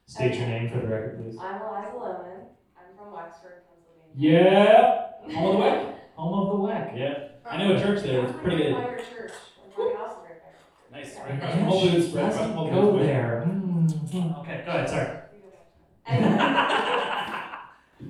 State 0.07 0.35
your 0.37 0.47
name 0.47 0.71
for 0.71 0.79
the 0.81 0.87
record, 0.87 1.21
please. 1.23 1.37
I'm 1.41 1.61
Eliza 1.63 1.89
Lohman. 1.97 2.47
I'm 2.77 2.97
from 2.97 3.13
Wexford, 3.13 3.63
Pennsylvania. 4.15 4.41
Yeah, 5.27 5.35
home 5.35 5.47
of 5.47 5.53
the 5.55 5.59
way. 5.61 5.89
Home 6.17 6.35
of 6.39 6.61
the 6.61 6.69
WEC. 6.69 6.99
Yeah, 6.99 7.29
I 7.51 7.57
know 7.57 7.75
a 7.75 7.81
church 7.81 8.03
there. 8.03 8.23
It's 8.25 8.39
pretty 8.39 8.59
good. 8.59 8.75
By 8.75 8.83
your 8.85 8.97
church. 8.99 9.33
My 9.79 9.85
house 9.97 10.13
is 10.13 10.19
right 10.19 10.41
there. 10.45 10.57
Nice. 10.93 11.15
Yeah. 11.15 11.23
Right 11.25 11.35
across 11.39 11.55
from 11.55 11.65
Whole 11.65 11.81
Foods. 11.81 12.07
Right 12.13 12.23
across 12.27 12.37
from 12.37 12.55
Doesn't 12.55 12.75
go 12.75 12.93
Foods. 12.93 13.05
there. 13.07 13.45
Mm, 13.49 14.39
Okay, 14.41 14.63
go 14.67 14.73
ahead, 14.73 14.91
sorry. 14.91 15.19
Anyway, 16.07 16.29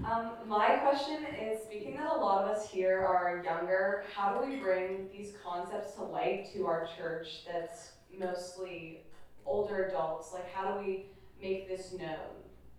um, 0.04 0.32
my 0.46 0.76
question 0.76 1.24
is 1.40 1.62
speaking 1.62 1.96
that 1.96 2.10
a 2.12 2.16
lot 2.16 2.42
of 2.44 2.50
us 2.50 2.68
here 2.68 3.00
are 3.00 3.42
younger, 3.44 4.04
how 4.14 4.34
do 4.40 4.48
we 4.48 4.56
bring 4.56 5.08
these 5.12 5.32
concepts 5.44 5.94
to 5.94 6.02
light 6.02 6.48
to 6.54 6.66
our 6.66 6.88
church 6.96 7.44
that's 7.46 7.92
mostly 8.18 9.04
older 9.46 9.84
adults? 9.84 10.32
Like, 10.32 10.52
how 10.52 10.72
do 10.72 10.84
we 10.84 11.06
make 11.40 11.68
this 11.68 11.92
known 11.92 12.08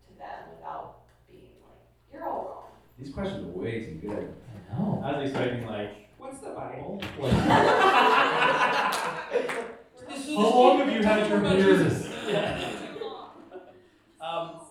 to 0.08 0.18
them 0.18 0.50
without 0.56 1.02
being 1.30 1.52
like, 1.62 1.80
you're 2.12 2.28
all 2.28 2.46
wrong? 2.46 2.72
These 3.00 3.14
questions 3.14 3.46
are 3.46 3.60
way 3.60 3.84
too 3.86 3.96
good. 4.08 4.34
I 4.72 4.80
know. 4.80 5.02
I 5.04 5.18
was 5.18 5.30
expecting 5.30 5.66
like, 5.68 6.10
what's 6.18 6.40
the 6.40 6.50
Bible? 6.50 7.02
How 10.36 10.50
long 10.50 10.80
have 10.80 10.92
you 10.92 11.04
had 11.04 11.30
your 11.30 11.40
beard? 11.40 11.92
Yeah. 12.26 12.70
Um, 14.22 14.62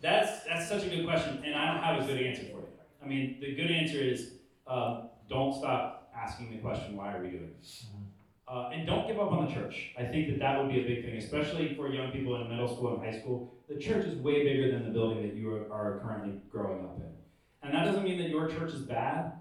that's 0.00 0.39
that's 0.50 0.68
such 0.68 0.84
a 0.84 0.88
good 0.88 1.04
question, 1.04 1.42
and 1.44 1.54
I 1.54 1.72
don't 1.72 1.82
have 1.82 2.02
a 2.02 2.06
good 2.06 2.20
answer 2.20 2.42
for 2.42 2.58
you. 2.58 2.66
I 3.02 3.06
mean, 3.06 3.38
the 3.40 3.54
good 3.54 3.70
answer 3.70 3.98
is 3.98 4.32
um, 4.66 5.08
don't 5.28 5.54
stop 5.54 6.12
asking 6.16 6.50
the 6.50 6.58
question, 6.58 6.96
why 6.96 7.14
are 7.14 7.22
we 7.22 7.30
doing 7.30 7.52
this? 7.60 7.86
Uh, 8.48 8.70
and 8.72 8.84
don't 8.84 9.06
give 9.06 9.20
up 9.20 9.30
on 9.30 9.46
the 9.46 9.52
church. 9.52 9.92
I 9.96 10.02
think 10.02 10.28
that 10.28 10.40
that 10.40 10.58
would 10.58 10.72
be 10.72 10.80
a 10.80 10.84
big 10.84 11.04
thing, 11.04 11.16
especially 11.16 11.74
for 11.76 11.88
young 11.88 12.10
people 12.10 12.34
in 12.40 12.48
middle 12.48 12.66
school 12.66 12.94
and 12.94 13.04
high 13.04 13.18
school. 13.18 13.54
The 13.68 13.76
church 13.78 14.04
is 14.04 14.16
way 14.16 14.42
bigger 14.42 14.72
than 14.72 14.84
the 14.84 14.90
building 14.90 15.22
that 15.22 15.36
you 15.36 15.54
are, 15.70 16.00
currently 16.04 16.40
growing 16.50 16.84
up 16.84 16.96
in. 16.96 17.12
And 17.62 17.72
that 17.72 17.84
doesn't 17.84 18.02
mean 18.02 18.18
that 18.18 18.28
your 18.28 18.48
church 18.48 18.72
is 18.72 18.80
bad, 18.80 19.34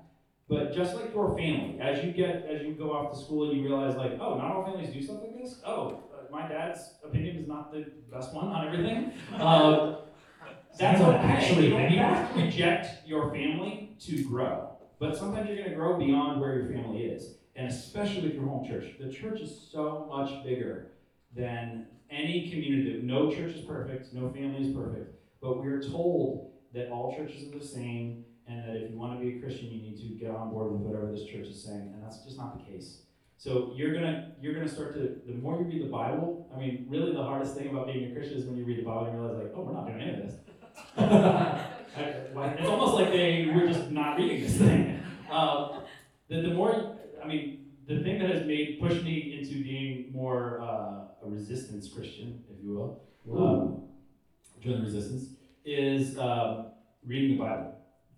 but 0.48 0.76
just 0.76 0.94
like 0.94 1.12
your 1.12 1.36
family, 1.36 1.80
as 1.82 2.06
you 2.06 2.12
get 2.12 2.46
as 2.46 2.62
you 2.62 2.74
go 2.74 2.94
off 2.94 3.12
to 3.14 3.20
school 3.20 3.50
and 3.50 3.58
you 3.58 3.64
realize 3.64 3.96
like, 3.96 4.14
oh, 4.20 4.38
not 4.38 4.52
all 4.52 4.64
families 4.64 4.94
do 4.94 5.02
stuff 5.02 5.18
like 5.22 5.42
this. 5.42 5.60
Oh, 5.66 6.04
uh, 6.14 6.32
my 6.32 6.48
dad's 6.48 6.94
opinion 7.04 7.38
is 7.38 7.48
not 7.48 7.72
the 7.72 7.92
best 8.12 8.34
one 8.34 8.50
on 8.50 8.68
everything. 8.68 9.14
Um, 9.40 9.98
that's 10.80 11.02
okay. 11.02 11.18
actually 11.18 11.68
you 11.68 12.00
have 12.00 12.34
to 12.34 12.42
reject 12.42 13.08
your 13.08 13.32
family 13.32 13.96
to 14.00 14.24
grow, 14.24 14.72
but 15.00 15.18
sometimes 15.18 15.48
you're 15.48 15.58
going 15.58 15.70
to 15.70 15.76
grow 15.76 15.98
beyond 15.98 16.40
where 16.40 16.56
your 16.56 16.72
family 16.72 17.04
is, 17.04 17.36
and 17.56 17.68
especially 17.68 18.22
with 18.22 18.34
your 18.34 18.46
home 18.46 18.66
church. 18.68 18.96
The 19.00 19.12
church 19.12 19.42
is 19.42 19.68
so 19.72 20.08
much 20.10 20.44
bigger 20.44 20.92
than 21.36 21.88
any 22.10 22.50
community. 22.50 23.02
No 23.04 23.30
church 23.30 23.56
is 23.56 23.62
perfect. 23.62 24.14
No 24.14 24.30
family 24.32 24.68
is 24.68 24.76
perfect. 24.76 25.16
But 25.42 25.62
we're 25.62 25.82
told 25.82 26.52
that 26.74 26.90
all 26.92 27.16
churches 27.16 27.54
are 27.54 27.60
the 27.60 27.66
same, 27.66 28.26
and 28.48 28.64
that 28.64 28.76
if 28.76 28.92
you 28.92 28.98
want 28.98 29.20
to 29.20 29.26
be 29.26 29.38
a 29.38 29.40
Christian, 29.40 29.68
you 29.68 29.82
need 29.82 29.98
to 29.98 30.24
get 30.24 30.32
on 30.32 30.50
board 30.50 30.72
with 30.72 30.82
whatever 30.82 31.12
this 31.12 31.26
church 31.26 31.48
is 31.48 31.64
saying, 31.64 31.92
and 31.94 32.04
that's 32.04 32.24
just 32.24 32.38
not 32.38 32.58
the 32.58 32.72
case. 32.72 33.02
So 33.38 33.72
you're 33.74 33.94
gonna 33.94 34.34
you're 34.42 34.54
gonna 34.54 34.68
start 34.68 34.94
to 34.96 35.22
the 35.26 35.34
more 35.34 35.58
you 35.58 35.64
read 35.64 35.82
the 35.82 35.90
Bible. 35.90 36.50
I 36.54 36.60
mean, 36.60 36.88
really, 36.90 37.14
the 37.14 37.24
hardest 37.24 37.56
thing 37.56 37.70
about 37.70 37.88
being 37.88 38.12
a 38.12 38.14
Christian 38.14 38.38
is 38.38 38.46
when 38.46 38.58
you 38.58 38.66
read 38.66 38.80
the 38.80 38.84
Bible 38.84 39.06
and 39.06 39.16
you 39.16 39.22
realize 39.22 39.44
like, 39.44 39.54
oh, 39.56 39.62
we're 39.62 39.74
not 39.74 39.88
doing 39.88 40.02
any 40.02 40.12
of 40.12 40.18
this. 40.26 40.36
It's 42.60 42.68
almost 42.68 42.96
like 42.96 43.12
they 43.12 43.52
were 43.54 43.68
just 43.68 43.92
not 43.92 44.18
reading 44.18 44.42
this 44.42 44.58
thing. 44.58 45.02
Um, 45.30 45.82
the, 46.30 46.42
the 46.42 46.54
more, 46.54 46.98
I 47.24 47.28
mean, 47.28 47.66
the 47.88 48.02
thing 48.04 48.20
that 48.20 48.30
has 48.30 48.46
made 48.46 48.80
pushed 48.80 49.04
me 49.04 49.40
into 49.40 49.64
being 49.64 50.12
more 50.14 50.62
uh, 50.62 51.26
a 51.26 51.30
resistance 51.30 51.92
Christian, 51.92 52.44
if 52.50 52.64
you 52.64 52.74
will, 52.74 53.02
um, 53.36 53.84
join 54.62 54.80
the 54.80 54.86
resistance, 54.86 55.36
is 55.66 56.18
um, 56.18 56.68
reading 57.06 57.38
the 57.38 57.44
Bible. 57.44 57.76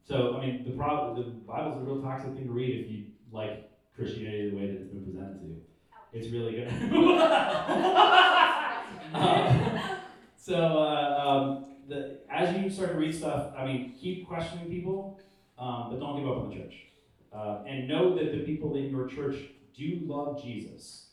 So, 0.08 0.38
I 0.38 0.46
mean, 0.46 0.64
the 0.66 0.72
problem, 0.72 1.16
the 1.16 1.30
Bible's 1.32 1.78
a 1.78 1.82
real 1.82 2.02
toxic 2.02 2.34
thing 2.34 2.46
to 2.46 2.52
read 2.52 2.86
if 2.86 2.92
you 2.92 3.06
like 3.32 3.72
Christianity 3.96 4.50
the 4.50 4.58
way 4.58 4.68
that 4.68 4.82
it's 4.82 4.90
been 4.90 5.06
presented 5.06 5.40
to 5.40 5.46
you. 5.46 5.62
It's 6.14 6.28
really 6.28 6.52
good. 6.52 6.68
Um, 9.14 9.90
so, 10.36 10.56
uh, 10.56 11.24
um, 11.26 11.71
the, 11.88 12.20
as 12.30 12.56
you 12.56 12.70
start 12.70 12.92
to 12.92 12.98
read 12.98 13.14
stuff, 13.14 13.54
I 13.58 13.66
mean, 13.66 13.96
keep 14.00 14.28
questioning 14.28 14.70
people, 14.70 15.20
um, 15.58 15.88
but 15.90 16.00
don't 16.00 16.20
give 16.20 16.30
up 16.30 16.38
on 16.38 16.50
the 16.50 16.56
church. 16.56 16.76
Uh, 17.34 17.64
and 17.68 17.88
know 17.88 18.16
that 18.16 18.32
the 18.32 18.40
people 18.40 18.76
in 18.76 18.90
your 18.90 19.08
church 19.08 19.38
do 19.76 20.00
love 20.04 20.44
Jesus 20.44 21.12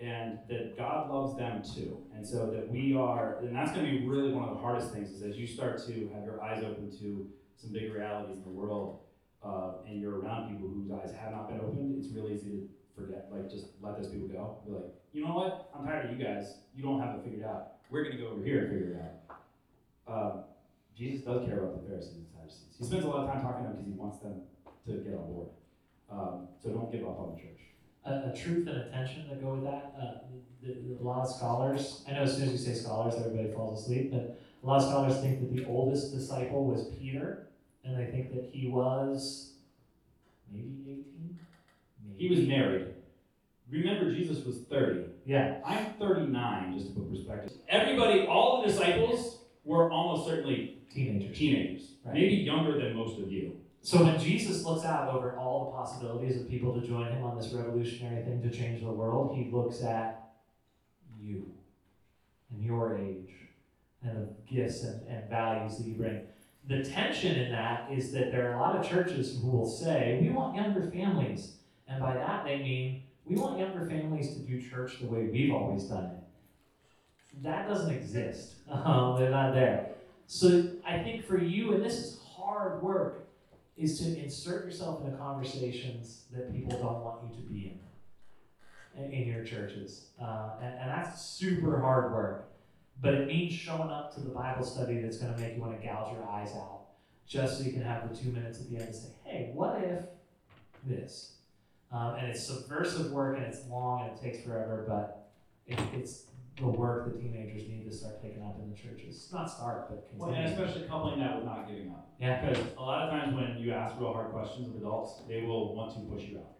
and 0.00 0.38
that 0.48 0.76
God 0.78 1.10
loves 1.10 1.36
them 1.36 1.62
too. 1.62 1.98
And 2.14 2.26
so 2.26 2.50
that 2.50 2.70
we 2.70 2.96
are, 2.96 3.38
and 3.40 3.54
that's 3.54 3.72
going 3.72 3.84
to 3.84 3.90
be 3.90 4.06
really 4.06 4.32
one 4.32 4.48
of 4.48 4.54
the 4.54 4.60
hardest 4.60 4.92
things 4.92 5.10
is 5.10 5.22
as 5.22 5.36
you 5.36 5.46
start 5.46 5.78
to 5.86 6.10
have 6.14 6.24
your 6.24 6.42
eyes 6.42 6.64
open 6.64 6.90
to 7.00 7.28
some 7.56 7.72
big 7.72 7.92
realities 7.92 8.38
in 8.38 8.44
the 8.44 8.50
world 8.50 9.00
uh, 9.44 9.72
and 9.86 10.00
you're 10.00 10.18
around 10.20 10.50
people 10.50 10.68
whose 10.68 10.90
eyes 10.90 11.14
have 11.20 11.32
not 11.32 11.48
been 11.48 11.60
opened, 11.60 12.02
it's 12.02 12.12
really 12.14 12.34
easy 12.34 12.50
to 12.50 12.68
forget, 12.96 13.28
like 13.30 13.50
just 13.50 13.66
let 13.82 13.96
those 14.00 14.10
people 14.10 14.28
go. 14.28 14.58
Be 14.66 14.72
like, 14.72 14.94
you 15.12 15.24
know 15.24 15.34
what? 15.34 15.70
I'm 15.74 15.84
tired 15.84 16.10
of 16.10 16.18
you 16.18 16.24
guys. 16.24 16.54
You 16.74 16.82
don't 16.82 17.00
have 17.00 17.16
it 17.16 17.24
figured 17.24 17.44
out. 17.44 17.72
We're 17.90 18.04
going 18.04 18.16
to 18.16 18.22
go 18.22 18.28
over 18.28 18.42
here 18.42 18.64
and 18.64 18.70
figure 18.70 18.92
it 18.94 19.02
out. 19.02 19.19
Um, 20.10 20.44
Jesus 20.96 21.24
does 21.24 21.46
care 21.46 21.58
about 21.58 21.80
the 21.80 21.88
Pharisees 21.88 22.16
and 22.16 22.26
Sadducees. 22.34 22.74
He 22.78 22.84
spends 22.84 23.04
a 23.04 23.08
lot 23.08 23.26
of 23.26 23.32
time 23.32 23.42
talking 23.42 23.64
to 23.64 23.68
them 23.68 23.76
because 23.76 23.86
he 23.86 23.98
wants 23.98 24.18
them 24.18 24.42
to 24.86 24.92
get 24.92 25.14
on 25.14 25.26
board. 25.32 25.48
Um, 26.10 26.48
so 26.62 26.70
don't 26.70 26.90
give 26.90 27.02
up 27.02 27.18
on 27.20 27.34
the 27.36 27.40
church. 27.40 27.60
a, 28.04 28.32
a 28.32 28.36
truth 28.36 28.66
and 28.66 28.76
attention 28.78 29.28
that 29.28 29.40
go 29.40 29.54
with 29.54 29.64
that. 29.64 29.94
Uh, 29.98 30.18
the, 30.62 30.74
the, 30.74 31.00
a 31.00 31.04
lot 31.04 31.24
of 31.24 31.30
scholars, 31.34 32.04
I 32.08 32.12
know 32.12 32.22
as 32.22 32.36
soon 32.36 32.48
as 32.48 32.52
you 32.52 32.58
say 32.58 32.74
scholars, 32.74 33.14
everybody 33.16 33.52
falls 33.52 33.82
asleep, 33.82 34.10
but 34.10 34.40
a 34.62 34.66
lot 34.66 34.82
of 34.82 34.88
scholars 34.88 35.16
think 35.20 35.40
that 35.40 35.54
the 35.56 35.64
oldest 35.66 36.12
disciple 36.12 36.66
was 36.66 36.88
Peter, 36.98 37.46
and 37.84 37.96
they 37.96 38.10
think 38.10 38.34
that 38.34 38.50
he 38.52 38.68
was 38.68 39.52
maybe 40.52 40.74
18? 40.86 41.38
He 42.16 42.28
was 42.28 42.40
married. 42.40 42.88
Remember, 43.70 44.12
Jesus 44.12 44.44
was 44.44 44.58
30. 44.68 45.04
Yeah, 45.24 45.60
I'm 45.64 45.94
39, 45.94 46.74
just 46.76 46.88
to 46.88 47.00
put 47.00 47.10
perspective. 47.10 47.52
Everybody, 47.68 48.26
all 48.26 48.60
the 48.60 48.68
disciples 48.68 49.38
were 49.64 49.90
almost 49.90 50.26
certainly 50.28 50.78
teenagers. 50.92 51.36
teenagers, 51.38 51.92
Right. 52.04 52.14
maybe 52.14 52.34
younger 52.36 52.78
than 52.78 52.94
most 52.96 53.18
of 53.20 53.30
you. 53.30 53.56
So 53.82 54.04
when 54.04 54.18
Jesus 54.18 54.64
looks 54.64 54.84
out 54.84 55.14
over 55.14 55.36
all 55.36 55.66
the 55.66 55.70
possibilities 55.76 56.40
of 56.40 56.48
people 56.48 56.78
to 56.78 56.86
join 56.86 57.06
him 57.12 57.24
on 57.24 57.36
this 57.36 57.52
revolutionary 57.52 58.22
thing 58.24 58.42
to 58.42 58.50
change 58.50 58.82
the 58.82 58.90
world, 58.92 59.36
he 59.36 59.50
looks 59.50 59.82
at 59.82 60.32
you 61.18 61.50
and 62.50 62.62
your 62.64 62.98
age 62.98 63.30
and 64.02 64.16
the 64.16 64.28
gifts 64.52 64.82
and, 64.82 65.06
and 65.08 65.28
values 65.30 65.78
that 65.78 65.86
you 65.86 65.94
bring. 65.94 66.20
The 66.68 66.84
tension 66.84 67.36
in 67.36 67.50
that 67.52 67.90
is 67.90 68.12
that 68.12 68.30
there 68.32 68.50
are 68.50 68.54
a 68.54 68.60
lot 68.60 68.76
of 68.76 68.86
churches 68.86 69.38
who 69.40 69.48
will 69.48 69.66
say, 69.68 70.18
we 70.20 70.28
want 70.28 70.56
younger 70.56 70.90
families. 70.90 71.56
And 71.88 72.00
by 72.00 72.14
that 72.14 72.44
they 72.44 72.58
mean, 72.58 73.02
we 73.24 73.36
want 73.36 73.58
younger 73.58 73.86
families 73.88 74.34
to 74.34 74.40
do 74.40 74.60
church 74.60 75.00
the 75.00 75.06
way 75.06 75.24
we've 75.24 75.52
always 75.52 75.84
done 75.84 76.04
it. 76.04 76.18
That 77.42 77.68
doesn't 77.68 77.94
exist. 77.94 78.54
Um, 78.70 79.18
they're 79.18 79.30
not 79.30 79.52
there. 79.52 79.88
So 80.28 80.68
I 80.86 81.00
think 81.02 81.26
for 81.26 81.36
you, 81.36 81.74
and 81.74 81.84
this 81.84 81.94
is 81.94 82.20
hard 82.36 82.80
work, 82.84 83.26
is 83.76 83.98
to 83.98 84.16
insert 84.16 84.64
yourself 84.64 85.04
into 85.04 85.16
conversations 85.16 86.26
that 86.32 86.54
people 86.54 86.78
don't 86.78 87.02
want 87.02 87.22
you 87.24 87.42
to 87.42 87.48
be 87.48 87.66
in 88.94 89.02
in, 89.02 89.10
in 89.10 89.28
your 89.28 89.44
churches. 89.44 90.10
Uh, 90.22 90.50
and, 90.62 90.74
and 90.78 90.90
that's 90.90 91.20
super 91.20 91.80
hard 91.80 92.12
work. 92.12 92.48
But 93.00 93.14
it 93.14 93.26
means 93.26 93.52
showing 93.52 93.90
up 93.90 94.14
to 94.14 94.20
the 94.20 94.30
Bible 94.30 94.64
study 94.64 95.00
that's 95.00 95.16
going 95.16 95.34
to 95.34 95.40
make 95.40 95.56
you 95.56 95.60
want 95.60 95.80
to 95.80 95.86
gouge 95.86 96.12
your 96.12 96.28
eyes 96.28 96.52
out, 96.54 96.82
just 97.26 97.58
so 97.58 97.64
you 97.64 97.72
can 97.72 97.82
have 97.82 98.08
the 98.08 98.14
two 98.14 98.30
minutes 98.30 98.60
at 98.60 98.70
the 98.70 98.76
end 98.76 98.88
to 98.88 98.92
say, 98.92 99.08
hey, 99.24 99.50
what 99.54 99.82
if 99.82 100.04
this? 100.84 101.32
Um, 101.92 102.14
and 102.14 102.28
it's 102.28 102.46
subversive 102.46 103.10
work 103.10 103.36
and 103.36 103.46
it's 103.46 103.66
long 103.68 104.06
and 104.08 104.16
it 104.16 104.22
takes 104.22 104.44
forever, 104.44 104.84
but 104.86 105.30
it, 105.66 105.78
it's 105.94 106.24
the 106.60 106.68
work 106.68 107.06
that 107.06 107.20
teenagers 107.20 107.68
need 107.68 107.84
to 107.88 107.94
start 107.94 108.20
taking 108.22 108.42
up 108.42 108.56
in 108.62 108.70
the 108.70 108.76
churches. 108.76 109.28
Not 109.32 109.50
start, 109.50 109.88
but 109.88 110.08
Well, 110.14 110.28
continue. 110.30 110.50
and 110.50 110.60
especially 110.60 110.88
coupling 110.88 111.20
that 111.20 111.36
with 111.36 111.44
not 111.44 111.66
giving 111.68 111.90
up. 111.90 112.08
yeah. 112.20 112.40
Because 112.46 112.64
a 112.76 112.80
lot 112.82 113.02
of 113.08 113.10
times 113.10 113.34
when 113.34 113.56
you 113.58 113.72
ask 113.72 113.98
real 113.98 114.12
hard 114.12 114.30
questions 114.32 114.68
of 114.68 114.76
adults, 114.76 115.22
they 115.28 115.42
will 115.42 115.74
want 115.74 115.92
to 115.94 116.00
push 116.00 116.24
you 116.28 116.38
out. 116.38 116.52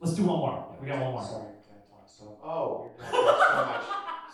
Let's 0.00 0.14
do 0.16 0.24
one 0.24 0.38
more. 0.38 0.76
We 0.80 0.86
got 0.88 1.00
one 1.02 1.12
more. 1.12 1.22
Sorry, 1.24 1.44
can 1.66 1.74
I 1.76 1.90
talk 1.90 2.06
so? 2.08 2.38
Oh, 2.42 2.90
you're 2.96 3.06
so 3.06 3.66
much. 3.66 3.84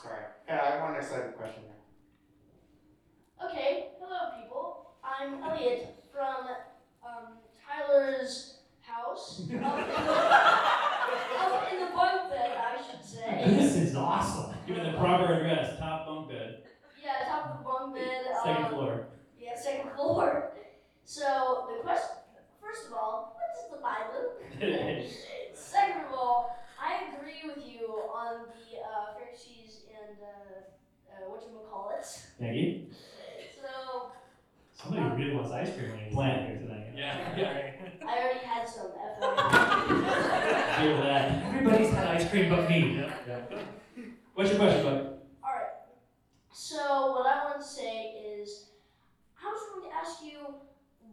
Sorry. 0.02 0.24
Yeah, 0.46 0.60
I 0.76 0.80
want 0.82 0.96
an 0.96 1.02
excited 1.02 1.34
question 1.36 1.62
here. 1.64 3.48
Okay, 3.50 3.88
hello 4.00 4.40
people. 4.42 4.90
I'm 5.02 5.42
Elliot 5.42 5.94
from 6.12 6.46
um, 7.04 7.38
Tyler's 7.66 8.58
house. 8.80 9.40
Up 9.50 9.50
in, 9.50 9.60
the, 9.60 11.40
up 11.40 11.72
in 11.72 11.80
the 11.80 11.86
bunk 11.94 12.30
bed, 12.30 12.56
I 12.56 12.76
should 12.82 13.04
say. 13.04 13.44
This 13.46 13.76
is 13.76 13.94
awesome. 13.96 14.54
Given 14.66 14.83
the 14.94 15.00
proper 15.00 15.32
address, 15.34 15.78
top 15.78 16.06
bunk 16.06 16.28
bed, 16.28 16.58
Yeah, 17.02 17.26
top 17.28 17.50
of 17.50 17.58
the 17.58 17.64
bunk 17.64 17.94
bed. 17.94 18.24
second 18.44 18.64
um, 18.64 18.70
floor. 18.70 19.06
Yeah, 19.38 19.56
second 19.58 19.90
floor. 19.92 20.52
So 21.04 21.68
the 21.76 21.82
question, 21.82 22.16
first 22.62 22.86
of 22.86 22.92
all, 22.94 23.36
what 23.36 23.50
is 23.58 23.70
the 23.70 23.82
Bible? 23.82 25.04
Second 25.54 26.04
of 26.06 26.12
all, 26.12 26.56
I 26.80 27.12
agree 27.12 27.42
with 27.44 27.64
you 27.66 27.86
on 27.88 28.46
the 28.46 28.78
uh, 28.78 29.18
Pharisees 29.18 29.82
and 29.90 30.16
uh, 30.22 30.26
uh, 31.26 31.30
what 31.30 31.42
you 31.42 31.58
call 31.70 31.92
it. 31.98 32.06
Thank 32.38 32.56
you. 32.56 32.86
So 33.60 34.10
Somebody 34.74 35.22
really 35.22 35.34
wants 35.36 35.50
ice 35.52 35.74
cream 35.76 35.90
when 35.90 35.98
he's 36.00 36.14
Plan. 36.14 36.46
here 36.46 36.58
tonight. 36.58 36.86
Yeah, 36.96 37.36
yeah. 37.36 37.70
I 38.08 38.18
already 38.18 38.38
had 38.46 38.68
some. 38.68 38.86
FYI. 39.20 40.80
Hear 40.80 40.96
that. 40.98 41.44
Everybody's 41.54 41.90
had 41.90 42.06
ice 42.08 42.30
cream 42.30 42.48
but 42.50 42.68
me. 42.68 43.04
What's 44.34 44.50
your 44.50 44.58
question, 44.58 44.82
bud? 44.84 45.18
all 45.44 45.52
right. 45.52 45.68
So 46.52 47.12
what 47.12 47.26
I 47.26 47.44
want 47.44 47.60
to 47.60 47.66
say 47.66 48.14
is, 48.40 48.66
I 49.40 49.46
was 49.46 49.62
going 49.72 49.90
to 49.90 49.96
ask 49.96 50.24
you, 50.24 50.54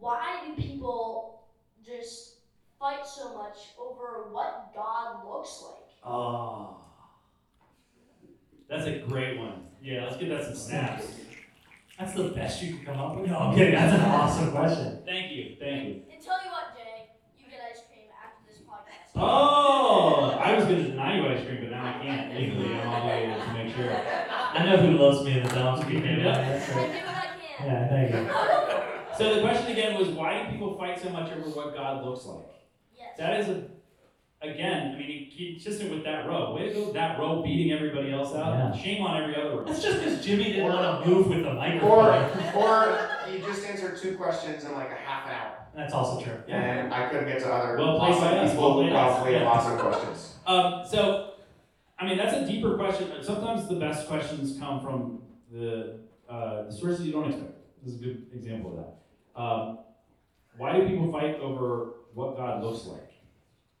why 0.00 0.42
do 0.44 0.60
people 0.60 1.44
just 1.84 2.36
fight 2.80 3.06
so 3.06 3.34
much 3.34 3.58
over 3.78 4.28
what 4.32 4.72
God 4.74 5.24
looks 5.28 5.62
like? 5.62 5.88
Oh. 6.04 6.78
That's 8.68 8.86
a 8.86 8.98
great 9.00 9.38
one. 9.38 9.66
Yeah, 9.82 10.04
let's 10.04 10.16
get 10.16 10.30
that 10.30 10.44
some 10.44 10.56
snaps. 10.56 11.04
That's 11.98 12.14
the 12.14 12.28
best 12.30 12.62
you 12.62 12.76
can 12.76 12.86
come 12.86 12.98
up 12.98 13.16
with. 13.16 13.30
No, 13.30 13.38
I'm 13.38 13.54
kidding. 13.54 13.74
That's 13.74 13.94
an 13.94 14.00
awesome 14.00 14.50
question. 14.50 15.02
Thank 15.04 15.30
you, 15.30 15.56
thank 15.60 15.88
you. 15.88 16.02
And 16.10 16.20
tell 16.20 16.42
you 16.42 16.50
what, 16.50 16.74
Jay, 16.76 17.10
you 17.38 17.50
get 17.50 17.60
ice 17.70 17.82
cream 17.86 18.06
after 18.24 18.50
this 18.50 18.60
podcast. 18.62 19.12
Oh, 19.14 19.20
I 19.20 19.91
was 20.62 20.72
gonna 20.72 20.88
deny 20.88 21.16
you 21.16 21.28
ice 21.28 21.44
cream, 21.46 21.58
but 21.62 21.70
now 21.70 21.84
I 21.86 22.02
can't 22.04 22.34
legally. 22.38 22.74
I'm 22.74 22.88
obligated 22.88 23.42
to 23.42 23.52
make 23.54 23.74
sure. 23.74 23.90
I 24.30 24.64
know 24.66 24.76
who 24.76 24.92
loves 24.98 25.24
me 25.24 25.38
in 25.38 25.42
the 25.44 25.48
dumps. 25.54 25.88
You 25.88 26.00
can 26.00 26.08
I 26.08 26.14
do 26.16 26.24
what 26.24 26.34
I 26.38 27.26
can. 27.58 27.66
Yeah, 27.66 27.88
thank 27.88 28.14
you. 28.14 28.34
So 29.18 29.34
the 29.34 29.40
question 29.42 29.72
again 29.72 29.98
was, 29.98 30.08
why 30.08 30.42
do 30.42 30.52
people 30.52 30.74
fight 30.78 30.98
so 30.98 31.10
much 31.10 31.30
over 31.32 31.42
what 31.50 31.74
God 31.74 32.02
looks 32.02 32.24
like? 32.24 32.46
Yes. 32.98 33.10
That 33.18 33.40
is 33.40 33.48
a, 33.50 33.64
again, 34.40 34.94
I 34.94 34.98
mean, 34.98 35.30
consistent 35.36 35.90
with 35.90 36.02
that 36.04 36.26
row. 36.26 36.54
Way 36.54 36.68
to 36.70 36.74
go, 36.74 36.92
that 36.94 37.18
row 37.18 37.42
beating 37.42 37.72
everybody 37.72 38.10
else 38.10 38.34
out. 38.34 38.74
Yeah. 38.74 38.82
Shame 38.82 39.02
on 39.04 39.22
every 39.22 39.36
other 39.36 39.50
row. 39.58 39.64
That's 39.64 39.82
just 39.82 39.98
because 39.98 40.24
Jimmy 40.24 40.44
didn't 40.44 40.64
want 40.64 41.04
to 41.04 41.08
move 41.10 41.26
with 41.28 41.42
the 41.42 41.50
Or, 41.50 41.54
microphone. 41.54 41.90
or 42.54 42.88
or 42.88 43.30
you 43.30 43.40
just 43.40 43.66
answered 43.66 43.98
two 44.00 44.16
questions 44.16 44.64
in 44.64 44.72
like 44.72 44.90
a 44.90 44.94
half 44.94 45.26
an 45.26 45.32
hour. 45.34 45.56
That's 45.76 45.92
also 45.92 46.24
true. 46.24 46.38
And 46.48 46.92
I 46.92 47.10
couldn't 47.10 47.28
get 47.28 47.40
to 47.40 47.52
other 47.52 47.76
Well 47.76 47.98
played 47.98 48.18
by 48.18 48.38
awesome 48.38 48.48
people 48.56 48.72
who 48.72 48.80
played 48.80 48.92
by 48.94 48.98
us. 49.08 49.14
probably 49.16 49.32
have 49.34 49.42
Yeah. 49.42 49.48
awesome 49.48 49.78
questions. 49.78 50.31
Um, 50.46 50.82
so, 50.88 51.34
I 51.98 52.06
mean, 52.06 52.16
that's 52.16 52.34
a 52.34 52.46
deeper 52.46 52.76
question. 52.76 53.10
Sometimes 53.22 53.68
the 53.68 53.76
best 53.76 54.08
questions 54.08 54.58
come 54.58 54.80
from 54.80 55.22
the, 55.52 56.00
uh, 56.28 56.64
the 56.64 56.72
sources 56.72 57.06
you 57.06 57.12
don't 57.12 57.28
expect. 57.28 57.52
This 57.84 57.94
is 57.94 58.00
a 58.00 58.04
good 58.04 58.26
example 58.34 58.70
of 58.70 58.76
that. 58.76 59.40
Um, 59.40 59.78
why 60.56 60.76
do 60.76 60.86
people 60.86 61.10
fight 61.10 61.36
over 61.40 61.94
what 62.14 62.36
God 62.36 62.62
looks 62.62 62.86
like? 62.86 63.12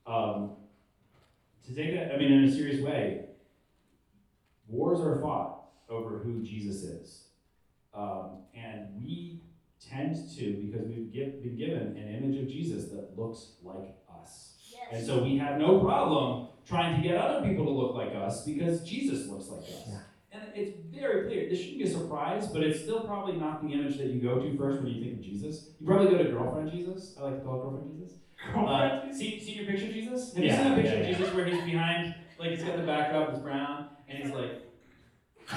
Um, 0.06 0.52
to 1.66 1.74
take 1.74 1.94
that, 1.94 2.12
I 2.12 2.18
mean, 2.18 2.32
in 2.32 2.44
a 2.44 2.52
serious 2.52 2.80
way, 2.80 3.26
wars 4.68 5.00
are 5.00 5.20
fought 5.20 5.64
over 5.88 6.18
who 6.18 6.42
Jesus 6.42 6.82
is. 6.82 7.24
Um, 7.94 8.38
and 8.54 8.88
we 8.96 9.40
tend 9.80 10.16
to, 10.36 10.52
because 10.54 10.86
we've 10.88 11.12
give, 11.12 11.42
been 11.42 11.56
given 11.56 11.96
an 11.96 12.14
image 12.14 12.40
of 12.40 12.48
Jesus 12.48 12.86
that 12.90 13.18
looks 13.18 13.52
like 13.62 13.94
us. 14.20 14.54
And 14.90 15.06
so 15.06 15.22
we 15.22 15.36
have 15.38 15.58
no 15.58 15.80
problem 15.80 16.48
trying 16.72 17.02
to 17.02 17.06
get 17.06 17.18
other 17.18 17.46
people 17.46 17.66
to 17.66 17.70
look 17.70 17.94
like 17.94 18.14
us 18.14 18.44
because 18.46 18.82
Jesus 18.82 19.28
looks 19.28 19.48
like 19.48 19.62
us. 19.62 19.82
Yeah. 19.86 19.98
And 20.32 20.42
it's 20.54 20.78
very 20.90 21.26
clear. 21.26 21.50
This 21.50 21.58
shouldn't 21.60 21.78
be 21.78 21.84
a 21.84 21.90
surprise, 21.90 22.46
but 22.46 22.62
it's 22.62 22.80
still 22.80 23.00
probably 23.00 23.36
not 23.36 23.62
the 23.62 23.74
image 23.74 23.98
that 23.98 24.06
you 24.06 24.20
go 24.20 24.38
to 24.38 24.56
first 24.56 24.82
when 24.82 24.90
you 24.90 25.04
think 25.04 25.18
of 25.18 25.22
Jesus. 25.22 25.68
You 25.78 25.86
probably 25.86 26.10
go 26.10 26.22
to 26.22 26.30
girlfriend 26.30 26.72
Jesus. 26.72 27.14
I 27.20 27.24
like 27.24 27.38
to 27.40 27.44
call 27.44 27.58
it 27.58 27.62
girlfriend 27.64 27.98
Jesus. 27.98 28.18
Uh, 28.56 29.12
see, 29.12 29.38
see 29.38 29.52
your 29.52 29.66
picture 29.66 29.86
of 29.86 29.92
Jesus? 29.92 30.34
Have 30.34 30.42
you 30.42 30.50
seen 30.50 30.72
a 30.72 30.74
picture 30.74 30.94
yeah, 30.94 31.00
of 31.00 31.06
yeah. 31.08 31.18
Jesus 31.18 31.34
where 31.34 31.44
he's 31.44 31.62
behind, 31.62 32.14
like 32.38 32.50
he's 32.50 32.64
got 32.64 32.78
the 32.78 32.82
backdrop, 32.82 33.28
it's 33.28 33.38
brown, 33.38 33.88
and 34.08 34.18
he's 34.18 34.32
like, 34.32 34.62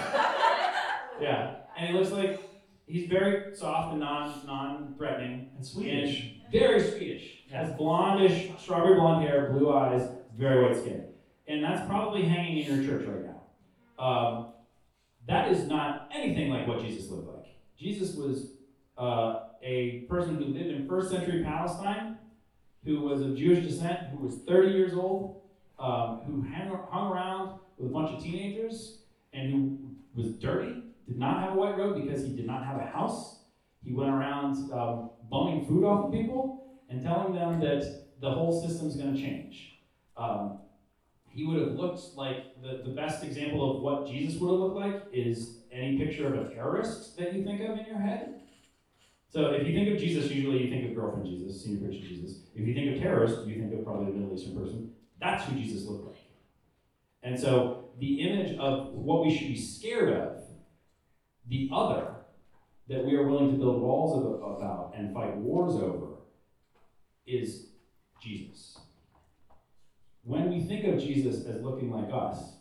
yeah, 1.21 1.55
and 1.77 1.87
he 1.87 1.93
looks 1.97 2.11
like 2.11 2.41
he's 2.85 3.07
very 3.07 3.55
soft 3.55 3.91
and 3.91 4.01
non 4.01 4.45
non 4.45 4.95
threatening 4.97 5.51
And 5.55 5.65
Swedish. 5.65 6.19
and 6.43 6.51
very 6.51 6.81
Swedish. 6.81 7.43
Yeah. 7.49 7.65
Has 7.65 7.75
blondish, 7.75 8.59
strawberry 8.59 8.95
blonde 8.95 9.25
hair, 9.25 9.51
blue 9.51 9.71
eyes, 9.73 10.09
very 10.37 10.65
white 10.65 10.77
skin. 10.77 11.05
And 11.47 11.63
that's 11.63 11.85
probably 11.87 12.23
hanging 12.23 12.59
in 12.59 12.75
your 12.75 12.85
church 12.85 13.07
right 13.07 13.25
now. 13.25 14.03
Um, 14.03 14.47
that 15.27 15.51
is 15.51 15.67
not 15.67 16.09
anything 16.13 16.49
like 16.49 16.67
what 16.67 16.81
Jesus 16.81 17.09
looked 17.09 17.27
like. 17.27 17.55
Jesus 17.77 18.15
was 18.15 18.51
uh, 18.97 19.47
a 19.61 20.05
person 20.09 20.35
who 20.35 20.45
lived 20.45 20.67
in 20.67 20.87
first 20.87 21.09
century 21.09 21.43
Palestine, 21.43 22.17
who 22.83 23.01
was 23.01 23.21
of 23.21 23.35
Jewish 23.35 23.65
descent, 23.65 23.99
who 24.11 24.25
was 24.25 24.35
30 24.47 24.69
years 24.69 24.93
old, 24.93 25.41
um, 25.79 26.21
who 26.25 26.41
hang, 26.41 26.69
hung 26.89 27.11
around 27.11 27.59
with 27.77 27.89
a 27.89 27.93
bunch 27.93 28.11
of 28.11 28.23
teenagers, 28.23 28.99
and 29.33 29.51
who 29.51 30.21
was 30.21 30.33
dirty, 30.33 30.81
did 31.07 31.17
not 31.17 31.41
have 31.41 31.53
a 31.53 31.55
white 31.55 31.77
robe 31.77 32.01
because 32.01 32.23
he 32.23 32.29
did 32.29 32.45
not 32.45 32.65
have 32.65 32.77
a 32.77 32.85
house. 32.85 33.39
He 33.83 33.93
went 33.93 34.09
around 34.09 34.71
um, 34.71 35.09
bumming 35.29 35.65
food 35.65 35.83
off 35.83 36.05
of 36.05 36.11
people 36.11 36.79
and 36.89 37.03
telling 37.03 37.33
them 37.33 37.59
that 37.59 38.05
the 38.21 38.31
whole 38.31 38.61
system's 38.65 38.95
going 38.95 39.13
to 39.13 39.19
change. 39.19 39.74
Um, 40.17 40.59
he 41.29 41.45
would 41.45 41.59
have 41.59 41.73
looked 41.73 42.15
like 42.15 42.61
the, 42.61 42.81
the 42.83 42.95
best 42.95 43.23
example 43.23 43.75
of 43.75 43.81
what 43.81 44.07
Jesus 44.07 44.39
would 44.39 44.51
have 44.51 44.59
looked 44.59 44.77
like 44.77 45.03
is 45.11 45.57
any 45.71 45.97
picture 45.97 46.33
of 46.33 46.45
a 46.45 46.53
terrorist 46.53 47.17
that 47.17 47.33
you 47.33 47.43
think 47.43 47.61
of 47.61 47.77
in 47.77 47.85
your 47.85 47.99
head. 47.99 48.41
So 49.29 49.47
if 49.51 49.67
you 49.67 49.73
think 49.73 49.93
of 49.93 49.99
Jesus, 49.99 50.31
usually 50.31 50.63
you 50.63 50.69
think 50.69 50.89
of 50.89 50.95
girlfriend 50.95 51.25
Jesus, 51.25 51.61
senior 51.61 51.89
picture 51.89 52.07
Jesus. 52.07 52.37
If 52.55 52.65
you 52.65 52.73
think 52.73 52.95
of 52.95 53.01
terrorist, 53.01 53.45
you 53.45 53.55
think 53.55 53.73
of 53.73 53.83
probably 53.83 54.13
a 54.13 54.15
Middle 54.15 54.33
Eastern 54.33 54.55
person. 54.57 54.91
That's 55.19 55.43
who 55.43 55.55
Jesus 55.55 55.85
looked 55.85 56.05
like. 56.05 56.15
And 57.21 57.37
so 57.37 57.89
the 57.99 58.21
image 58.21 58.57
of 58.57 58.93
what 58.93 59.25
we 59.25 59.35
should 59.35 59.47
be 59.47 59.59
scared 59.59 60.13
of, 60.13 60.41
the 61.47 61.69
other, 61.73 62.07
that 62.87 63.03
we 63.03 63.15
are 63.15 63.27
willing 63.27 63.51
to 63.51 63.57
build 63.57 63.81
walls 63.81 64.17
about 64.17 64.93
and 64.95 65.13
fight 65.13 65.35
wars 65.35 65.75
over, 65.75 66.13
is 67.25 67.67
Jesus. 68.21 68.77
When 70.25 70.49
we 70.49 70.59
think 70.59 70.85
of 70.85 70.99
Jesus 70.99 71.45
as 71.45 71.61
looking 71.61 71.91
like 71.91 72.09
us, 72.11 72.55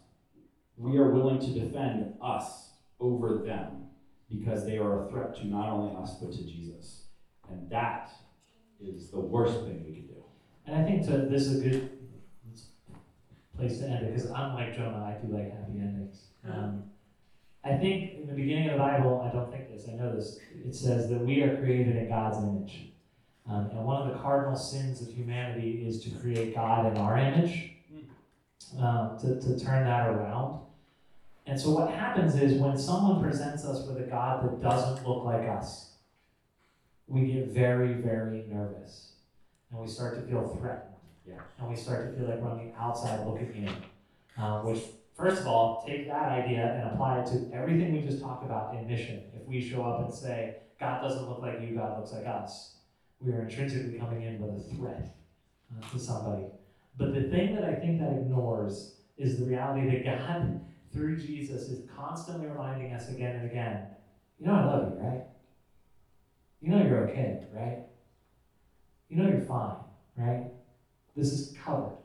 we 0.77 0.99
are 0.99 1.11
willing 1.11 1.41
to 1.41 1.61
defend 1.61 2.12
us 2.23 2.73
over 3.01 3.39
them 3.39 3.86
because 4.28 4.66
they 4.66 4.77
are 4.77 5.07
a 5.07 5.11
threat 5.11 5.35
to 5.36 5.47
not 5.47 5.70
only 5.70 5.97
us 5.97 6.16
but 6.20 6.32
to 6.32 6.45
Jesus. 6.45 7.05
And 7.49 7.70
that 7.70 8.11
is 8.81 9.11
the 9.11 9.19
worst 9.19 9.65
thing 9.65 9.82
we 9.86 9.95
can 9.95 10.07
do. 10.09 10.24
And 10.66 10.77
I 10.77 10.85
think 10.85 11.07
to, 11.07 11.27
this 11.27 11.47
is 11.47 11.61
a 11.61 11.69
good 11.69 11.91
place 13.57 13.78
to 13.78 13.86
end 13.86 14.07
it 14.07 14.15
because 14.15 14.31
unlike 14.31 14.77
Jonah, 14.77 15.03
I 15.03 15.24
do 15.24 15.32
like 15.32 15.51
happy 15.51 15.78
endings. 15.78 16.27
Um, 16.47 16.85
I 17.65 17.78
think 17.78 18.20
in 18.20 18.27
the 18.27 18.35
beginning 18.35 18.69
of 18.69 18.73
the 18.74 18.78
Bible, 18.78 19.23
I 19.27 19.35
don't 19.35 19.51
think 19.51 19.70
this, 19.70 19.89
I 19.89 19.93
know 19.93 20.15
this, 20.15 20.39
it 20.66 20.74
says 20.74 21.09
that 21.09 21.20
we 21.20 21.41
are 21.41 21.57
created 21.57 21.97
in 21.97 22.11
God's 22.11 22.36
image. 22.39 22.94
Um, 23.49 23.69
and 23.71 23.85
one 23.85 24.03
of 24.03 24.12
the 24.12 24.19
cardinal 24.19 24.57
sins 24.57 25.03
of 25.03 25.12
humanity 25.12 25.85
is 25.87 26.03
to 26.05 26.11
create 26.11 26.55
God 26.55 26.91
in 26.91 26.97
our 26.97 27.19
image, 27.19 27.73
um, 28.79 29.19
to, 29.21 29.39
to 29.41 29.59
turn 29.62 29.85
that 29.85 30.09
around. 30.09 30.61
And 31.47 31.61
so 31.61 31.71
what 31.71 31.91
happens 31.91 32.37
is 32.37 32.59
when 32.59 32.79
someone 32.79 33.23
presents 33.23 33.65
us 33.65 33.87
with 33.87 33.99
a 33.99 34.09
God 34.09 34.45
that 34.45 34.62
doesn't 34.62 35.07
look 35.07 35.25
like 35.25 35.47
us, 35.47 35.93
we 37.07 37.27
get 37.33 37.49
very, 37.49 37.93
very 37.95 38.45
nervous. 38.49 39.12
And 39.71 39.81
we 39.81 39.89
start 39.89 40.15
to 40.15 40.23
feel 40.23 40.57
threatened. 40.59 40.95
Yeah. 41.29 41.41
And 41.59 41.69
we 41.69 41.77
start 41.77 42.11
to 42.11 42.19
feel 42.19 42.29
like 42.29 42.41
we're 42.41 42.51
on 42.51 42.66
the 42.66 42.73
outside 42.81 43.27
looking 43.27 43.66
in. 43.66 43.75
Um, 44.43 44.65
which, 44.65 44.83
first 45.16 45.43
of 45.43 45.47
all, 45.47 45.85
take 45.87 46.09
that 46.09 46.31
idea 46.31 46.75
and 46.75 46.95
apply 46.95 47.21
it 47.21 47.27
to 47.27 47.55
everything 47.55 47.93
we 47.93 48.01
just 48.01 48.23
talked 48.23 48.45
about 48.45 48.75
in 48.75 48.87
mission. 48.89 49.23
If 49.35 49.47
we 49.47 49.61
show 49.61 49.83
up 49.85 50.05
and 50.05 50.15
say, 50.15 50.57
God 50.81 51.03
doesn't 51.03 51.29
look 51.29 51.41
like 51.41 51.61
you, 51.61 51.77
God 51.77 51.99
looks 51.99 52.12
like 52.12 52.27
us, 52.27 52.74
we 53.25 53.33
are 53.33 53.43
intrinsically 53.43 53.99
coming 53.99 54.23
in 54.23 54.39
with 54.39 54.51
a 54.51 54.75
threat 54.75 55.17
uh, 55.75 55.91
to 55.91 55.99
somebody. 55.99 56.45
But 56.97 57.15
the 57.15 57.23
thing 57.23 57.55
that 57.55 57.65
I 57.65 57.75
think 57.75 58.01
that 58.01 58.13
ignores 58.13 58.97
is 59.17 59.39
the 59.39 59.47
reality 59.47 59.89
that 59.91 60.05
God, 60.05 60.61
through 60.93 61.17
Jesus, 61.17 61.69
is 61.69 61.89
constantly 61.97 62.47
reminding 62.47 62.93
us 62.93 63.09
again 63.09 63.37
and 63.37 63.51
again, 63.51 63.87
you 64.39 64.47
know 64.47 64.55
I 64.55 64.65
love 64.65 64.93
you, 64.93 65.01
right? 65.01 65.23
You 66.61 66.71
know 66.71 66.83
you're 66.83 67.09
okay, 67.09 67.45
right? 67.53 67.79
You 69.09 69.17
know 69.17 69.29
you're 69.29 69.41
fine, 69.41 69.77
right? 70.17 70.51
This 71.17 71.33
is 71.33 71.57
covered. 71.65 71.97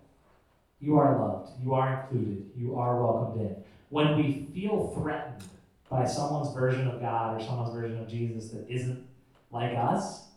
You 0.80 0.98
are 0.98 1.20
loved. 1.20 1.52
You 1.62 1.74
are 1.74 2.02
included. 2.02 2.50
You 2.56 2.76
are 2.76 3.02
welcomed 3.02 3.41
in. 3.41 3.56
When 3.90 4.16
we 4.16 4.48
feel 4.54 4.96
threatened 4.98 5.44
by 5.90 6.06
someone's 6.06 6.54
version 6.54 6.88
of 6.88 7.02
God 7.02 7.40
or 7.40 7.44
someone's 7.44 7.74
version 7.74 8.00
of 8.00 8.08
Jesus 8.08 8.50
that 8.50 8.70
isn't 8.70 9.06
like 9.52 9.76
us, 9.76 10.28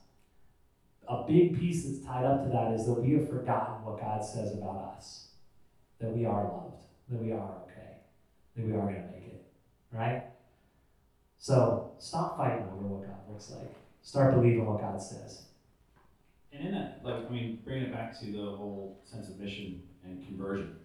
a 1.13 1.25
big 1.27 1.59
piece 1.59 1.85
that's 1.85 2.05
tied 2.05 2.25
up 2.25 2.45
to 2.45 2.49
that 2.51 2.73
is 2.73 2.87
that 2.87 2.95
we 2.95 3.13
have 3.15 3.29
forgotten 3.29 3.85
what 3.85 4.01
God 4.01 4.25
says 4.25 4.53
about 4.53 4.95
us. 4.97 5.29
That 6.01 6.11
we 6.11 6.25
are 6.25 6.45
loved, 6.45 6.85
that 7.11 7.23
we 7.23 7.33
are 7.33 7.55
okay, 7.65 7.99
that 8.57 8.67
we 8.67 8.73
are 8.73 8.81
going 8.81 8.95
to 8.95 9.11
make 9.13 9.27
it, 9.29 9.45
right? 9.93 10.25
So 11.39 11.93
stop 11.99 12.37
fighting 12.37 12.67
over 12.67 12.87
what 12.87 13.07
God 13.07 13.19
looks 13.29 13.51
like. 13.51 13.73
Start 14.03 14.35
believing 14.35 14.67
what 14.67 14.81
God 14.81 15.01
says. 15.01 15.43
And 16.53 16.67
in 16.67 16.73
that, 16.73 17.01
like, 17.05 17.27
I 17.27 17.29
mean, 17.33 17.61
bringing 17.65 17.85
it 17.85 17.93
back 17.93 18.19
to 18.21 18.27
the 18.27 18.39
whole 18.57 19.01
sense 19.05 19.29
of 19.29 19.39
mission 19.39 19.83
and 20.05 20.27
conversion. 20.27 20.77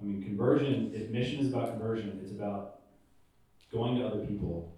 I 0.00 0.04
mean, 0.04 0.22
conversion, 0.22 0.92
if 0.94 1.10
mission 1.10 1.40
is 1.40 1.52
about 1.52 1.70
conversion, 1.70 2.18
it's 2.22 2.32
about 2.32 2.80
going 3.72 3.96
to 3.98 4.06
other 4.06 4.24
people 4.24 4.76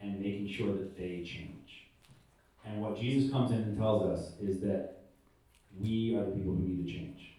and 0.00 0.20
making 0.20 0.48
sure 0.48 0.72
that 0.72 0.96
they 0.96 1.22
change. 1.24 1.85
And 2.66 2.80
what 2.80 2.98
Jesus 2.98 3.30
comes 3.30 3.52
in 3.52 3.58
and 3.58 3.78
tells 3.78 4.02
us 4.04 4.32
is 4.40 4.60
that 4.60 4.98
we 5.78 6.16
are 6.16 6.24
the 6.24 6.32
people 6.32 6.54
who 6.54 6.62
need 6.62 6.86
to 6.86 6.92
change. 6.92 7.36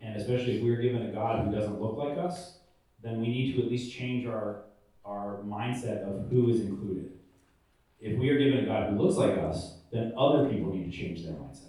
And 0.00 0.16
especially 0.16 0.56
if 0.56 0.62
we're 0.62 0.80
given 0.80 1.02
a 1.02 1.12
God 1.12 1.44
who 1.44 1.52
doesn't 1.52 1.80
look 1.80 1.96
like 1.96 2.18
us, 2.18 2.58
then 3.02 3.20
we 3.20 3.28
need 3.28 3.54
to 3.54 3.62
at 3.62 3.70
least 3.70 3.92
change 3.92 4.26
our, 4.26 4.62
our 5.04 5.40
mindset 5.44 6.02
of 6.02 6.28
who 6.30 6.50
is 6.50 6.60
included. 6.60 7.12
If 8.00 8.18
we 8.18 8.30
are 8.30 8.38
given 8.38 8.64
a 8.64 8.66
God 8.66 8.90
who 8.90 9.00
looks 9.00 9.16
like 9.16 9.38
us, 9.38 9.78
then 9.92 10.12
other 10.16 10.48
people 10.48 10.74
need 10.74 10.90
to 10.90 10.96
change 10.96 11.24
their 11.24 11.34
mindset. 11.34 11.68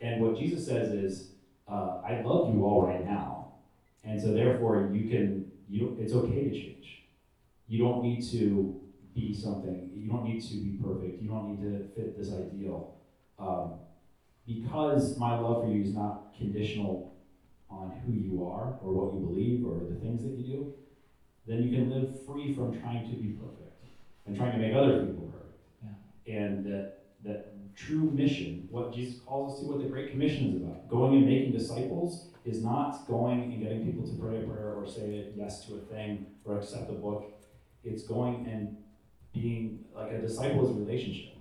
And 0.00 0.20
what 0.20 0.36
Jesus 0.36 0.66
says 0.66 0.88
is, 0.92 1.30
uh, 1.68 2.00
I 2.04 2.22
love 2.22 2.52
you 2.52 2.64
all 2.64 2.84
right 2.86 3.04
now. 3.04 3.52
And 4.04 4.20
so 4.20 4.32
therefore 4.32 4.90
you 4.92 5.08
can, 5.08 5.50
you, 5.68 5.96
it's 6.00 6.12
okay 6.12 6.48
to 6.48 6.50
change. 6.50 7.04
You 7.68 7.84
don't 7.84 8.02
need 8.02 8.28
to 8.32 8.80
be 9.14 9.34
something. 9.34 9.90
You 9.94 10.10
don't 10.10 10.24
need 10.24 10.40
to 10.40 10.54
be 10.54 10.78
perfect. 10.82 11.22
You 11.22 11.28
don't 11.28 11.50
need 11.50 11.62
to 11.62 11.88
fit 11.94 12.18
this 12.18 12.32
ideal. 12.32 12.94
Um, 13.38 13.74
because 14.46 15.18
my 15.18 15.38
love 15.38 15.64
for 15.64 15.70
you 15.70 15.82
is 15.82 15.94
not 15.94 16.34
conditional 16.36 17.14
on 17.70 17.92
who 18.04 18.12
you 18.12 18.44
are 18.44 18.78
or 18.82 18.92
what 18.92 19.14
you 19.14 19.20
believe 19.20 19.66
or 19.66 19.88
the 19.88 20.00
things 20.00 20.22
that 20.22 20.32
you 20.32 20.44
do, 20.44 20.74
then 21.46 21.62
you 21.62 21.70
can 21.70 21.90
live 21.90 22.24
free 22.26 22.54
from 22.54 22.78
trying 22.80 23.08
to 23.10 23.16
be 23.16 23.30
perfect 23.30 23.84
and 24.26 24.36
trying 24.36 24.52
to 24.52 24.58
make 24.58 24.74
other 24.74 25.06
people 25.06 25.32
perfect. 25.32 25.58
Yeah. 25.82 26.36
And 26.36 26.66
that 26.66 26.98
that 27.24 27.52
true 27.74 28.10
mission, 28.10 28.68
what 28.70 28.92
Jesus 28.92 29.20
calls 29.20 29.54
us 29.54 29.60
to, 29.60 29.66
what 29.66 29.82
the 29.82 29.88
Great 29.88 30.10
Commission 30.10 30.50
is 30.50 30.56
about, 30.56 30.88
going 30.88 31.16
and 31.16 31.26
making 31.26 31.52
disciples, 31.52 32.28
is 32.44 32.62
not 32.62 33.06
going 33.06 33.42
and 33.44 33.62
getting 33.62 33.86
people 33.86 34.06
to 34.06 34.14
pray 34.20 34.38
a 34.38 34.42
prayer 34.42 34.74
or 34.74 34.86
say 34.86 35.26
yes 35.34 35.64
to 35.66 35.76
a 35.76 35.78
thing 35.78 36.26
or 36.44 36.58
accept 36.58 36.90
a 36.90 36.94
book. 36.94 37.32
It's 37.84 38.02
going 38.02 38.46
and 38.50 38.76
being 39.32 39.84
like 39.94 40.12
a 40.12 40.20
disciple 40.20 40.64
is 40.68 40.76
a 40.76 40.80
relationship. 40.80 41.34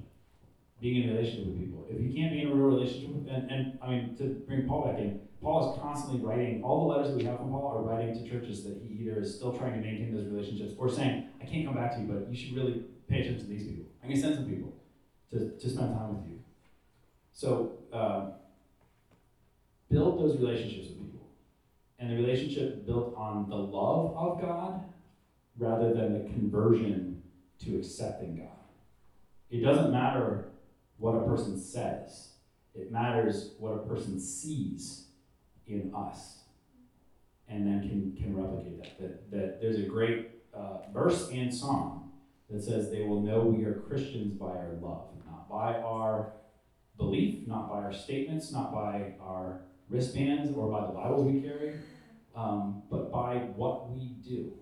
Being 0.80 1.04
in 1.04 1.10
a 1.10 1.14
relationship 1.14 1.48
with 1.48 1.60
people. 1.60 1.86
If 1.90 2.02
you 2.02 2.14
can't 2.14 2.32
be 2.32 2.42
in 2.42 2.48
a 2.48 2.56
real 2.56 2.76
relationship 2.78 3.10
with 3.10 3.28
and, 3.28 3.52
and 3.52 3.80
I 3.82 3.90
mean 3.90 4.16
to 4.18 4.42
bring 4.48 4.68
Paul 4.68 4.88
back 4.88 4.98
in, 4.98 5.20
Paul 5.42 5.74
is 5.74 5.80
constantly 5.82 6.22
writing 6.22 6.64
all 6.64 6.88
the 6.88 6.96
letters 6.96 7.10
that 7.10 7.18
we 7.18 7.24
have 7.26 7.38
from 7.38 7.50
Paul 7.50 7.74
are 7.78 7.82
writing 7.82 8.14
to 8.14 8.30
churches 8.30 8.64
that 8.64 8.82
he 8.82 9.04
either 9.04 9.22
is 9.22 9.36
still 9.36 9.58
trying 9.58 9.74
to 9.74 9.80
maintain 9.80 10.16
those 10.16 10.28
relationships 10.28 10.74
or 10.78 10.90
saying, 10.90 11.28
I 11.42 11.46
can't 11.46 11.66
come 11.66 11.76
back 11.76 11.94
to 11.96 12.02
you, 12.02 12.08
but 12.08 12.32
you 12.32 12.38
should 12.38 12.56
really 12.56 12.84
pay 13.10 13.22
attention 13.22 13.40
to 13.40 13.46
these 13.46 13.68
people. 13.68 13.86
I 14.04 14.08
can 14.08 14.20
send 14.20 14.36
some 14.36 14.46
people 14.46 14.74
to, 15.32 15.52
to 15.58 15.70
spend 15.70 15.96
time 15.96 16.16
with 16.16 16.28
you. 16.30 16.40
So 17.34 17.74
um, 17.92 18.34
build 19.90 20.20
those 20.20 20.38
relationships 20.38 20.90
with 20.90 21.00
people. 21.00 21.28
And 22.00 22.12
the 22.12 22.16
relationship 22.16 22.86
built 22.86 23.16
on 23.18 23.50
the 23.50 23.56
love 23.56 24.16
of 24.16 24.42
God 24.42 24.84
rather 25.58 25.94
than 25.94 26.14
the 26.14 26.30
conversion 26.30 27.21
to 27.64 27.78
accepting 27.78 28.38
God. 28.38 28.48
It 29.50 29.62
doesn't 29.62 29.92
matter 29.92 30.50
what 30.98 31.16
a 31.16 31.26
person 31.28 31.60
says, 31.60 32.34
it 32.74 32.92
matters 32.92 33.52
what 33.60 33.74
a 33.74 33.80
person 33.80 34.20
sees 34.20 35.08
in 35.68 35.92
us 35.96 36.42
and 37.52 37.68
then 37.68 37.82
can, 37.82 38.16
can 38.16 38.36
replicate 38.36 38.82
that. 38.82 39.00
that. 39.00 39.32
That 39.32 39.62
there's 39.62 39.78
a 39.78 39.84
great 39.84 40.30
uh, 40.54 40.90
verse 40.94 41.30
and 41.32 41.54
song 41.54 42.12
that 42.50 42.64
says 42.64 42.90
they 42.90 43.02
will 43.02 43.22
know 43.22 43.42
we 43.42 43.64
are 43.66 43.74
Christians 43.74 44.34
by 44.34 44.48
our 44.48 44.74
love, 44.82 45.10
not 45.26 45.50
by 45.50 45.76
our 45.82 46.34
belief, 46.98 47.48
not 47.48 47.70
by 47.70 47.82
our 47.84 47.94
statements, 47.94 48.52
not 48.52 48.74
by 48.74 49.14
our 49.22 49.62
wristbands 49.90 50.56
or 50.56 50.72
by 50.72 50.88
the 50.88 50.94
Bibles 50.94 51.26
we 51.26 51.42
carry, 51.42 51.74
um, 52.36 52.84
but 52.90 53.12
by 53.12 53.36
what 53.56 53.90
we 53.92 54.16
do. 54.28 54.54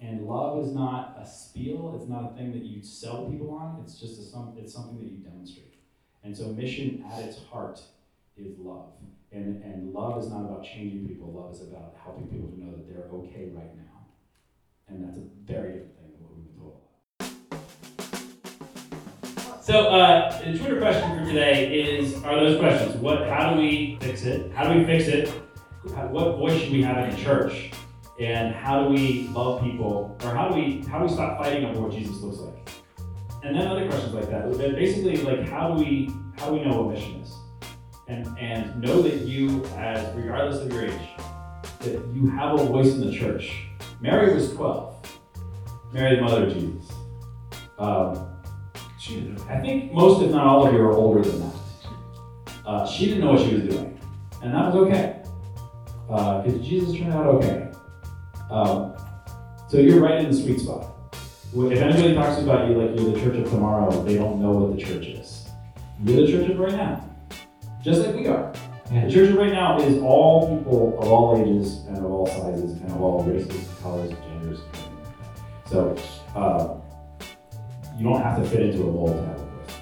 And 0.00 0.26
love 0.26 0.64
is 0.64 0.72
not 0.72 1.16
a 1.18 1.26
spiel, 1.26 1.94
it's 1.98 2.08
not 2.08 2.32
a 2.32 2.36
thing 2.36 2.52
that 2.52 2.62
you 2.62 2.82
sell 2.82 3.26
people 3.30 3.50
on, 3.50 3.80
it's 3.82 3.98
just 3.98 4.20
a, 4.20 4.22
it's 4.58 4.72
something 4.72 4.98
that 4.98 5.10
you 5.10 5.18
demonstrate. 5.18 5.74
And 6.22 6.36
so 6.36 6.48
mission 6.48 7.04
at 7.10 7.24
its 7.24 7.42
heart 7.50 7.80
is 8.36 8.58
love. 8.58 8.92
And, 9.32 9.62
and 9.62 9.94
love 9.94 10.22
is 10.22 10.28
not 10.28 10.40
about 10.40 10.64
changing 10.64 11.08
people, 11.08 11.32
love 11.32 11.54
is 11.54 11.62
about 11.62 11.96
helping 12.02 12.26
people 12.28 12.48
to 12.48 12.60
know 12.60 12.72
that 12.72 12.86
they're 12.86 13.08
okay 13.10 13.50
right 13.54 13.74
now. 13.76 13.82
And 14.88 15.02
that's 15.02 15.16
a 15.16 15.22
very 15.44 15.72
different 15.72 15.96
thing 15.96 16.12
than 16.12 16.22
what 16.22 16.36
we've 16.36 16.46
been 16.46 16.58
told. 16.60 16.82
So, 19.62 19.88
uh, 19.88 20.38
the 20.44 20.58
Twitter 20.58 20.78
question 20.78 21.18
for 21.18 21.24
today 21.24 21.80
is: 21.98 22.22
Are 22.22 22.36
those 22.36 22.60
questions? 22.60 22.94
What? 22.98 23.26
How 23.26 23.52
do 23.52 23.60
we 23.60 23.98
Fix 24.00 24.22
it. 24.22 24.52
How 24.52 24.72
do 24.72 24.78
we 24.78 24.84
fix 24.84 25.08
it? 25.08 25.28
What 26.10 26.38
voice 26.38 26.62
should 26.62 26.72
we 26.72 26.82
have 26.82 26.96
in 26.98 27.10
the 27.10 27.22
church? 27.22 27.72
And 28.18 28.54
how 28.54 28.84
do 28.84 28.90
we 28.90 29.28
love 29.28 29.62
people? 29.62 30.16
Or 30.24 30.34
how 30.34 30.48
do 30.48 30.54
we 30.54 30.84
how 30.88 30.98
do 30.98 31.04
we 31.04 31.12
stop 31.12 31.38
fighting 31.38 31.64
over 31.64 31.82
what 31.82 31.92
Jesus 31.92 32.16
looks 32.16 32.38
like? 32.38 32.68
And 33.44 33.54
then 33.54 33.66
other 33.68 33.86
questions 33.88 34.14
like 34.14 34.28
that. 34.30 34.50
Basically, 34.58 35.18
like 35.18 35.48
how 35.48 35.74
do 35.74 35.84
we 35.84 36.10
how 36.38 36.48
do 36.48 36.54
we 36.54 36.64
know 36.64 36.82
what 36.82 36.94
mission 36.94 37.20
is? 37.20 37.34
And 38.08 38.26
and 38.38 38.80
know 38.80 39.02
that 39.02 39.22
you, 39.22 39.64
as 39.76 40.14
regardless 40.14 40.62
of 40.62 40.72
your 40.72 40.86
age, 40.86 41.08
that 41.80 42.00
you 42.14 42.30
have 42.30 42.58
a 42.58 42.64
voice 42.64 42.94
in 42.94 43.00
the 43.06 43.12
church. 43.12 43.66
Mary 44.00 44.34
was 44.34 44.52
twelve. 44.52 44.94
Mary, 45.92 46.16
the 46.16 46.22
mother 46.22 46.46
of 46.46 46.52
Jesus. 46.52 46.90
Um, 47.78 48.32
she, 48.98 49.34
I 49.48 49.60
think 49.60 49.92
most, 49.92 50.22
if 50.22 50.30
not 50.30 50.46
all 50.46 50.66
of 50.66 50.74
you, 50.74 50.80
are 50.80 50.92
older 50.92 51.22
than 51.22 51.40
that. 51.40 51.56
Uh, 52.66 52.86
she 52.86 53.06
didn't 53.06 53.20
know 53.20 53.32
what 53.32 53.46
she 53.46 53.54
was 53.54 53.62
doing, 53.62 54.00
and 54.42 54.52
that 54.52 54.72
was 54.72 54.76
okay, 54.86 55.22
because 56.08 56.66
Jesus 56.66 56.96
turned 56.96 57.12
out 57.12 57.26
okay. 57.26 57.65
Um, 58.50 58.94
so 59.68 59.78
you're 59.78 60.00
right 60.00 60.20
in 60.24 60.30
the 60.30 60.36
sweet 60.36 60.60
spot. 60.60 60.92
If 61.54 61.80
anybody 61.80 62.14
talks 62.14 62.40
about 62.40 62.68
you 62.68 62.76
like 62.76 62.98
you're 63.00 63.12
the 63.12 63.20
church 63.20 63.36
of 63.38 63.50
tomorrow, 63.50 64.02
they 64.04 64.16
don't 64.16 64.40
know 64.40 64.50
what 64.50 64.76
the 64.76 64.82
church 64.84 65.06
is. 65.06 65.48
You're 66.04 66.26
the 66.26 66.30
church 66.32 66.50
of 66.50 66.58
right 66.58 66.72
now, 66.72 67.08
just 67.82 68.04
like 68.04 68.14
we 68.14 68.26
are. 68.26 68.52
The 68.90 69.10
church 69.10 69.30
of 69.30 69.36
right 69.36 69.52
now 69.52 69.80
is 69.80 70.00
all 70.02 70.58
people 70.58 70.98
of 71.00 71.08
all 71.08 71.40
ages 71.42 71.84
and 71.86 71.96
of 71.98 72.04
all 72.04 72.26
sizes 72.26 72.72
and 72.72 72.90
of 72.92 73.00
all 73.00 73.24
races, 73.24 73.68
colors, 73.82 74.10
genders. 74.10 74.60
and 74.60 74.76
everything 74.76 74.96
like 75.02 75.64
that. 75.64 75.70
So 75.70 75.96
uh, 76.38 76.76
you 77.96 78.04
don't 78.04 78.20
have 78.22 78.40
to 78.42 78.48
fit 78.48 78.60
into 78.60 78.82
a 78.82 78.92
mold 78.92 79.16
to 79.16 79.22
have 79.26 79.40
a 79.40 79.44
voice. 79.44 79.76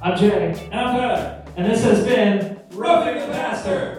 I'm 0.00 0.16
Jay, 0.16 0.52
And 0.70 0.74
I'm 0.74 0.96
Tyler. 0.96 1.44
and 1.56 1.66
this 1.70 1.82
has 1.82 2.04
been 2.04 2.60
Roughing 2.70 3.18
the 3.20 3.26
Pastor. 3.32 3.97